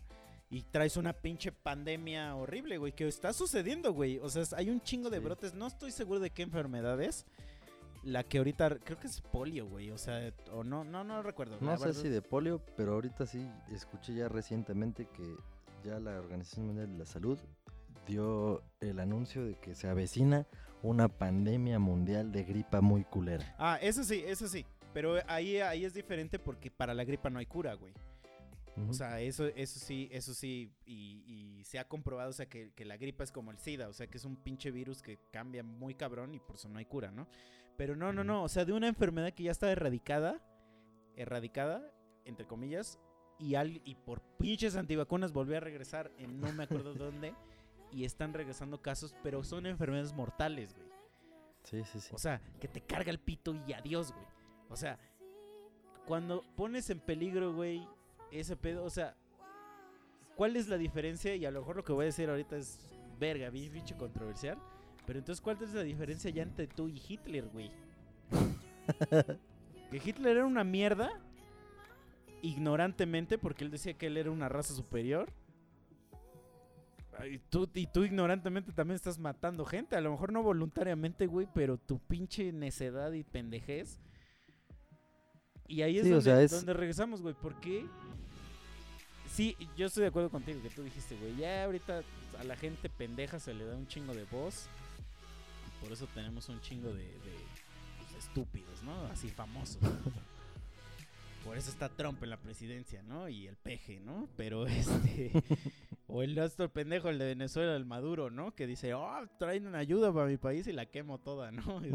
y 0.51 0.63
traes 0.63 0.97
una 0.97 1.13
pinche 1.13 1.51
pandemia 1.53 2.35
horrible, 2.37 2.79
güey, 2.79 2.93
que 2.93 3.07
está 3.09 3.33
sucediendo, 3.33 3.93
güey. 3.93 4.19
O 4.19 4.29
sea, 4.29 4.43
hay 4.57 4.71
un 4.71 4.81
chingo 4.83 5.09
de 5.11 5.19
brotes, 5.19 5.55
no 5.55 5.67
estoy 5.67 5.91
seguro 5.93 6.21
de 6.21 6.31
qué 6.31 6.43
enfermedad 6.43 7.01
es. 7.01 7.25
La 8.05 8.25
que 8.25 8.39
ahorita, 8.39 8.79
creo 8.81 8.99
que 8.99 9.07
es 9.07 9.21
polio, 9.21 9.67
güey, 9.69 9.93
o 9.93 9.97
sea, 9.99 10.33
o 10.53 10.65
no, 10.65 10.83
no, 10.83 11.05
no 11.05 11.23
recuerdo. 11.23 11.57
No 11.61 11.77
sé 11.79 11.95
si 11.95 12.09
de 12.09 12.21
polio, 12.21 12.61
pero 12.77 12.95
ahorita 12.95 13.27
sí 13.27 13.49
escuché 13.71 14.13
ya 14.15 14.29
recientemente 14.29 15.07
que 15.07 15.37
ya 15.83 15.99
la 15.99 16.19
Organización 16.19 16.67
Mundial 16.67 16.93
de 16.93 16.99
la 16.99 17.07
Salud 17.07 17.39
dio 18.07 18.63
el 18.81 19.01
anuncio 19.01 19.45
de 19.45 19.55
que 19.55 19.75
se 19.75 19.89
avecina 19.89 20.47
una 20.83 21.09
pandemia 21.09 21.79
mundial 21.79 22.33
de 22.33 22.45
gripa 22.45 22.81
muy 22.81 23.05
culera. 23.05 23.55
Ah, 23.59 23.79
eso 23.81 24.03
sí, 24.03 24.23
eso 24.27 24.49
sí. 24.49 24.67
Pero 24.93 25.15
ahí, 25.27 25.59
ahí 25.59 25.85
es 25.85 25.95
diferente 25.95 26.39
porque 26.39 26.71
para 26.71 26.95
la 26.95 27.05
gripa 27.05 27.31
no 27.31 27.39
hay 27.39 27.47
cura, 27.47 27.75
güey. 27.75 27.95
O 28.89 28.93
sea, 28.95 29.21
eso, 29.21 29.47
eso 29.49 29.79
sí, 29.79 30.09
eso 30.11 30.33
sí, 30.33 30.73
y, 30.87 31.23
y 31.27 31.65
se 31.65 31.79
ha 31.79 31.87
comprobado, 31.87 32.31
o 32.31 32.33
sea, 32.33 32.47
que, 32.47 32.73
que 32.73 32.87
la 32.87 32.97
gripa 32.97 33.23
es 33.23 33.31
como 33.31 33.51
el 33.51 33.59
SIDA, 33.59 33.89
o 33.89 33.93
sea, 33.93 34.07
que 34.07 34.17
es 34.17 34.25
un 34.25 34.37
pinche 34.37 34.71
virus 34.71 35.03
que 35.03 35.19
cambia 35.31 35.63
muy 35.63 35.95
cabrón 35.95 36.35
y 36.35 36.41
por 36.41 36.57
eso 36.57 36.71
no 36.71 36.79
hay 36.79 36.87
cura, 36.87 37.11
¿no? 37.11 37.29
Pero 37.77 37.97
no, 37.97 38.15
no, 38.15 38.25
no, 38.25 38.43
o 38.43 38.49
sea, 38.49 38.65
de 38.65 38.73
una 38.73 38.89
enfermedad 38.89 39.35
que 39.35 39.43
ya 39.43 39.51
está 39.51 39.71
erradicada, 39.71 40.41
erradicada, 41.17 41.93
entre 42.25 42.47
comillas, 42.47 42.99
y, 43.43 43.57
al, 43.57 43.81
y 43.85 43.97
por 43.97 44.21
pinches 44.39 44.77
antivacunas 44.77 45.33
volvió 45.33 45.57
a 45.57 45.61
regresar 45.61 46.11
en 46.19 46.41
no 46.41 46.53
me 46.53 46.65
acuerdo 46.65 46.95
dónde, 46.95 47.35
y 47.91 48.05
están 48.05 48.33
regresando 48.33 48.81
casos, 48.81 49.15
pero 49.23 49.45
son 49.45 49.67
enfermedades 49.67 50.15
mortales, 50.15 50.75
güey. 50.75 50.89
Sí, 51.65 51.83
sí, 51.85 52.01
sí. 52.01 52.11
O 52.13 52.19
sea, 52.19 52.41
que 52.61 52.69
te 52.69 52.81
carga 52.81 53.11
el 53.11 53.19
pito 53.19 53.55
y 53.67 53.73
adiós, 53.73 54.13
güey. 54.13 54.25
O 54.69 54.77
sea, 54.77 54.99
cuando 56.07 56.43
pones 56.57 56.89
en 56.91 57.01
peligro, 57.01 57.55
güey, 57.55 57.87
ese 58.31 58.57
pedo, 58.57 58.85
o 58.85 58.91
sea, 58.91 59.15
¿cuál 60.35 60.57
es 60.57 60.69
la 60.69 60.79
diferencia? 60.79 61.37
Y 61.37 61.45
a 61.45 61.51
lo 61.51 61.61
mejor 61.61 61.77
lo 61.77 61.85
que 61.85 61.93
voy 61.93 62.05
a 62.05 62.07
decir 62.07 62.29
ahorita 62.29 62.57
es 62.57 62.79
verga, 63.21 63.51
bien 63.51 63.73
pinche 63.73 63.97
controversial. 63.97 64.59
Pero 65.07 65.19
entonces, 65.19 65.43
¿cuál 65.43 65.59
es 65.63 65.75
la 65.75 65.83
diferencia 65.83 66.31
ya 66.31 66.43
entre 66.43 66.67
tú 66.67 66.89
y 66.89 67.01
Hitler, 67.07 67.49
güey? 67.49 67.71
que 69.91 69.97
Hitler 70.05 70.39
era 70.39 70.47
una 70.47 70.65
mierda, 70.65 71.11
ignorantemente, 72.43 73.39
porque 73.39 73.65
él 73.65 73.71
decía 73.71 73.95
que 73.95 74.07
él 74.09 74.17
era 74.19 74.31
una 74.31 74.49
raza 74.49 74.75
superior. 74.75 75.31
Y 77.31 77.39
tú, 77.39 77.69
y 77.75 77.87
tú 77.87 78.05
ignorantemente 78.05 78.73
también 78.73 78.97
estás 78.97 79.19
matando 79.19 79.65
gente. 79.65 79.97
A 79.97 80.01
lo 80.01 80.11
mejor 80.11 80.33
no 80.33 80.43
voluntariamente, 80.43 81.27
güey, 81.27 81.47
pero 81.55 81.79
tu 81.79 81.99
pinche 82.01 82.53
necedad 82.53 83.13
y 83.13 83.23
pendejez. 83.23 84.01
Y 85.69 85.83
ahí 85.83 85.99
es, 85.99 86.05
Sí, 86.05 86.11
o 86.11 86.17
donde, 86.17 86.25
sea, 86.31 86.43
es- 86.43 86.51
donde 86.51 86.73
regresamos, 86.75 87.23
güey. 87.23 87.35
¿Por 87.35 87.61
qué? 87.61 87.87
Sí, 89.31 89.57
yo 89.77 89.87
estoy 89.87 90.03
de 90.03 90.09
acuerdo 90.09 90.31
contigo 90.31 90.61
que 90.63 90.71
tú 90.71 90.83
dijiste, 90.83 91.17
güey. 91.17 91.37
Ya 91.37 91.65
ahorita 91.65 92.03
a 92.41 92.45
la 92.45 92.57
gente 92.57 92.89
pendeja 92.91 93.39
se 93.39 93.55
le 93.55 93.65
da 93.67 93.77
un 93.77 93.87
chingo 93.87 94.15
de 94.15 94.25
voz. 94.25 94.67
Por 95.81 95.93
eso 95.93 96.07
tenemos 96.15 96.49
un 96.49 96.61
chingo 96.61 96.89
de, 96.89 97.05
de, 97.05 97.37
pues, 98.11 98.25
estúpidos, 98.25 98.83
¿no? 98.83 99.05
Así 99.07 99.29
famosos. 99.29 99.79
Por 101.45 101.57
eso 101.57 101.71
está 101.71 101.89
Trump 101.89 102.23
en 102.23 102.31
la 102.31 102.37
presidencia, 102.37 103.03
¿no? 103.03 103.29
Y 103.29 103.47
el 103.47 103.57
peje, 103.57 104.01
¿no? 104.01 104.29
Pero 104.37 104.67
este. 104.67 105.33
o 106.07 106.23
el 106.23 106.39
otro 106.39 106.73
pendejo, 106.73 107.09
el 107.09 107.19
de 107.19 107.27
Venezuela, 107.27 107.75
el 107.75 107.85
Maduro, 107.85 108.31
¿no? 108.31 108.55
Que 108.55 108.67
dice, 108.67 108.95
oh, 108.95 109.27
traen 109.39 109.67
una 109.67 109.79
ayuda 109.79 110.13
para 110.13 110.27
mi 110.27 110.37
país 110.37 110.67
y 110.67 110.73
la 110.73 110.87
quemo 110.87 111.19
toda, 111.19 111.51
¿no? 111.51 111.81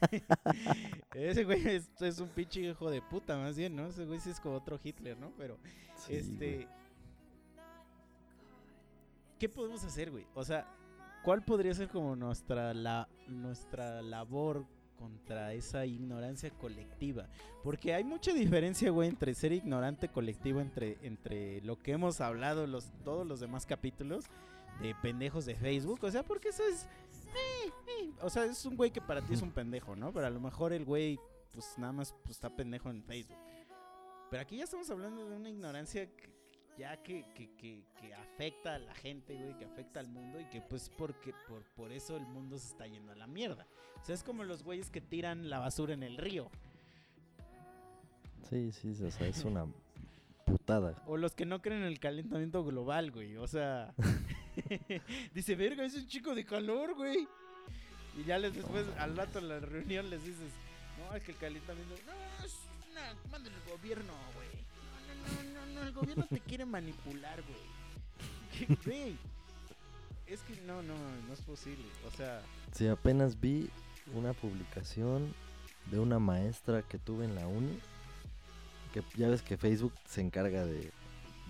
Este, 0.00 1.30
Ese 1.30 1.42
güey 1.44 1.66
es, 1.66 1.90
es 2.00 2.20
un 2.20 2.28
pinche 2.28 2.60
hijo 2.60 2.88
de 2.88 3.02
puta, 3.02 3.36
más 3.36 3.56
bien, 3.56 3.74
¿no? 3.74 3.88
Ese 3.88 4.04
güey 4.04 4.20
sí 4.20 4.30
es 4.30 4.38
como 4.38 4.54
otro 4.54 4.78
Hitler, 4.82 5.18
¿no? 5.18 5.32
Pero, 5.36 5.58
Sí, 5.96 6.12
güey. 6.12 6.18
este. 6.20 6.68
¿Qué 9.40 9.48
podemos 9.48 9.82
hacer, 9.84 10.10
güey? 10.10 10.24
O 10.34 10.44
sea, 10.44 10.66
¿cuál 11.24 11.44
podría 11.44 11.74
ser 11.74 11.88
como 11.88 12.14
nuestra, 12.16 12.74
la, 12.74 13.08
nuestra 13.26 14.02
labor 14.02 14.66
contra 14.98 15.52
esa 15.54 15.86
ignorancia 15.86 16.50
colectiva? 16.50 17.26
Porque 17.62 17.94
hay 17.94 18.04
mucha 18.04 18.32
diferencia, 18.32 18.90
güey, 18.90 19.08
entre 19.08 19.34
ser 19.34 19.52
ignorante 19.52 20.08
colectivo, 20.08 20.60
entre, 20.60 20.98
entre 21.02 21.60
lo 21.62 21.78
que 21.78 21.92
hemos 21.92 22.20
hablado 22.20 22.66
los, 22.66 22.90
todos 23.04 23.26
los 23.26 23.40
demás 23.40 23.64
capítulos 23.66 24.24
de 24.82 24.94
pendejos 25.02 25.46
de 25.46 25.54
Facebook. 25.54 26.00
O 26.04 26.10
sea, 26.10 26.22
porque 26.22 26.48
eso 26.50 26.62
es. 26.64 26.84
eh, 26.84 27.70
eh, 28.02 28.10
O 28.22 28.28
sea, 28.30 28.44
es 28.44 28.64
un 28.66 28.76
güey 28.76 28.90
que 28.90 29.00
para 29.00 29.22
ti 29.22 29.34
es 29.34 29.42
un 29.42 29.50
pendejo, 29.52 29.96
¿no? 29.96 30.12
Pero 30.12 30.26
a 30.26 30.30
lo 30.30 30.40
mejor 30.40 30.72
el 30.72 30.84
güey, 30.84 31.18
pues 31.52 31.74
nada 31.78 31.92
más 31.92 32.12
pues, 32.24 32.36
está 32.36 32.54
pendejo 32.54 32.90
en 32.90 33.02
Facebook. 33.02 33.38
Pero 34.30 34.42
aquí 34.42 34.56
ya 34.58 34.64
estamos 34.64 34.88
hablando 34.90 35.28
de 35.28 35.36
una 35.36 35.48
ignorancia 35.48 36.06
que- 36.14 36.37
ya 36.78 36.96
que, 37.02 37.24
que, 37.34 37.50
que, 37.56 37.84
que 38.00 38.14
afecta 38.14 38.76
a 38.76 38.78
la 38.78 38.94
gente, 38.94 39.34
güey, 39.34 39.56
que 39.58 39.64
afecta 39.64 40.00
al 40.00 40.08
mundo 40.08 40.40
y 40.40 40.44
que 40.44 40.60
pues 40.60 40.90
porque 40.96 41.34
por, 41.48 41.62
por 41.74 41.92
eso 41.92 42.16
el 42.16 42.26
mundo 42.26 42.56
se 42.56 42.68
está 42.68 42.86
yendo 42.86 43.12
a 43.12 43.16
la 43.16 43.26
mierda. 43.26 43.66
O 44.00 44.04
sea, 44.04 44.14
es 44.14 44.22
como 44.22 44.44
los 44.44 44.62
güeyes 44.62 44.90
que 44.90 45.00
tiran 45.00 45.50
la 45.50 45.58
basura 45.58 45.94
en 45.94 46.04
el 46.04 46.16
río. 46.16 46.50
Sí, 48.48 48.72
sí, 48.72 48.90
o 49.04 49.10
sea, 49.10 49.26
es 49.26 49.44
una 49.44 49.66
putada. 50.46 51.02
O 51.06 51.16
los 51.16 51.34
que 51.34 51.44
no 51.44 51.60
creen 51.60 51.82
en 51.82 51.88
el 51.88 51.98
calentamiento 51.98 52.64
global, 52.64 53.10
güey. 53.10 53.36
O 53.36 53.46
sea, 53.46 53.92
dice, 55.34 55.56
verga, 55.56 55.84
es 55.84 55.94
un 55.94 56.06
chico 56.06 56.34
de 56.34 56.44
calor, 56.44 56.94
güey. 56.94 57.28
Y 58.16 58.24
ya 58.24 58.38
les 58.38 58.54
después, 58.54 58.86
al 58.98 59.16
rato 59.16 59.40
en 59.40 59.48
la 59.48 59.60
reunión 59.60 60.08
les 60.10 60.24
dices, 60.24 60.50
no, 60.98 61.14
es 61.14 61.22
que 61.22 61.32
el 61.32 61.38
calentamiento, 61.38 61.94
no, 62.06 62.44
es 62.44 62.56
una, 62.90 63.14
manda 63.30 63.50
el 63.50 63.72
gobierno, 63.72 64.12
güey. 64.34 64.47
No, 65.54 65.66
no, 65.66 65.74
no, 65.74 65.82
el 65.82 65.92
gobierno 65.92 66.26
te 66.28 66.40
quiere 66.40 66.64
manipular, 66.64 67.42
güey. 67.42 68.66
¿Qué, 68.66 68.76
Güey. 68.84 69.16
Es 70.26 70.40
que 70.42 70.60
no, 70.62 70.82
no, 70.82 70.94
no 71.26 71.32
es 71.32 71.40
posible. 71.40 71.86
O 72.06 72.10
sea, 72.10 72.42
Sí, 72.72 72.86
apenas 72.86 73.40
vi 73.40 73.70
una 74.14 74.32
publicación 74.34 75.32
de 75.90 75.98
una 75.98 76.18
maestra 76.18 76.82
que 76.82 76.98
tuve 76.98 77.24
en 77.24 77.34
la 77.34 77.46
uni. 77.46 77.78
Que 78.92 79.02
ya 79.16 79.28
ves 79.28 79.42
que 79.42 79.56
Facebook 79.56 79.94
se 80.06 80.20
encarga 80.20 80.64
de 80.64 80.90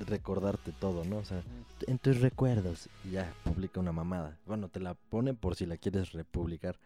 recordarte 0.00 0.72
todo, 0.72 1.04
¿no? 1.04 1.18
O 1.18 1.24
sea, 1.24 1.42
en 1.86 1.98
tus 1.98 2.20
recuerdos. 2.20 2.88
Y 3.04 3.12
ya 3.12 3.32
publica 3.44 3.80
una 3.80 3.92
mamada. 3.92 4.38
Bueno, 4.46 4.68
te 4.68 4.80
la 4.80 4.94
pone 4.94 5.34
por 5.34 5.56
si 5.56 5.66
la 5.66 5.76
quieres 5.76 6.12
republicar. 6.12 6.78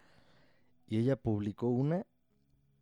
Y 0.88 0.98
ella 0.98 1.16
publicó 1.16 1.68
una 1.68 2.06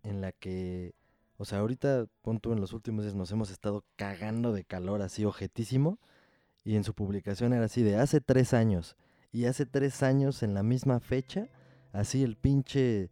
en 0.03 0.21
la 0.21 0.33
que, 0.33 0.95
o 1.41 1.47
sea, 1.47 1.61
ahorita, 1.61 2.07
pon 2.20 2.38
en 2.45 2.61
los 2.61 2.74
últimos 2.74 3.03
días 3.03 3.14
nos 3.14 3.32
hemos 3.32 3.51
estado 3.51 3.82
cagando 3.97 4.53
de 4.53 4.62
calor 4.62 5.01
así 5.01 5.24
ojetísimo. 5.24 5.99
Y 6.64 6.76
en 6.76 6.84
su 6.84 6.93
publicación 6.93 7.55
era 7.55 7.64
así 7.64 7.82
de 7.82 7.97
hace 7.97 8.20
tres 8.20 8.53
años. 8.53 8.95
Y 9.32 9.47
hace 9.47 9.64
tres 9.64 10.03
años, 10.03 10.43
en 10.43 10.53
la 10.53 10.62
misma 10.62 11.01
fecha, 11.01 11.49
así 11.95 12.22
el 12.22 12.36
pinche 12.36 13.09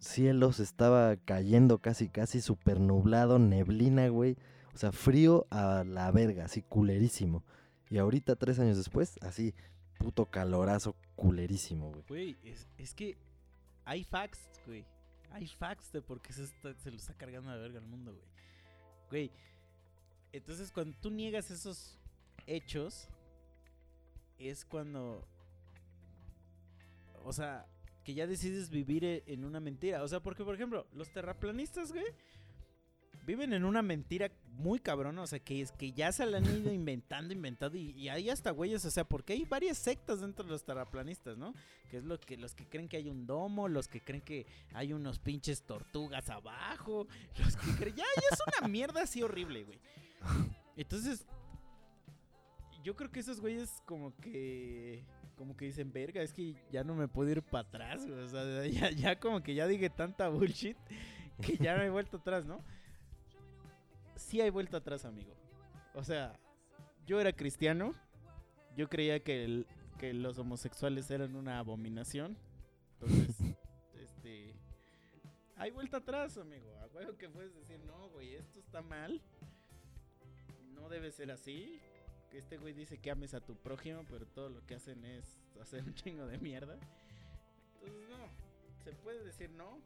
cielo 0.00 0.52
se 0.52 0.64
estaba 0.64 1.14
cayendo 1.14 1.78
casi, 1.78 2.08
casi 2.08 2.40
super 2.40 2.80
nublado, 2.80 3.38
neblina, 3.38 4.08
güey. 4.08 4.36
O 4.74 4.76
sea, 4.76 4.90
frío 4.90 5.46
a 5.50 5.84
la 5.86 6.10
verga, 6.10 6.46
así 6.46 6.62
culerísimo. 6.62 7.44
Y 7.88 7.98
ahorita, 7.98 8.34
tres 8.34 8.58
años 8.58 8.78
después, 8.78 9.16
así, 9.22 9.54
puto 9.96 10.26
calorazo 10.26 10.96
culerísimo, 11.14 11.92
güey. 11.92 12.04
Güey, 12.08 12.36
es, 12.42 12.66
es 12.78 12.94
que 12.94 13.16
hay 13.84 14.02
facts, 14.02 14.40
güey. 14.66 14.84
Hay 15.30 15.46
facts 15.46 15.92
de 15.92 16.02
por 16.02 16.20
qué 16.20 16.32
se, 16.32 16.44
está- 16.44 16.68
lo 16.90 16.96
está 16.96 17.14
cargando 17.14 17.50
de 17.52 17.58
verga 17.58 17.78
al 17.78 17.86
mundo, 17.86 18.12
güey. 18.12 18.24
Güey, 19.10 19.30
entonces 20.32 20.70
cuando 20.72 20.96
tú 21.00 21.10
niegas 21.10 21.50
esos 21.50 21.98
hechos, 22.46 23.08
es 24.38 24.64
cuando... 24.64 25.26
O 27.24 27.32
sea, 27.32 27.66
que 28.04 28.14
ya 28.14 28.26
decides 28.26 28.70
vivir 28.70 29.04
e- 29.04 29.22
en 29.26 29.44
una 29.44 29.60
mentira. 29.60 30.02
O 30.02 30.08
sea, 30.08 30.20
porque, 30.20 30.42
por 30.44 30.54
ejemplo, 30.54 30.86
los 30.94 31.12
terraplanistas, 31.12 31.92
güey, 31.92 32.06
viven 33.26 33.52
en 33.52 33.64
una 33.64 33.82
mentira 33.82 34.30
muy 34.60 34.78
cabrona. 34.78 35.22
O 35.22 35.26
sea, 35.26 35.38
que 35.38 35.60
es 35.60 35.72
que 35.72 35.92
ya 35.92 36.12
se 36.12 36.24
la 36.26 36.38
han 36.38 36.44
ido 36.44 36.72
inventando, 36.72 37.34
inventando. 37.34 37.76
Y, 37.76 37.90
y 37.92 38.08
hay 38.08 38.30
hasta 38.30 38.50
güeyes, 38.50 38.84
o 38.84 38.90
sea, 38.90 39.04
porque 39.04 39.32
hay 39.32 39.44
varias 39.44 39.78
sectas 39.78 40.20
dentro 40.20 40.44
de 40.44 40.50
los 40.52 40.64
terraplanistas, 40.64 41.36
¿no? 41.36 41.54
Que 41.90 41.98
es 41.98 42.04
lo 42.04 42.20
que 42.20 42.36
los 42.36 42.54
que 42.54 42.66
creen 42.66 42.88
que 42.88 42.96
hay 42.96 43.08
un 43.08 43.26
domo, 43.26 43.68
los 43.68 43.88
que 43.88 44.00
creen 44.00 44.22
que 44.22 44.46
hay 44.72 44.92
unos 44.92 45.18
pinches 45.18 45.62
tortugas 45.62 46.28
abajo, 46.30 47.06
los 47.38 47.56
que 47.56 47.72
creen. 47.76 47.96
Ya, 47.96 48.04
ya 48.16 48.28
es 48.30 48.38
una 48.58 48.68
mierda 48.68 49.02
así 49.02 49.22
horrible, 49.22 49.64
güey. 49.64 49.80
Entonces, 50.76 51.26
yo 52.84 52.94
creo 52.94 53.10
que 53.10 53.20
esos 53.20 53.40
güeyes 53.40 53.82
como 53.86 54.14
que 54.16 55.04
como 55.36 55.56
que 55.56 55.64
dicen, 55.64 55.90
verga, 55.90 56.20
es 56.20 56.34
que 56.34 56.54
ya 56.70 56.84
no 56.84 56.94
me 56.94 57.08
puedo 57.08 57.30
ir 57.30 57.42
para 57.42 57.66
atrás, 57.66 58.06
güey. 58.06 58.20
O 58.20 58.28
sea, 58.28 58.66
ya, 58.66 58.90
ya 58.90 59.18
como 59.18 59.42
que 59.42 59.54
ya 59.54 59.66
dije 59.66 59.88
tanta 59.88 60.28
bullshit 60.28 60.76
que 61.40 61.56
ya 61.56 61.76
no 61.76 61.82
he 61.82 61.88
vuelto 61.88 62.18
atrás, 62.18 62.44
¿no? 62.44 62.62
Sí 64.20 64.40
hay 64.40 64.50
vuelta 64.50 64.76
atrás, 64.76 65.04
amigo. 65.04 65.34
O 65.94 66.04
sea, 66.04 66.38
yo 67.06 67.20
era 67.20 67.32
cristiano, 67.32 67.94
yo 68.76 68.88
creía 68.88 69.20
que, 69.20 69.44
el- 69.44 69.66
que 69.98 70.12
los 70.12 70.38
homosexuales 70.38 71.10
eran 71.10 71.34
una 71.34 71.58
abominación. 71.58 72.36
Entonces, 73.00 73.36
este... 73.94 74.54
Hay 75.56 75.70
vuelta 75.72 75.98
atrás, 75.98 76.38
amigo. 76.38 76.70
A 76.80 76.86
huevo 76.86 77.16
que 77.16 77.28
puedes 77.28 77.54
decir, 77.54 77.80
no, 77.86 78.08
güey, 78.10 78.34
esto 78.34 78.60
está 78.60 78.82
mal. 78.82 79.20
No 80.74 80.88
debe 80.88 81.10
ser 81.10 81.30
así. 81.30 81.80
Que 82.30 82.38
este 82.38 82.58
güey 82.58 82.72
dice 82.72 82.98
que 82.98 83.10
ames 83.10 83.34
a 83.34 83.40
tu 83.40 83.56
prójimo, 83.56 84.04
pero 84.08 84.26
todo 84.26 84.48
lo 84.48 84.64
que 84.66 84.76
hacen 84.76 85.04
es 85.04 85.42
hacer 85.60 85.82
un 85.82 85.94
chingo 85.94 86.26
de 86.26 86.38
mierda. 86.38 86.78
Entonces, 87.74 88.08
no. 88.08 88.84
Se 88.84 88.92
puede 88.92 89.24
decir 89.24 89.50
no. 89.50 89.78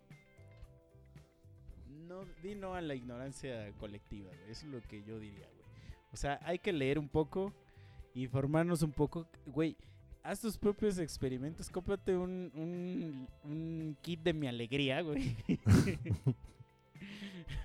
No, 2.08 2.24
di 2.42 2.54
no 2.54 2.74
a 2.74 2.80
la 2.80 2.94
ignorancia 2.94 3.72
colectiva, 3.78 4.28
güey. 4.28 4.50
Eso 4.50 4.66
es 4.66 4.72
lo 4.72 4.82
que 4.82 5.02
yo 5.02 5.18
diría, 5.18 5.46
güey. 5.46 5.64
O 6.12 6.16
sea, 6.16 6.38
hay 6.42 6.58
que 6.58 6.72
leer 6.72 6.98
un 6.98 7.08
poco 7.08 7.52
informarnos 8.14 8.82
un 8.82 8.92
poco, 8.92 9.26
güey. 9.46 9.76
Haz 10.22 10.40
tus 10.40 10.56
propios 10.56 10.98
experimentos, 10.98 11.68
cómprate 11.68 12.16
un, 12.16 12.50
un, 12.54 13.28
un 13.42 13.96
kit 14.00 14.20
de 14.20 14.32
mi 14.32 14.46
alegría, 14.46 15.02
güey. 15.02 15.36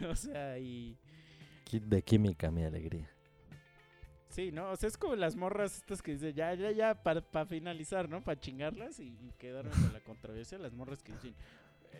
o 0.10 0.16
sea, 0.16 0.60
y... 0.60 0.98
Kit 1.64 1.84
de 1.84 2.02
química, 2.02 2.52
mi 2.52 2.64
alegría. 2.64 3.10
Sí, 4.28 4.52
¿no? 4.52 4.72
O 4.72 4.76
sea, 4.76 4.90
es 4.90 4.98
como 4.98 5.16
las 5.16 5.36
morras 5.36 5.78
estas 5.78 6.02
que 6.02 6.14
dicen, 6.14 6.34
ya, 6.34 6.54
ya, 6.54 6.72
ya, 6.72 7.02
para 7.02 7.46
finalizar, 7.46 8.10
¿no? 8.10 8.24
Para 8.24 8.40
chingarlas 8.40 9.00
y, 9.00 9.08
y 9.08 9.34
quedarme 9.38 9.72
con 9.72 9.94
la 9.94 10.02
controversia. 10.02 10.58
Las 10.58 10.74
morras 10.74 11.02
que 11.02 11.14
dicen, 11.14 11.36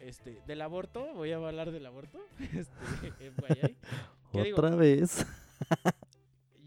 este, 0.02 0.42
del 0.48 0.62
aborto, 0.62 1.14
voy 1.14 1.32
a 1.32 1.38
hablar 1.38 1.72
del 1.72 1.86
aborto. 1.86 2.20
Este, 2.40 3.32
FYI. 3.32 3.78
¿Qué 4.32 4.44
digo? 4.44 4.58
Otra 4.58 4.76
vez. 4.76 5.26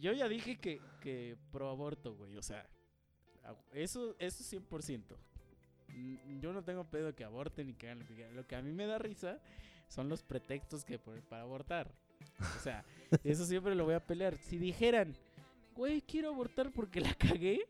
Yo 0.00 0.12
ya 0.12 0.28
dije 0.28 0.58
que, 0.58 0.80
que 1.00 1.36
pro 1.52 1.70
aborto, 1.70 2.14
güey. 2.14 2.36
O 2.36 2.42
sea, 2.42 2.68
eso, 3.72 4.16
eso 4.18 4.44
100%. 4.44 5.16
Mm, 5.88 6.40
Yo 6.40 6.52
no 6.52 6.62
tengo 6.64 6.84
pedo 6.84 7.14
que 7.14 7.24
aborten 7.24 7.68
y 7.68 7.74
que 7.74 7.86
hagan 7.86 8.00
lo 8.00 8.06
que 8.06 8.14
quieran. 8.14 8.36
Lo 8.36 8.46
que 8.46 8.56
a 8.56 8.62
mí 8.62 8.72
me 8.72 8.86
da 8.86 8.98
risa 8.98 9.40
son 9.88 10.08
los 10.08 10.22
pretextos 10.22 10.84
que 10.84 10.98
ponen 10.98 11.22
para 11.22 11.42
abortar. 11.42 11.92
O 12.40 12.60
sea, 12.60 12.84
eso 13.24 13.44
siempre 13.44 13.74
lo 13.74 13.84
voy 13.84 13.94
a 13.94 14.04
pelear. 14.04 14.36
Si 14.38 14.58
dijeran, 14.58 15.16
güey, 15.74 16.02
quiero 16.02 16.30
abortar 16.30 16.72
porque 16.72 17.00
la 17.00 17.14
cagué. 17.14 17.68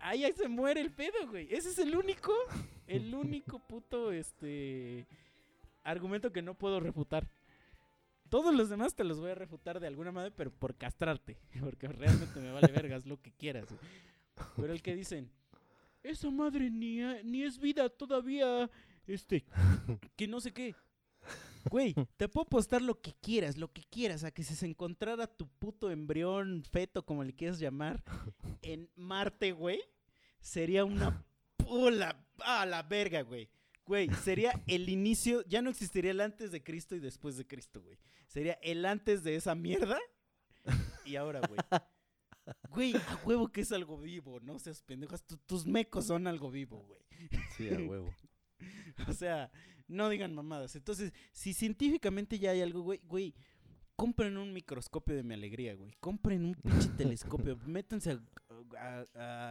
Ahí 0.00 0.24
ahí 0.24 0.32
se 0.32 0.48
muere 0.48 0.80
el 0.80 0.90
pedo, 0.90 1.28
güey. 1.28 1.52
Ese 1.52 1.70
es 1.70 1.78
el 1.78 1.96
único, 1.96 2.32
el 2.86 3.14
único 3.14 3.58
puto, 3.58 4.12
este, 4.12 5.06
argumento 5.82 6.32
que 6.32 6.42
no 6.42 6.54
puedo 6.54 6.80
refutar. 6.80 7.28
Todos 8.28 8.54
los 8.54 8.68
demás 8.68 8.94
te 8.94 9.04
los 9.04 9.20
voy 9.20 9.30
a 9.30 9.34
refutar 9.34 9.80
de 9.80 9.86
alguna 9.86 10.12
manera, 10.12 10.34
pero 10.36 10.50
por 10.50 10.74
castrarte. 10.74 11.38
Porque 11.60 11.88
realmente 11.88 12.40
me 12.40 12.52
vale 12.52 12.72
vergas 12.72 13.06
lo 13.06 13.20
que 13.20 13.32
quieras. 13.32 13.66
güey. 13.68 13.80
Pero 14.56 14.72
el 14.72 14.82
que 14.82 14.94
dicen, 14.94 15.30
esa 16.02 16.30
madre 16.30 16.70
ni, 16.70 16.98
ni 17.24 17.42
es 17.42 17.58
vida 17.58 17.88
todavía, 17.88 18.70
este, 19.06 19.44
que 20.16 20.28
no 20.28 20.40
sé 20.40 20.52
qué. 20.52 20.74
Güey, 21.70 21.94
te 22.16 22.28
puedo 22.28 22.46
apostar 22.46 22.82
lo 22.82 23.00
que 23.00 23.14
quieras, 23.20 23.56
lo 23.56 23.72
que 23.72 23.82
quieras, 23.84 24.24
a 24.24 24.30
que 24.30 24.42
si 24.44 24.54
se 24.54 24.66
encontrara 24.66 25.26
tu 25.26 25.48
puto 25.48 25.90
embrión, 25.90 26.62
feto, 26.64 27.04
como 27.04 27.24
le 27.24 27.34
quieras 27.34 27.58
llamar, 27.58 28.02
en 28.62 28.90
Marte, 28.96 29.52
güey, 29.52 29.80
sería 30.40 30.84
una 30.84 31.24
pula 31.56 32.24
a 32.38 32.64
la 32.66 32.82
verga, 32.82 33.22
güey. 33.22 33.48
Güey, 33.84 34.10
sería 34.22 34.52
el 34.66 34.88
inicio, 34.90 35.42
ya 35.46 35.62
no 35.62 35.70
existiría 35.70 36.10
el 36.10 36.20
antes 36.20 36.50
de 36.52 36.62
Cristo 36.62 36.94
y 36.94 37.00
después 37.00 37.38
de 37.38 37.46
Cristo, 37.46 37.80
güey. 37.80 37.98
Sería 38.26 38.58
el 38.62 38.84
antes 38.84 39.22
de 39.24 39.34
esa 39.36 39.54
mierda 39.54 39.98
y 41.06 41.16
ahora, 41.16 41.40
güey. 41.48 41.58
Güey, 42.70 42.94
a 42.96 43.20
huevo 43.24 43.48
que 43.48 43.62
es 43.62 43.72
algo 43.72 43.96
vivo, 43.98 44.40
no 44.40 44.58
seas 44.58 44.82
pendejas. 44.82 45.22
Tu- 45.24 45.38
tus 45.38 45.66
mecos 45.66 46.06
son 46.06 46.26
algo 46.26 46.50
vivo, 46.50 46.82
güey. 46.82 47.00
Sí, 47.56 47.68
a 47.70 47.78
huevo. 47.78 48.14
O 49.08 49.12
sea, 49.12 49.50
no 49.86 50.08
digan 50.08 50.34
mamadas. 50.34 50.74
Entonces, 50.76 51.12
si 51.32 51.54
científicamente 51.54 52.38
ya 52.38 52.50
hay 52.50 52.60
algo, 52.62 52.82
güey, 52.82 53.00
güey, 53.04 53.34
compren 53.96 54.36
un 54.36 54.52
microscopio 54.52 55.14
de 55.16 55.22
mi 55.22 55.34
alegría, 55.34 55.74
güey. 55.74 55.92
Compren 56.00 56.44
un 56.44 56.54
pinche 56.54 56.88
telescopio. 56.96 57.56
Métanse 57.66 58.12
a, 58.12 58.20
a- 58.78 59.06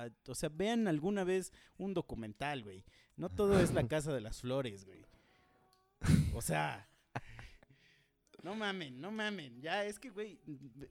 a- 0.06 0.10
O 0.28 0.36
sea, 0.36 0.50
vean 0.50 0.88
alguna 0.88 1.24
vez 1.24 1.52
un 1.78 1.94
documental, 1.94 2.64
güey. 2.64 2.84
No 3.16 3.30
todo 3.30 3.60
es 3.60 3.74
la 3.74 3.88
casa 3.88 4.14
de 4.14 4.22
las 4.22 4.42
flores, 4.42 4.86
güey. 4.86 5.04
O 6.34 6.42
sea. 6.42 6.88
No 8.44 8.54
mamen, 8.56 9.02
no 9.02 9.12
mamen. 9.12 9.60
Ya, 9.62 9.84
es 9.84 9.98
que, 10.00 10.12
güey, 10.12 10.40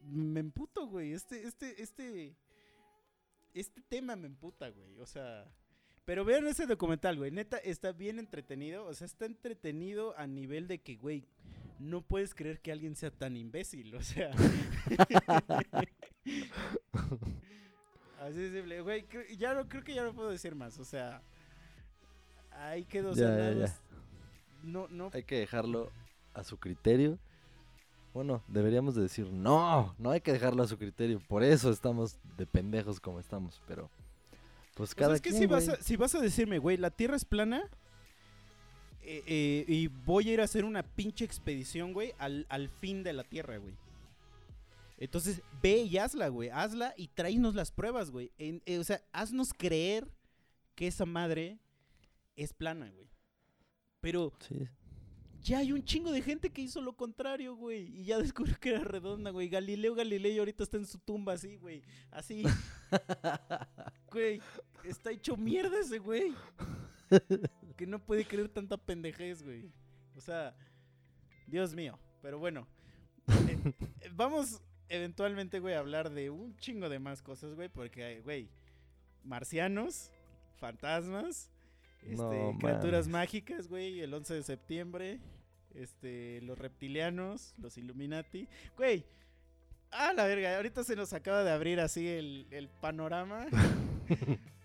me 0.03 0.41
emputo, 0.41 0.89
güey. 0.89 1.13
Este, 1.13 1.45
este, 1.47 1.81
este. 1.81 2.37
Este 3.55 3.81
tema 3.83 4.17
me 4.17 4.27
emputa, 4.27 4.69
güey. 4.71 4.99
O 4.99 5.07
sea. 5.07 5.47
Pero 6.07 6.25
vean 6.25 6.47
ese 6.47 6.67
documental, 6.67 7.17
güey. 7.17 7.33
Neta, 7.33 7.59
está 7.59 7.91
bien 7.91 8.21
entretenido. 8.21 8.87
O 8.87 8.95
sea, 8.95 9.07
está 9.07 9.27
entretenido 9.27 10.17
a 10.17 10.29
nivel 10.29 10.69
de 10.69 10.79
que, 10.79 10.95
güey, 10.95 11.25
no 11.81 12.01
puedes 12.01 12.33
creer 12.33 12.61
que 12.61 12.71
alguien 12.71 12.95
sea 12.95 13.11
tan 13.11 13.37
imbécil. 13.37 13.93
O 13.95 14.01
sea. 14.01 14.31
Así 18.21 18.39
de 18.39 18.53
simple. 18.53 18.81
Güey, 18.83 19.05
ya 19.37 19.53
no, 19.53 19.69
creo 19.69 19.83
que 19.83 19.95
ya 19.95 20.05
no 20.05 20.15
puedo 20.15 20.31
decir 20.31 20.55
más. 20.55 20.79
O 20.79 20.85
sea. 20.85 21.23
Ahí 22.53 22.85
quedó. 22.85 23.13
Ya, 23.13 23.51
ya, 23.53 23.77
No, 24.63 24.87
no. 24.89 25.11
Hay 25.13 25.25
que 25.25 25.41
dejarlo 25.41 25.91
a 26.35 26.45
su 26.45 26.57
criterio. 26.59 27.19
Bueno, 28.15 28.45
deberíamos 28.47 28.95
de 28.95 29.03
decir, 29.03 29.31
no, 29.31 29.95
no 29.99 30.11
hay 30.11 30.21
que 30.21 30.33
dejarlo 30.33 30.63
a 30.63 30.69
su 30.69 30.79
criterio. 30.79 31.21
Por 31.29 31.43
eso 31.43 31.71
estamos 31.71 32.17
de 32.39 32.47
pendejos 32.47 32.99
como 33.01 33.21
estamos, 33.21 33.61
pero... 33.67 33.91
Pues 34.77 34.95
cada 34.95 35.15
es 35.17 35.21
que 35.23 35.31
quien, 35.31 35.41
si 35.43 35.47
vas, 35.47 35.69
a, 35.69 35.83
si 35.83 35.97
vas 35.97 36.15
a 36.15 36.21
decirme, 36.21 36.59
güey, 36.59 36.77
la 36.77 36.91
Tierra 36.91 37.17
es 37.17 37.25
plana 37.25 37.69
eh, 39.03 39.23
eh, 39.27 39.65
y 39.67 39.87
voy 39.89 40.29
a 40.29 40.33
ir 40.35 40.41
a 40.41 40.45
hacer 40.45 40.65
una 40.65 40.83
pinche 40.83 41.25
expedición, 41.25 41.93
güey, 41.93 42.13
al, 42.19 42.47
al 42.49 42.69
fin 42.69 43.03
de 43.03 43.13
la 43.15 43.25
Tierra, 43.25 43.57
güey. 43.57 43.75
Entonces, 44.99 45.43
ve 45.63 45.79
y 45.79 45.99
hazla, 45.99 46.29
güey. 46.29 46.51
Hazla 46.51 46.95
y 46.97 47.09
tráenos 47.09 47.55
las 47.55 47.71
pruebas, 47.71 48.11
güey. 48.11 48.31
En- 48.39 48.63
eh, 48.67 48.79
o 48.79 48.85
sea, 48.85 49.03
haznos 49.13 49.53
creer 49.53 50.09
que 50.75 50.87
esa 50.87 51.07
madre 51.07 51.59
es 52.37 52.53
plana, 52.53 52.91
güey. 52.91 53.09
Pero 54.01 54.33
Sí, 54.47 54.69
ya 55.47 55.59
hay 55.59 55.73
un 55.73 55.85
chingo 55.85 56.11
de 56.11 56.23
gente 56.23 56.51
que 56.51 56.61
hizo 56.61 56.81
lo 56.81 56.97
contrario, 56.97 57.55
güey. 57.55 58.01
Y 58.01 58.05
ya 58.05 58.19
descubrió 58.19 58.59
que 58.59 58.71
era 58.71 58.81
redonda, 58.81 59.31
güey. 59.31 59.49
Galileo 59.49 59.95
Galilei 59.95 60.39
ahorita 60.39 60.65
está 60.65 60.77
en 60.77 60.87
su 60.87 60.99
tumba 60.99 61.35
así, 61.35 61.57
güey. 61.57 61.83
Así. 62.11 62.45
Güey, 64.09 64.41
está 64.85 65.11
hecho 65.11 65.37
mierda 65.37 65.79
ese 65.79 65.99
güey. 65.99 66.33
Que 67.77 67.87
no 67.87 67.99
puede 67.99 68.25
creer 68.25 68.49
tanta 68.49 68.79
pendejez, 68.79 69.43
güey. 69.43 69.71
O 70.17 70.21
sea, 70.23 70.57
Dios 71.47 71.75
mío. 71.75 71.99
Pero 72.23 72.39
bueno. 72.39 72.67
eh, 73.29 73.75
eh, 74.01 74.11
vamos 74.15 74.63
eventualmente, 74.89 75.61
güey, 75.61 75.75
a 75.75 75.81
hablar 75.81 76.11
de 76.11 76.31
un 76.31 76.57
chingo 76.57 76.89
de 76.89 76.99
más 76.99 77.21
cosas, 77.21 77.55
güey. 77.55 77.69
Porque, 77.69 78.23
güey, 78.23 78.49
marcianos, 79.23 80.11
fantasmas, 80.57 81.51
este, 82.03 82.17
No 82.17 82.57
criaturas 82.59 83.09
mágicas, 83.09 83.69
güey, 83.69 84.01
el 84.01 84.15
11 84.15 84.35
de 84.35 84.43
septiembre. 84.45 85.21
Este, 85.77 86.41
los 86.43 86.59
reptilianos, 86.59 87.55
los 87.59 87.77
Illuminati. 87.79 88.49
Güey, 88.77 89.05
ah, 89.91 90.13
la 90.15 90.25
verga, 90.25 90.57
ahorita 90.57 90.85
se 90.85 90.97
nos 90.97 91.13
acaba 91.13 91.45
de 91.45 91.51
abrir 91.51 91.81
así 91.81 92.09
el, 92.09 92.47
el 92.51 92.69
panorama. 92.69 93.47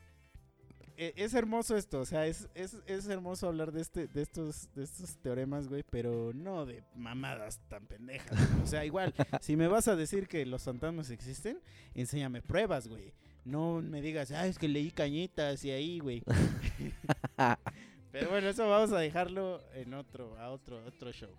E- 0.97 1.13
es 1.15 1.33
hermoso 1.33 1.75
esto, 1.77 1.99
o 2.01 2.05
sea, 2.05 2.27
es, 2.27 2.47
es, 2.53 2.77
es 2.85 3.07
hermoso 3.07 3.47
hablar 3.47 3.71
de 3.71 3.81
este, 3.81 4.07
de 4.07 4.21
estos, 4.21 4.69
de 4.75 4.83
estos 4.83 5.17
teoremas, 5.17 5.67
güey, 5.67 5.83
pero 5.89 6.31
no 6.35 6.65
de 6.67 6.83
mamadas 6.95 7.59
tan 7.69 7.87
pendejas. 7.87 8.37
güey. 8.51 8.61
O 8.61 8.67
sea, 8.67 8.85
igual, 8.85 9.11
si 9.41 9.55
me 9.55 9.67
vas 9.67 9.87
a 9.87 9.95
decir 9.95 10.27
que 10.27 10.45
los 10.45 10.61
fantasmas 10.63 11.09
existen, 11.09 11.59
enséñame 11.95 12.43
pruebas, 12.43 12.87
güey. 12.87 13.13
No 13.45 13.81
me 13.81 13.99
digas, 14.03 14.31
ah, 14.31 14.45
es 14.45 14.59
que 14.59 14.67
leí 14.67 14.91
cañitas 14.91 15.65
y 15.65 15.71
ahí, 15.71 15.97
güey. 15.99 16.21
Pero 18.11 18.29
bueno, 18.29 18.49
eso 18.49 18.67
vamos 18.69 18.91
a 18.91 18.99
dejarlo 18.99 19.61
en 19.73 19.93
otro, 19.93 20.37
a 20.37 20.49
otro, 20.49 20.83
otro 20.85 21.11
show. 21.11 21.29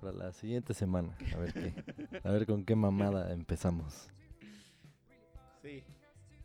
para 0.00 0.12
la 0.12 0.32
siguiente 0.32 0.72
semana. 0.72 1.16
A 1.34 1.38
ver 1.38 1.52
qué. 1.52 2.20
A 2.24 2.30
ver 2.30 2.46
con 2.46 2.64
qué 2.64 2.74
mamada 2.74 3.32
empezamos. 3.32 4.08
Sí. 5.62 5.84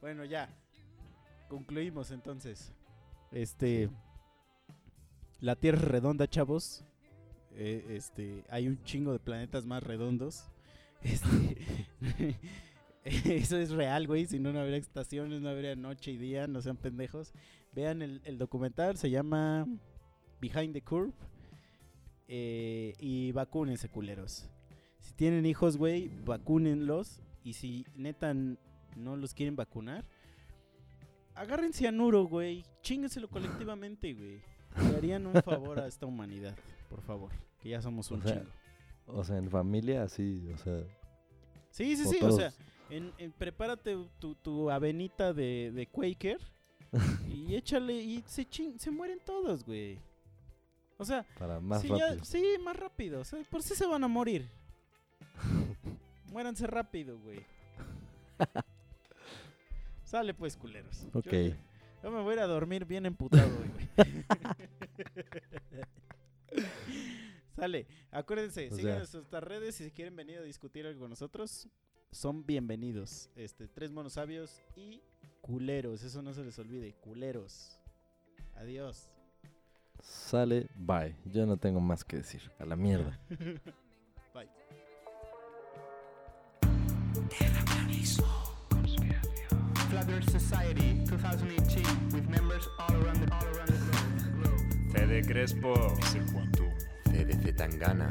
Bueno, 0.02 0.26
ya. 0.26 0.49
Concluimos 1.48 2.12
entonces. 2.12 2.74
Este. 3.32 3.90
La 5.40 5.56
Tierra 5.56 5.78
es 5.78 5.86
redonda, 5.86 6.28
chavos. 6.28 6.84
Eh, 7.53 7.86
este. 7.90 8.44
Hay 8.49 8.68
un 8.68 8.84
chingo 8.84 9.14
de 9.14 9.20
planetas 9.20 9.66
más 9.66 9.82
redondos. 9.84 10.45
Este. 11.03 12.38
Eso 13.36 13.58
es 13.58 13.72
real, 13.72 14.06
güey. 14.06 14.28
Si 14.28 14.38
no, 14.38 14.53
no 14.53 14.60
habría 14.60 14.78
estaciones, 14.78 15.41
no 15.41 15.49
habría 15.49 15.76
noche 15.76 16.12
y 16.12 16.18
día. 16.18 16.45
No 16.48 16.62
sean 16.62 16.78
pendejos. 16.78 17.34
Vean 17.73 18.02
el, 18.02 18.22
el 18.26 18.38
documental. 18.38 18.98
Se 18.98 19.10
llama 19.10 19.65
Behind 20.39 20.73
the 20.73 20.81
Curve. 20.81 21.14
Eh, 22.27 22.93
y 22.99 23.31
vacúnense, 23.31 23.89
culeros. 23.89 24.49
Si 24.99 25.14
tienen 25.14 25.45
hijos, 25.45 25.77
güey, 25.77 26.10
vacúnenlos. 26.26 27.22
Y 27.43 27.53
si 27.53 27.85
neta 27.95 28.34
no 28.34 29.15
los 29.15 29.34
quieren 29.34 29.56
vacunar, 29.56 30.06
agarren 31.34 31.73
cianuro, 31.73 32.26
güey. 32.26 32.64
Chíngenselo 32.81 33.27
colectivamente, 33.30 34.14
güey. 34.14 34.41
Le 34.89 34.98
harían 34.98 35.26
un 35.27 35.34
favor 35.41 35.80
a 35.80 35.88
esta 35.88 36.06
humanidad, 36.06 36.56
por 36.89 37.02
favor. 37.02 37.31
Que 37.60 37.69
ya 37.69 37.81
somos 37.81 38.10
O 38.11 38.15
un 38.15 38.23
sea, 38.23 38.34
chingo. 38.34 38.52
O 39.07 39.23
sea, 39.23 39.38
en 39.38 39.49
familia, 39.49 40.03
así, 40.03 40.48
o 40.53 40.57
sea. 40.57 40.77
Sí, 41.72 41.95
sí, 41.98 42.06
sí. 42.06 42.18
O 42.23 42.31
sea, 42.31 42.53
en, 42.89 43.11
en- 43.18 43.31
prepárate 43.31 43.98
tu, 44.19 44.35
tu 44.35 44.69
avenita 44.69 45.34
de, 45.34 45.72
de 45.73 45.88
Quaker 45.88 46.39
y 47.27 47.55
échale 47.55 47.93
y 47.93 48.23
se, 48.27 48.45
se 48.77 48.91
mueren 48.91 49.19
todos, 49.26 49.63
güey. 49.65 49.97
O 50.97 51.05
sea, 51.05 51.23
Para 51.39 51.59
más 51.59 51.81
ya- 51.84 51.89
rápido. 52.07 52.23
sí, 52.26 52.43
más 52.63 52.76
rápido. 52.76 53.22
O 53.22 53.23
sea, 53.23 53.39
por 53.49 53.63
si 53.63 53.73
se 53.76 53.85
van 53.85 54.03
a 54.03 54.07
morir. 54.07 54.49
Muéranse 56.31 56.68
rápido, 56.68 57.18
güey. 57.19 57.45
Sale 60.03 60.34
pues, 60.34 60.55
culeros. 60.57 61.07
Ok. 61.13 61.31
Yo, 62.03 62.11
me 62.11 62.22
voy 62.22 62.31
a 62.31 62.34
ir 62.38 62.39
a 62.41 62.47
dormir 62.47 62.85
bien 62.85 63.05
emputado 63.05 63.47
hoy, 63.59 63.69
güey. 63.69 64.26
Sale. 67.55 67.88
Acuérdense, 68.11 68.69
O 68.72 68.76
sigan 68.76 69.05
sea- 69.05 69.19
nuestras 69.19 69.43
redes 69.43 69.80
y 69.81 69.85
si 69.85 69.91
quieren 69.91 70.15
venir 70.15 70.39
a 70.39 70.43
discutir 70.43 70.85
algo 70.85 71.01
con 71.01 71.09
nosotros, 71.11 71.68
son 72.11 72.45
bienvenidos. 72.45 73.30
Este, 73.35 73.68
tres 73.68 73.91
monos 73.91 74.13
sabios 74.13 74.61
y 74.76 75.01
culeros. 75.41 76.03
Eso 76.03 76.22
no 76.22 76.34
se 76.34 76.43
les 76.43 76.57
olvide, 76.59 76.93
culeros. 76.93 77.77
Adiós. 78.55 79.09
Sale, 80.01 80.68
bye. 80.76 81.15
Yo 81.26 81.45
no 81.45 81.57
tengo 81.57 81.80
más 81.80 82.03
que 82.03 82.18
decir. 82.18 82.41
A 82.59 82.65
la 82.65 82.76
mierda. 82.76 83.19
Bye. 84.34 84.49
Flat 89.89 90.09
Earth 90.09 90.30
Society 90.31 91.03
2018 91.05 91.84
with 92.13 92.27
members 92.30 92.68
all 92.80 92.95
around 93.03 93.19
the, 93.19 93.34
all 93.34 93.45
around 93.55 93.68
the 93.68 94.30
globe. 94.39 94.59
CD 94.93 95.22
Crespo. 95.22 95.73
CDC 97.09 97.53
Tangana. 97.57 98.07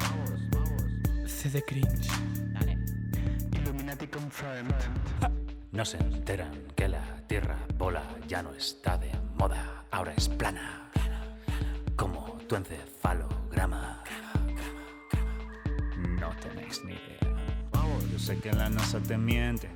CD 1.27 1.61
Cringe. 1.61 2.07
Illuminati 3.53 4.07
confirmed. 4.07 4.75
No 5.71 5.85
se 5.85 5.97
enteran 5.97 6.51
que 6.75 6.89
la 6.89 7.01
tierra 7.27 7.57
bola 7.77 8.03
ya 8.27 8.43
no 8.43 8.53
está 8.53 8.97
de 8.97 9.09
moda, 9.37 9.85
ahora 9.89 10.13
es 10.17 10.27
plana. 10.27 10.91
Como 11.95 12.37
tu 12.49 12.57
encefalograma. 12.57 14.03
No 16.19 16.29
tenéis 16.41 16.83
ni 16.83 16.91
idea. 16.91 18.11
Yo 18.11 18.19
sé 18.19 18.37
que 18.39 18.51
la 18.51 18.69
NASA 18.69 18.99
te 18.99 19.17
miente. 19.17 19.69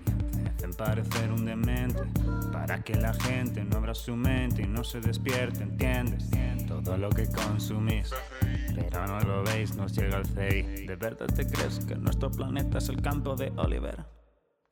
Te 0.43 0.49
hacen 0.49 0.73
parecer 0.73 1.31
un 1.31 1.45
demente. 1.45 2.03
Para 2.51 2.83
que 2.83 2.95
la 2.95 3.13
gente 3.13 3.63
no 3.63 3.77
abra 3.77 3.95
su 3.95 4.17
mente 4.17 4.63
y 4.63 4.67
no 4.67 4.83
se 4.83 4.99
despierte, 4.99 5.63
¿entiendes? 5.63 6.29
Todo 6.67 6.97
lo 6.97 7.09
que 7.09 7.25
consumís. 7.29 8.11
Pero 8.75 9.07
no 9.07 9.21
lo 9.21 9.43
veis, 9.45 9.73
nos 9.75 9.95
llega 9.95 10.17
el 10.17 10.25
CI. 10.25 10.87
¿De 10.87 10.95
verdad 10.97 11.27
te 11.27 11.47
crees 11.47 11.79
que 11.85 11.95
nuestro 11.95 12.29
planeta 12.29 12.79
es 12.79 12.89
el 12.89 13.01
campo 13.01 13.37
de 13.37 13.53
Oliver? 13.55 14.14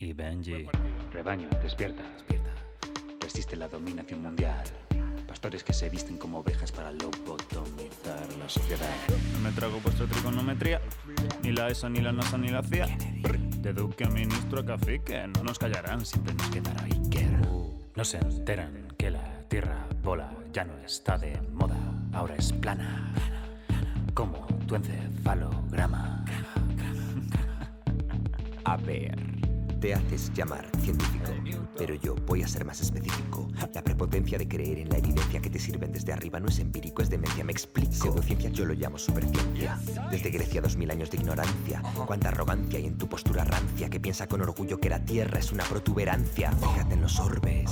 Y 0.04 0.12
Benji. 0.12 0.68
Rebaño, 1.14 1.48
despierta, 1.62 2.04
despierta. 2.16 2.50
Resiste 3.22 3.56
la 3.56 3.70
dominación 3.70 4.22
mundial. 4.22 4.62
Pastores 5.26 5.64
que 5.64 5.72
se 5.72 5.90
visten 5.90 6.18
como 6.18 6.40
ovejas 6.40 6.74
para 6.74 6.92
lobotomizar 6.92 8.28
la 8.38 8.50
sociedad. 8.50 8.90
No 9.32 9.40
me 9.40 9.52
trago 9.52 9.80
vuestra 9.80 10.06
trigonometría. 10.08 10.82
Ni 11.42 11.54
la 11.54 11.70
ESA, 11.70 11.88
ni 11.88 12.02
la 12.02 12.12
NASA, 12.12 12.38
ni 12.38 12.50
la 12.50 12.62
CIA. 12.64 12.88
De 13.60 13.72
Duque, 13.72 14.06
ministro 14.08 14.60
a 14.60 14.66
cacique. 14.66 15.26
No 15.26 15.42
nos 15.44 15.58
callarán, 15.58 16.06
siempre 16.06 16.34
nos 16.34 16.48
quedará 16.50 16.84
Iker. 16.84 17.40
No 17.96 18.04
se 18.04 18.18
enteran 18.18 18.90
que 18.98 19.10
la 19.10 19.40
tierra 19.48 19.88
bola 20.04 20.34
ya 20.52 20.66
no 20.66 20.78
está 20.80 21.18
de 21.18 21.40
moda, 21.54 21.78
ahora 22.12 22.36
es 22.36 22.52
plana. 22.52 23.14
Como 24.14 24.46
tu 24.68 24.76
encefalograma. 24.76 26.26
A 28.66 28.78
ver, 28.78 29.33
te 29.84 29.94
haces 29.94 30.32
llamar 30.34 30.66
científico, 30.80 31.34
pero 31.78 31.94
yo 31.96 32.16
voy 32.16 32.42
a 32.42 32.48
ser 32.48 32.64
más 32.64 32.80
específico. 32.80 33.50
La 33.74 33.84
prepotencia 33.84 34.38
de 34.38 34.48
creer 34.48 34.80
en 34.80 34.88
la 34.88 34.98
evidencia 34.98 35.42
que 35.42 35.50
te 35.50 35.60
sirven 35.60 35.92
desde 35.92 36.14
arriba 36.14 36.40
no 36.40 36.48
es 36.48 36.60
empírico, 36.60 37.02
es 37.02 37.10
demencia, 37.10 37.44
me 37.44 37.52
explico. 37.52 37.92
Pseudociencia 37.92 38.50
yo 38.50 38.64
lo 38.64 38.76
llamo 38.76 38.98
superciencia. 38.98 39.78
Desde 40.10 40.30
Grecia 40.30 40.62
dos 40.62 40.78
mil 40.78 40.90
años 40.90 41.12
de 41.12 41.18
ignorancia. 41.18 41.84
Cuánta 42.06 42.30
arrogancia 42.30 42.80
hay 42.80 42.86
en 42.86 42.98
tu 42.98 43.10
postura 43.10 43.44
rancia 43.44 43.90
que 43.90 44.00
piensa 44.00 44.26
con 44.26 44.40
orgullo 44.40 44.80
que 44.80 44.88
la 44.88 45.04
Tierra 45.04 45.40
es 45.40 45.52
una 45.52 45.66
protuberancia. 45.66 46.54
Fíjate 46.54 46.94
en 46.94 47.02
los 47.02 47.20
orbes. 47.20 47.70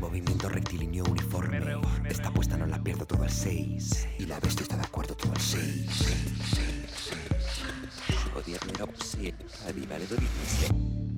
Movimiento 0.00 0.48
rectilíneo 0.48 1.04
uniforme. 1.04 1.60
Esta 2.08 2.28
apuesta 2.28 2.56
no 2.56 2.64
la 2.64 2.82
pierdo 2.82 3.04
todo 3.04 3.24
el 3.24 3.30
6. 3.30 4.08
Y 4.20 4.24
la 4.24 4.40
bestia 4.40 4.62
está 4.62 4.76
de 4.78 4.84
acuerdo 4.84 5.14
todo 5.14 5.34
el 5.34 5.40
6. 5.40 5.86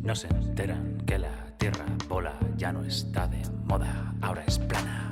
No 0.03 0.15
se 0.15 0.29
enteran 0.29 0.99
que 1.07 1.19
la 1.19 1.47
tierra 1.59 1.85
bola 2.09 2.35
ya 2.57 2.73
no 2.73 2.85
está 2.85 3.27
de 3.27 3.43
moda, 3.65 4.15
ahora 4.21 4.45
es 4.47 4.59
plana. 4.59 5.08